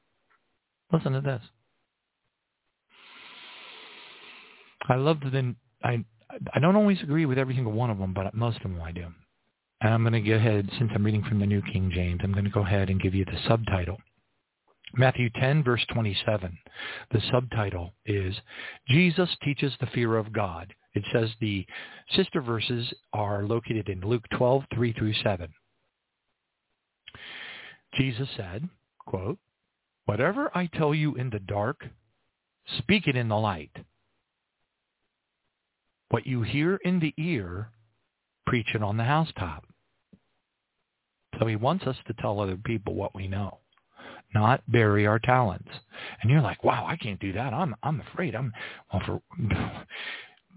Listen 0.92 1.14
to 1.14 1.22
this. 1.22 1.42
I 4.88 4.96
love 4.96 5.20
the 5.22 5.56
I 5.84 6.04
I 6.54 6.60
don't 6.60 6.76
always 6.76 7.02
agree 7.02 7.26
with 7.26 7.38
every 7.38 7.56
single 7.56 7.74
one 7.74 7.90
of 7.90 7.98
them, 7.98 8.14
but 8.14 8.34
most 8.34 8.58
of 8.58 8.64
them 8.64 8.82
I 8.82 8.92
do. 8.92 9.08
And 9.84 9.94
I'm 9.94 10.02
going 10.04 10.14
to 10.14 10.22
go 10.22 10.36
ahead, 10.36 10.70
since 10.80 10.92
I'm 10.96 11.04
reading 11.04 11.26
from 11.28 11.42
the 11.42 11.46
New 11.46 11.62
King 11.62 11.92
James, 11.94 12.22
I'm 12.24 12.32
going 12.32 12.46
to 12.46 12.50
go 12.50 12.62
ahead 12.62 12.90
and 12.90 13.02
give 13.02 13.14
you 13.14 13.26
the 13.26 13.38
subtitle. 13.50 13.98
Matthew 14.96 15.30
10, 15.32 15.62
verse 15.62 15.86
27. 15.94 16.58
The 17.12 17.22
subtitle 17.30 17.94
is 18.06 18.34
Jesus 18.88 19.30
Teaches 19.44 19.74
the 19.82 19.88
Fear 19.88 20.16
of 20.16 20.32
God. 20.32 20.74
It 20.94 21.04
says 21.12 21.32
the 21.42 21.66
sister 22.16 22.42
verses 22.42 22.94
are 23.12 23.44
located 23.44 23.90
in 23.90 24.00
Luke 24.00 24.24
12, 24.38 24.64
3 24.74 24.94
through 24.94 25.16
7. 25.22 25.50
Jesus 27.96 28.30
said, 28.38 28.70
quote, 29.06 29.38
Whatever 30.06 30.50
I 30.56 30.68
tell 30.68 30.96
you 30.96 31.16
in 31.16 31.30
the 31.30 31.40
dark, 31.40 31.86
speak 32.78 33.08
it 33.08 33.18
in 33.18 33.28
the 33.28 33.38
light. 33.38 33.76
What 36.10 36.26
you 36.26 36.44
hear 36.44 36.78
in 36.86 37.02
the 37.02 37.14
ear, 37.18 37.72
preach 38.46 38.68
it 38.76 38.82
on 38.82 38.96
the 38.96 39.04
housetop. 39.04 39.66
So 41.40 41.48
he 41.48 41.56
wants 41.56 41.86
us 41.86 41.96
to 42.08 42.14
tell 42.14 42.40
other 42.40 42.58
people 42.58 42.94
what 42.94 43.16
we 43.16 43.28
know, 43.28 43.60
not 44.34 44.62
bury 44.68 45.08
our 45.08 45.20
talents. 45.20 45.70
And 46.22 46.32
you're 46.32 46.42
like, 46.42 46.64
wow, 46.64 46.86
I 46.88 46.96
can't 46.96 47.20
do 47.20 47.34
that. 47.34 47.54
I'm 47.54 47.76
I'm 47.84 48.02
afraid. 48.02 48.36
I'm 48.36 48.54
well 48.92 49.02
for 49.06 49.22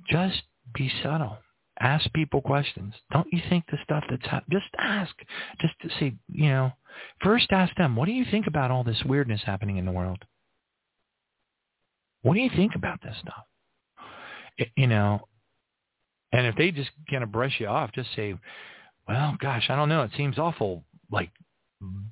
just 0.09 0.43
be 0.74 0.90
subtle. 1.03 1.39
Ask 1.78 2.11
people 2.15 2.40
questions. 2.40 2.94
Don't 3.12 3.27
you 3.31 3.40
think 3.51 3.65
the 3.66 3.77
stuff 3.85 4.03
that's 4.09 4.27
hap- 4.27 4.48
just 4.51 4.66
ask, 4.78 5.15
just 5.61 5.74
to 5.82 5.90
see, 5.98 6.16
you 6.27 6.48
know, 6.48 6.73
first 7.23 7.48
ask 7.51 7.74
them, 7.77 7.97
what 7.97 8.07
do 8.07 8.12
you 8.12 8.24
think 8.31 8.47
about 8.47 8.70
all 8.70 8.82
this 8.82 9.03
weirdness 9.05 9.43
happening 9.44 9.77
in 9.77 9.85
the 9.85 9.93
world? 9.93 10.24
What 12.23 12.32
do 12.35 12.40
you 12.40 12.51
think 12.57 12.74
about 12.74 13.03
this 13.03 13.16
stuff? 13.20 13.44
It, 14.57 14.69
you 14.74 14.86
know, 14.86 15.28
and 16.32 16.47
if 16.47 16.57
they 16.57 16.70
just 16.70 16.90
kind 17.11 17.23
of 17.23 17.31
brush 17.31 17.61
you 17.61 17.66
off, 17.66 17.93
just 17.93 18.09
say, 18.16 18.35
well, 19.09 19.37
gosh, 19.41 19.66
I 19.69 19.77
don't 19.77 19.89
know. 19.89 20.03
It 20.03 20.11
seems 20.16 20.39
awful 20.39 20.85
like 21.11 21.31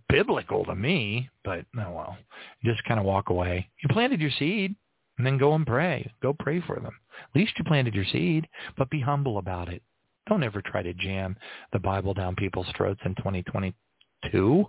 biblical 0.08 0.64
to 0.64 0.74
me, 0.74 1.30
but 1.44 1.64
oh 1.78 1.90
well. 1.92 2.16
Just 2.64 2.84
kind 2.84 3.00
of 3.00 3.06
walk 3.06 3.30
away. 3.30 3.68
You 3.82 3.88
planted 3.88 4.20
your 4.20 4.30
seed 4.38 4.74
and 5.18 5.26
then 5.26 5.38
go 5.38 5.54
and 5.54 5.66
pray. 5.66 6.10
Go 6.22 6.32
pray 6.32 6.60
for 6.60 6.76
them. 6.76 6.94
At 7.22 7.36
least 7.36 7.52
you 7.58 7.64
planted 7.64 7.94
your 7.94 8.04
seed, 8.04 8.48
but 8.76 8.90
be 8.90 9.00
humble 9.00 9.38
about 9.38 9.68
it. 9.68 9.82
Don't 10.28 10.42
ever 10.42 10.62
try 10.62 10.82
to 10.82 10.94
jam 10.94 11.36
the 11.72 11.78
Bible 11.78 12.14
down 12.14 12.34
people's 12.34 12.66
throats 12.76 13.00
in 13.04 13.14
2022. 13.16 14.14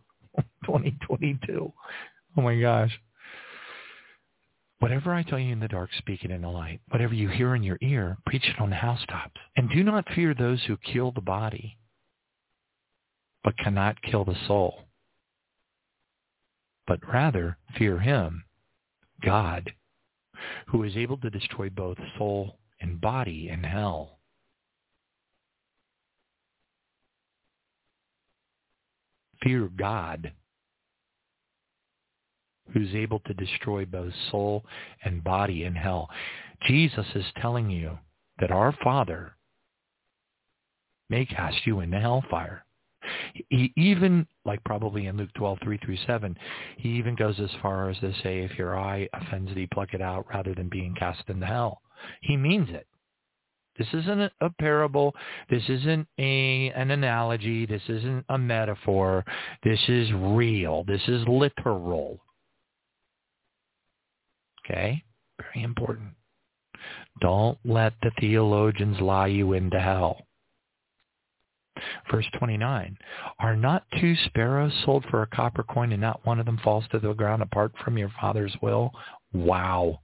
2022. 0.65 1.73
Oh 2.37 2.41
my 2.41 2.59
gosh. 2.59 2.91
Whatever 4.79 5.13
I 5.13 5.23
tell 5.23 5.39
you 5.39 5.53
in 5.53 5.61
the 5.61 5.69
dark, 5.69 5.89
speak 5.97 6.25
it 6.25 6.31
in 6.31 6.41
the 6.41 6.49
light. 6.49 6.81
Whatever 6.89 7.13
you 7.13 7.29
hear 7.29 7.55
in 7.55 7.63
your 7.63 7.77
ear, 7.81 8.17
preach 8.25 8.43
it 8.45 8.59
on 8.59 8.69
the 8.69 8.75
housetops. 8.75 9.39
And 9.55 9.69
do 9.69 9.83
not 9.83 10.05
fear 10.13 10.33
those 10.33 10.61
who 10.65 10.77
kill 10.77 11.11
the 11.11 11.21
body, 11.21 11.77
but 13.45 13.57
cannot 13.59 14.01
kill 14.01 14.25
the 14.25 14.35
soul. 14.47 14.87
But 16.87 16.99
rather 17.07 17.57
fear 17.77 17.99
him, 17.99 18.43
God, 19.23 19.71
who 20.67 20.83
is 20.83 20.97
able 20.97 21.17
to 21.17 21.29
destroy 21.29 21.69
both 21.69 21.97
soul 22.17 22.57
and 22.81 22.99
body 22.99 23.49
in 23.49 23.63
hell. 23.63 24.17
Fear 29.43 29.69
God, 29.77 30.31
who's 32.73 32.95
able 32.95 33.19
to 33.19 33.33
destroy 33.35 33.85
both 33.85 34.13
soul 34.31 34.65
and 35.03 35.23
body 35.23 35.65
in 35.65 35.75
hell. 35.75 36.09
Jesus 36.67 37.05
is 37.13 37.25
telling 37.39 37.69
you 37.69 37.99
that 38.39 38.51
our 38.51 38.75
Father 38.83 39.35
may 41.09 41.27
cast 41.27 41.67
you 41.67 41.79
into 41.81 41.99
hellfire. 41.99 42.64
He 43.49 43.73
even, 43.75 44.27
like 44.45 44.63
probably 44.63 45.07
in 45.07 45.17
Luke 45.17 45.33
12, 45.35 45.59
3 45.63 45.77
through 45.79 45.97
7, 46.05 46.37
he 46.77 46.89
even 46.89 47.15
goes 47.15 47.39
as 47.39 47.49
far 47.61 47.89
as 47.89 47.99
to 47.99 48.13
say, 48.23 48.39
if 48.39 48.57
your 48.57 48.77
eye 48.77 49.07
offends 49.13 49.53
thee, 49.53 49.67
pluck 49.73 49.93
it 49.93 50.01
out 50.01 50.25
rather 50.33 50.53
than 50.53 50.69
being 50.69 50.95
cast 50.95 51.23
into 51.27 51.45
hell. 51.45 51.81
He 52.21 52.37
means 52.37 52.69
it. 52.69 52.87
This 53.77 53.87
isn't 53.93 54.31
a 54.39 54.49
parable. 54.59 55.13
This 55.49 55.63
isn't 55.67 56.07
a 56.17 56.71
an 56.75 56.91
analogy. 56.91 57.65
This 57.65 57.81
isn't 57.89 58.25
a 58.29 58.37
metaphor. 58.37 59.25
This 59.63 59.79
is 59.89 60.11
real. 60.13 60.85
This 60.85 61.01
is 61.07 61.27
literal. 61.27 62.19
Okay? 64.65 65.03
Very 65.37 65.63
important. 65.63 66.11
Don't 67.21 67.57
let 67.65 67.93
the 68.01 68.11
theologians 68.19 68.99
lie 68.99 69.27
you 69.27 69.53
into 69.53 69.79
hell. 69.79 70.24
Verse 72.09 72.27
29, 72.37 72.97
are 73.39 73.55
not 73.55 73.85
two 73.99 74.15
sparrows 74.25 74.73
sold 74.85 75.05
for 75.09 75.21
a 75.21 75.27
copper 75.27 75.63
coin 75.63 75.91
and 75.91 76.01
not 76.01 76.25
one 76.25 76.39
of 76.39 76.45
them 76.45 76.59
falls 76.63 76.85
to 76.91 76.99
the 76.99 77.13
ground 77.13 77.41
apart 77.41 77.73
from 77.83 77.97
your 77.97 78.11
father's 78.19 78.55
will? 78.61 78.91
Wow. 79.33 79.99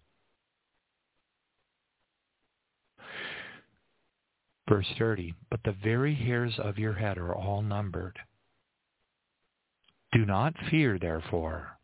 Verse 4.67 4.87
30, 4.97 5.33
but 5.49 5.59
the 5.63 5.75
very 5.83 6.15
hairs 6.15 6.53
of 6.57 6.77
your 6.77 6.93
head 6.93 7.17
are 7.17 7.33
all 7.35 7.61
numbered. 7.61 8.17
Do 10.11 10.25
not 10.25 10.53
fear, 10.69 10.97
therefore. 10.99 11.77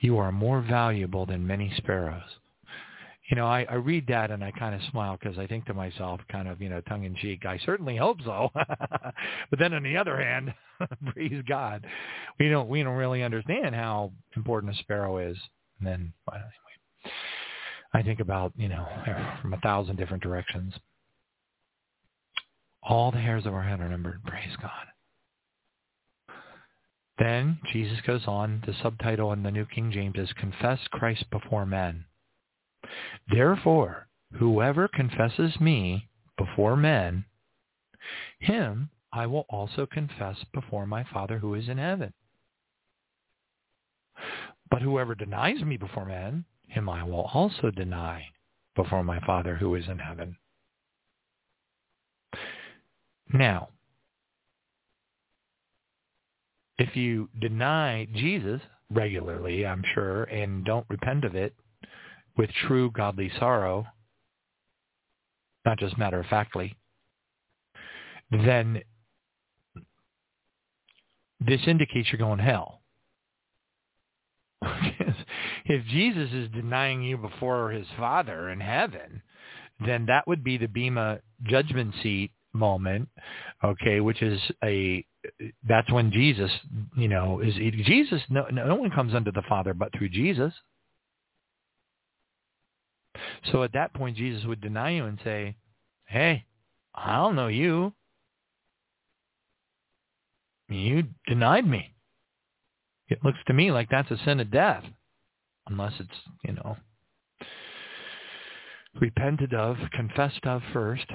You 0.00 0.18
are 0.18 0.32
more 0.32 0.60
valuable 0.60 1.26
than 1.26 1.46
many 1.46 1.72
sparrows 1.76 2.38
you 3.28 3.36
know, 3.36 3.46
I, 3.46 3.66
I 3.68 3.74
read 3.74 4.06
that 4.08 4.30
and 4.30 4.42
I 4.42 4.50
kind 4.52 4.74
of 4.74 4.80
smile 4.90 5.18
because 5.20 5.38
I 5.38 5.46
think 5.46 5.66
to 5.66 5.74
myself, 5.74 6.20
kind 6.32 6.48
of, 6.48 6.62
you 6.62 6.70
know, 6.70 6.80
tongue 6.82 7.04
in 7.04 7.14
cheek, 7.14 7.44
I 7.44 7.58
certainly 7.64 7.96
hope 7.96 8.18
so. 8.24 8.50
but 8.54 9.58
then 9.58 9.74
on 9.74 9.82
the 9.82 9.98
other 9.98 10.18
hand, 10.18 10.54
praise 11.12 11.42
God, 11.46 11.86
we 12.40 12.48
don't 12.48 12.68
we 12.68 12.82
don't 12.82 12.96
really 12.96 13.22
understand 13.22 13.74
how 13.74 14.12
important 14.34 14.74
a 14.74 14.78
sparrow 14.78 15.18
is. 15.18 15.36
And 15.78 15.86
then 15.86 16.12
well, 16.26 16.36
anyway, 16.36 17.14
I 17.92 18.02
think 18.02 18.20
about 18.20 18.52
you 18.56 18.68
know 18.68 18.86
from 19.42 19.52
a 19.52 19.60
thousand 19.60 19.96
different 19.96 20.22
directions. 20.22 20.72
All 22.82 23.10
the 23.10 23.18
hairs 23.18 23.44
of 23.44 23.52
our 23.52 23.62
head 23.62 23.80
are 23.80 23.88
numbered. 23.88 24.24
Praise 24.24 24.56
God. 24.62 24.86
Then 27.18 27.58
Jesus 27.72 27.98
goes 28.06 28.22
on. 28.26 28.62
The 28.64 28.74
subtitle 28.82 29.32
in 29.32 29.42
the 29.42 29.50
New 29.50 29.66
King 29.66 29.90
James 29.92 30.16
is 30.16 30.32
"Confess 30.32 30.78
Christ 30.90 31.28
before 31.30 31.66
men." 31.66 32.06
Therefore, 33.28 34.08
whoever 34.34 34.88
confesses 34.88 35.60
me 35.60 36.08
before 36.36 36.76
men, 36.76 37.24
him 38.38 38.90
I 39.12 39.26
will 39.26 39.46
also 39.48 39.86
confess 39.86 40.36
before 40.52 40.86
my 40.86 41.04
Father 41.04 41.38
who 41.38 41.54
is 41.54 41.68
in 41.68 41.78
heaven. 41.78 42.12
But 44.70 44.82
whoever 44.82 45.14
denies 45.14 45.62
me 45.62 45.76
before 45.76 46.04
men, 46.04 46.44
him 46.66 46.88
I 46.88 47.02
will 47.02 47.30
also 47.32 47.70
deny 47.70 48.26
before 48.76 49.02
my 49.02 49.18
Father 49.20 49.56
who 49.56 49.74
is 49.74 49.88
in 49.88 49.98
heaven. 49.98 50.36
Now, 53.32 53.68
if 56.78 56.96
you 56.96 57.28
deny 57.40 58.06
Jesus 58.14 58.60
regularly, 58.90 59.66
I'm 59.66 59.82
sure, 59.94 60.24
and 60.24 60.64
don't 60.64 60.86
repent 60.88 61.24
of 61.24 61.34
it, 61.34 61.54
with 62.38 62.50
true 62.66 62.90
godly 62.90 63.30
sorrow, 63.38 63.84
not 65.66 65.78
just 65.78 65.98
matter-of-factly, 65.98 66.74
then 68.30 68.80
this 71.40 71.60
indicates 71.66 72.08
you're 72.10 72.18
going 72.18 72.38
hell. 72.38 72.80
if 75.66 75.84
Jesus 75.86 76.30
is 76.32 76.48
denying 76.50 77.02
you 77.02 77.16
before 77.16 77.70
his 77.70 77.86
Father 77.98 78.48
in 78.50 78.60
heaven, 78.60 79.22
then 79.84 80.06
that 80.06 80.26
would 80.26 80.42
be 80.42 80.56
the 80.56 80.66
Bema 80.66 81.20
judgment 81.44 81.94
seat 82.02 82.30
moment, 82.52 83.08
okay, 83.64 84.00
which 84.00 84.22
is 84.22 84.40
a 84.64 85.04
that's 85.68 85.92
when 85.92 86.10
Jesus, 86.12 86.50
you 86.96 87.08
know, 87.08 87.40
is 87.40 87.54
Jesus. 87.54 88.22
No, 88.30 88.46
no 88.50 88.76
one 88.76 88.90
comes 88.90 89.14
unto 89.14 89.32
the 89.32 89.42
Father 89.48 89.74
but 89.74 89.92
through 89.92 90.08
Jesus. 90.10 90.52
So 93.50 93.62
at 93.62 93.72
that 93.72 93.94
point, 93.94 94.16
Jesus 94.16 94.44
would 94.44 94.60
deny 94.60 94.90
you 94.90 95.04
and 95.04 95.18
say, 95.24 95.56
hey, 96.06 96.44
I 96.94 97.16
don't 97.16 97.36
know 97.36 97.48
you. 97.48 97.92
You 100.68 101.04
denied 101.26 101.66
me. 101.66 101.94
It 103.08 103.24
looks 103.24 103.38
to 103.46 103.54
me 103.54 103.70
like 103.70 103.88
that's 103.88 104.10
a 104.10 104.18
sin 104.24 104.40
of 104.40 104.50
death, 104.50 104.84
unless 105.68 105.94
it's, 105.98 106.10
you 106.44 106.52
know, 106.52 106.76
repented 109.00 109.54
of, 109.54 109.76
confessed 109.92 110.44
of 110.44 110.60
first, 110.72 111.06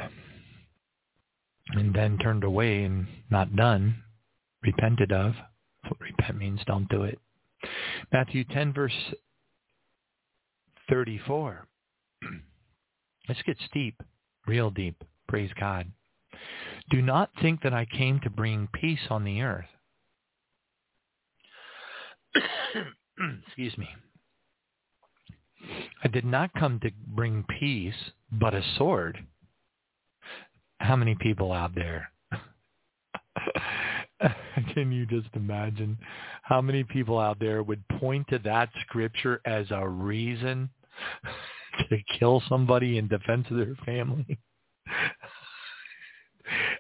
and 1.70 1.94
then 1.94 2.18
turned 2.18 2.44
away 2.44 2.84
and 2.84 3.08
not 3.30 3.56
done, 3.56 3.96
repented 4.64 5.12
of. 5.12 5.34
That's 5.84 5.92
what 5.92 6.02
repent 6.02 6.40
means, 6.40 6.62
don't 6.66 6.90
do 6.90 7.04
it. 7.04 7.20
Matthew 8.12 8.44
10, 8.46 8.74
verse 8.74 8.94
34. 10.90 11.68
Let's 13.28 13.42
get 13.44 13.58
steep, 13.70 14.02
real 14.48 14.70
deep. 14.70 15.04
Praise 15.28 15.52
God. 15.60 15.92
Do 16.90 17.02
not 17.02 17.30
think 17.42 17.62
that 17.64 17.74
I 17.74 17.86
came 17.86 18.20
to 18.22 18.30
bring 18.30 18.68
peace 18.74 19.08
on 19.10 19.24
the 19.24 19.42
earth. 19.42 19.66
Excuse 23.48 23.78
me. 23.78 23.88
I 26.04 26.10
did 26.10 26.26
not 26.26 26.54
come 26.54 26.80
to 26.82 26.92
bring 27.08 27.46
peace, 27.60 28.12
but 28.32 28.54
a 28.54 28.62
sword. 28.78 29.18
How 30.80 30.98
many 30.98 31.16
people 31.16 31.54
out 31.54 31.74
there? 31.74 32.12
Can 34.74 34.92
you 34.92 35.06
just 35.06 35.30
imagine 35.34 35.98
how 36.42 36.62
many 36.62 36.84
people 36.84 37.18
out 37.18 37.40
there 37.40 37.64
would 37.64 37.88
point 38.00 38.28
to 38.30 38.40
that 38.40 38.70
scripture 38.82 39.40
as 39.46 39.68
a 39.72 39.88
reason 39.88 40.70
to 41.90 41.98
kill 42.20 42.42
somebody 42.48 42.98
in 42.98 43.08
defense 43.08 43.46
of 43.50 43.58
their 43.58 43.76
family. 43.86 44.40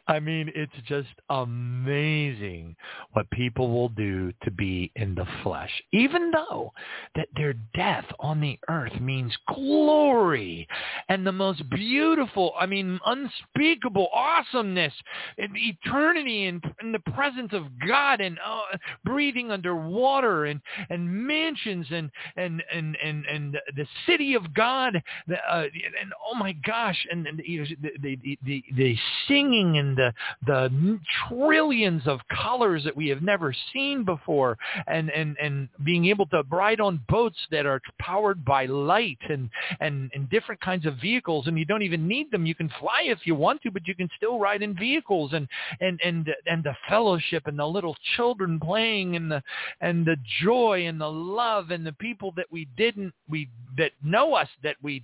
I 0.07 0.19
mean, 0.19 0.51
it's 0.53 0.73
just 0.85 1.09
amazing 1.29 2.75
what 3.13 3.29
people 3.31 3.71
will 3.71 3.87
do 3.89 4.33
to 4.43 4.51
be 4.51 4.91
in 4.97 5.15
the 5.15 5.25
flesh, 5.43 5.71
even 5.93 6.29
though 6.31 6.73
that 7.15 7.29
their 7.37 7.53
death 7.73 8.05
on 8.19 8.41
the 8.41 8.59
earth 8.67 8.99
means 8.99 9.33
glory 9.47 10.67
and 11.07 11.25
the 11.25 11.31
most 11.31 11.69
beautiful, 11.69 12.53
I 12.59 12.65
mean, 12.65 12.99
unspeakable 13.05 14.09
awesomeness 14.13 14.93
and 15.37 15.51
eternity 15.55 16.47
in, 16.47 16.61
in 16.81 16.91
the 16.91 16.99
presence 17.13 17.53
of 17.53 17.63
God 17.87 18.19
and 18.19 18.37
uh, 18.45 18.77
breathing 19.05 19.51
underwater 19.51 20.45
and, 20.45 20.59
and 20.89 21.09
mansions 21.09 21.87
and, 21.91 22.11
and, 22.35 22.61
and, 22.73 22.97
and, 23.01 23.25
and 23.25 23.57
the 23.77 23.87
city 24.05 24.33
of 24.33 24.53
God. 24.53 25.01
Uh, 25.29 25.63
and 26.01 26.11
oh 26.29 26.35
my 26.35 26.51
gosh, 26.65 27.07
and, 27.09 27.25
and 27.25 27.39
the, 27.39 27.77
the, 28.01 28.35
the, 28.43 28.63
the 28.75 28.97
singing 29.29 29.77
and 29.77 29.92
the 29.95 30.13
the 30.45 30.99
trillions 31.27 32.03
of 32.05 32.19
colors 32.29 32.83
that 32.83 32.95
we 32.95 33.07
have 33.09 33.21
never 33.21 33.53
seen 33.73 34.03
before, 34.03 34.57
and 34.87 35.09
and 35.11 35.37
and 35.41 35.69
being 35.83 36.05
able 36.05 36.25
to 36.27 36.43
ride 36.49 36.79
on 36.79 37.01
boats 37.09 37.37
that 37.51 37.65
are 37.65 37.81
powered 37.99 38.43
by 38.45 38.65
light 38.65 39.19
and 39.29 39.49
and 39.79 40.11
and 40.13 40.29
different 40.29 40.61
kinds 40.61 40.85
of 40.85 40.95
vehicles, 40.97 41.47
and 41.47 41.57
you 41.57 41.65
don't 41.65 41.83
even 41.83 42.07
need 42.07 42.31
them. 42.31 42.45
You 42.45 42.55
can 42.55 42.69
fly 42.79 43.03
if 43.05 43.19
you 43.25 43.35
want 43.35 43.61
to, 43.63 43.71
but 43.71 43.87
you 43.87 43.95
can 43.95 44.09
still 44.17 44.39
ride 44.39 44.61
in 44.61 44.75
vehicles, 44.75 45.33
and 45.33 45.47
and 45.81 45.99
and 46.03 46.29
and 46.45 46.63
the 46.63 46.75
fellowship 46.89 47.47
and 47.47 47.57
the 47.57 47.65
little 47.65 47.95
children 48.15 48.59
playing 48.59 49.15
and 49.15 49.31
the 49.31 49.41
and 49.81 50.05
the 50.05 50.17
joy 50.41 50.85
and 50.87 50.99
the 50.99 51.11
love 51.11 51.71
and 51.71 51.85
the 51.85 51.93
people 51.93 52.33
that 52.35 52.47
we 52.51 52.67
didn't 52.77 53.13
we 53.29 53.49
that 53.77 53.91
know 54.03 54.33
us 54.33 54.47
that 54.63 54.75
we 54.81 55.03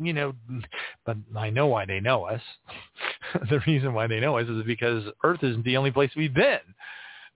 you 0.00 0.12
know, 0.12 0.32
but 1.04 1.16
I 1.36 1.50
know 1.50 1.66
why 1.66 1.84
they 1.86 2.00
know 2.00 2.24
us. 2.24 2.40
the 3.50 3.60
reason 3.66 3.92
why 3.92 4.06
they 4.06 4.20
know 4.20 4.38
us 4.38 4.48
is 4.48 4.64
because 4.64 5.04
Earth 5.24 5.42
isn't 5.42 5.64
the 5.64 5.76
only 5.76 5.90
place 5.90 6.10
we've 6.16 6.34
been. 6.34 6.58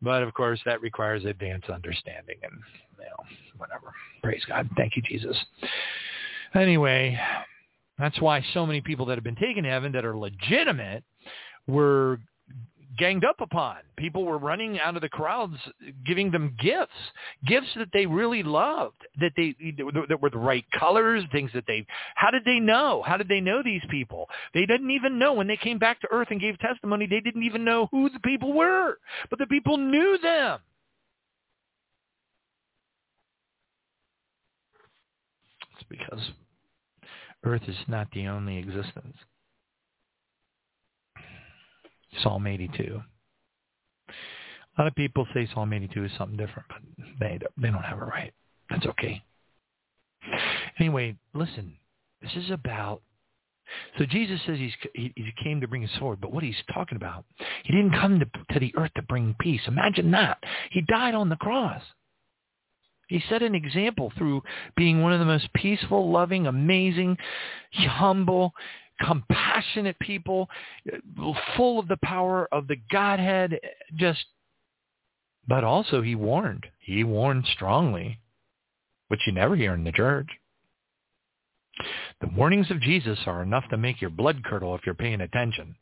But 0.02 0.22
of 0.22 0.34
course, 0.34 0.60
that 0.66 0.80
requires 0.82 1.24
advanced 1.24 1.70
understanding 1.70 2.36
and, 2.42 2.52
you 2.98 3.04
know, 3.04 3.24
whatever. 3.56 3.92
Praise 4.22 4.42
God. 4.46 4.68
Thank 4.76 4.96
you, 4.96 5.02
Jesus. 5.02 5.36
Anyway, 6.54 7.18
that's 7.98 8.20
why 8.20 8.44
so 8.52 8.66
many 8.66 8.80
people 8.80 9.06
that 9.06 9.16
have 9.16 9.24
been 9.24 9.36
taken 9.36 9.64
to 9.64 9.70
heaven 9.70 9.92
that 9.92 10.04
are 10.04 10.16
legitimate 10.16 11.04
were 11.66 12.20
ganged 12.96 13.24
up 13.24 13.40
upon. 13.40 13.76
People 13.96 14.24
were 14.24 14.38
running 14.38 14.78
out 14.78 14.96
of 14.96 15.02
the 15.02 15.08
crowds, 15.08 15.56
giving 16.04 16.30
them 16.30 16.56
gifts, 16.60 16.92
gifts 17.46 17.68
that 17.76 17.88
they 17.92 18.06
really 18.06 18.42
loved, 18.42 18.96
that 19.20 19.32
they 19.36 19.54
that 19.78 20.18
were 20.20 20.30
the 20.30 20.38
right 20.38 20.64
colors, 20.78 21.24
things 21.32 21.50
that 21.54 21.64
they. 21.66 21.86
How 22.14 22.30
did 22.30 22.44
they 22.44 22.60
know? 22.60 23.02
How 23.06 23.16
did 23.16 23.28
they 23.28 23.40
know 23.40 23.62
these 23.62 23.82
people? 23.90 24.28
They 24.52 24.66
didn't 24.66 24.90
even 24.90 25.18
know 25.18 25.32
when 25.32 25.46
they 25.46 25.56
came 25.56 25.78
back 25.78 26.00
to 26.00 26.08
earth 26.10 26.28
and 26.30 26.40
gave 26.40 26.58
testimony. 26.58 27.06
They 27.06 27.20
didn't 27.20 27.42
even 27.42 27.64
know 27.64 27.88
who 27.90 28.10
the 28.10 28.20
people 28.20 28.52
were, 28.52 28.98
but 29.30 29.38
the 29.38 29.46
people 29.46 29.76
knew 29.76 30.18
them. 30.22 30.60
It's 35.74 35.84
because 35.88 36.30
earth 37.44 37.62
is 37.66 37.76
not 37.88 38.08
the 38.12 38.26
only 38.28 38.58
existence. 38.58 39.16
Psalm 42.22 42.46
82. 42.46 43.00
A 44.08 44.80
lot 44.80 44.88
of 44.88 44.94
people 44.94 45.26
say 45.32 45.48
Psalm 45.54 45.72
82 45.72 46.04
is 46.04 46.10
something 46.18 46.36
different, 46.36 46.68
but 46.68 47.06
they 47.20 47.38
don't, 47.38 47.52
they 47.56 47.70
don't 47.70 47.82
have 47.82 47.98
it 47.98 48.04
right. 48.04 48.32
That's 48.70 48.86
okay. 48.86 49.22
Anyway, 50.78 51.16
listen. 51.32 51.74
This 52.22 52.32
is 52.36 52.50
about. 52.50 53.02
So 53.98 54.04
Jesus 54.04 54.40
says 54.46 54.58
he's, 54.58 54.72
he, 54.94 55.12
he 55.14 55.32
came 55.42 55.60
to 55.60 55.68
bring 55.68 55.84
a 55.84 55.98
sword, 55.98 56.20
but 56.20 56.32
what 56.32 56.42
he's 56.42 56.56
talking 56.72 56.96
about, 56.96 57.24
he 57.64 57.72
didn't 57.72 57.92
come 57.92 58.18
to, 58.20 58.26
to 58.54 58.60
the 58.60 58.74
earth 58.76 58.90
to 58.96 59.02
bring 59.02 59.34
peace. 59.40 59.62
Imagine 59.66 60.10
that. 60.10 60.38
He 60.70 60.82
died 60.82 61.14
on 61.14 61.28
the 61.28 61.36
cross. 61.36 61.82
He 63.08 63.22
set 63.28 63.42
an 63.42 63.54
example 63.54 64.12
through 64.16 64.42
being 64.76 65.02
one 65.02 65.12
of 65.12 65.18
the 65.18 65.24
most 65.26 65.52
peaceful, 65.54 66.10
loving, 66.10 66.46
amazing, 66.46 67.16
humble, 67.72 68.52
compassionate 69.00 69.98
people, 69.98 70.48
full 71.56 71.78
of 71.78 71.88
the 71.88 71.98
power 72.02 72.48
of 72.52 72.68
the 72.68 72.76
Godhead, 72.90 73.58
just, 73.96 74.24
but 75.46 75.64
also 75.64 76.02
he 76.02 76.14
warned. 76.14 76.66
He 76.80 77.04
warned 77.04 77.46
strongly, 77.52 78.20
which 79.08 79.20
you 79.26 79.32
never 79.32 79.56
hear 79.56 79.74
in 79.74 79.84
the 79.84 79.92
church. 79.92 80.28
The 82.20 82.30
warnings 82.36 82.70
of 82.70 82.80
Jesus 82.80 83.18
are 83.26 83.42
enough 83.42 83.64
to 83.70 83.76
make 83.76 84.00
your 84.00 84.10
blood 84.10 84.44
curdle 84.44 84.74
if 84.74 84.82
you're 84.86 84.94
paying 84.94 85.20
attention. 85.20 85.76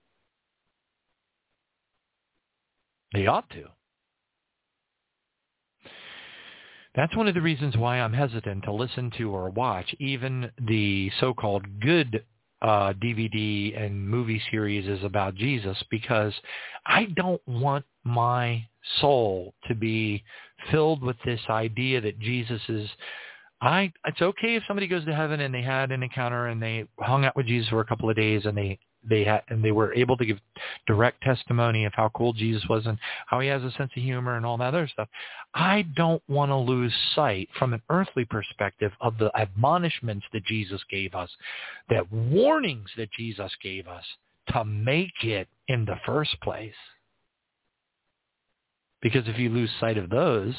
They 3.12 3.26
ought 3.26 3.50
to. 3.50 3.64
That's 6.94 7.16
one 7.16 7.28
of 7.28 7.34
the 7.34 7.40
reasons 7.40 7.76
why 7.76 8.00
I'm 8.00 8.12
hesitant 8.12 8.64
to 8.64 8.72
listen 8.72 9.10
to 9.18 9.30
or 9.30 9.50
watch 9.50 9.94
even 9.98 10.50
the 10.58 11.10
so-called 11.20 11.80
good 11.80 12.24
uh, 12.62 12.92
DVD 12.94 13.80
and 13.80 14.08
movie 14.08 14.40
series 14.50 14.86
is 14.86 15.04
about 15.04 15.34
Jesus 15.34 15.76
because 15.90 16.32
I 16.86 17.06
don't 17.16 17.42
want 17.46 17.84
my 18.04 18.64
soul 19.00 19.54
to 19.68 19.74
be 19.74 20.22
filled 20.70 21.02
with 21.02 21.16
this 21.24 21.40
idea 21.50 22.00
that 22.00 22.18
Jesus 22.20 22.60
is 22.68 22.88
I 23.60 23.92
it's 24.06 24.22
okay 24.22 24.56
if 24.56 24.62
somebody 24.66 24.86
goes 24.86 25.04
to 25.04 25.14
heaven 25.14 25.40
and 25.40 25.54
they 25.54 25.62
had 25.62 25.92
an 25.92 26.02
encounter 26.02 26.48
and 26.48 26.62
they 26.62 26.86
hung 26.98 27.24
out 27.24 27.36
with 27.36 27.46
Jesus 27.46 27.68
for 27.68 27.80
a 27.80 27.84
couple 27.84 28.10
of 28.10 28.16
days 28.16 28.44
and 28.44 28.56
they 28.56 28.78
they 29.08 29.24
had 29.24 29.42
and 29.48 29.64
they 29.64 29.72
were 29.72 29.92
able 29.94 30.16
to 30.16 30.24
give 30.24 30.38
direct 30.86 31.22
testimony 31.22 31.84
of 31.84 31.92
how 31.94 32.10
cool 32.14 32.32
Jesus 32.32 32.64
was 32.68 32.86
and 32.86 32.98
how 33.26 33.40
he 33.40 33.48
has 33.48 33.62
a 33.62 33.70
sense 33.72 33.90
of 33.96 34.02
humor 34.02 34.36
and 34.36 34.46
all 34.46 34.56
that 34.58 34.74
other 34.74 34.88
stuff. 34.88 35.08
I 35.54 35.82
don't 35.96 36.22
want 36.28 36.50
to 36.50 36.56
lose 36.56 36.94
sight 37.14 37.48
from 37.58 37.72
an 37.72 37.82
earthly 37.90 38.24
perspective 38.24 38.92
of 39.00 39.18
the 39.18 39.30
admonishments 39.36 40.26
that 40.32 40.44
Jesus 40.44 40.82
gave 40.90 41.14
us, 41.14 41.30
that 41.88 42.10
warnings 42.12 42.90
that 42.96 43.10
Jesus 43.12 43.52
gave 43.62 43.86
us 43.86 44.04
to 44.48 44.64
make 44.64 45.22
it 45.22 45.48
in 45.68 45.84
the 45.84 45.96
first 46.04 46.40
place. 46.42 46.74
Because 49.02 49.26
if 49.26 49.36
you 49.36 49.50
lose 49.50 49.70
sight 49.80 49.98
of 49.98 50.08
those, 50.08 50.54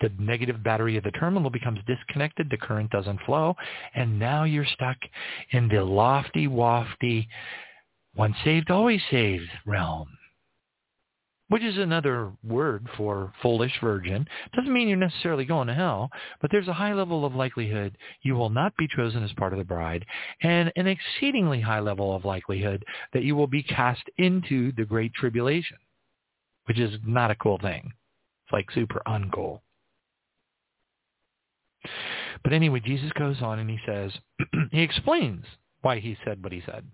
the 0.00 0.10
negative 0.18 0.62
battery 0.62 0.96
of 0.96 1.04
the 1.04 1.10
terminal 1.10 1.50
becomes 1.50 1.80
disconnected, 1.86 2.48
the 2.48 2.56
current 2.56 2.90
doesn't 2.90 3.20
flow, 3.26 3.56
and 3.94 4.18
now 4.18 4.44
you're 4.44 4.64
stuck 4.64 4.96
in 5.50 5.68
the 5.68 5.82
lofty, 5.82 6.46
wafty, 6.46 7.26
once 8.16 8.36
saved, 8.44 8.70
always 8.70 9.02
saved 9.10 9.50
realm. 9.66 10.08
Which 11.48 11.62
is 11.62 11.76
another 11.76 12.32
word 12.42 12.88
for 12.96 13.32
foolish 13.42 13.78
virgin. 13.80 14.26
Doesn't 14.56 14.72
mean 14.72 14.88
you're 14.88 14.96
necessarily 14.96 15.44
going 15.44 15.68
to 15.68 15.74
hell, 15.74 16.10
but 16.40 16.50
there's 16.50 16.68
a 16.68 16.72
high 16.72 16.94
level 16.94 17.24
of 17.24 17.34
likelihood 17.34 17.98
you 18.22 18.34
will 18.34 18.50
not 18.50 18.76
be 18.76 18.88
chosen 18.88 19.22
as 19.22 19.32
part 19.34 19.52
of 19.52 19.58
the 19.58 19.64
bride, 19.64 20.06
and 20.42 20.72
an 20.76 20.86
exceedingly 20.86 21.60
high 21.60 21.80
level 21.80 22.14
of 22.14 22.24
likelihood 22.24 22.84
that 23.12 23.24
you 23.24 23.36
will 23.36 23.46
be 23.46 23.62
cast 23.62 24.02
into 24.16 24.72
the 24.72 24.84
great 24.84 25.12
tribulation 25.12 25.76
which 26.66 26.78
is 26.78 26.98
not 27.04 27.30
a 27.30 27.36
cool 27.36 27.58
thing. 27.58 27.92
It's 28.44 28.52
like 28.52 28.70
super 28.70 29.02
uncool. 29.06 29.60
But 32.42 32.52
anyway, 32.52 32.80
Jesus 32.80 33.10
goes 33.12 33.40
on 33.42 33.58
and 33.58 33.70
he 33.70 33.78
says, 33.86 34.12
he 34.70 34.82
explains 34.82 35.44
why 35.82 36.00
he 36.00 36.16
said 36.24 36.42
what 36.42 36.52
he 36.52 36.62
said. 36.64 36.84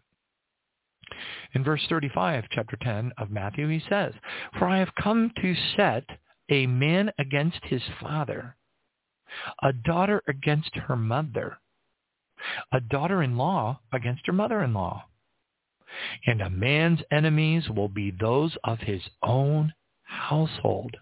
In 1.54 1.64
verse 1.64 1.84
35, 1.88 2.44
chapter 2.50 2.76
10 2.80 3.12
of 3.18 3.30
Matthew, 3.30 3.68
he 3.68 3.82
says, 3.88 4.14
For 4.58 4.68
I 4.68 4.78
have 4.78 4.94
come 4.94 5.32
to 5.40 5.54
set 5.76 6.04
a 6.48 6.66
man 6.66 7.10
against 7.18 7.64
his 7.64 7.82
father, 8.00 8.56
a 9.62 9.72
daughter 9.72 10.22
against 10.28 10.74
her 10.74 10.96
mother, 10.96 11.58
a 12.72 12.80
daughter-in-law 12.80 13.80
against 13.92 14.26
her 14.26 14.32
mother-in-law, 14.32 15.04
and 16.26 16.40
a 16.40 16.50
man's 16.50 17.00
enemies 17.10 17.68
will 17.68 17.88
be 17.88 18.10
those 18.10 18.56
of 18.64 18.78
his 18.80 19.02
own 19.22 19.72
household. 20.02 20.96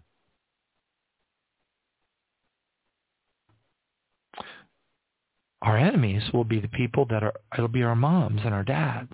Our 5.62 5.76
enemies 5.76 6.22
will 6.32 6.44
be 6.44 6.60
the 6.60 6.68
people 6.68 7.04
that 7.06 7.22
are, 7.22 7.34
it'll 7.54 7.68
be 7.68 7.82
our 7.82 7.96
moms 7.96 8.40
and 8.44 8.54
our 8.54 8.62
dads 8.62 9.12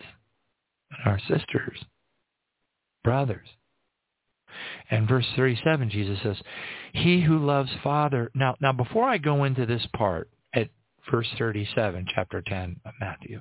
and 0.91 1.07
our 1.07 1.19
sisters, 1.21 1.79
brothers. 3.03 3.49
And 4.91 5.09
verse 5.09 5.27
37, 5.37 5.91
Jesus 5.91 6.19
says, 6.23 6.37
he 6.93 7.23
who 7.23 7.45
loves 7.45 7.71
father. 7.83 8.31
Now, 8.35 8.55
now 8.61 8.73
before 8.73 9.09
I 9.09 9.19
go 9.19 9.45
into 9.45 9.67
this 9.67 9.87
part 9.97 10.29
at 10.55 10.69
verse 11.11 11.29
37, 11.39 12.07
chapter 12.15 12.43
10 12.43 12.81
of 12.85 12.93
Matthew, 13.01 13.41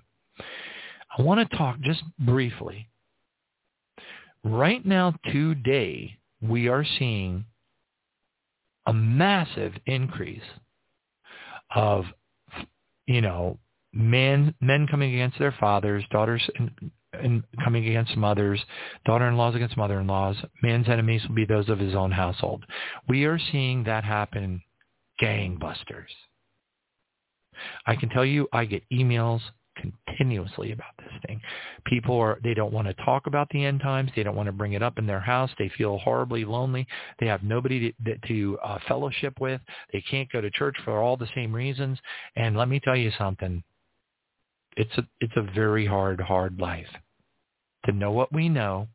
I 1.17 1.21
want 1.21 1.49
to 1.49 1.57
talk 1.57 1.79
just 1.81 2.03
briefly. 2.19 2.89
Right 4.43 4.85
now, 4.85 5.13
today, 5.31 6.17
we 6.41 6.67
are 6.67 6.85
seeing 6.99 7.45
a 8.85 8.93
massive 8.93 9.73
increase 9.85 10.41
of, 11.73 12.05
you 13.05 13.21
know, 13.21 13.59
men 13.93 14.55
men 14.59 14.87
coming 14.87 15.13
against 15.13 15.39
their 15.39 15.55
fathers, 15.59 16.03
daughters 16.11 16.41
in, 17.21 17.43
coming 17.63 17.87
against 17.87 18.17
mothers, 18.17 18.59
daughter-in-laws 19.05 19.55
against 19.55 19.77
mother-in-laws. 19.77 20.37
Man's 20.61 20.89
enemies 20.89 21.21
will 21.27 21.35
be 21.35 21.45
those 21.45 21.69
of 21.69 21.79
his 21.79 21.95
own 21.95 22.11
household. 22.11 22.65
We 23.07 23.25
are 23.25 23.39
seeing 23.51 23.83
that 23.83 24.03
happen 24.03 24.61
gangbusters. 25.21 26.11
I 27.85 27.95
can 27.95 28.09
tell 28.09 28.25
you 28.25 28.47
I 28.51 28.65
get 28.65 28.83
emails 28.91 29.41
continuously 30.07 30.71
about 30.71 30.95
this 30.97 31.11
thing. 31.25 31.41
People 31.85 32.17
are 32.17 32.39
they 32.43 32.53
don't 32.53 32.73
want 32.73 32.87
to 32.87 32.93
talk 33.05 33.27
about 33.27 33.49
the 33.49 33.63
end 33.63 33.81
times. 33.81 34.11
They 34.15 34.23
don't 34.23 34.35
want 34.35 34.47
to 34.47 34.53
bring 34.53 34.73
it 34.73 34.83
up 34.83 34.97
in 34.97 35.05
their 35.05 35.19
house. 35.19 35.49
They 35.57 35.71
feel 35.77 35.97
horribly 35.99 36.45
lonely. 36.45 36.87
They 37.19 37.27
have 37.27 37.43
nobody 37.43 37.93
to, 38.05 38.17
to 38.27 38.57
uh, 38.63 38.79
fellowship 38.87 39.39
with. 39.39 39.61
They 39.91 40.01
can't 40.01 40.31
go 40.31 40.41
to 40.41 40.49
church 40.51 40.75
for 40.83 41.01
all 41.01 41.17
the 41.17 41.29
same 41.35 41.53
reasons. 41.53 41.99
And 42.35 42.57
let 42.57 42.69
me 42.69 42.79
tell 42.79 42.95
you 42.95 43.11
something. 43.17 43.63
It's 44.75 44.97
a 44.97 45.07
it's 45.19 45.35
a 45.35 45.43
very 45.53 45.85
hard 45.85 46.19
hard 46.19 46.59
life 46.59 46.87
to 47.85 47.91
know 47.91 48.11
what 48.11 48.33
we 48.33 48.49
know 48.49 48.87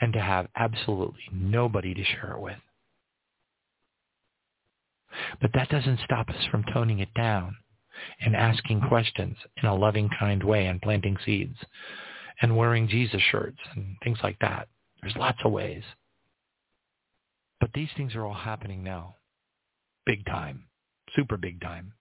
and 0.00 0.12
to 0.12 0.20
have 0.20 0.48
absolutely 0.56 1.22
nobody 1.32 1.94
to 1.94 2.04
share 2.04 2.34
it 2.36 2.40
with. 2.40 2.56
But 5.40 5.50
that 5.54 5.68
doesn't 5.68 6.00
stop 6.04 6.28
us 6.28 6.46
from 6.50 6.64
toning 6.72 7.00
it 7.00 7.12
down 7.14 7.56
and 8.20 8.36
asking 8.36 8.80
questions 8.88 9.36
in 9.62 9.68
a 9.68 9.74
loving, 9.74 10.08
kind 10.18 10.42
way 10.42 10.66
and 10.66 10.80
planting 10.82 11.16
seeds 11.24 11.56
and 12.40 12.56
wearing 12.56 12.88
Jesus 12.88 13.20
shirts 13.30 13.58
and 13.74 13.96
things 14.02 14.18
like 14.22 14.38
that. 14.40 14.68
There's 15.02 15.16
lots 15.16 15.38
of 15.44 15.52
ways. 15.52 15.82
But 17.60 17.70
these 17.74 17.88
things 17.96 18.14
are 18.14 18.24
all 18.24 18.34
happening 18.34 18.82
now. 18.82 19.16
Big 20.06 20.24
time. 20.26 20.64
Super 21.14 21.36
big 21.36 21.60
time. 21.60 21.92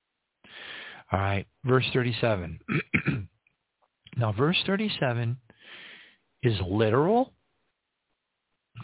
All 1.11 1.19
right. 1.19 1.45
Verse 1.65 1.85
37. 1.93 2.59
now, 4.17 4.31
verse 4.31 4.57
37 4.65 5.37
is 6.43 6.57
literal. 6.67 7.33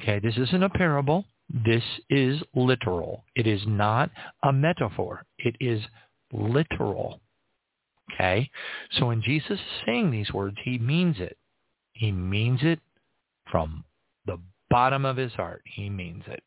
Okay, 0.01 0.19
this 0.19 0.35
isn't 0.37 0.63
a 0.63 0.69
parable. 0.69 1.25
This 1.49 1.83
is 2.09 2.41
literal. 2.55 3.23
It 3.35 3.47
is 3.47 3.61
not 3.67 4.09
a 4.43 4.51
metaphor. 4.51 5.25
It 5.37 5.55
is 5.59 5.81
literal. 6.35 7.19
Okay? 8.13 8.49
So 8.91 9.07
when 9.07 9.21
Jesus 9.21 9.51
is 9.51 9.59
saying 9.85 10.11
these 10.11 10.31
words, 10.31 10.57
he 10.63 10.77
means 10.77 11.17
it. 11.19 11.37
He 11.93 12.11
means 12.11 12.59
it 12.63 12.79
from 13.51 13.83
the 14.25 14.37
bottom 14.69 15.05
of 15.05 15.17
his 15.17 15.33
heart. 15.33 15.61
He 15.65 15.89
means 15.89 16.23
it. 16.27 16.43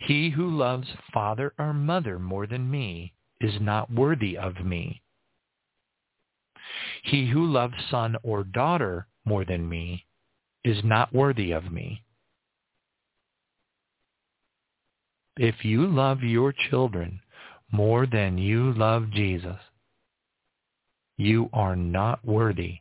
He 0.00 0.30
who 0.30 0.56
loves 0.56 0.88
father 1.12 1.52
or 1.58 1.72
mother 1.72 2.18
more 2.18 2.46
than 2.46 2.70
me 2.70 3.14
is 3.40 3.54
not 3.60 3.92
worthy 3.92 4.36
of 4.36 4.64
me. 4.64 5.02
He 7.02 7.28
who 7.28 7.46
loves 7.46 7.74
son 7.90 8.16
or 8.22 8.44
daughter 8.44 9.06
more 9.24 9.44
than 9.44 9.68
me 9.68 10.06
is 10.64 10.82
not 10.84 11.12
worthy 11.12 11.52
of 11.52 11.70
me. 11.70 12.02
If 15.36 15.64
you 15.64 15.86
love 15.86 16.22
your 16.22 16.52
children 16.52 17.20
more 17.72 18.06
than 18.06 18.38
you 18.38 18.72
love 18.72 19.10
Jesus, 19.10 19.58
you 21.16 21.48
are 21.52 21.76
not 21.76 22.24
worthy 22.24 22.78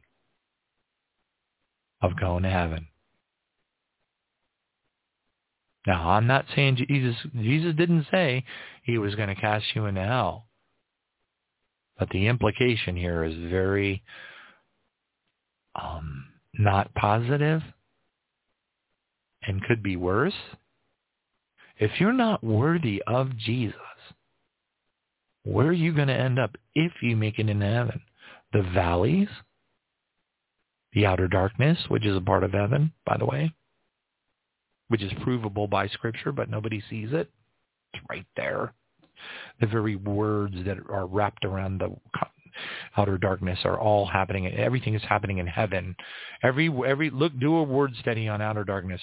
of 2.01 2.19
going 2.19 2.43
to 2.43 2.49
heaven. 2.49 2.87
Now, 5.85 6.11
I'm 6.11 6.27
not 6.27 6.45
saying 6.55 6.77
Jesus, 6.87 7.15
Jesus 7.35 7.75
didn't 7.75 8.07
say 8.09 8.45
he 8.83 8.97
was 8.97 9.15
going 9.15 9.29
to 9.29 9.35
cast 9.35 9.65
you 9.75 9.85
into 9.85 10.01
hell. 10.01 10.45
But 11.99 12.09
the 12.09 12.27
implication 12.27 12.95
here 12.95 13.23
is 13.23 13.35
very 13.49 14.03
um, 15.75 16.25
not 16.53 16.93
positive 16.95 17.61
and 19.45 19.63
could 19.63 19.83
be 19.83 19.95
worse. 19.95 20.33
If 21.77 21.91
you're 21.99 22.13
not 22.13 22.43
worthy 22.43 23.01
of 23.05 23.37
Jesus, 23.37 23.75
where 25.43 25.67
are 25.67 25.73
you 25.73 25.93
going 25.93 26.07
to 26.07 26.13
end 26.13 26.39
up 26.39 26.55
if 26.75 26.91
you 27.01 27.15
make 27.15 27.39
it 27.39 27.49
into 27.49 27.65
heaven? 27.65 28.01
The 28.53 28.63
valleys, 28.73 29.27
the 30.93 31.05
outer 31.05 31.27
darkness, 31.27 31.77
which 31.87 32.05
is 32.05 32.15
a 32.15 32.21
part 32.21 32.43
of 32.43 32.51
heaven, 32.51 32.93
by 33.05 33.17
the 33.17 33.25
way, 33.25 33.51
which 34.87 35.01
is 35.01 35.11
provable 35.23 35.67
by 35.67 35.87
Scripture, 35.87 36.31
but 36.31 36.49
nobody 36.49 36.81
sees 36.89 37.09
it. 37.11 37.29
It's 37.93 38.03
right 38.09 38.25
there. 38.35 38.73
The 39.59 39.67
very 39.67 39.95
words 39.95 40.55
that 40.65 40.77
are 40.89 41.07
wrapped 41.07 41.45
around 41.45 41.79
the 41.79 41.95
outer 42.97 43.17
darkness 43.17 43.59
are 43.63 43.79
all 43.79 44.05
happening. 44.05 44.47
Everything 44.47 44.93
is 44.93 45.01
happening 45.07 45.39
in 45.39 45.47
heaven. 45.47 45.95
Every 46.43 46.69
every 46.85 47.09
look, 47.09 47.37
do 47.39 47.55
a 47.55 47.63
word 47.63 47.93
study 47.99 48.27
on 48.27 48.41
outer 48.41 48.63
darkness. 48.63 49.01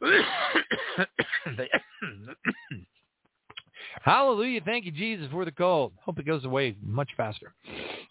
Hallelujah. 4.02 4.60
Thank 4.64 4.84
you, 4.84 4.92
Jesus, 4.92 5.28
for 5.30 5.44
the 5.44 5.52
cold. 5.52 5.92
Hope 6.04 6.18
it 6.18 6.26
goes 6.26 6.44
away 6.44 6.76
much 6.82 7.10
faster. 7.16 7.54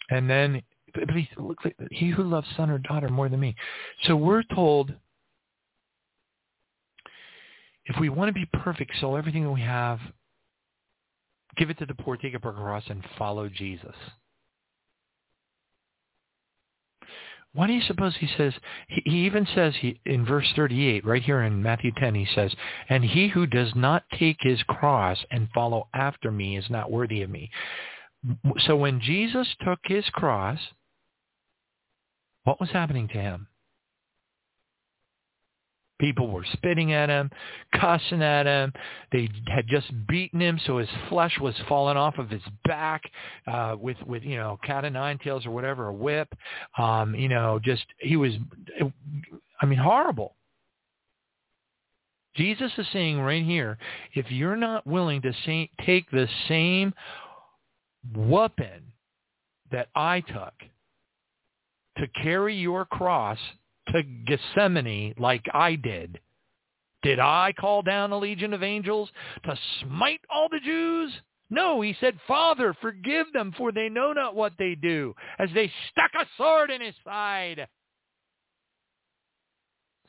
And 0.10 0.30
then, 0.30 0.62
but 0.94 1.10
he 1.12 1.30
looks 1.38 1.66
like 1.66 1.76
he 1.92 2.10
who 2.10 2.24
loves 2.24 2.48
son 2.56 2.70
or 2.70 2.78
daughter 2.78 3.10
more 3.10 3.30
than 3.30 3.40
me. 3.40 3.56
So 4.04 4.16
we're 4.16 4.44
told 4.56 4.94
if 7.86 8.00
we 8.00 8.10
want 8.10 8.30
to 8.30 8.34
be 8.34 8.48
perfect, 8.54 8.94
sell 9.00 9.18
everything 9.18 9.44
that 9.44 9.52
we 9.52 9.62
have, 9.62 10.00
give 11.58 11.70
it 11.70 11.78
to 11.80 11.86
the 11.86 11.96
poor, 11.96 12.18
take 12.18 12.36
up 12.36 12.46
our 12.46 12.54
cross, 12.54 12.84
and 12.88 13.04
follow 13.18 13.50
Jesus. 13.50 13.96
Why 17.54 17.68
do 17.68 17.74
you 17.74 17.82
suppose 17.82 18.16
he 18.20 18.30
says, 18.36 18.54
he, 18.88 19.02
he 19.06 19.26
even 19.26 19.48
says 19.54 19.76
he, 19.80 20.00
in 20.06 20.26
verse 20.26 20.52
38, 20.56 21.06
right 21.06 21.22
here 21.22 21.42
in 21.44 21.62
Matthew 21.62 21.92
10, 21.98 22.16
he 22.16 22.28
says, 22.34 22.54
and 22.90 23.04
he 23.04 23.28
who 23.28 23.46
does 23.46 23.74
not 23.76 24.04
take 24.18 24.38
his 24.40 24.62
cross 24.64 25.20
and 25.30 25.50
follow 25.54 25.88
after 25.94 26.32
me 26.32 26.58
is 26.58 26.70
not 26.70 26.92
worthy 26.92 27.22
of 27.22 27.30
me. 27.30 27.52
So 28.66 28.76
when 28.76 29.00
Jesus 29.00 29.48
took 29.64 29.80
his 29.84 30.06
cross, 30.10 30.60
what 32.44 32.60
was 32.60 32.72
happening 32.72 33.08
to 33.10 33.22
him? 33.22 33.48
People 36.04 36.28
were 36.28 36.46
spitting 36.52 36.92
at 36.92 37.08
him, 37.08 37.32
cussing 37.80 38.22
at 38.22 38.46
him. 38.46 38.74
They 39.14 39.30
had 39.48 39.66
just 39.70 39.88
beaten 40.06 40.42
him, 40.42 40.60
so 40.66 40.80
his 40.80 40.90
flesh 41.08 41.40
was 41.40 41.56
falling 41.70 41.96
off 41.96 42.18
of 42.18 42.30
his 42.30 42.42
back 42.66 43.10
uh, 43.48 43.78
with 43.80 43.96
with 44.06 44.22
you 44.24 44.36
know 44.36 44.60
cat 44.66 44.84
of 44.84 44.92
nine 44.92 45.18
tails 45.24 45.46
or 45.46 45.52
whatever, 45.52 45.88
a 45.88 45.94
whip. 45.94 46.28
Um, 46.78 47.16
you 47.16 47.30
know, 47.30 47.58
just 47.64 47.86
he 48.00 48.18
was, 48.18 48.34
I 49.62 49.66
mean, 49.66 49.80
horrible. 49.80 50.36
Jesus 52.36 52.74
is 52.78 52.88
saying 52.92 53.22
right 53.22 53.46
here, 53.46 53.78
if 54.14 54.30
you're 54.30 54.58
not 54.58 54.86
willing 54.86 55.22
to 55.22 55.32
say, 55.46 55.70
take 55.86 56.12
the 56.12 56.28
same 56.50 56.94
weapon 58.14 58.92
that 59.72 59.88
I 59.96 60.20
took 60.20 60.54
to 61.98 62.08
carry 62.22 62.58
your 62.58 62.84
cross 62.84 63.38
to 63.90 64.04
Gethsemane 64.04 65.16
like 65.18 65.46
I 65.54 65.76
did? 65.76 66.20
Did 67.02 67.20
I 67.20 67.54
call 67.60 67.82
down 67.82 68.12
a 68.12 68.18
legion 68.18 68.54
of 68.54 68.64
angels 68.64 69.10
to 69.44 69.58
smite 69.82 70.22
all 70.30 70.48
the 70.50 70.62
Jews? 70.64 71.12
No, 71.50 71.82
he 71.82 71.96
said, 72.00 72.18
Father, 72.28 72.74
forgive 72.82 73.28
them, 73.34 73.54
for 73.58 73.72
they 73.72 73.90
know 73.90 74.14
not 74.14 74.36
what 74.36 74.54
they 74.58 74.76
do, 74.76 75.14
as 75.38 75.50
they 75.54 75.72
stuck 75.92 76.12
a 76.16 76.26
sword 76.38 76.72
in 76.72 76.82
his 76.82 76.96
side. 77.04 77.68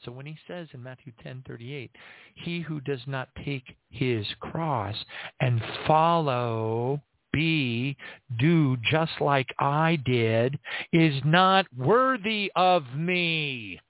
So 0.05 0.12
when 0.12 0.26
he 0.26 0.36
says 0.46 0.68
in 0.72 0.82
Matthew 0.82 1.12
10:38, 1.24 1.90
he 2.34 2.60
who 2.60 2.80
does 2.80 3.06
not 3.06 3.28
take 3.44 3.76
his 3.90 4.26
cross 4.40 4.96
and 5.40 5.62
follow 5.86 7.02
be, 7.35 7.97
do 8.39 8.77
just 8.90 9.12
like 9.20 9.48
I 9.59 9.98
did, 10.05 10.59
is 10.93 11.20
not 11.24 11.66
worthy 11.77 12.51
of 12.56 12.85
me. 12.94 13.81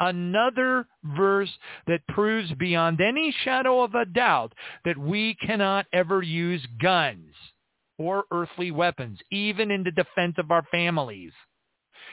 Another 0.00 0.86
verse 1.04 1.50
that 1.86 2.06
proves 2.08 2.52
beyond 2.52 3.00
any 3.00 3.34
shadow 3.44 3.82
of 3.82 3.94
a 3.94 4.04
doubt 4.04 4.52
that 4.84 4.96
we 4.96 5.34
cannot 5.34 5.86
ever 5.92 6.22
use 6.22 6.64
guns 6.80 7.34
or 7.98 8.24
earthly 8.30 8.70
weapons, 8.70 9.18
even 9.30 9.70
in 9.70 9.82
the 9.82 9.90
defense 9.90 10.34
of 10.38 10.52
our 10.52 10.64
families. 10.70 11.32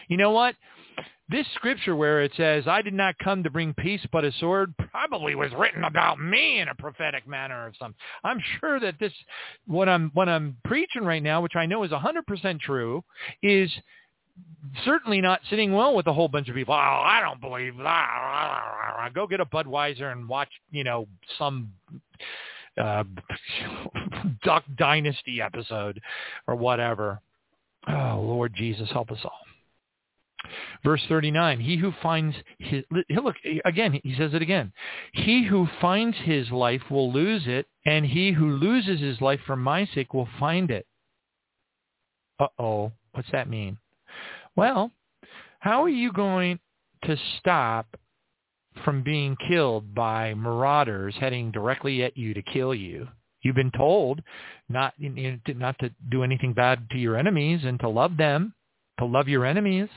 You 0.08 0.18
know 0.18 0.32
what? 0.32 0.56
This 1.28 1.48
scripture 1.56 1.96
where 1.96 2.22
it 2.22 2.32
says, 2.38 2.66
I 2.68 2.84
did 2.84 2.94
not 2.94 3.18
come 3.18 3.42
to 3.44 3.50
bring 3.50 3.74
peace 3.74 4.06
but 4.12 4.24
a 4.24 4.32
sword, 4.34 4.74
probably 4.92 5.34
was 5.34 5.52
written 5.58 5.84
about 5.84 6.20
me 6.20 6.60
in 6.60 6.68
a 6.68 6.76
prophetic 6.76 7.28
manner 7.28 7.66
or 7.66 7.74
something. 7.80 7.98
I'm 8.24 8.40
sure 8.60 8.80
that 8.80 9.00
this, 9.00 9.12
what 9.66 9.90
I'm, 9.90 10.12
what 10.14 10.30
I'm 10.30 10.56
preaching 10.64 11.04
right 11.04 11.24
now, 11.24 11.42
which 11.42 11.56
I 11.56 11.66
know 11.66 11.84
is 11.84 11.92
100% 11.92 12.60
true, 12.60 13.04
is 13.42 13.72
certainly 14.84 15.22
not 15.22 15.40
sitting 15.50 15.74
well 15.74 15.96
with 15.96 16.08
a 16.08 16.14
whole 16.14 16.28
bunch 16.28 16.50
of 16.50 16.56
people. 16.56 16.74
Oh, 16.74 16.78
I 16.78 17.22
don't 17.22 17.42
believe 17.42 17.76
that. 17.78 19.10
Go 19.14 19.28
get 19.28 19.40
a 19.40 19.46
Budweiser 19.46 20.12
and 20.12 20.28
watch, 20.28 20.50
you 20.72 20.84
know, 20.84 21.08
some 21.38 21.72
uh, 22.78 23.04
Duck 24.44 24.64
Dynasty 24.78 25.42
episode 25.42 26.02
or 26.48 26.56
whatever. 26.56 27.20
Oh, 27.88 28.22
Lord 28.26 28.54
Jesus, 28.56 28.90
help 28.92 29.12
us 29.12 29.20
all. 29.24 29.40
Verse 30.84 31.02
39, 31.08 31.60
he 31.60 31.78
who 31.78 31.92
finds 32.02 32.36
his, 32.60 32.84
look, 32.92 33.36
again, 33.66 34.00
he 34.04 34.16
says 34.16 34.34
it 34.34 34.42
again. 34.42 34.72
He 35.14 35.46
who 35.46 35.68
finds 35.82 36.18
his 36.18 36.52
life 36.52 36.82
will 36.90 37.12
lose 37.12 37.44
it, 37.48 37.68
and 37.86 38.06
he 38.06 38.32
who 38.32 38.58
loses 38.58 39.00
his 39.00 39.22
life 39.22 39.40
for 39.46 39.56
my 39.56 39.86
sake 39.94 40.14
will 40.14 40.30
find 40.40 40.72
it. 40.72 40.86
Uh-oh, 42.40 42.92
what's 43.14 43.32
that 43.32 43.50
mean? 43.50 43.78
Well, 44.56 44.92
how 45.60 45.84
are 45.84 45.90
you 45.90 46.12
going 46.12 46.60
to 47.06 47.18
stop 47.40 47.88
from 48.84 49.04
being 49.04 49.38
killed 49.48 49.96
by 49.96 50.34
marauders 50.34 51.16
heading 51.20 51.52
directly 51.52 52.04
at 52.04 52.18
you 52.18 52.34
to 52.34 52.42
kill 52.42 52.76
you? 52.76 53.08
You've 53.42 53.56
been 53.56 53.72
told 53.72 54.22
not, 54.70 54.94
not 55.00 55.80
to 55.80 55.92
do 56.10 56.24
anything 56.24 56.54
bad 56.54 56.90
to 56.92 56.98
your 56.98 57.16
enemies 57.16 57.62
and 57.64 57.80
to 57.80 57.90
love 57.90 58.18
them, 58.18 58.54
to 59.00 59.06
love 59.06 59.28
your 59.28 59.46
enemies 59.46 59.90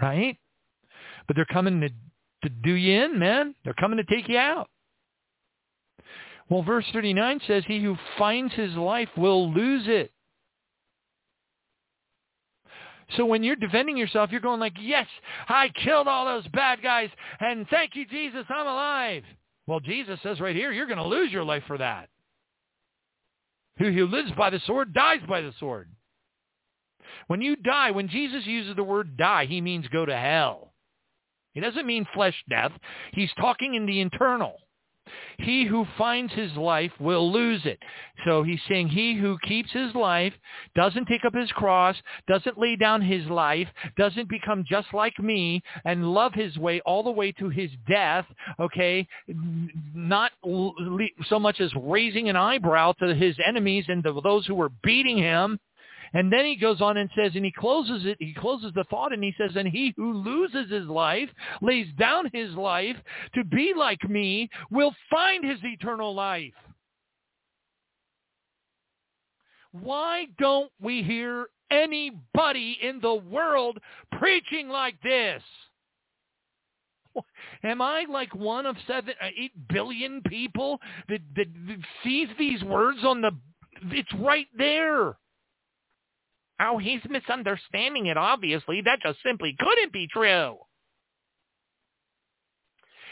right? 0.00 0.36
But 1.26 1.36
they're 1.36 1.44
coming 1.46 1.80
to, 1.80 1.88
to 1.88 2.48
do 2.48 2.72
you 2.72 3.02
in, 3.02 3.18
man. 3.18 3.54
They're 3.64 3.74
coming 3.74 3.98
to 3.98 4.04
take 4.04 4.28
you 4.28 4.38
out. 4.38 4.68
Well, 6.48 6.62
verse 6.62 6.86
39 6.92 7.40
says, 7.46 7.62
he 7.66 7.80
who 7.80 7.96
finds 8.18 8.52
his 8.54 8.74
life 8.74 9.08
will 9.16 9.52
lose 9.52 9.84
it. 9.86 10.10
So 13.16 13.24
when 13.24 13.42
you're 13.42 13.56
defending 13.56 13.96
yourself, 13.96 14.30
you're 14.30 14.40
going 14.40 14.60
like, 14.60 14.74
yes, 14.80 15.06
I 15.48 15.70
killed 15.84 16.08
all 16.08 16.26
those 16.26 16.46
bad 16.48 16.82
guys, 16.82 17.08
and 17.40 17.66
thank 17.68 17.96
you, 17.96 18.06
Jesus, 18.06 18.44
I'm 18.48 18.66
alive. 18.66 19.24
Well, 19.66 19.80
Jesus 19.80 20.18
says 20.22 20.40
right 20.40 20.54
here, 20.54 20.72
you're 20.72 20.86
going 20.86 20.98
to 20.98 21.06
lose 21.06 21.32
your 21.32 21.44
life 21.44 21.64
for 21.66 21.78
that. 21.78 22.08
Who 23.78 23.90
who 23.92 24.06
lives 24.06 24.30
by 24.36 24.50
the 24.50 24.60
sword 24.66 24.92
dies 24.92 25.20
by 25.28 25.40
the 25.40 25.54
sword. 25.58 25.88
When 27.30 27.40
you 27.40 27.54
die, 27.54 27.92
when 27.92 28.08
Jesus 28.08 28.44
uses 28.44 28.74
the 28.74 28.82
word 28.82 29.16
die, 29.16 29.46
he 29.46 29.60
means 29.60 29.86
go 29.86 30.04
to 30.04 30.16
hell. 30.16 30.72
He 31.52 31.60
doesn't 31.60 31.86
mean 31.86 32.04
flesh 32.12 32.34
death. 32.50 32.72
He's 33.12 33.30
talking 33.40 33.76
in 33.76 33.86
the 33.86 34.00
internal. 34.00 34.56
He 35.38 35.64
who 35.64 35.86
finds 35.96 36.32
his 36.32 36.52
life 36.56 36.90
will 36.98 37.30
lose 37.30 37.64
it. 37.66 37.78
So 38.24 38.42
he's 38.42 38.58
saying 38.68 38.88
he 38.88 39.14
who 39.14 39.38
keeps 39.44 39.70
his 39.70 39.94
life, 39.94 40.32
doesn't 40.74 41.06
take 41.06 41.24
up 41.24 41.32
his 41.32 41.52
cross, 41.52 41.94
doesn't 42.26 42.58
lay 42.58 42.74
down 42.74 43.00
his 43.00 43.24
life, 43.26 43.68
doesn't 43.96 44.28
become 44.28 44.64
just 44.68 44.88
like 44.92 45.16
me 45.20 45.62
and 45.84 46.12
love 46.12 46.34
his 46.34 46.58
way 46.58 46.80
all 46.80 47.04
the 47.04 47.12
way 47.12 47.30
to 47.30 47.48
his 47.48 47.70
death, 47.88 48.26
okay, 48.58 49.06
not 49.94 50.32
so 51.28 51.38
much 51.38 51.60
as 51.60 51.72
raising 51.76 52.28
an 52.28 52.34
eyebrow 52.34 52.92
to 52.94 53.14
his 53.14 53.36
enemies 53.46 53.84
and 53.86 54.02
to 54.02 54.20
those 54.20 54.46
who 54.46 54.56
were 54.56 54.72
beating 54.82 55.16
him, 55.16 55.60
and 56.12 56.32
then 56.32 56.44
he 56.44 56.56
goes 56.56 56.80
on 56.80 56.96
and 56.96 57.08
says, 57.14 57.32
and 57.34 57.44
he 57.44 57.52
closes 57.52 58.04
it, 58.04 58.16
he 58.20 58.34
closes 58.34 58.72
the 58.74 58.84
thought 58.84 59.12
and 59.12 59.22
he 59.22 59.34
says, 59.38 59.52
and 59.54 59.68
he 59.68 59.94
who 59.96 60.12
loses 60.12 60.70
his 60.70 60.86
life, 60.86 61.28
lays 61.62 61.86
down 61.98 62.28
his 62.32 62.50
life 62.54 62.96
to 63.34 63.44
be 63.44 63.72
like 63.76 64.08
me, 64.08 64.48
will 64.70 64.94
find 65.08 65.44
his 65.44 65.60
eternal 65.62 66.14
life. 66.14 66.52
Why 69.72 70.26
don't 70.38 70.70
we 70.80 71.02
hear 71.02 71.46
anybody 71.70 72.76
in 72.82 73.00
the 73.00 73.14
world 73.14 73.78
preaching 74.18 74.68
like 74.68 75.00
this? 75.02 75.42
Am 77.62 77.80
I 77.80 78.04
like 78.08 78.34
one 78.34 78.66
of 78.66 78.76
seven, 78.86 79.14
uh, 79.22 79.26
eight 79.38 79.52
billion 79.68 80.22
people 80.22 80.80
that, 81.08 81.20
that 81.36 81.46
sees 82.02 82.28
these 82.38 82.62
words 82.64 82.98
on 83.04 83.20
the? 83.20 83.30
It's 83.92 84.12
right 84.14 84.48
there. 84.58 85.16
Oh, 86.60 86.76
he's 86.78 87.00
misunderstanding 87.08 88.06
it, 88.06 88.18
obviously. 88.18 88.82
That 88.82 89.00
just 89.02 89.18
simply 89.24 89.56
couldn't 89.58 89.92
be 89.92 90.06
true. 90.12 90.58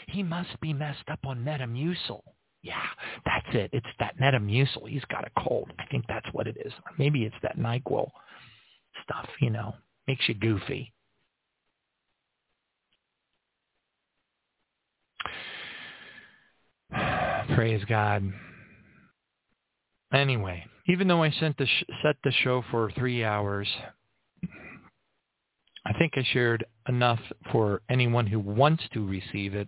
He 0.07 0.21
must 0.23 0.59
be 0.61 0.71
messed 0.73 1.09
up 1.11 1.19
on 1.25 1.43
Metamucil. 1.43 2.21
Yeah, 2.61 2.81
that's 3.25 3.47
it. 3.53 3.71
It's 3.73 3.87
that 3.99 4.19
Metamucil. 4.19 4.87
He's 4.87 5.05
got 5.05 5.25
a 5.25 5.41
cold. 5.41 5.71
I 5.79 5.85
think 5.85 6.05
that's 6.07 6.27
what 6.31 6.47
it 6.47 6.57
is. 6.63 6.73
Or 6.73 6.91
maybe 6.97 7.23
it's 7.23 7.35
that 7.41 7.57
NyQuil 7.57 8.09
stuff, 9.03 9.27
you 9.41 9.49
know. 9.49 9.73
Makes 10.07 10.27
you 10.27 10.35
goofy. 10.35 10.93
Praise 17.55 17.83
God. 17.87 18.31
Anyway, 20.13 20.65
even 20.87 21.07
though 21.07 21.23
I 21.23 21.31
sent 21.31 21.57
the 21.57 21.65
sh- 21.65 21.83
set 22.03 22.15
the 22.23 22.31
show 22.31 22.63
for 22.71 22.91
three 22.91 23.23
hours, 23.23 23.67
I 25.85 25.93
think 25.97 26.13
I 26.17 26.23
shared 26.33 26.65
enough 26.87 27.19
for 27.51 27.81
anyone 27.89 28.27
who 28.27 28.39
wants 28.39 28.83
to 28.93 29.05
receive 29.05 29.53
it 29.55 29.67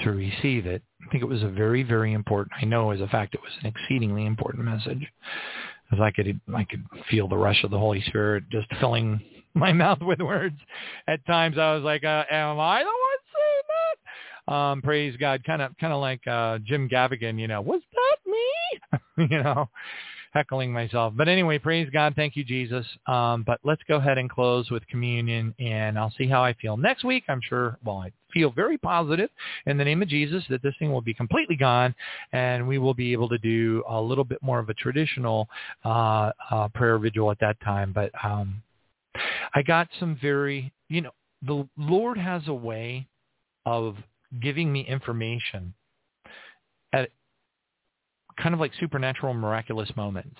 to 0.00 0.10
receive 0.10 0.66
it. 0.66 0.82
I 1.06 1.10
think 1.10 1.22
it 1.22 1.26
was 1.26 1.42
a 1.42 1.48
very, 1.48 1.82
very 1.82 2.12
important. 2.12 2.52
I 2.60 2.64
know 2.64 2.90
as 2.90 3.00
a 3.00 3.08
fact 3.08 3.34
it 3.34 3.42
was 3.42 3.52
an 3.62 3.66
exceedingly 3.66 4.26
important 4.26 4.64
message, 4.64 5.06
as 5.92 6.00
I 6.00 6.10
could 6.10 6.40
I 6.54 6.64
could 6.64 6.84
feel 7.10 7.28
the 7.28 7.36
rush 7.36 7.64
of 7.64 7.70
the 7.70 7.78
Holy 7.78 8.02
Spirit 8.02 8.44
just 8.50 8.68
filling 8.80 9.20
my 9.54 9.72
mouth 9.72 10.00
with 10.00 10.20
words. 10.20 10.58
At 11.06 11.24
times 11.26 11.58
I 11.58 11.74
was 11.74 11.82
like, 11.82 12.04
uh, 12.04 12.24
"Am 12.30 12.60
I 12.60 12.80
the 12.80 12.86
one 12.86 13.18
saying 13.34 13.62
that?" 13.68 14.54
Um, 14.54 14.82
praise 14.82 15.16
God, 15.18 15.42
kind 15.44 15.60
of 15.60 15.76
kind 15.78 15.92
of 15.92 16.00
like 16.00 16.26
uh, 16.26 16.58
Jim 16.64 16.88
Gaffigan, 16.88 17.38
you 17.38 17.48
know, 17.48 17.60
was? 17.60 17.82
you 19.18 19.42
know, 19.42 19.68
heckling 20.32 20.72
myself. 20.72 21.14
But 21.16 21.28
anyway, 21.28 21.58
praise 21.58 21.88
God. 21.92 22.14
Thank 22.14 22.36
you, 22.36 22.44
Jesus. 22.44 22.86
Um, 23.06 23.42
but 23.46 23.60
let's 23.64 23.82
go 23.88 23.96
ahead 23.96 24.18
and 24.18 24.30
close 24.30 24.70
with 24.70 24.86
communion, 24.88 25.54
and 25.58 25.98
I'll 25.98 26.12
see 26.16 26.26
how 26.26 26.44
I 26.44 26.54
feel 26.54 26.76
next 26.76 27.04
week. 27.04 27.24
I'm 27.28 27.40
sure, 27.46 27.78
well, 27.84 27.98
I 27.98 28.12
feel 28.32 28.50
very 28.50 28.78
positive 28.78 29.30
in 29.66 29.78
the 29.78 29.84
name 29.84 30.02
of 30.02 30.08
Jesus 30.08 30.44
that 30.50 30.62
this 30.62 30.74
thing 30.78 30.92
will 30.92 31.00
be 31.00 31.14
completely 31.14 31.56
gone, 31.56 31.94
and 32.32 32.66
we 32.66 32.78
will 32.78 32.94
be 32.94 33.12
able 33.12 33.28
to 33.30 33.38
do 33.38 33.82
a 33.88 34.00
little 34.00 34.24
bit 34.24 34.38
more 34.42 34.58
of 34.58 34.68
a 34.68 34.74
traditional 34.74 35.48
uh, 35.84 36.30
uh, 36.50 36.68
prayer 36.68 36.98
vigil 36.98 37.30
at 37.30 37.40
that 37.40 37.58
time. 37.60 37.92
But 37.92 38.10
um, 38.22 38.62
I 39.54 39.62
got 39.62 39.88
some 39.98 40.18
very, 40.20 40.72
you 40.88 41.00
know, 41.00 41.10
the 41.42 41.68
Lord 41.76 42.18
has 42.18 42.42
a 42.48 42.54
way 42.54 43.06
of 43.64 43.96
giving 44.40 44.72
me 44.72 44.86
information 44.86 45.72
at 46.92 47.10
kind 48.40 48.54
of 48.54 48.60
like 48.60 48.72
supernatural 48.78 49.34
miraculous 49.34 49.90
moments. 49.96 50.36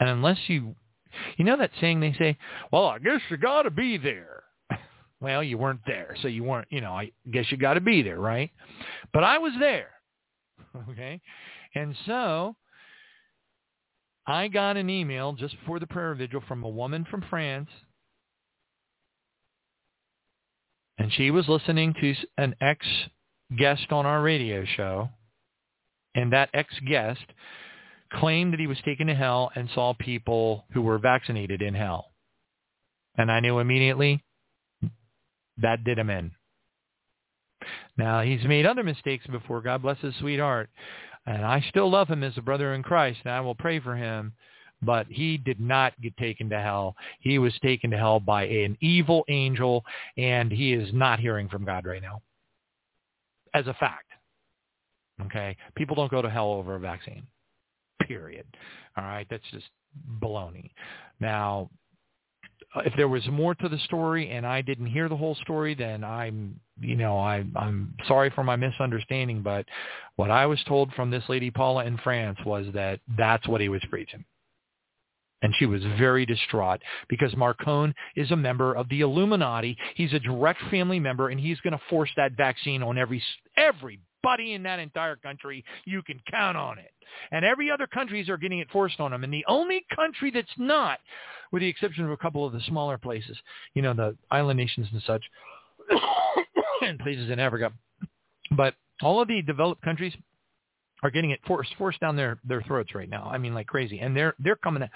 And 0.00 0.08
unless 0.08 0.38
you, 0.46 0.74
you 1.36 1.44
know 1.44 1.56
that 1.56 1.70
saying 1.80 2.00
they 2.00 2.14
say, 2.18 2.36
well, 2.72 2.86
I 2.86 2.98
guess 2.98 3.20
you 3.30 3.36
got 3.36 3.62
to 3.62 3.70
be 3.70 3.98
there. 3.98 4.42
well, 5.20 5.42
you 5.42 5.58
weren't 5.58 5.80
there, 5.86 6.16
so 6.20 6.28
you 6.28 6.44
weren't, 6.44 6.68
you 6.70 6.80
know, 6.80 6.92
I 6.92 7.12
guess 7.30 7.46
you 7.50 7.56
got 7.56 7.74
to 7.74 7.80
be 7.80 8.02
there, 8.02 8.18
right? 8.18 8.50
But 9.12 9.24
I 9.24 9.38
was 9.38 9.52
there. 9.58 9.88
Okay. 10.88 11.20
And 11.74 11.94
so 12.06 12.56
I 14.26 14.48
got 14.48 14.78
an 14.78 14.88
email 14.88 15.34
just 15.34 15.58
before 15.58 15.80
the 15.80 15.86
prayer 15.86 16.14
vigil 16.14 16.42
from 16.48 16.64
a 16.64 16.68
woman 16.68 17.06
from 17.10 17.22
France. 17.28 17.68
And 20.96 21.12
she 21.12 21.30
was 21.30 21.46
listening 21.46 21.94
to 22.00 22.14
an 22.38 22.54
ex-guest 22.60 23.90
on 23.90 24.06
our 24.06 24.22
radio 24.22 24.64
show 24.64 25.10
and 26.14 26.32
that 26.32 26.50
ex-guest 26.54 27.24
claimed 28.12 28.52
that 28.52 28.60
he 28.60 28.66
was 28.66 28.80
taken 28.84 29.06
to 29.06 29.14
hell 29.14 29.50
and 29.54 29.68
saw 29.74 29.94
people 29.94 30.64
who 30.72 30.82
were 30.82 30.98
vaccinated 30.98 31.62
in 31.62 31.74
hell. 31.74 32.10
And 33.16 33.30
I 33.30 33.40
knew 33.40 33.58
immediately 33.58 34.22
that 35.58 35.84
did 35.84 35.98
him 35.98 36.10
in. 36.10 36.32
Now, 37.96 38.22
he's 38.22 38.44
made 38.44 38.66
other 38.66 38.82
mistakes 38.82 39.26
before. 39.26 39.60
God 39.60 39.82
bless 39.82 39.98
his 40.00 40.14
sweetheart. 40.16 40.68
And 41.26 41.44
I 41.44 41.64
still 41.68 41.90
love 41.90 42.08
him 42.08 42.24
as 42.24 42.36
a 42.36 42.42
brother 42.42 42.74
in 42.74 42.82
Christ, 42.82 43.20
and 43.24 43.32
I 43.32 43.40
will 43.40 43.54
pray 43.54 43.78
for 43.80 43.94
him. 43.94 44.32
But 44.84 45.06
he 45.08 45.36
did 45.36 45.60
not 45.60 46.00
get 46.00 46.16
taken 46.16 46.50
to 46.50 46.58
hell. 46.58 46.96
He 47.20 47.38
was 47.38 47.56
taken 47.62 47.92
to 47.92 47.96
hell 47.96 48.18
by 48.18 48.46
an 48.46 48.76
evil 48.80 49.24
angel, 49.28 49.84
and 50.16 50.50
he 50.50 50.72
is 50.72 50.92
not 50.92 51.20
hearing 51.20 51.48
from 51.48 51.64
God 51.64 51.86
right 51.86 52.02
now. 52.02 52.20
As 53.54 53.68
a 53.68 53.74
fact. 53.74 54.11
Okay? 55.26 55.56
People 55.74 55.96
don't 55.96 56.10
go 56.10 56.22
to 56.22 56.30
hell 56.30 56.52
over 56.52 56.74
a 56.74 56.80
vaccine. 56.80 57.26
Period. 58.06 58.46
All 58.96 59.04
right? 59.04 59.26
That's 59.30 59.44
just 59.50 59.66
baloney. 60.20 60.70
Now, 61.20 61.70
uh, 62.74 62.80
if 62.86 62.92
there 62.96 63.08
was 63.08 63.26
more 63.28 63.54
to 63.54 63.68
the 63.68 63.78
story 63.78 64.30
and 64.30 64.46
I 64.46 64.62
didn't 64.62 64.86
hear 64.86 65.08
the 65.08 65.16
whole 65.16 65.34
story, 65.36 65.74
then 65.74 66.04
I'm, 66.04 66.58
you 66.80 66.96
know, 66.96 67.18
I, 67.18 67.44
I'm 67.56 67.94
sorry 68.06 68.30
for 68.30 68.44
my 68.44 68.56
misunderstanding. 68.56 69.42
But 69.42 69.66
what 70.16 70.30
I 70.30 70.46
was 70.46 70.62
told 70.66 70.92
from 70.94 71.10
this 71.10 71.24
lady 71.28 71.50
Paula 71.50 71.84
in 71.84 71.98
France 71.98 72.38
was 72.46 72.66
that 72.74 73.00
that's 73.16 73.46
what 73.46 73.60
he 73.60 73.68
was 73.68 73.82
preaching. 73.90 74.24
And 75.42 75.52
she 75.58 75.66
was 75.66 75.82
very 75.98 76.24
distraught 76.24 76.80
because 77.08 77.36
Macron 77.36 77.92
is 78.14 78.30
a 78.30 78.36
member 78.36 78.74
of 78.74 78.88
the 78.88 79.00
Illuminati. 79.00 79.76
He's 79.96 80.12
a 80.12 80.20
direct 80.20 80.60
family 80.70 81.00
member, 81.00 81.30
and 81.30 81.40
he's 81.40 81.58
going 81.60 81.72
to 81.72 81.82
force 81.90 82.10
that 82.16 82.36
vaccine 82.36 82.80
on 82.80 82.96
every 82.96 83.20
every 83.56 83.98
Everybody 84.24 84.52
in 84.52 84.62
that 84.62 84.78
entire 84.78 85.16
country, 85.16 85.64
you 85.84 86.02
can 86.02 86.20
count 86.30 86.56
on 86.56 86.78
it. 86.78 86.92
And 87.32 87.44
every 87.44 87.70
other 87.70 87.86
countries 87.86 88.28
are 88.28 88.36
getting 88.36 88.60
it 88.60 88.70
forced 88.70 89.00
on 89.00 89.10
them. 89.10 89.24
And 89.24 89.32
the 89.32 89.44
only 89.48 89.84
country 89.94 90.30
that's 90.30 90.48
not, 90.56 91.00
with 91.50 91.60
the 91.60 91.68
exception 91.68 92.04
of 92.04 92.10
a 92.10 92.16
couple 92.16 92.46
of 92.46 92.52
the 92.52 92.60
smaller 92.68 92.98
places, 92.98 93.36
you 93.74 93.82
know, 93.82 93.92
the 93.92 94.16
island 94.30 94.58
nations 94.58 94.86
and 94.92 95.02
such, 95.06 95.22
and 96.82 96.98
places 97.00 97.30
in 97.30 97.40
Africa, 97.40 97.72
but 98.56 98.74
all 99.02 99.20
of 99.20 99.28
the 99.28 99.42
developed 99.42 99.82
countries 99.82 100.14
are 101.02 101.10
getting 101.10 101.30
it 101.30 101.40
forced 101.46 101.74
forced 101.76 102.00
down 102.00 102.16
their 102.16 102.38
their 102.44 102.62
throats 102.62 102.94
right 102.94 103.08
now. 103.08 103.28
I 103.32 103.38
mean, 103.38 103.54
like 103.54 103.66
crazy, 103.66 103.98
and 104.00 104.16
they're 104.16 104.34
they're 104.38 104.56
coming. 104.56 104.88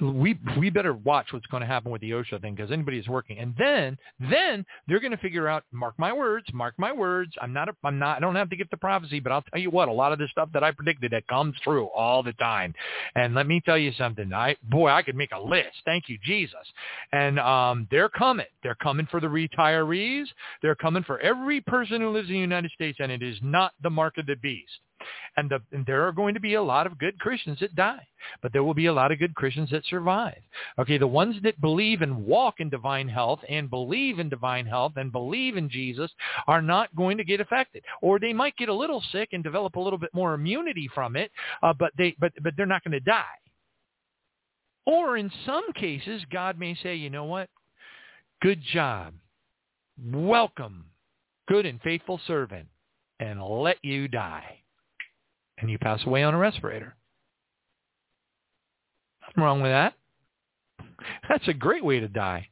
We 0.00 0.38
we 0.58 0.70
better 0.70 0.94
watch 0.94 1.26
what's 1.32 1.46
going 1.46 1.60
to 1.60 1.66
happen 1.66 1.90
with 1.92 2.00
the 2.00 2.12
OSHA 2.12 2.40
thing 2.40 2.54
because 2.54 2.70
anybody 2.70 2.98
is 2.98 3.08
working, 3.08 3.38
and 3.38 3.54
then 3.58 3.98
then 4.30 4.64
they're 4.88 5.00
going 5.00 5.10
to 5.12 5.18
figure 5.18 5.48
out. 5.48 5.64
Mark 5.72 5.94
my 5.98 6.12
words, 6.12 6.46
mark 6.52 6.74
my 6.78 6.92
words. 6.92 7.32
I'm 7.40 7.52
not 7.52 7.68
a, 7.68 7.76
I'm 7.84 7.98
not. 7.98 8.16
I 8.16 8.20
don't 8.20 8.36
have 8.36 8.50
to 8.50 8.56
give 8.56 8.70
the 8.70 8.76
prophecy, 8.76 9.20
but 9.20 9.32
I'll 9.32 9.42
tell 9.42 9.60
you 9.60 9.70
what. 9.70 9.88
A 9.88 9.92
lot 9.92 10.12
of 10.12 10.18
the 10.18 10.28
stuff 10.28 10.48
that 10.54 10.64
I 10.64 10.72
predicted 10.72 11.12
that 11.12 11.26
comes 11.28 11.54
true 11.62 11.86
all 11.94 12.22
the 12.22 12.32
time. 12.34 12.74
And 13.14 13.34
let 13.34 13.46
me 13.46 13.60
tell 13.64 13.78
you 13.78 13.92
something. 13.98 14.32
I 14.32 14.56
boy, 14.62 14.88
I 14.88 15.02
could 15.02 15.16
make 15.16 15.32
a 15.32 15.40
list. 15.40 15.76
Thank 15.84 16.08
you, 16.08 16.18
Jesus. 16.24 16.54
And 17.12 17.38
um, 17.38 17.86
they're 17.90 18.08
coming. 18.08 18.46
They're 18.62 18.76
coming 18.76 19.06
for 19.10 19.20
the 19.20 19.26
retirees. 19.26 20.24
They're 20.62 20.74
coming 20.74 21.02
for 21.02 21.18
every 21.20 21.60
person 21.60 22.00
who 22.00 22.10
lives 22.10 22.28
in 22.28 22.34
the 22.34 22.40
United 22.40 22.70
States, 22.72 22.98
and 23.00 23.12
it 23.12 23.22
is 23.22 23.36
not 23.42 23.72
the 23.82 23.90
mark 23.90 24.16
of 24.16 24.26
the 24.26 24.36
beast. 24.36 24.80
And, 25.36 25.50
the, 25.50 25.60
and 25.72 25.86
there 25.86 26.06
are 26.06 26.12
going 26.12 26.34
to 26.34 26.40
be 26.40 26.54
a 26.54 26.62
lot 26.62 26.86
of 26.86 26.98
good 26.98 27.18
Christians 27.18 27.58
that 27.60 27.74
die, 27.74 28.06
but 28.42 28.52
there 28.52 28.64
will 28.64 28.74
be 28.74 28.86
a 28.86 28.92
lot 28.92 29.12
of 29.12 29.18
good 29.18 29.34
Christians 29.34 29.70
that 29.70 29.86
survive. 29.86 30.40
Okay, 30.78 30.98
the 30.98 31.06
ones 31.06 31.36
that 31.42 31.60
believe 31.60 32.02
and 32.02 32.24
walk 32.24 32.56
in 32.58 32.68
divine 32.68 33.08
health 33.08 33.40
and 33.48 33.70
believe 33.70 34.18
in 34.18 34.28
divine 34.28 34.66
health 34.66 34.92
and 34.96 35.12
believe 35.12 35.56
in 35.56 35.70
Jesus 35.70 36.10
are 36.46 36.62
not 36.62 36.94
going 36.96 37.16
to 37.16 37.24
get 37.24 37.40
affected, 37.40 37.82
or 38.02 38.18
they 38.18 38.32
might 38.32 38.56
get 38.56 38.68
a 38.68 38.74
little 38.74 39.02
sick 39.12 39.30
and 39.32 39.44
develop 39.44 39.76
a 39.76 39.80
little 39.80 39.98
bit 39.98 40.12
more 40.12 40.34
immunity 40.34 40.88
from 40.94 41.16
it, 41.16 41.30
uh, 41.62 41.72
but 41.72 41.92
they 41.96 42.14
but 42.18 42.32
but 42.42 42.54
they're 42.56 42.66
not 42.66 42.84
going 42.84 42.92
to 42.92 43.00
die. 43.00 43.24
Or 44.86 45.16
in 45.16 45.30
some 45.46 45.72
cases, 45.74 46.22
God 46.32 46.58
may 46.58 46.74
say, 46.82 46.96
you 46.96 47.10
know 47.10 47.24
what? 47.24 47.48
Good 48.42 48.60
job. 48.72 49.14
Welcome, 50.12 50.86
good 51.46 51.66
and 51.66 51.80
faithful 51.82 52.20
servant, 52.26 52.66
and 53.20 53.42
let 53.42 53.76
you 53.84 54.08
die 54.08 54.60
and 55.60 55.70
you 55.70 55.78
pass 55.78 56.00
away 56.06 56.22
on 56.22 56.34
a 56.34 56.38
respirator. 56.38 56.94
Nothing 59.22 59.42
wrong 59.42 59.62
with 59.62 59.70
that. 59.70 59.94
That's 61.28 61.48
a 61.48 61.54
great 61.54 61.84
way 61.84 62.00
to 62.00 62.08
die. 62.08 62.48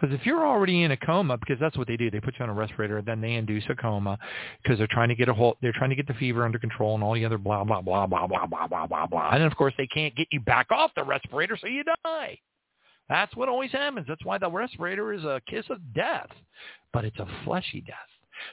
Because 0.00 0.14
if 0.14 0.24
you're 0.24 0.46
already 0.46 0.84
in 0.84 0.92
a 0.92 0.96
coma, 0.96 1.38
because 1.38 1.58
that's 1.58 1.76
what 1.76 1.88
they 1.88 1.96
do, 1.96 2.08
they 2.08 2.20
put 2.20 2.34
you 2.38 2.44
on 2.44 2.50
a 2.50 2.54
respirator, 2.54 3.02
then 3.02 3.20
they 3.20 3.34
induce 3.34 3.64
a 3.68 3.74
coma 3.74 4.16
because 4.62 4.78
they're 4.78 4.86
trying 4.88 5.08
to 5.08 5.16
get 5.16 5.28
a 5.28 5.34
whole, 5.34 5.56
they're 5.60 5.72
trying 5.72 5.90
to 5.90 5.96
get 5.96 6.06
the 6.06 6.14
fever 6.14 6.44
under 6.44 6.58
control 6.58 6.94
and 6.94 7.02
all 7.02 7.14
the 7.14 7.24
other 7.24 7.36
blah 7.36 7.64
blah 7.64 7.80
blah 7.80 8.06
blah 8.06 8.28
blah 8.28 8.46
blah 8.46 8.68
blah 8.68 8.86
blah 8.86 9.06
blah. 9.06 9.30
And 9.32 9.42
of 9.42 9.56
course, 9.56 9.74
they 9.76 9.88
can't 9.88 10.14
get 10.14 10.28
you 10.30 10.38
back 10.38 10.68
off 10.70 10.92
the 10.94 11.02
respirator, 11.02 11.58
so 11.60 11.66
you 11.66 11.82
die. 12.04 12.38
That's 13.08 13.34
what 13.34 13.48
always 13.48 13.72
happens. 13.72 14.06
That's 14.06 14.24
why 14.24 14.38
the 14.38 14.50
respirator 14.50 15.12
is 15.12 15.24
a 15.24 15.40
kiss 15.48 15.64
of 15.68 15.78
death, 15.94 16.28
but 16.92 17.04
it's 17.04 17.18
a 17.18 17.26
fleshy 17.44 17.80
death. 17.80 17.96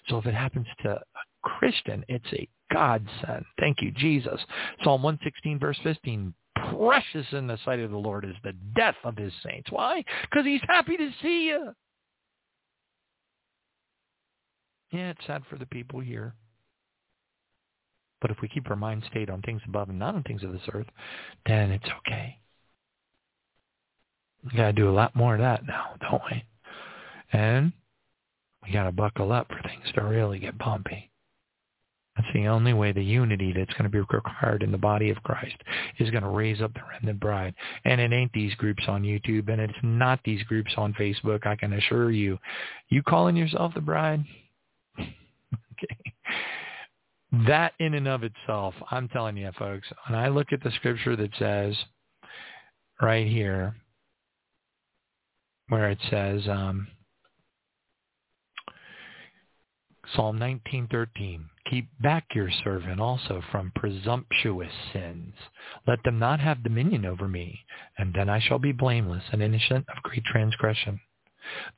So 0.07 0.18
if 0.18 0.26
it 0.26 0.34
happens 0.34 0.65
to 0.82 0.94
a 0.94 1.02
Christian, 1.44 2.03
it's 2.07 2.26
a 2.34 2.48
godsend. 2.76 3.45
Thank 3.60 3.81
you, 3.81 3.91
Jesus. 3.91 4.39
Psalm 4.84 5.02
116, 5.02 5.60
verse 5.60 5.80
15. 5.84 6.34
Precious 6.77 7.26
in 7.31 7.47
the 7.47 7.57
sight 7.64 7.80
of 7.80 7.91
the 7.91 7.97
Lord 7.97 8.26
is 8.26 8.35
the 8.43 8.53
death 8.76 8.95
of 9.03 9.18
his 9.18 9.31
saints. 9.43 9.72
Why? 9.72 10.03
Because 10.23 10.45
he's 10.45 10.61
happy 10.68 10.97
to 10.97 11.10
see 11.22 11.45
you. 11.45 11.72
Yeah, 14.91 15.10
it's 15.11 15.26
sad 15.26 15.43
for 15.49 15.57
the 15.57 15.65
people 15.65 15.99
here. 15.99 16.34
But 18.22 18.31
if 18.31 18.38
we 18.41 18.47
keep 18.47 18.69
our 18.69 18.76
mind 18.76 19.03
stayed 19.10 19.30
on 19.30 19.41
things 19.41 19.61
above 19.68 19.89
and 19.89 19.99
not 19.99 20.15
on 20.15 20.23
things 20.23 20.43
of 20.43 20.52
this 20.52 20.61
earth, 20.73 20.88
then 21.45 21.72
it's 21.72 21.85
okay. 21.99 22.39
We 24.43 24.57
got 24.57 24.68
to 24.68 24.73
do 24.73 24.89
a 24.89 24.91
lot 24.91 25.15
more 25.15 25.35
of 25.35 25.41
that 25.41 25.65
now, 25.65 25.95
don't 26.02 26.22
we? 26.31 26.43
And 27.34 27.73
we 28.64 28.72
got 28.72 28.84
to 28.85 28.91
buckle 28.91 29.31
up 29.31 29.47
for 29.47 29.61
things 29.68 29.85
to 29.95 30.02
really 30.02 30.39
get 30.39 30.57
bumpy. 30.57 31.11
That's 32.16 32.28
the 32.34 32.48
only 32.48 32.72
way 32.74 32.94
the 32.94 33.04
unity 33.04 33.52
that's 33.52 33.74
going 33.74 33.84
to 33.84 33.90
be 33.90 34.00
required 34.00 34.64
in 34.64 34.72
the 34.72 34.78
body 34.78 35.10
of 35.10 35.22
Christ 35.24 35.56
is 36.00 36.10
going 36.12 36.24
to 36.24 36.30
raise 36.30 36.62
up 36.62 36.74
the 36.74 36.80
remnant 36.90 37.20
bride. 37.20 37.54
And 37.84 38.00
it 38.00 38.14
ain't 38.14 38.32
these 38.32 38.56
groups 38.56 38.84
on 38.88 39.04
YouTube, 39.04 39.50
and 39.50 39.60
it's 39.60 39.74
not 39.84 40.22
these 40.24 40.42
groups 40.44 40.72
on 40.78 40.94
Facebook, 40.94 41.46
I 41.46 41.58
can 41.58 41.74
assure 41.74 42.12
you. 42.12 42.38
You 42.88 43.04
calling 43.04 43.36
yourself 43.36 43.74
the 43.74 43.82
bride? 43.82 44.24
okay. 45.00 46.14
That 47.48 47.74
in 47.80 47.96
and 47.96 48.08
of 48.08 48.24
itself, 48.24 48.74
I'm 48.92 49.10
telling 49.10 49.36
you, 49.36 49.52
folks, 49.60 49.88
when 50.08 50.18
I 50.18 50.30
look 50.30 50.54
at 50.54 50.64
the 50.64 50.72
scripture 50.72 51.18
that 51.18 51.32
says 51.38 51.76
right 53.02 53.28
here, 53.28 53.76
where 55.68 55.90
it 55.90 55.98
says, 56.10 56.48
um, 56.48 56.88
Psalm 60.16 60.40
19:13 60.40 61.50
Keep 61.70 61.88
back 62.00 62.26
your 62.36 62.50
servant 62.64 63.00
also 63.00 63.42
from 63.52 63.72
presumptuous 63.76 64.72
sins. 64.94 65.34
Let 65.88 66.04
them 66.04 66.20
not 66.20 66.40
have 66.40 66.64
dominion 66.64 67.06
over 67.06 67.28
me, 67.28 67.60
and 67.98 68.14
then 68.14 68.30
I 68.30 68.40
shall 68.40 68.60
be 68.60 68.72
blameless 68.72 69.24
and 69.32 69.42
innocent 69.42 69.86
of 69.90 70.04
great 70.04 70.24
transgression. 70.26 71.00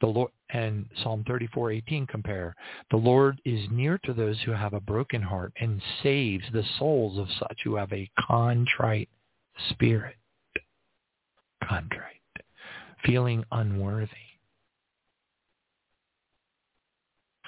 The 0.02 0.08
Lord 0.08 0.32
and 0.50 0.90
Psalm 1.04 1.24
34:18 1.24 2.08
compare. 2.08 2.56
The 2.90 2.98
Lord 2.98 3.42
is 3.46 3.70
near 3.70 3.98
to 4.00 4.14
those 4.14 4.42
who 4.42 4.52
have 4.52 4.74
a 4.74 4.82
broken 4.82 5.22
heart 5.22 5.54
and 5.60 5.82
saves 6.04 6.46
the 6.52 6.64
souls 6.64 7.18
of 7.18 7.32
such 7.32 7.62
who 7.64 7.76
have 7.76 7.92
a 7.92 8.10
contrite 8.20 9.10
spirit. 9.70 10.18
Contrite, 11.64 12.22
feeling 13.04 13.44
unworthy. 13.52 14.10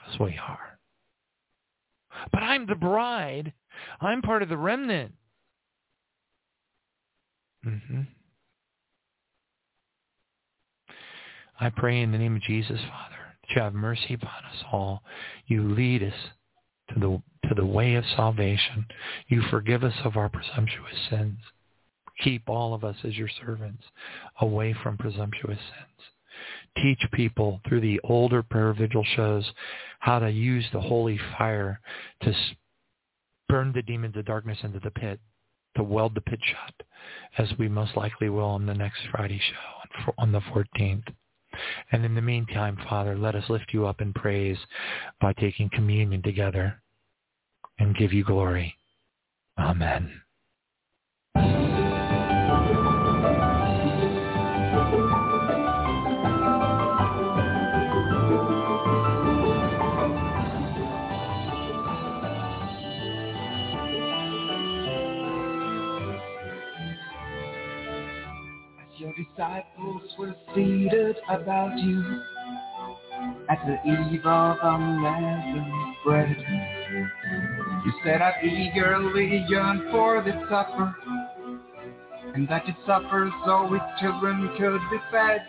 That's 0.06 0.20
we 0.20 0.38
are. 0.38 0.79
But 2.32 2.44
I'm 2.44 2.66
the 2.66 2.76
bride. 2.76 3.54
I'm 4.02 4.22
part 4.22 4.44
of 4.44 4.50
the 4.50 4.58
remnant. 4.58 5.14
Mm-hmm. 7.66 8.02
I 11.60 11.70
pray 11.70 12.02
in 12.02 12.12
the 12.12 12.18
name 12.18 12.38
of 12.38 12.42
Jesus, 12.42 12.80
Father, 12.80 13.18
that 13.42 13.56
you 13.56 13.62
have 13.62 13.74
mercy 13.74 14.14
upon 14.14 14.46
us 14.46 14.64
all. 14.72 15.04
You 15.48 15.70
lead 15.74 16.04
us 16.04 16.14
to 16.94 17.00
the 17.00 17.22
to 17.48 17.56
the 17.56 17.66
way 17.66 17.96
of 17.96 18.04
salvation. 18.16 18.86
You 19.28 19.42
forgive 19.50 19.84
us 19.84 19.94
of 20.04 20.16
our 20.16 20.30
presumptuous 20.30 20.96
sins. 21.10 21.38
Keep 22.24 22.50
all 22.50 22.74
of 22.74 22.84
us 22.84 22.98
as 23.04 23.18
your 23.18 23.30
servants 23.46 23.84
away 24.42 24.76
from 24.84 24.98
presumptuous 24.98 25.58
sins 25.58 26.10
teach 26.78 27.02
people 27.14 27.62
through 27.68 27.82
the 27.82 28.00
older 28.04 28.44
prayer 28.44 28.74
vigil 28.74 29.04
shows 29.16 29.50
how 30.00 30.20
to 30.20 30.30
use 30.30 30.66
the 30.72 30.82
holy 30.82 31.20
fire 31.38 31.80
to 32.24 32.34
burn 33.48 33.72
the 33.74 33.82
demons 33.82 34.16
of 34.16 34.26
darkness 34.26 34.58
into 34.64 34.80
the 34.80 34.92
pit, 34.92 35.20
to 35.76 35.84
weld 35.84 36.16
the 36.16 36.22
pit 36.22 36.40
shut, 36.44 36.88
as 37.38 37.58
we 37.58 37.68
most 37.68 37.98
likely 37.98 38.30
will 38.30 38.46
on 38.46 38.66
the 38.66 38.74
next 38.74 39.02
Friday 39.12 39.40
show 39.40 40.14
on 40.18 40.32
the 40.32 40.42
14th. 40.42 41.04
And 41.92 42.06
in 42.06 42.16
the 42.16 42.22
meantime, 42.22 42.78
Father, 42.88 43.18
let 43.18 43.36
us 43.36 43.50
lift 43.50 43.74
you 43.74 43.88
up 43.88 44.02
in 44.02 44.14
praise 44.14 44.58
by 45.20 45.34
taking 45.34 45.70
communion 45.70 46.22
together 46.22 46.82
and 47.80 47.98
give 47.98 48.14
you 48.14 48.24
glory. 48.24 48.76
Amen. 49.58 50.22
Disciples 69.40 70.02
were 70.18 70.36
seated 70.54 71.16
about 71.30 71.78
you 71.80 72.22
at 73.48 73.58
the 73.66 73.78
eve 73.90 74.26
of 74.26 74.58
unleavened 74.62 75.96
bread. 76.04 76.36
You 77.86 77.94
said 78.04 78.22
I'd 78.22 78.44
eagerly 78.44 79.46
yearn 79.48 79.88
for 79.92 80.22
the 80.22 80.34
supper, 80.50 80.94
and 82.34 82.50
that 82.50 82.68
you'd 82.68 82.76
suffer 82.86 83.32
so 83.46 83.74
its 83.74 83.86
children 84.02 84.50
could 84.58 84.82
be 84.92 84.98
fed. 85.10 85.40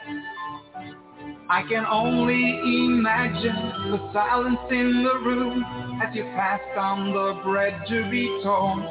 I 1.49 1.62
can 1.69 1.85
only 1.85 2.61
imagine 2.87 3.91
the 3.91 4.11
silence 4.12 4.71
in 4.71 5.03
the 5.03 5.19
room 5.29 5.65
as 6.01 6.15
you 6.15 6.23
passed 6.37 6.79
on 6.79 7.12
the 7.12 7.43
bread 7.43 7.75
to 7.89 8.09
be 8.09 8.41
torn. 8.45 8.87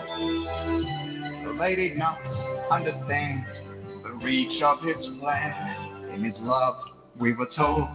They 1.58 1.76
did 1.76 1.98
not 1.98 2.20
understand 2.70 3.46
reach 4.24 4.62
of 4.64 4.80
his 4.82 5.06
plan. 5.20 6.12
In 6.14 6.24
his 6.24 6.36
love, 6.42 6.76
we 7.20 7.34
were 7.34 7.50
told, 7.56 7.88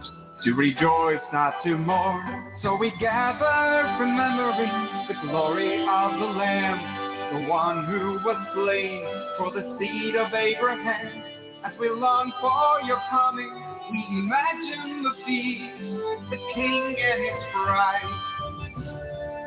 to 0.43 0.53
rejoice, 0.53 1.21
not 1.33 1.53
to 1.63 1.77
mourn. 1.77 2.53
So 2.61 2.75
we 2.75 2.91
gather 2.99 3.97
remembering 3.99 5.07
the 5.07 5.15
glory 5.27 5.81
of 5.81 6.19
the 6.19 6.37
Lamb, 6.37 7.33
the 7.33 7.49
one 7.49 7.85
who 7.85 8.19
was 8.23 8.37
slain 8.53 9.03
for 9.37 9.51
the 9.51 9.77
seed 9.79 10.15
of 10.15 10.33
Abraham. 10.33 11.23
As 11.65 11.73
we 11.79 11.89
long 11.89 12.31
for 12.39 12.87
your 12.87 13.01
coming, 13.09 13.49
we 13.91 14.05
imagine 14.19 15.03
the 15.03 15.13
feast, 15.25 16.29
the 16.29 16.37
King 16.53 16.95
and 16.99 17.21
his 17.23 17.43
bride. 17.53 18.11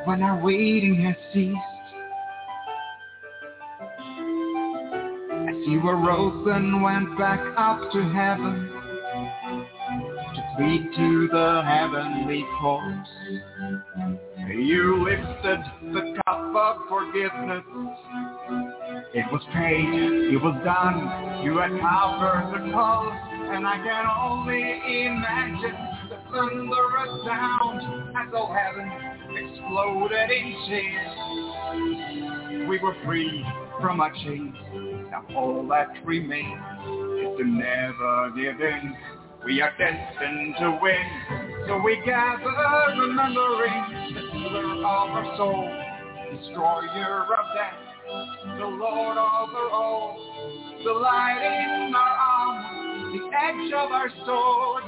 When 0.04 0.22
our 0.22 0.42
waiting 0.42 1.02
has 1.02 1.16
ceased, 1.32 1.77
you 5.66 5.80
arose 5.88 6.46
and 6.50 6.82
went 6.82 7.16
back 7.18 7.40
up 7.56 7.80
to 7.92 8.02
heaven, 8.10 8.70
To 10.34 10.42
plead 10.56 10.90
to 10.96 11.28
the 11.32 11.62
heavenly 11.66 12.44
courts. 12.60 13.08
You 14.48 15.04
lifted 15.04 15.60
the 15.92 16.02
cup 16.24 16.54
of 16.54 16.76
forgiveness. 16.88 17.64
It 19.14 19.26
was 19.32 19.42
paid, 19.52 20.32
it 20.32 20.40
was 20.42 20.54
done. 20.64 21.42
You 21.44 21.58
had 21.58 21.70
covered 21.80 22.52
the 22.54 22.60
cost, 22.72 23.16
and 23.52 23.66
I 23.66 23.76
can 23.78 24.06
only 24.20 24.62
imagine 25.06 25.76
the 26.08 26.16
thunderous 26.30 27.24
sound 27.26 27.80
as 28.16 28.30
though 28.32 28.46
heaven 28.52 28.90
exploded 29.36 30.30
in 30.30 30.54
cheers. 30.68 31.16
We 32.68 32.78
were 32.78 32.94
free 33.04 33.44
from 33.80 34.00
our 34.00 34.12
chains. 34.12 34.54
Now 35.10 35.24
all 35.36 35.66
that 35.68 35.88
remains 36.04 36.60
is 37.20 37.38
to 37.38 37.44
never 37.44 38.30
give 38.36 38.60
in 38.60 38.96
we 39.44 39.60
are 39.62 39.72
destined 39.78 40.56
to 40.58 40.78
win. 40.82 41.64
So 41.66 41.80
we 41.82 42.00
gather 42.04 43.00
remembering 43.00 44.14
the 44.14 44.20
healer 44.32 44.74
of 44.74 44.84
our 44.84 45.36
soul, 45.36 45.70
destroyer 46.36 47.22
of 47.24 47.46
death, 47.54 48.58
the 48.58 48.66
Lord 48.66 49.16
over 49.16 49.70
all, 49.70 50.16
the 50.84 50.92
light 50.92 51.86
in 51.86 51.94
our 51.94 52.16
armor, 52.18 53.12
the 53.12 53.36
edge 53.36 53.72
of 53.72 53.92
our 53.92 54.10
sword, 54.26 54.82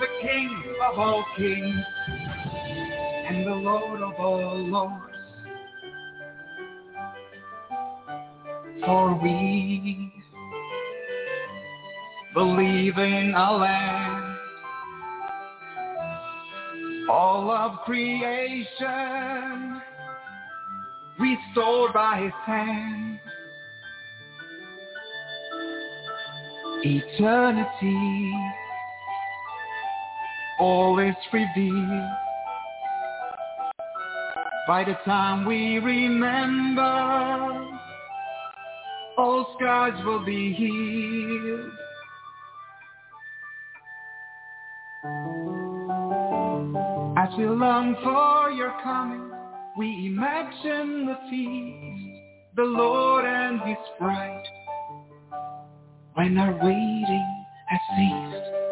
the 0.00 0.06
King 0.20 0.64
of 0.90 0.98
all 0.98 1.24
kings, 1.36 1.84
and 3.28 3.46
the 3.46 3.54
Lord 3.54 4.02
of 4.02 4.14
all 4.18 4.58
lords. 4.58 5.13
For 8.80 9.14
we 9.22 10.12
believe 12.34 12.98
in 12.98 13.34
a 13.36 13.52
land. 13.52 14.36
All 17.08 17.50
of 17.50 17.80
creation 17.84 19.80
restored 21.18 21.92
by 21.92 22.22
his 22.22 22.32
hand. 22.44 23.20
Eternity, 26.82 28.32
all 30.58 30.98
is 30.98 31.14
revealed. 31.32 32.10
By 34.66 34.84
the 34.84 34.96
time 35.04 35.46
we 35.46 35.78
remember, 35.78 36.82
all 39.16 39.54
scars 39.56 39.94
will 40.04 40.24
be 40.24 40.52
healed. 40.52 41.70
As 47.16 47.28
we 47.38 47.46
long 47.46 47.96
for 48.02 48.50
your 48.50 48.74
coming, 48.82 49.30
we 49.76 50.06
imagine 50.06 51.06
the 51.06 51.16
feast, 51.30 52.20
the 52.56 52.62
Lord 52.62 53.24
and 53.24 53.60
his 53.62 53.78
bride. 53.98 54.42
When 56.14 56.38
our 56.38 56.54
waiting 56.54 57.44
has 57.66 57.80
ceased, 57.96 58.63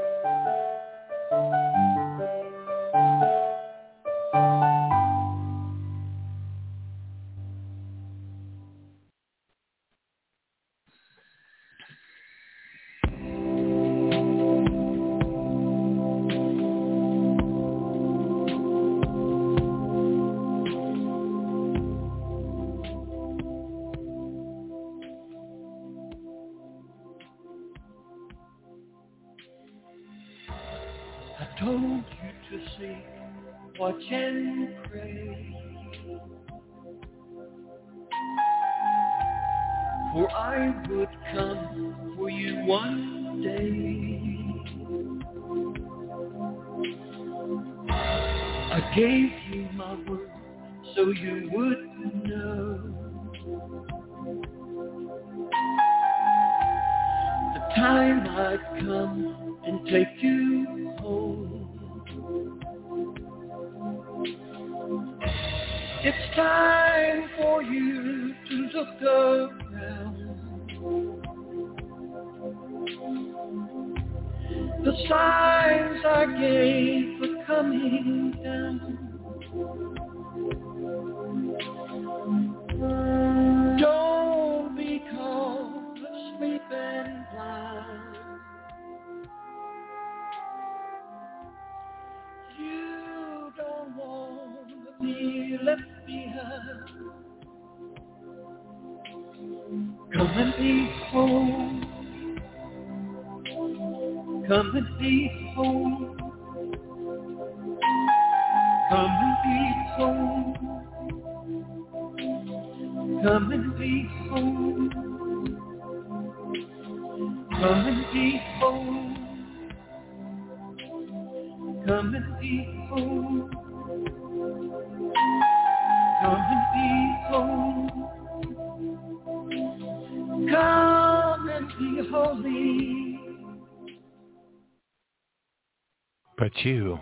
you. 136.65 136.99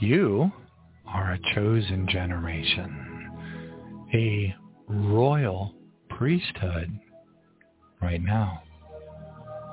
You 0.00 0.52
are 1.06 1.32
a 1.32 1.54
chosen 1.54 2.06
generation, 2.08 3.30
a 4.14 4.54
royal 4.88 5.74
priesthood 6.10 6.90
right 8.00 8.22
now, 8.22 8.62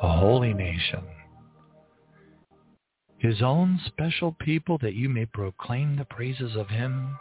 a 0.01 0.17
holy 0.17 0.53
nation, 0.53 1.03
his 3.17 3.41
own 3.41 3.79
special 3.87 4.35
people 4.39 4.77
that 4.81 4.93
you 4.95 5.09
may 5.09 5.25
proclaim 5.25 5.95
the 5.95 6.05
praises 6.05 6.55
of 6.55 6.67
him 6.69 7.17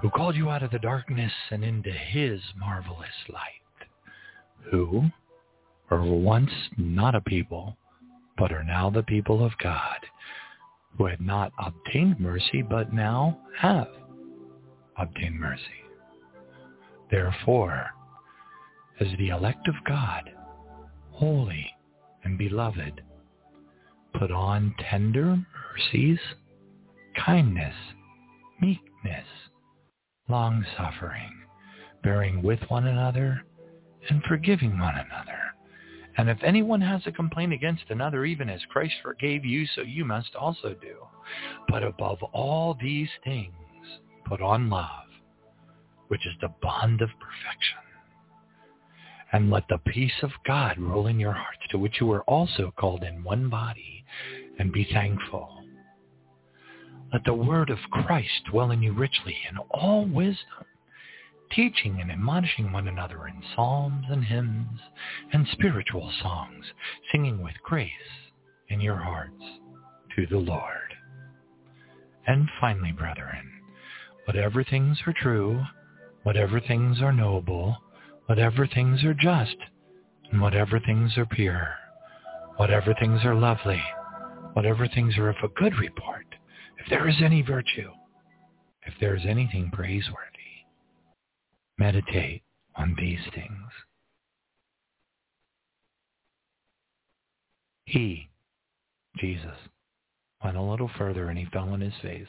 who 0.00 0.10
called 0.10 0.36
you 0.36 0.50
out 0.50 0.62
of 0.62 0.70
the 0.70 0.78
darkness 0.78 1.32
and 1.50 1.64
into 1.64 1.90
his 1.90 2.40
marvelous 2.58 3.08
light, 3.28 3.88
who 4.70 5.04
were 5.90 6.04
once 6.04 6.50
not 6.76 7.14
a 7.14 7.20
people, 7.20 7.76
but 8.36 8.52
are 8.52 8.64
now 8.64 8.90
the 8.90 9.02
people 9.02 9.44
of 9.44 9.52
God 9.62 9.98
who 10.96 11.06
had 11.06 11.20
not 11.20 11.52
obtained 11.58 12.18
mercy, 12.18 12.62
but 12.62 12.92
now 12.92 13.38
have 13.58 13.88
obtained 14.98 15.38
mercy. 15.38 15.62
Therefore, 17.10 17.86
as 19.00 19.08
the 19.18 19.28
elect 19.28 19.68
of 19.68 19.74
God, 19.86 20.30
holy 21.10 21.66
and 22.24 22.38
beloved, 22.38 23.02
put 24.18 24.30
on 24.30 24.74
tender 24.90 25.38
mercies, 25.72 26.18
kindness, 27.24 27.74
meekness, 28.60 29.26
long-suffering, 30.28 31.32
bearing 32.02 32.42
with 32.42 32.60
one 32.68 32.86
another, 32.86 33.42
and 34.08 34.22
forgiving 34.24 34.78
one 34.78 34.94
another. 34.94 35.40
And 36.18 36.30
if 36.30 36.38
anyone 36.42 36.80
has 36.80 37.02
a 37.06 37.12
complaint 37.12 37.52
against 37.52 37.84
another, 37.90 38.24
even 38.24 38.48
as 38.48 38.60
Christ 38.70 38.94
forgave 39.02 39.44
you, 39.44 39.66
so 39.74 39.82
you 39.82 40.04
must 40.04 40.34
also 40.34 40.74
do. 40.80 40.96
But 41.68 41.82
above 41.82 42.22
all 42.32 42.76
these 42.80 43.10
things, 43.22 43.52
put 44.24 44.40
on 44.40 44.70
love, 44.70 45.08
which 46.08 46.26
is 46.26 46.32
the 46.40 46.54
bond 46.62 47.02
of 47.02 47.10
perfection. 47.20 47.78
And 49.32 49.50
let 49.50 49.64
the 49.68 49.78
peace 49.78 50.22
of 50.22 50.30
God 50.46 50.78
rule 50.78 51.08
in 51.08 51.20
your 51.20 51.32
hearts, 51.32 51.60
to 51.70 51.78
which 51.78 52.00
you 52.00 52.06
were 52.06 52.22
also 52.22 52.72
called 52.78 53.02
in 53.02 53.22
one 53.22 53.50
body, 53.50 54.04
and 54.58 54.72
be 54.72 54.88
thankful. 54.92 55.64
Let 57.12 57.24
the 57.24 57.34
word 57.34 57.70
of 57.70 57.78
Christ 57.90 58.44
dwell 58.50 58.70
in 58.70 58.82
you 58.82 58.92
richly 58.92 59.36
in 59.50 59.58
all 59.70 60.06
wisdom, 60.06 60.64
teaching 61.54 62.00
and 62.00 62.10
admonishing 62.10 62.72
one 62.72 62.88
another 62.88 63.26
in 63.26 63.42
psalms 63.54 64.04
and 64.08 64.24
hymns 64.24 64.80
and 65.32 65.46
spiritual 65.52 66.12
songs, 66.22 66.64
singing 67.12 67.42
with 67.42 67.54
grace 67.62 67.90
in 68.68 68.80
your 68.80 68.96
hearts 68.96 69.42
to 70.16 70.26
the 70.26 70.38
Lord. 70.38 70.94
And 72.26 72.48
finally, 72.60 72.92
brethren, 72.92 73.50
whatever 74.24 74.64
things 74.64 74.98
are 75.06 75.14
true, 75.20 75.62
whatever 76.24 76.60
things 76.60 77.00
are 77.00 77.12
noble, 77.12 77.76
whatever 78.26 78.66
things 78.66 79.04
are 79.04 79.14
just, 79.14 79.56
and 80.32 80.40
whatever 80.40 80.80
things 80.80 81.16
are 81.16 81.26
pure, 81.26 81.74
whatever 82.56 82.94
things 82.98 83.20
are 83.24 83.34
lovely, 83.34 83.82
whatever 84.54 84.88
things 84.88 85.16
are 85.18 85.28
of 85.28 85.36
a 85.44 85.48
good 85.48 85.74
report, 85.78 86.26
if 86.78 86.90
there 86.90 87.08
is 87.08 87.16
any 87.22 87.42
virtue, 87.42 87.90
if 88.86 88.94
there 89.00 89.14
is 89.14 89.22
anything 89.28 89.70
praiseworthy, 89.72 90.25
meditate 91.78 92.42
on 92.74 92.94
these 92.98 93.20
things. 93.34 93.70
He, 97.84 98.28
Jesus, 99.18 99.56
went 100.42 100.56
a 100.56 100.62
little 100.62 100.90
further 100.98 101.28
and 101.28 101.38
he 101.38 101.46
fell 101.46 101.68
on 101.68 101.80
his 101.80 101.94
face 102.02 102.26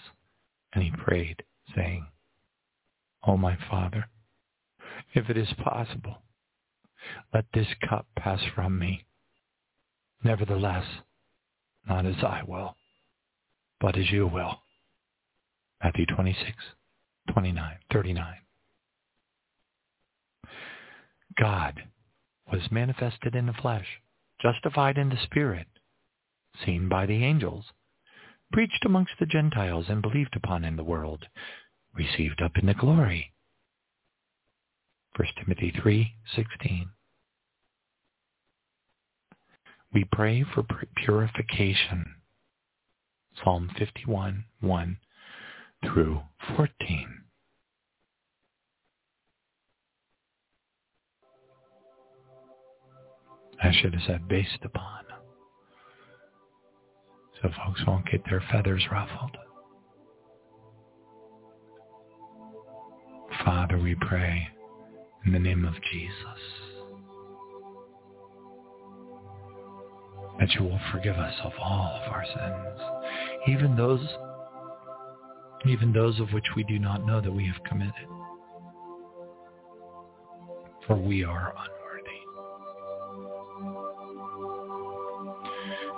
and 0.74 0.84
he 0.84 0.92
prayed, 1.04 1.44
saying, 1.76 2.06
O 3.26 3.34
oh 3.34 3.38
my 3.38 3.58
Father, 3.70 4.08
if 5.14 5.30
it 5.30 5.38
is 5.38 5.48
possible, 5.64 6.22
let 7.34 7.46
this 7.54 7.68
cup 7.88 8.06
pass 8.18 8.40
from 8.54 8.78
me. 8.78 9.06
Nevertheless, 10.24 10.86
not 11.88 12.06
as 12.06 12.24
I 12.24 12.42
will, 12.46 12.76
but 13.80 13.98
as 13.98 14.12
you 14.12 14.28
will. 14.28 14.60
Matthew 15.84 16.06
26, 16.08 16.52
29, 17.32 17.78
39. 17.92 18.36
God 21.40 21.84
was 22.52 22.72
manifested 22.72 23.36
in 23.36 23.46
the 23.46 23.54
flesh, 23.54 24.02
justified 24.42 24.98
in 24.98 25.10
the 25.10 25.22
spirit, 25.24 25.68
seen 26.66 26.90
by 26.90 27.06
the 27.06 27.24
angels, 27.24 27.66
preached 28.52 28.86
amongst 28.86 29.14
the 29.20 29.26
Gentiles 29.26 29.86
and 29.90 30.02
believed 30.02 30.36
upon 30.36 30.64
in 30.64 30.76
the 30.76 30.84
world, 30.84 31.28
received 31.94 32.42
up 32.42 32.58
in 32.58 32.66
the 32.66 32.74
glory. 32.74 33.34
1 35.16 35.28
Timothy 35.36 35.72
3:16. 35.72 36.90
We 39.94 40.04
pray 40.06 40.44
for 40.44 40.64
purification. 40.96 42.16
Psalm 43.44 43.70
51:1 43.70 44.98
through 45.84 46.24
14. 46.56 47.27
I 53.62 53.72
should 53.72 53.94
have 53.94 54.04
said 54.06 54.28
based 54.28 54.60
upon. 54.64 55.04
So 57.42 57.50
folks 57.66 57.82
won't 57.86 58.10
get 58.10 58.22
their 58.30 58.44
feathers 58.52 58.84
ruffled. 58.92 59.38
Father, 63.46 63.78
we 63.78 63.96
pray 63.96 64.48
in 65.26 65.34
the 65.34 65.40
name 65.40 65.66
of 65.66 65.74
Jesus 65.92 66.42
that 70.40 70.52
you 70.54 70.64
will 70.64 70.80
forgive 70.92 71.16
us 71.16 71.34
of 71.44 71.52
all 71.60 72.02
of 72.04 72.12
our 72.12 72.26
sins, 72.26 72.82
even 73.48 73.76
those 73.76 74.06
even 75.68 75.92
those 75.92 76.20
of 76.20 76.32
which 76.34 76.46
we 76.56 76.64
do 76.64 76.80
not 76.80 77.06
know 77.06 77.20
that 77.20 77.32
we 77.32 77.46
have 77.46 77.62
committed. 77.64 77.94
For 80.86 80.96
we 80.96 81.24
are 81.24 81.54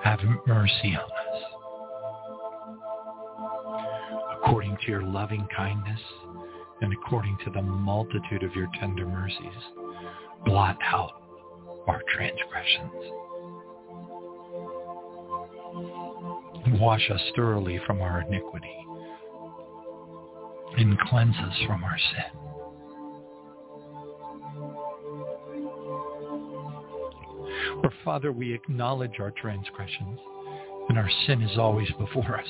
have 0.03 0.19
mercy 0.47 0.95
on 0.95 1.09
us. 1.11 1.43
According 4.37 4.77
to 4.85 4.91
your 4.91 5.03
loving 5.03 5.47
kindness 5.55 5.99
and 6.81 6.93
according 6.93 7.37
to 7.45 7.51
the 7.51 7.61
multitude 7.61 8.43
of 8.43 8.55
your 8.55 8.67
tender 8.79 9.05
mercies, 9.05 9.63
blot 10.45 10.77
out 10.83 11.11
our 11.87 12.01
transgressions. 12.15 12.91
Wash 16.79 17.09
us 17.11 17.21
thoroughly 17.35 17.79
from 17.85 18.01
our 18.01 18.21
iniquity 18.21 18.75
and 20.77 20.97
cleanse 20.99 21.35
us 21.35 21.55
from 21.67 21.83
our 21.83 21.97
sin. 21.97 22.38
For 27.81 27.93
Father, 28.03 28.31
we 28.31 28.53
acknowledge 28.53 29.19
our 29.19 29.31
transgressions, 29.31 30.19
and 30.89 30.97
our 30.97 31.09
sin 31.25 31.41
is 31.41 31.57
always 31.57 31.89
before 31.97 32.39
us. 32.39 32.47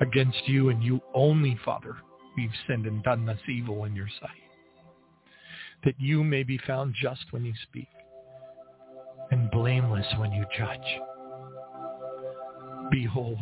Against 0.00 0.46
you 0.46 0.68
and 0.68 0.82
you 0.82 1.00
only, 1.14 1.58
Father, 1.64 1.96
we've 2.36 2.50
sinned 2.66 2.86
and 2.86 3.02
done 3.02 3.26
this 3.26 3.40
evil 3.48 3.84
in 3.84 3.96
your 3.96 4.08
sight, 4.20 4.30
that 5.84 5.94
you 5.98 6.22
may 6.22 6.42
be 6.42 6.58
found 6.66 6.94
just 7.00 7.24
when 7.30 7.44
you 7.44 7.54
speak 7.68 7.88
and 9.30 9.50
blameless 9.50 10.06
when 10.18 10.32
you 10.32 10.44
judge. 10.56 10.78
Behold, 12.90 13.38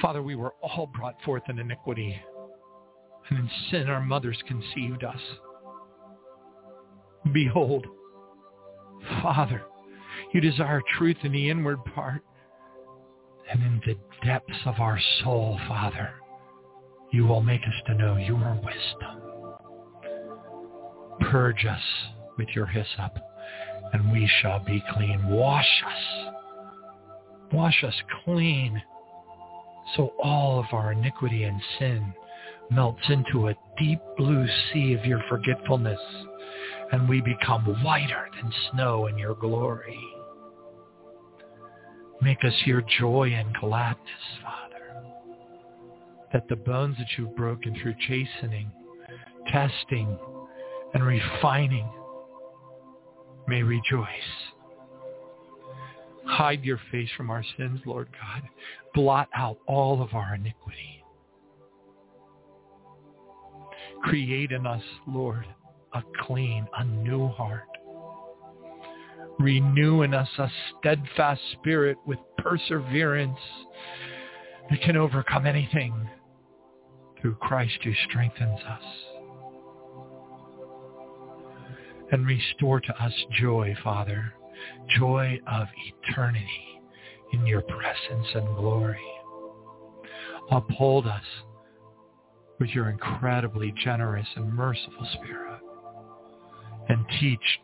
Father, 0.00 0.22
we 0.22 0.34
were 0.36 0.54
all 0.62 0.86
brought 0.86 1.20
forth 1.22 1.42
in 1.48 1.58
iniquity, 1.58 2.20
and 3.30 3.38
in 3.38 3.50
sin 3.70 3.88
our 3.88 4.02
mothers 4.02 4.38
conceived 4.46 5.02
us. 5.02 5.20
Behold, 7.32 7.86
Father, 9.22 9.62
you 10.32 10.40
desire 10.40 10.82
truth 10.98 11.16
in 11.22 11.32
the 11.32 11.48
inward 11.48 11.78
part, 11.94 12.22
and 13.50 13.62
in 13.62 13.80
the 13.86 13.96
depths 14.26 14.60
of 14.66 14.80
our 14.80 14.98
soul, 15.22 15.58
Father, 15.68 16.10
you 17.12 17.26
will 17.26 17.42
make 17.42 17.62
us 17.62 17.82
to 17.86 17.94
know 17.94 18.16
your 18.16 18.60
wisdom. 18.62 19.22
Purge 21.30 21.64
us 21.64 21.82
with 22.36 22.48
your 22.54 22.66
hyssop, 22.66 23.16
and 23.92 24.12
we 24.12 24.28
shall 24.40 24.58
be 24.64 24.82
clean. 24.92 25.26
Wash 25.28 25.82
us. 25.86 26.32
Wash 27.52 27.84
us 27.84 27.94
clean, 28.24 28.82
so 29.96 30.12
all 30.22 30.58
of 30.58 30.66
our 30.72 30.92
iniquity 30.92 31.44
and 31.44 31.60
sin 31.78 32.12
melts 32.70 33.08
into 33.08 33.48
a 33.48 33.54
deep 33.78 34.00
blue 34.16 34.46
sea 34.72 34.94
of 34.94 35.04
your 35.04 35.22
forgetfulness 35.28 36.00
and 36.92 37.08
we 37.08 37.20
become 37.20 37.64
whiter 37.82 38.28
than 38.40 38.52
snow 38.70 39.06
in 39.06 39.18
your 39.18 39.34
glory. 39.34 39.98
Make 42.22 42.44
us 42.44 42.54
your 42.64 42.82
joy 43.00 43.32
and 43.34 43.54
gladness, 43.56 44.08
Father, 44.42 45.04
that 46.32 46.48
the 46.48 46.56
bones 46.56 46.96
that 46.98 47.08
you've 47.16 47.36
broken 47.36 47.76
through 47.80 47.94
chastening, 48.06 48.70
testing, 49.52 50.18
and 50.94 51.04
refining 51.04 51.88
may 53.46 53.62
rejoice. 53.62 54.06
Hide 56.24 56.64
your 56.64 56.80
face 56.90 57.10
from 57.16 57.30
our 57.30 57.44
sins, 57.58 57.80
Lord 57.84 58.08
God. 58.12 58.48
Blot 58.94 59.28
out 59.34 59.58
all 59.66 60.02
of 60.02 60.14
our 60.14 60.34
iniquity. 60.34 61.04
Create 64.04 64.52
in 64.52 64.66
us, 64.66 64.82
Lord, 65.06 65.46
a 65.94 66.02
clean, 66.22 66.66
a 66.76 66.84
new 66.84 67.28
heart. 67.28 67.68
Renew 69.38 70.02
in 70.02 70.12
us 70.12 70.28
a 70.38 70.48
steadfast 70.78 71.40
spirit 71.52 71.96
with 72.06 72.18
perseverance 72.38 73.38
that 74.70 74.80
can 74.82 74.96
overcome 74.96 75.46
anything 75.46 76.08
through 77.20 77.36
Christ 77.36 77.78
who 77.82 77.92
strengthens 78.08 78.60
us. 78.60 78.84
And 82.12 82.26
restore 82.26 82.80
to 82.80 83.02
us 83.02 83.12
joy, 83.40 83.74
Father, 83.82 84.34
joy 84.98 85.40
of 85.50 85.66
eternity 86.08 86.80
in 87.32 87.46
your 87.46 87.62
presence 87.62 88.28
and 88.34 88.46
glory. 88.56 89.00
Uphold 90.50 91.06
us 91.06 91.24
with 92.60 92.70
your 92.70 92.90
incredibly 92.90 93.74
generous 93.82 94.28
and 94.36 94.52
merciful 94.52 95.08
spirit 95.14 95.53
and 96.88 97.04
teach. 97.20 97.60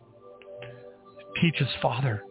Teach 1.41 1.61
us 1.61 1.73
father 1.81 2.23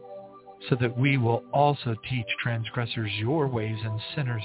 so 0.69 0.75
that 0.81 0.97
we 0.97 1.17
will 1.17 1.43
also 1.53 1.95
teach 2.09 2.25
transgressors 2.41 3.11
your 3.17 3.47
ways 3.47 3.77
and 3.83 3.99
sinners 4.15 4.43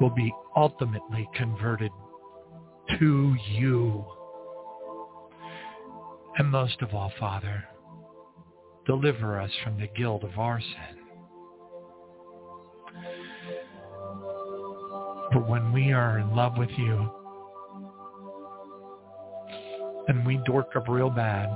will 0.00 0.10
be 0.10 0.32
ultimately 0.56 1.28
converted 1.34 1.90
to 2.98 3.36
you. 3.50 4.04
And 6.36 6.50
most 6.50 6.82
of 6.82 6.94
all 6.94 7.12
father 7.18 7.64
deliver 8.86 9.40
us 9.40 9.50
from 9.62 9.78
the 9.80 9.88
guilt 9.96 10.24
of 10.24 10.38
our 10.38 10.60
sin. 10.60 10.98
But 15.32 15.48
when 15.48 15.72
we 15.72 15.92
are 15.92 16.18
in 16.18 16.34
love 16.36 16.58
with 16.58 16.70
you 16.76 17.10
and 20.08 20.26
we 20.26 20.40
dork 20.44 20.74
up 20.76 20.88
real 20.88 21.10
bad, 21.10 21.48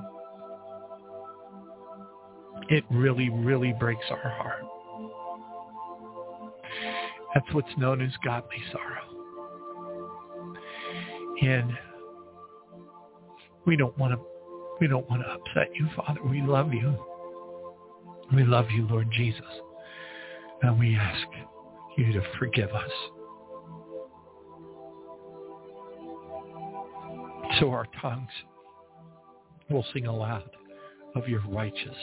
it 2.68 2.84
really, 2.90 3.30
really 3.30 3.74
breaks 3.78 4.04
our 4.10 4.30
heart. 4.30 4.64
That's 7.34 7.46
what's 7.52 7.68
known 7.76 8.00
as 8.02 8.10
godly 8.24 8.62
sorrow. 8.72 9.02
And 11.42 11.72
we 13.66 13.76
don't 13.76 13.96
want 13.98 14.14
to 14.14 14.20
we 14.80 14.86
don't 14.86 15.08
want 15.10 15.22
to 15.22 15.28
upset 15.28 15.74
you, 15.74 15.88
Father. 15.96 16.20
We 16.22 16.40
love 16.40 16.72
you. 16.72 16.96
We 18.34 18.44
love 18.44 18.66
you, 18.70 18.86
Lord 18.88 19.10
Jesus. 19.10 19.42
And 20.62 20.78
we 20.78 20.96
ask 20.96 21.26
you 21.96 22.12
to 22.12 22.22
forgive 22.38 22.70
us. 22.70 22.90
So 27.58 27.70
our 27.70 27.86
tongues 28.00 28.30
will 29.70 29.84
sing 29.92 30.06
aloud 30.06 30.50
of 31.14 31.28
your 31.28 31.42
righteousness. 31.48 31.94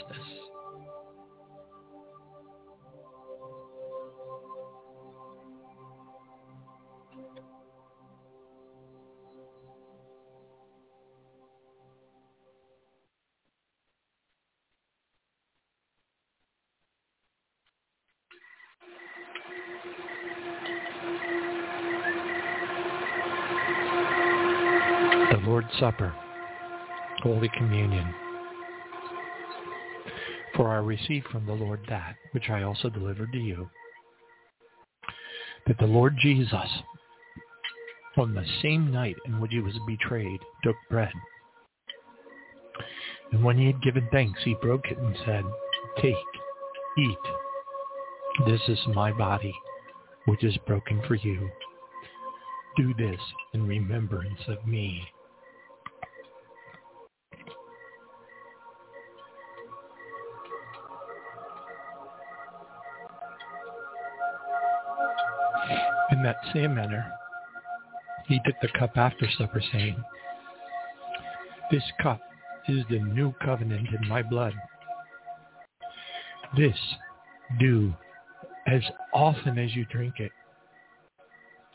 Supper, 25.79 26.13
Holy 27.21 27.49
Communion. 27.57 28.13
For 30.55 30.69
I 30.69 30.77
received 30.77 31.27
from 31.27 31.45
the 31.45 31.53
Lord 31.53 31.81
that 31.89 32.15
which 32.31 32.49
I 32.49 32.63
also 32.63 32.89
delivered 32.89 33.31
to 33.33 33.39
you, 33.39 33.69
that 35.67 35.77
the 35.79 35.85
Lord 35.85 36.15
Jesus, 36.19 36.69
on 38.17 38.33
the 38.33 38.45
same 38.61 38.91
night 38.91 39.15
in 39.25 39.39
which 39.41 39.51
he 39.51 39.59
was 39.59 39.77
betrayed, 39.87 40.39
took 40.63 40.75
bread. 40.89 41.11
And 43.31 43.43
when 43.43 43.57
he 43.57 43.65
had 43.65 43.81
given 43.81 44.07
thanks, 44.11 44.39
he 44.43 44.55
broke 44.61 44.85
it 44.89 44.97
and 44.97 45.15
said, 45.25 45.43
Take, 46.01 46.15
eat. 46.97 47.17
This 48.47 48.61
is 48.67 48.79
my 48.93 49.11
body, 49.11 49.53
which 50.25 50.43
is 50.43 50.57
broken 50.65 51.01
for 51.07 51.15
you. 51.15 51.49
Do 52.77 52.93
this 52.93 53.19
in 53.53 53.67
remembrance 53.67 54.41
of 54.47 54.65
me. 54.65 55.01
That 66.25 66.37
same 66.55 66.73
manner, 66.73 67.11
he 68.27 68.39
took 68.43 68.55
the 68.59 68.79
cup 68.79 68.97
after 68.97 69.27
supper, 69.37 69.61
saying, 69.71 69.95
This 71.69 71.83
cup 72.01 72.19
is 72.67 72.83
the 72.89 72.97
new 72.97 73.31
covenant 73.43 73.89
in 73.89 74.09
my 74.09 74.23
blood. 74.23 74.55
This 76.57 76.79
do 77.59 77.93
as 78.65 78.81
often 79.13 79.59
as 79.59 79.75
you 79.75 79.85
drink 79.85 80.15
it 80.17 80.31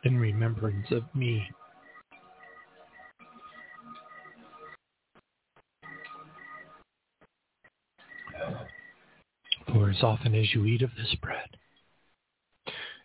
in 0.03 0.19
remembrance 0.19 0.91
of 0.91 1.05
me. 1.15 1.47
For 9.73 9.91
as 9.91 10.03
often 10.03 10.35
as 10.35 10.53
you 10.53 10.65
eat 10.65 10.83
of 10.83 10.91
this 10.97 11.15
bread 11.23 11.57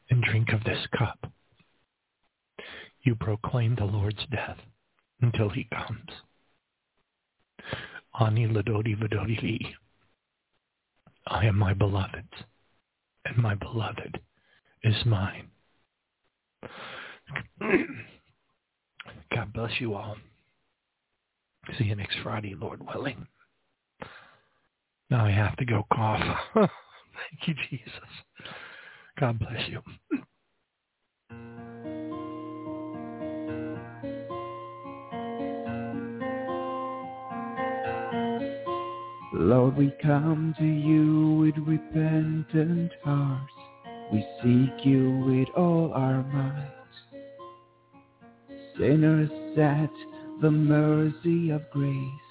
and 0.09 0.23
drink 0.23 0.49
of 0.51 0.63
this 0.63 0.87
cup. 0.97 1.24
You 3.05 3.15
proclaim 3.15 3.75
the 3.75 3.85
Lord's 3.85 4.25
death 4.31 4.57
until 5.21 5.49
he 5.49 5.67
comes. 5.71 6.09
Ani 8.19 8.47
ladodi 8.47 8.97
vadodi 8.97 9.41
li. 9.41 9.75
I 11.27 11.45
am 11.45 11.57
my 11.57 11.73
beloved's, 11.73 12.33
and 13.25 13.37
my 13.37 13.53
beloved 13.53 14.19
is 14.83 15.05
mine. 15.05 15.49
God 19.31 19.53
bless 19.53 19.79
you 19.79 19.93
all. 19.93 20.17
See 21.77 21.85
you 21.85 21.95
next 21.95 22.17
Friday, 22.23 22.55
Lord 22.55 22.81
willing. 22.85 23.27
Now 25.11 25.25
I 25.25 25.31
have 25.31 25.55
to 25.57 25.65
go 25.65 25.85
cough. 25.93 26.37
Thank 26.53 26.69
you, 27.47 27.53
Jesus. 27.69 27.91
God 29.19 29.37
bless 29.39 29.69
you. 29.69 29.81
Lord, 39.45 39.77
we 39.77 39.93
come 40.01 40.55
to 40.57 40.65
you 40.65 41.37
with 41.39 41.67
repentant 41.67 42.91
hearts. 43.03 43.53
We 44.11 44.25
seek 44.41 44.85
you 44.85 45.23
with 45.25 45.47
all 45.55 45.93
our 45.93 46.23
might. 46.23 46.71
Sinners 48.77 49.29
at 49.57 49.91
the 50.41 50.51
mercy 50.51 51.51
of 51.51 51.69
grace, 51.69 52.27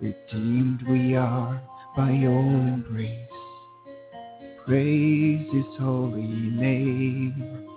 redeemed 0.00 0.82
we 0.88 1.14
are 1.16 1.62
by 1.96 2.10
your 2.10 2.40
embrace 2.40 3.24
praise 4.66 5.46
his 5.52 5.64
holy 5.78 6.22
name. 6.22 7.68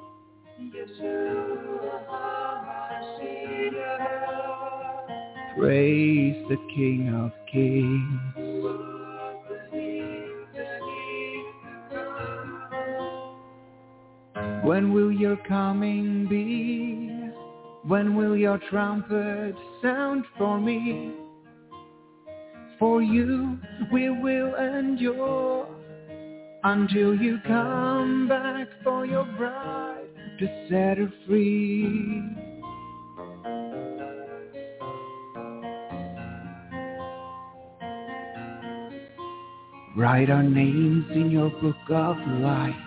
Praise 5.58 6.46
the 6.48 6.58
King 6.74 7.14
of 7.14 7.32
Kings. 7.52 8.37
When 14.68 14.92
will 14.94 15.14
your 15.14 15.38
coming 15.48 16.28
be? 16.28 17.10
When 17.88 18.18
will 18.18 18.36
your 18.36 18.60
trumpet 18.70 19.56
sound 19.82 20.26
for 20.38 20.60
me? 20.60 21.14
For 22.78 23.02
you 23.02 23.60
we 23.94 24.10
will 24.10 24.56
endure 24.56 25.70
until 26.66 27.16
you 27.16 27.40
come 27.48 28.28
back 28.28 28.68
for 28.84 29.06
your 29.06 29.24
bride 29.38 30.10
to 30.40 30.68
set 30.70 30.98
her 30.98 31.14
free. 31.26 32.22
Write 39.96 40.30
our 40.30 40.44
names 40.44 41.06
in 41.12 41.32
your 41.32 41.52
book 41.52 41.90
of 41.90 42.18
life. 42.42 42.87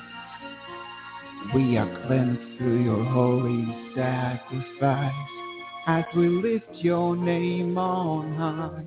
We 1.52 1.76
are 1.78 2.06
cleansed 2.06 2.58
through 2.58 2.84
your 2.84 3.04
holy 3.06 3.66
sacrifice 3.96 5.12
as 5.88 6.04
we 6.16 6.28
lift 6.28 6.76
your 6.76 7.16
name 7.16 7.76
on 7.76 8.36
high. 8.36 8.86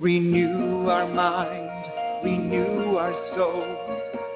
Renew 0.00 0.88
our 0.88 1.06
mind, 1.06 2.24
renew 2.24 2.96
our 2.96 3.12
soul. 3.36 3.76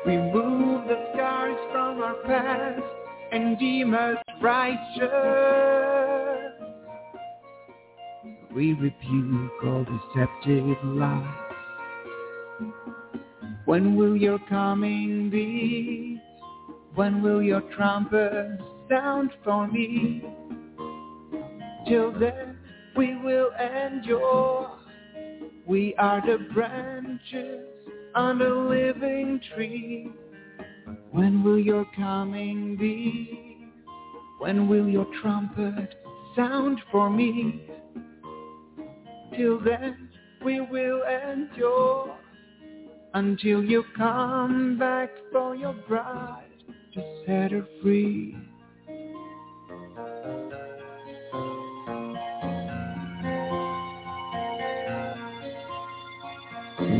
Remove 0.06 0.86
the 0.86 1.08
scars 1.12 1.58
from 1.72 2.02
our 2.02 2.14
past 2.26 2.82
and 3.32 3.58
deem 3.58 3.92
us 3.92 4.18
righteous. 4.40 5.10
We 8.54 8.74
rebuke 8.74 9.64
all 9.64 9.84
deceptive 9.84 10.76
lies. 10.84 11.34
When 13.64 13.96
will 13.96 14.16
your 14.16 14.38
coming 14.48 15.30
be? 15.30 16.09
When 16.94 17.22
will 17.22 17.40
your 17.40 17.60
trumpet 17.76 18.58
sound 18.88 19.30
for 19.44 19.68
me? 19.68 20.24
Till 21.88 22.12
then 22.18 22.58
we 22.96 23.16
will 23.16 23.50
endure. 23.52 24.78
We 25.66 25.94
are 25.96 26.20
the 26.20 26.38
branches 26.52 27.66
on 28.14 28.38
the 28.38 28.48
living 28.48 29.40
tree. 29.54 30.10
When 31.12 31.44
will 31.44 31.60
your 31.60 31.86
coming 31.96 32.76
be? 32.76 33.68
When 34.38 34.68
will 34.68 34.88
your 34.88 35.06
trumpet 35.22 35.94
sound 36.34 36.80
for 36.90 37.08
me? 37.08 37.68
Till 39.36 39.60
then 39.60 40.08
we 40.44 40.60
will 40.60 41.02
endure 41.04 42.16
until 43.14 43.62
you 43.62 43.84
come 43.96 44.76
back 44.78 45.10
for 45.30 45.54
your 45.54 45.74
bride 45.86 46.39
to 46.94 47.24
set 47.26 47.52
her 47.52 47.66
free. 47.82 48.36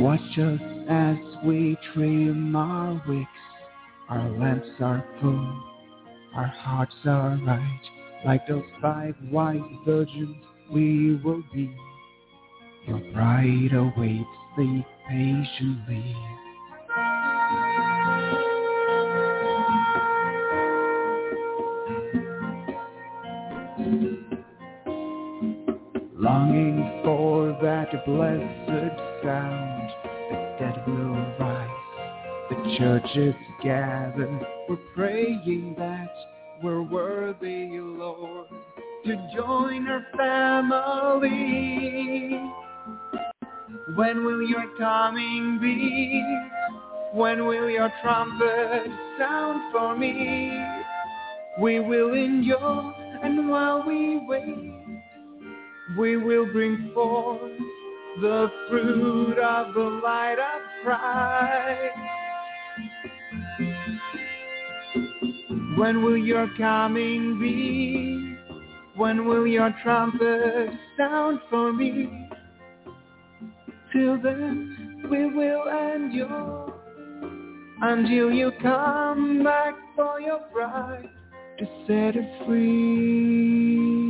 Watch 0.01 0.39
us 0.39 0.61
as 0.89 1.17
we 1.45 1.77
trim 1.93 2.55
our 2.55 3.03
wicks. 3.09 3.29
Our 4.09 4.31
lamps 4.39 4.69
are 4.81 5.05
full, 5.21 5.63
our 6.35 6.47
hearts 6.47 6.95
are 7.05 7.39
right. 7.45 7.81
Like 8.25 8.47
those 8.47 8.65
five 8.83 9.15
wise 9.31 9.61
virgins, 9.87 10.37
we 10.73 11.21
will 11.25 11.43
be. 11.53 11.75
Your 12.87 12.99
bride 13.13 13.73
awaits 13.73 14.29
thee 14.57 14.85
patiently. 15.09 16.17
Longing 26.31 26.79
for 27.03 27.59
that 27.61 27.91
blessed 28.07 28.97
sound, 29.25 29.91
the 30.31 30.37
dead 30.61 30.77
will 30.87 31.19
rise, 31.41 31.69
the 32.49 32.57
churches 32.79 33.35
gather. 33.65 34.31
We're 34.69 34.79
praying 34.95 35.75
that 35.77 36.15
we're 36.63 36.83
worthy, 36.83 37.71
Lord, 37.73 38.47
to 39.07 39.13
join 39.35 39.89
our 39.89 40.07
family. 40.17 41.19
When 43.97 44.25
will 44.25 44.43
your 44.49 44.69
coming 44.79 45.59
be? 45.61 46.23
When 47.13 47.45
will 47.45 47.69
your 47.69 47.93
trumpet 48.05 48.87
sound 49.19 49.73
for 49.73 49.97
me? 49.99 50.53
We 51.61 51.81
will 51.81 52.15
endure, 52.15 52.95
and 53.25 53.49
while 53.49 53.83
we 53.85 54.25
wait, 54.29 54.70
we 55.97 56.17
will 56.17 56.47
bring 56.53 56.91
forth 56.95 57.53
the 58.21 58.51
fruit 58.69 59.39
of 59.39 59.75
the 59.75 60.01
light 60.03 60.37
of 60.39 60.85
Christ. 60.85 61.97
When 65.77 66.03
will 66.03 66.17
your 66.17 66.49
coming 66.57 67.39
be? 67.41 68.37
When 68.97 69.27
will 69.27 69.47
your 69.47 69.75
trumpet 69.83 70.71
sound 70.97 71.41
for 71.49 71.73
me? 71.73 72.29
Till 73.93 74.21
then 74.21 75.07
we 75.11 75.27
will 75.27 75.65
endure 75.69 76.75
until 77.83 78.31
you 78.31 78.53
come 78.61 79.43
back 79.43 79.75
for 79.97 80.21
your 80.21 80.41
bride 80.53 81.09
to 81.59 81.67
set 81.87 82.15
her 82.15 82.45
free. 82.47 84.10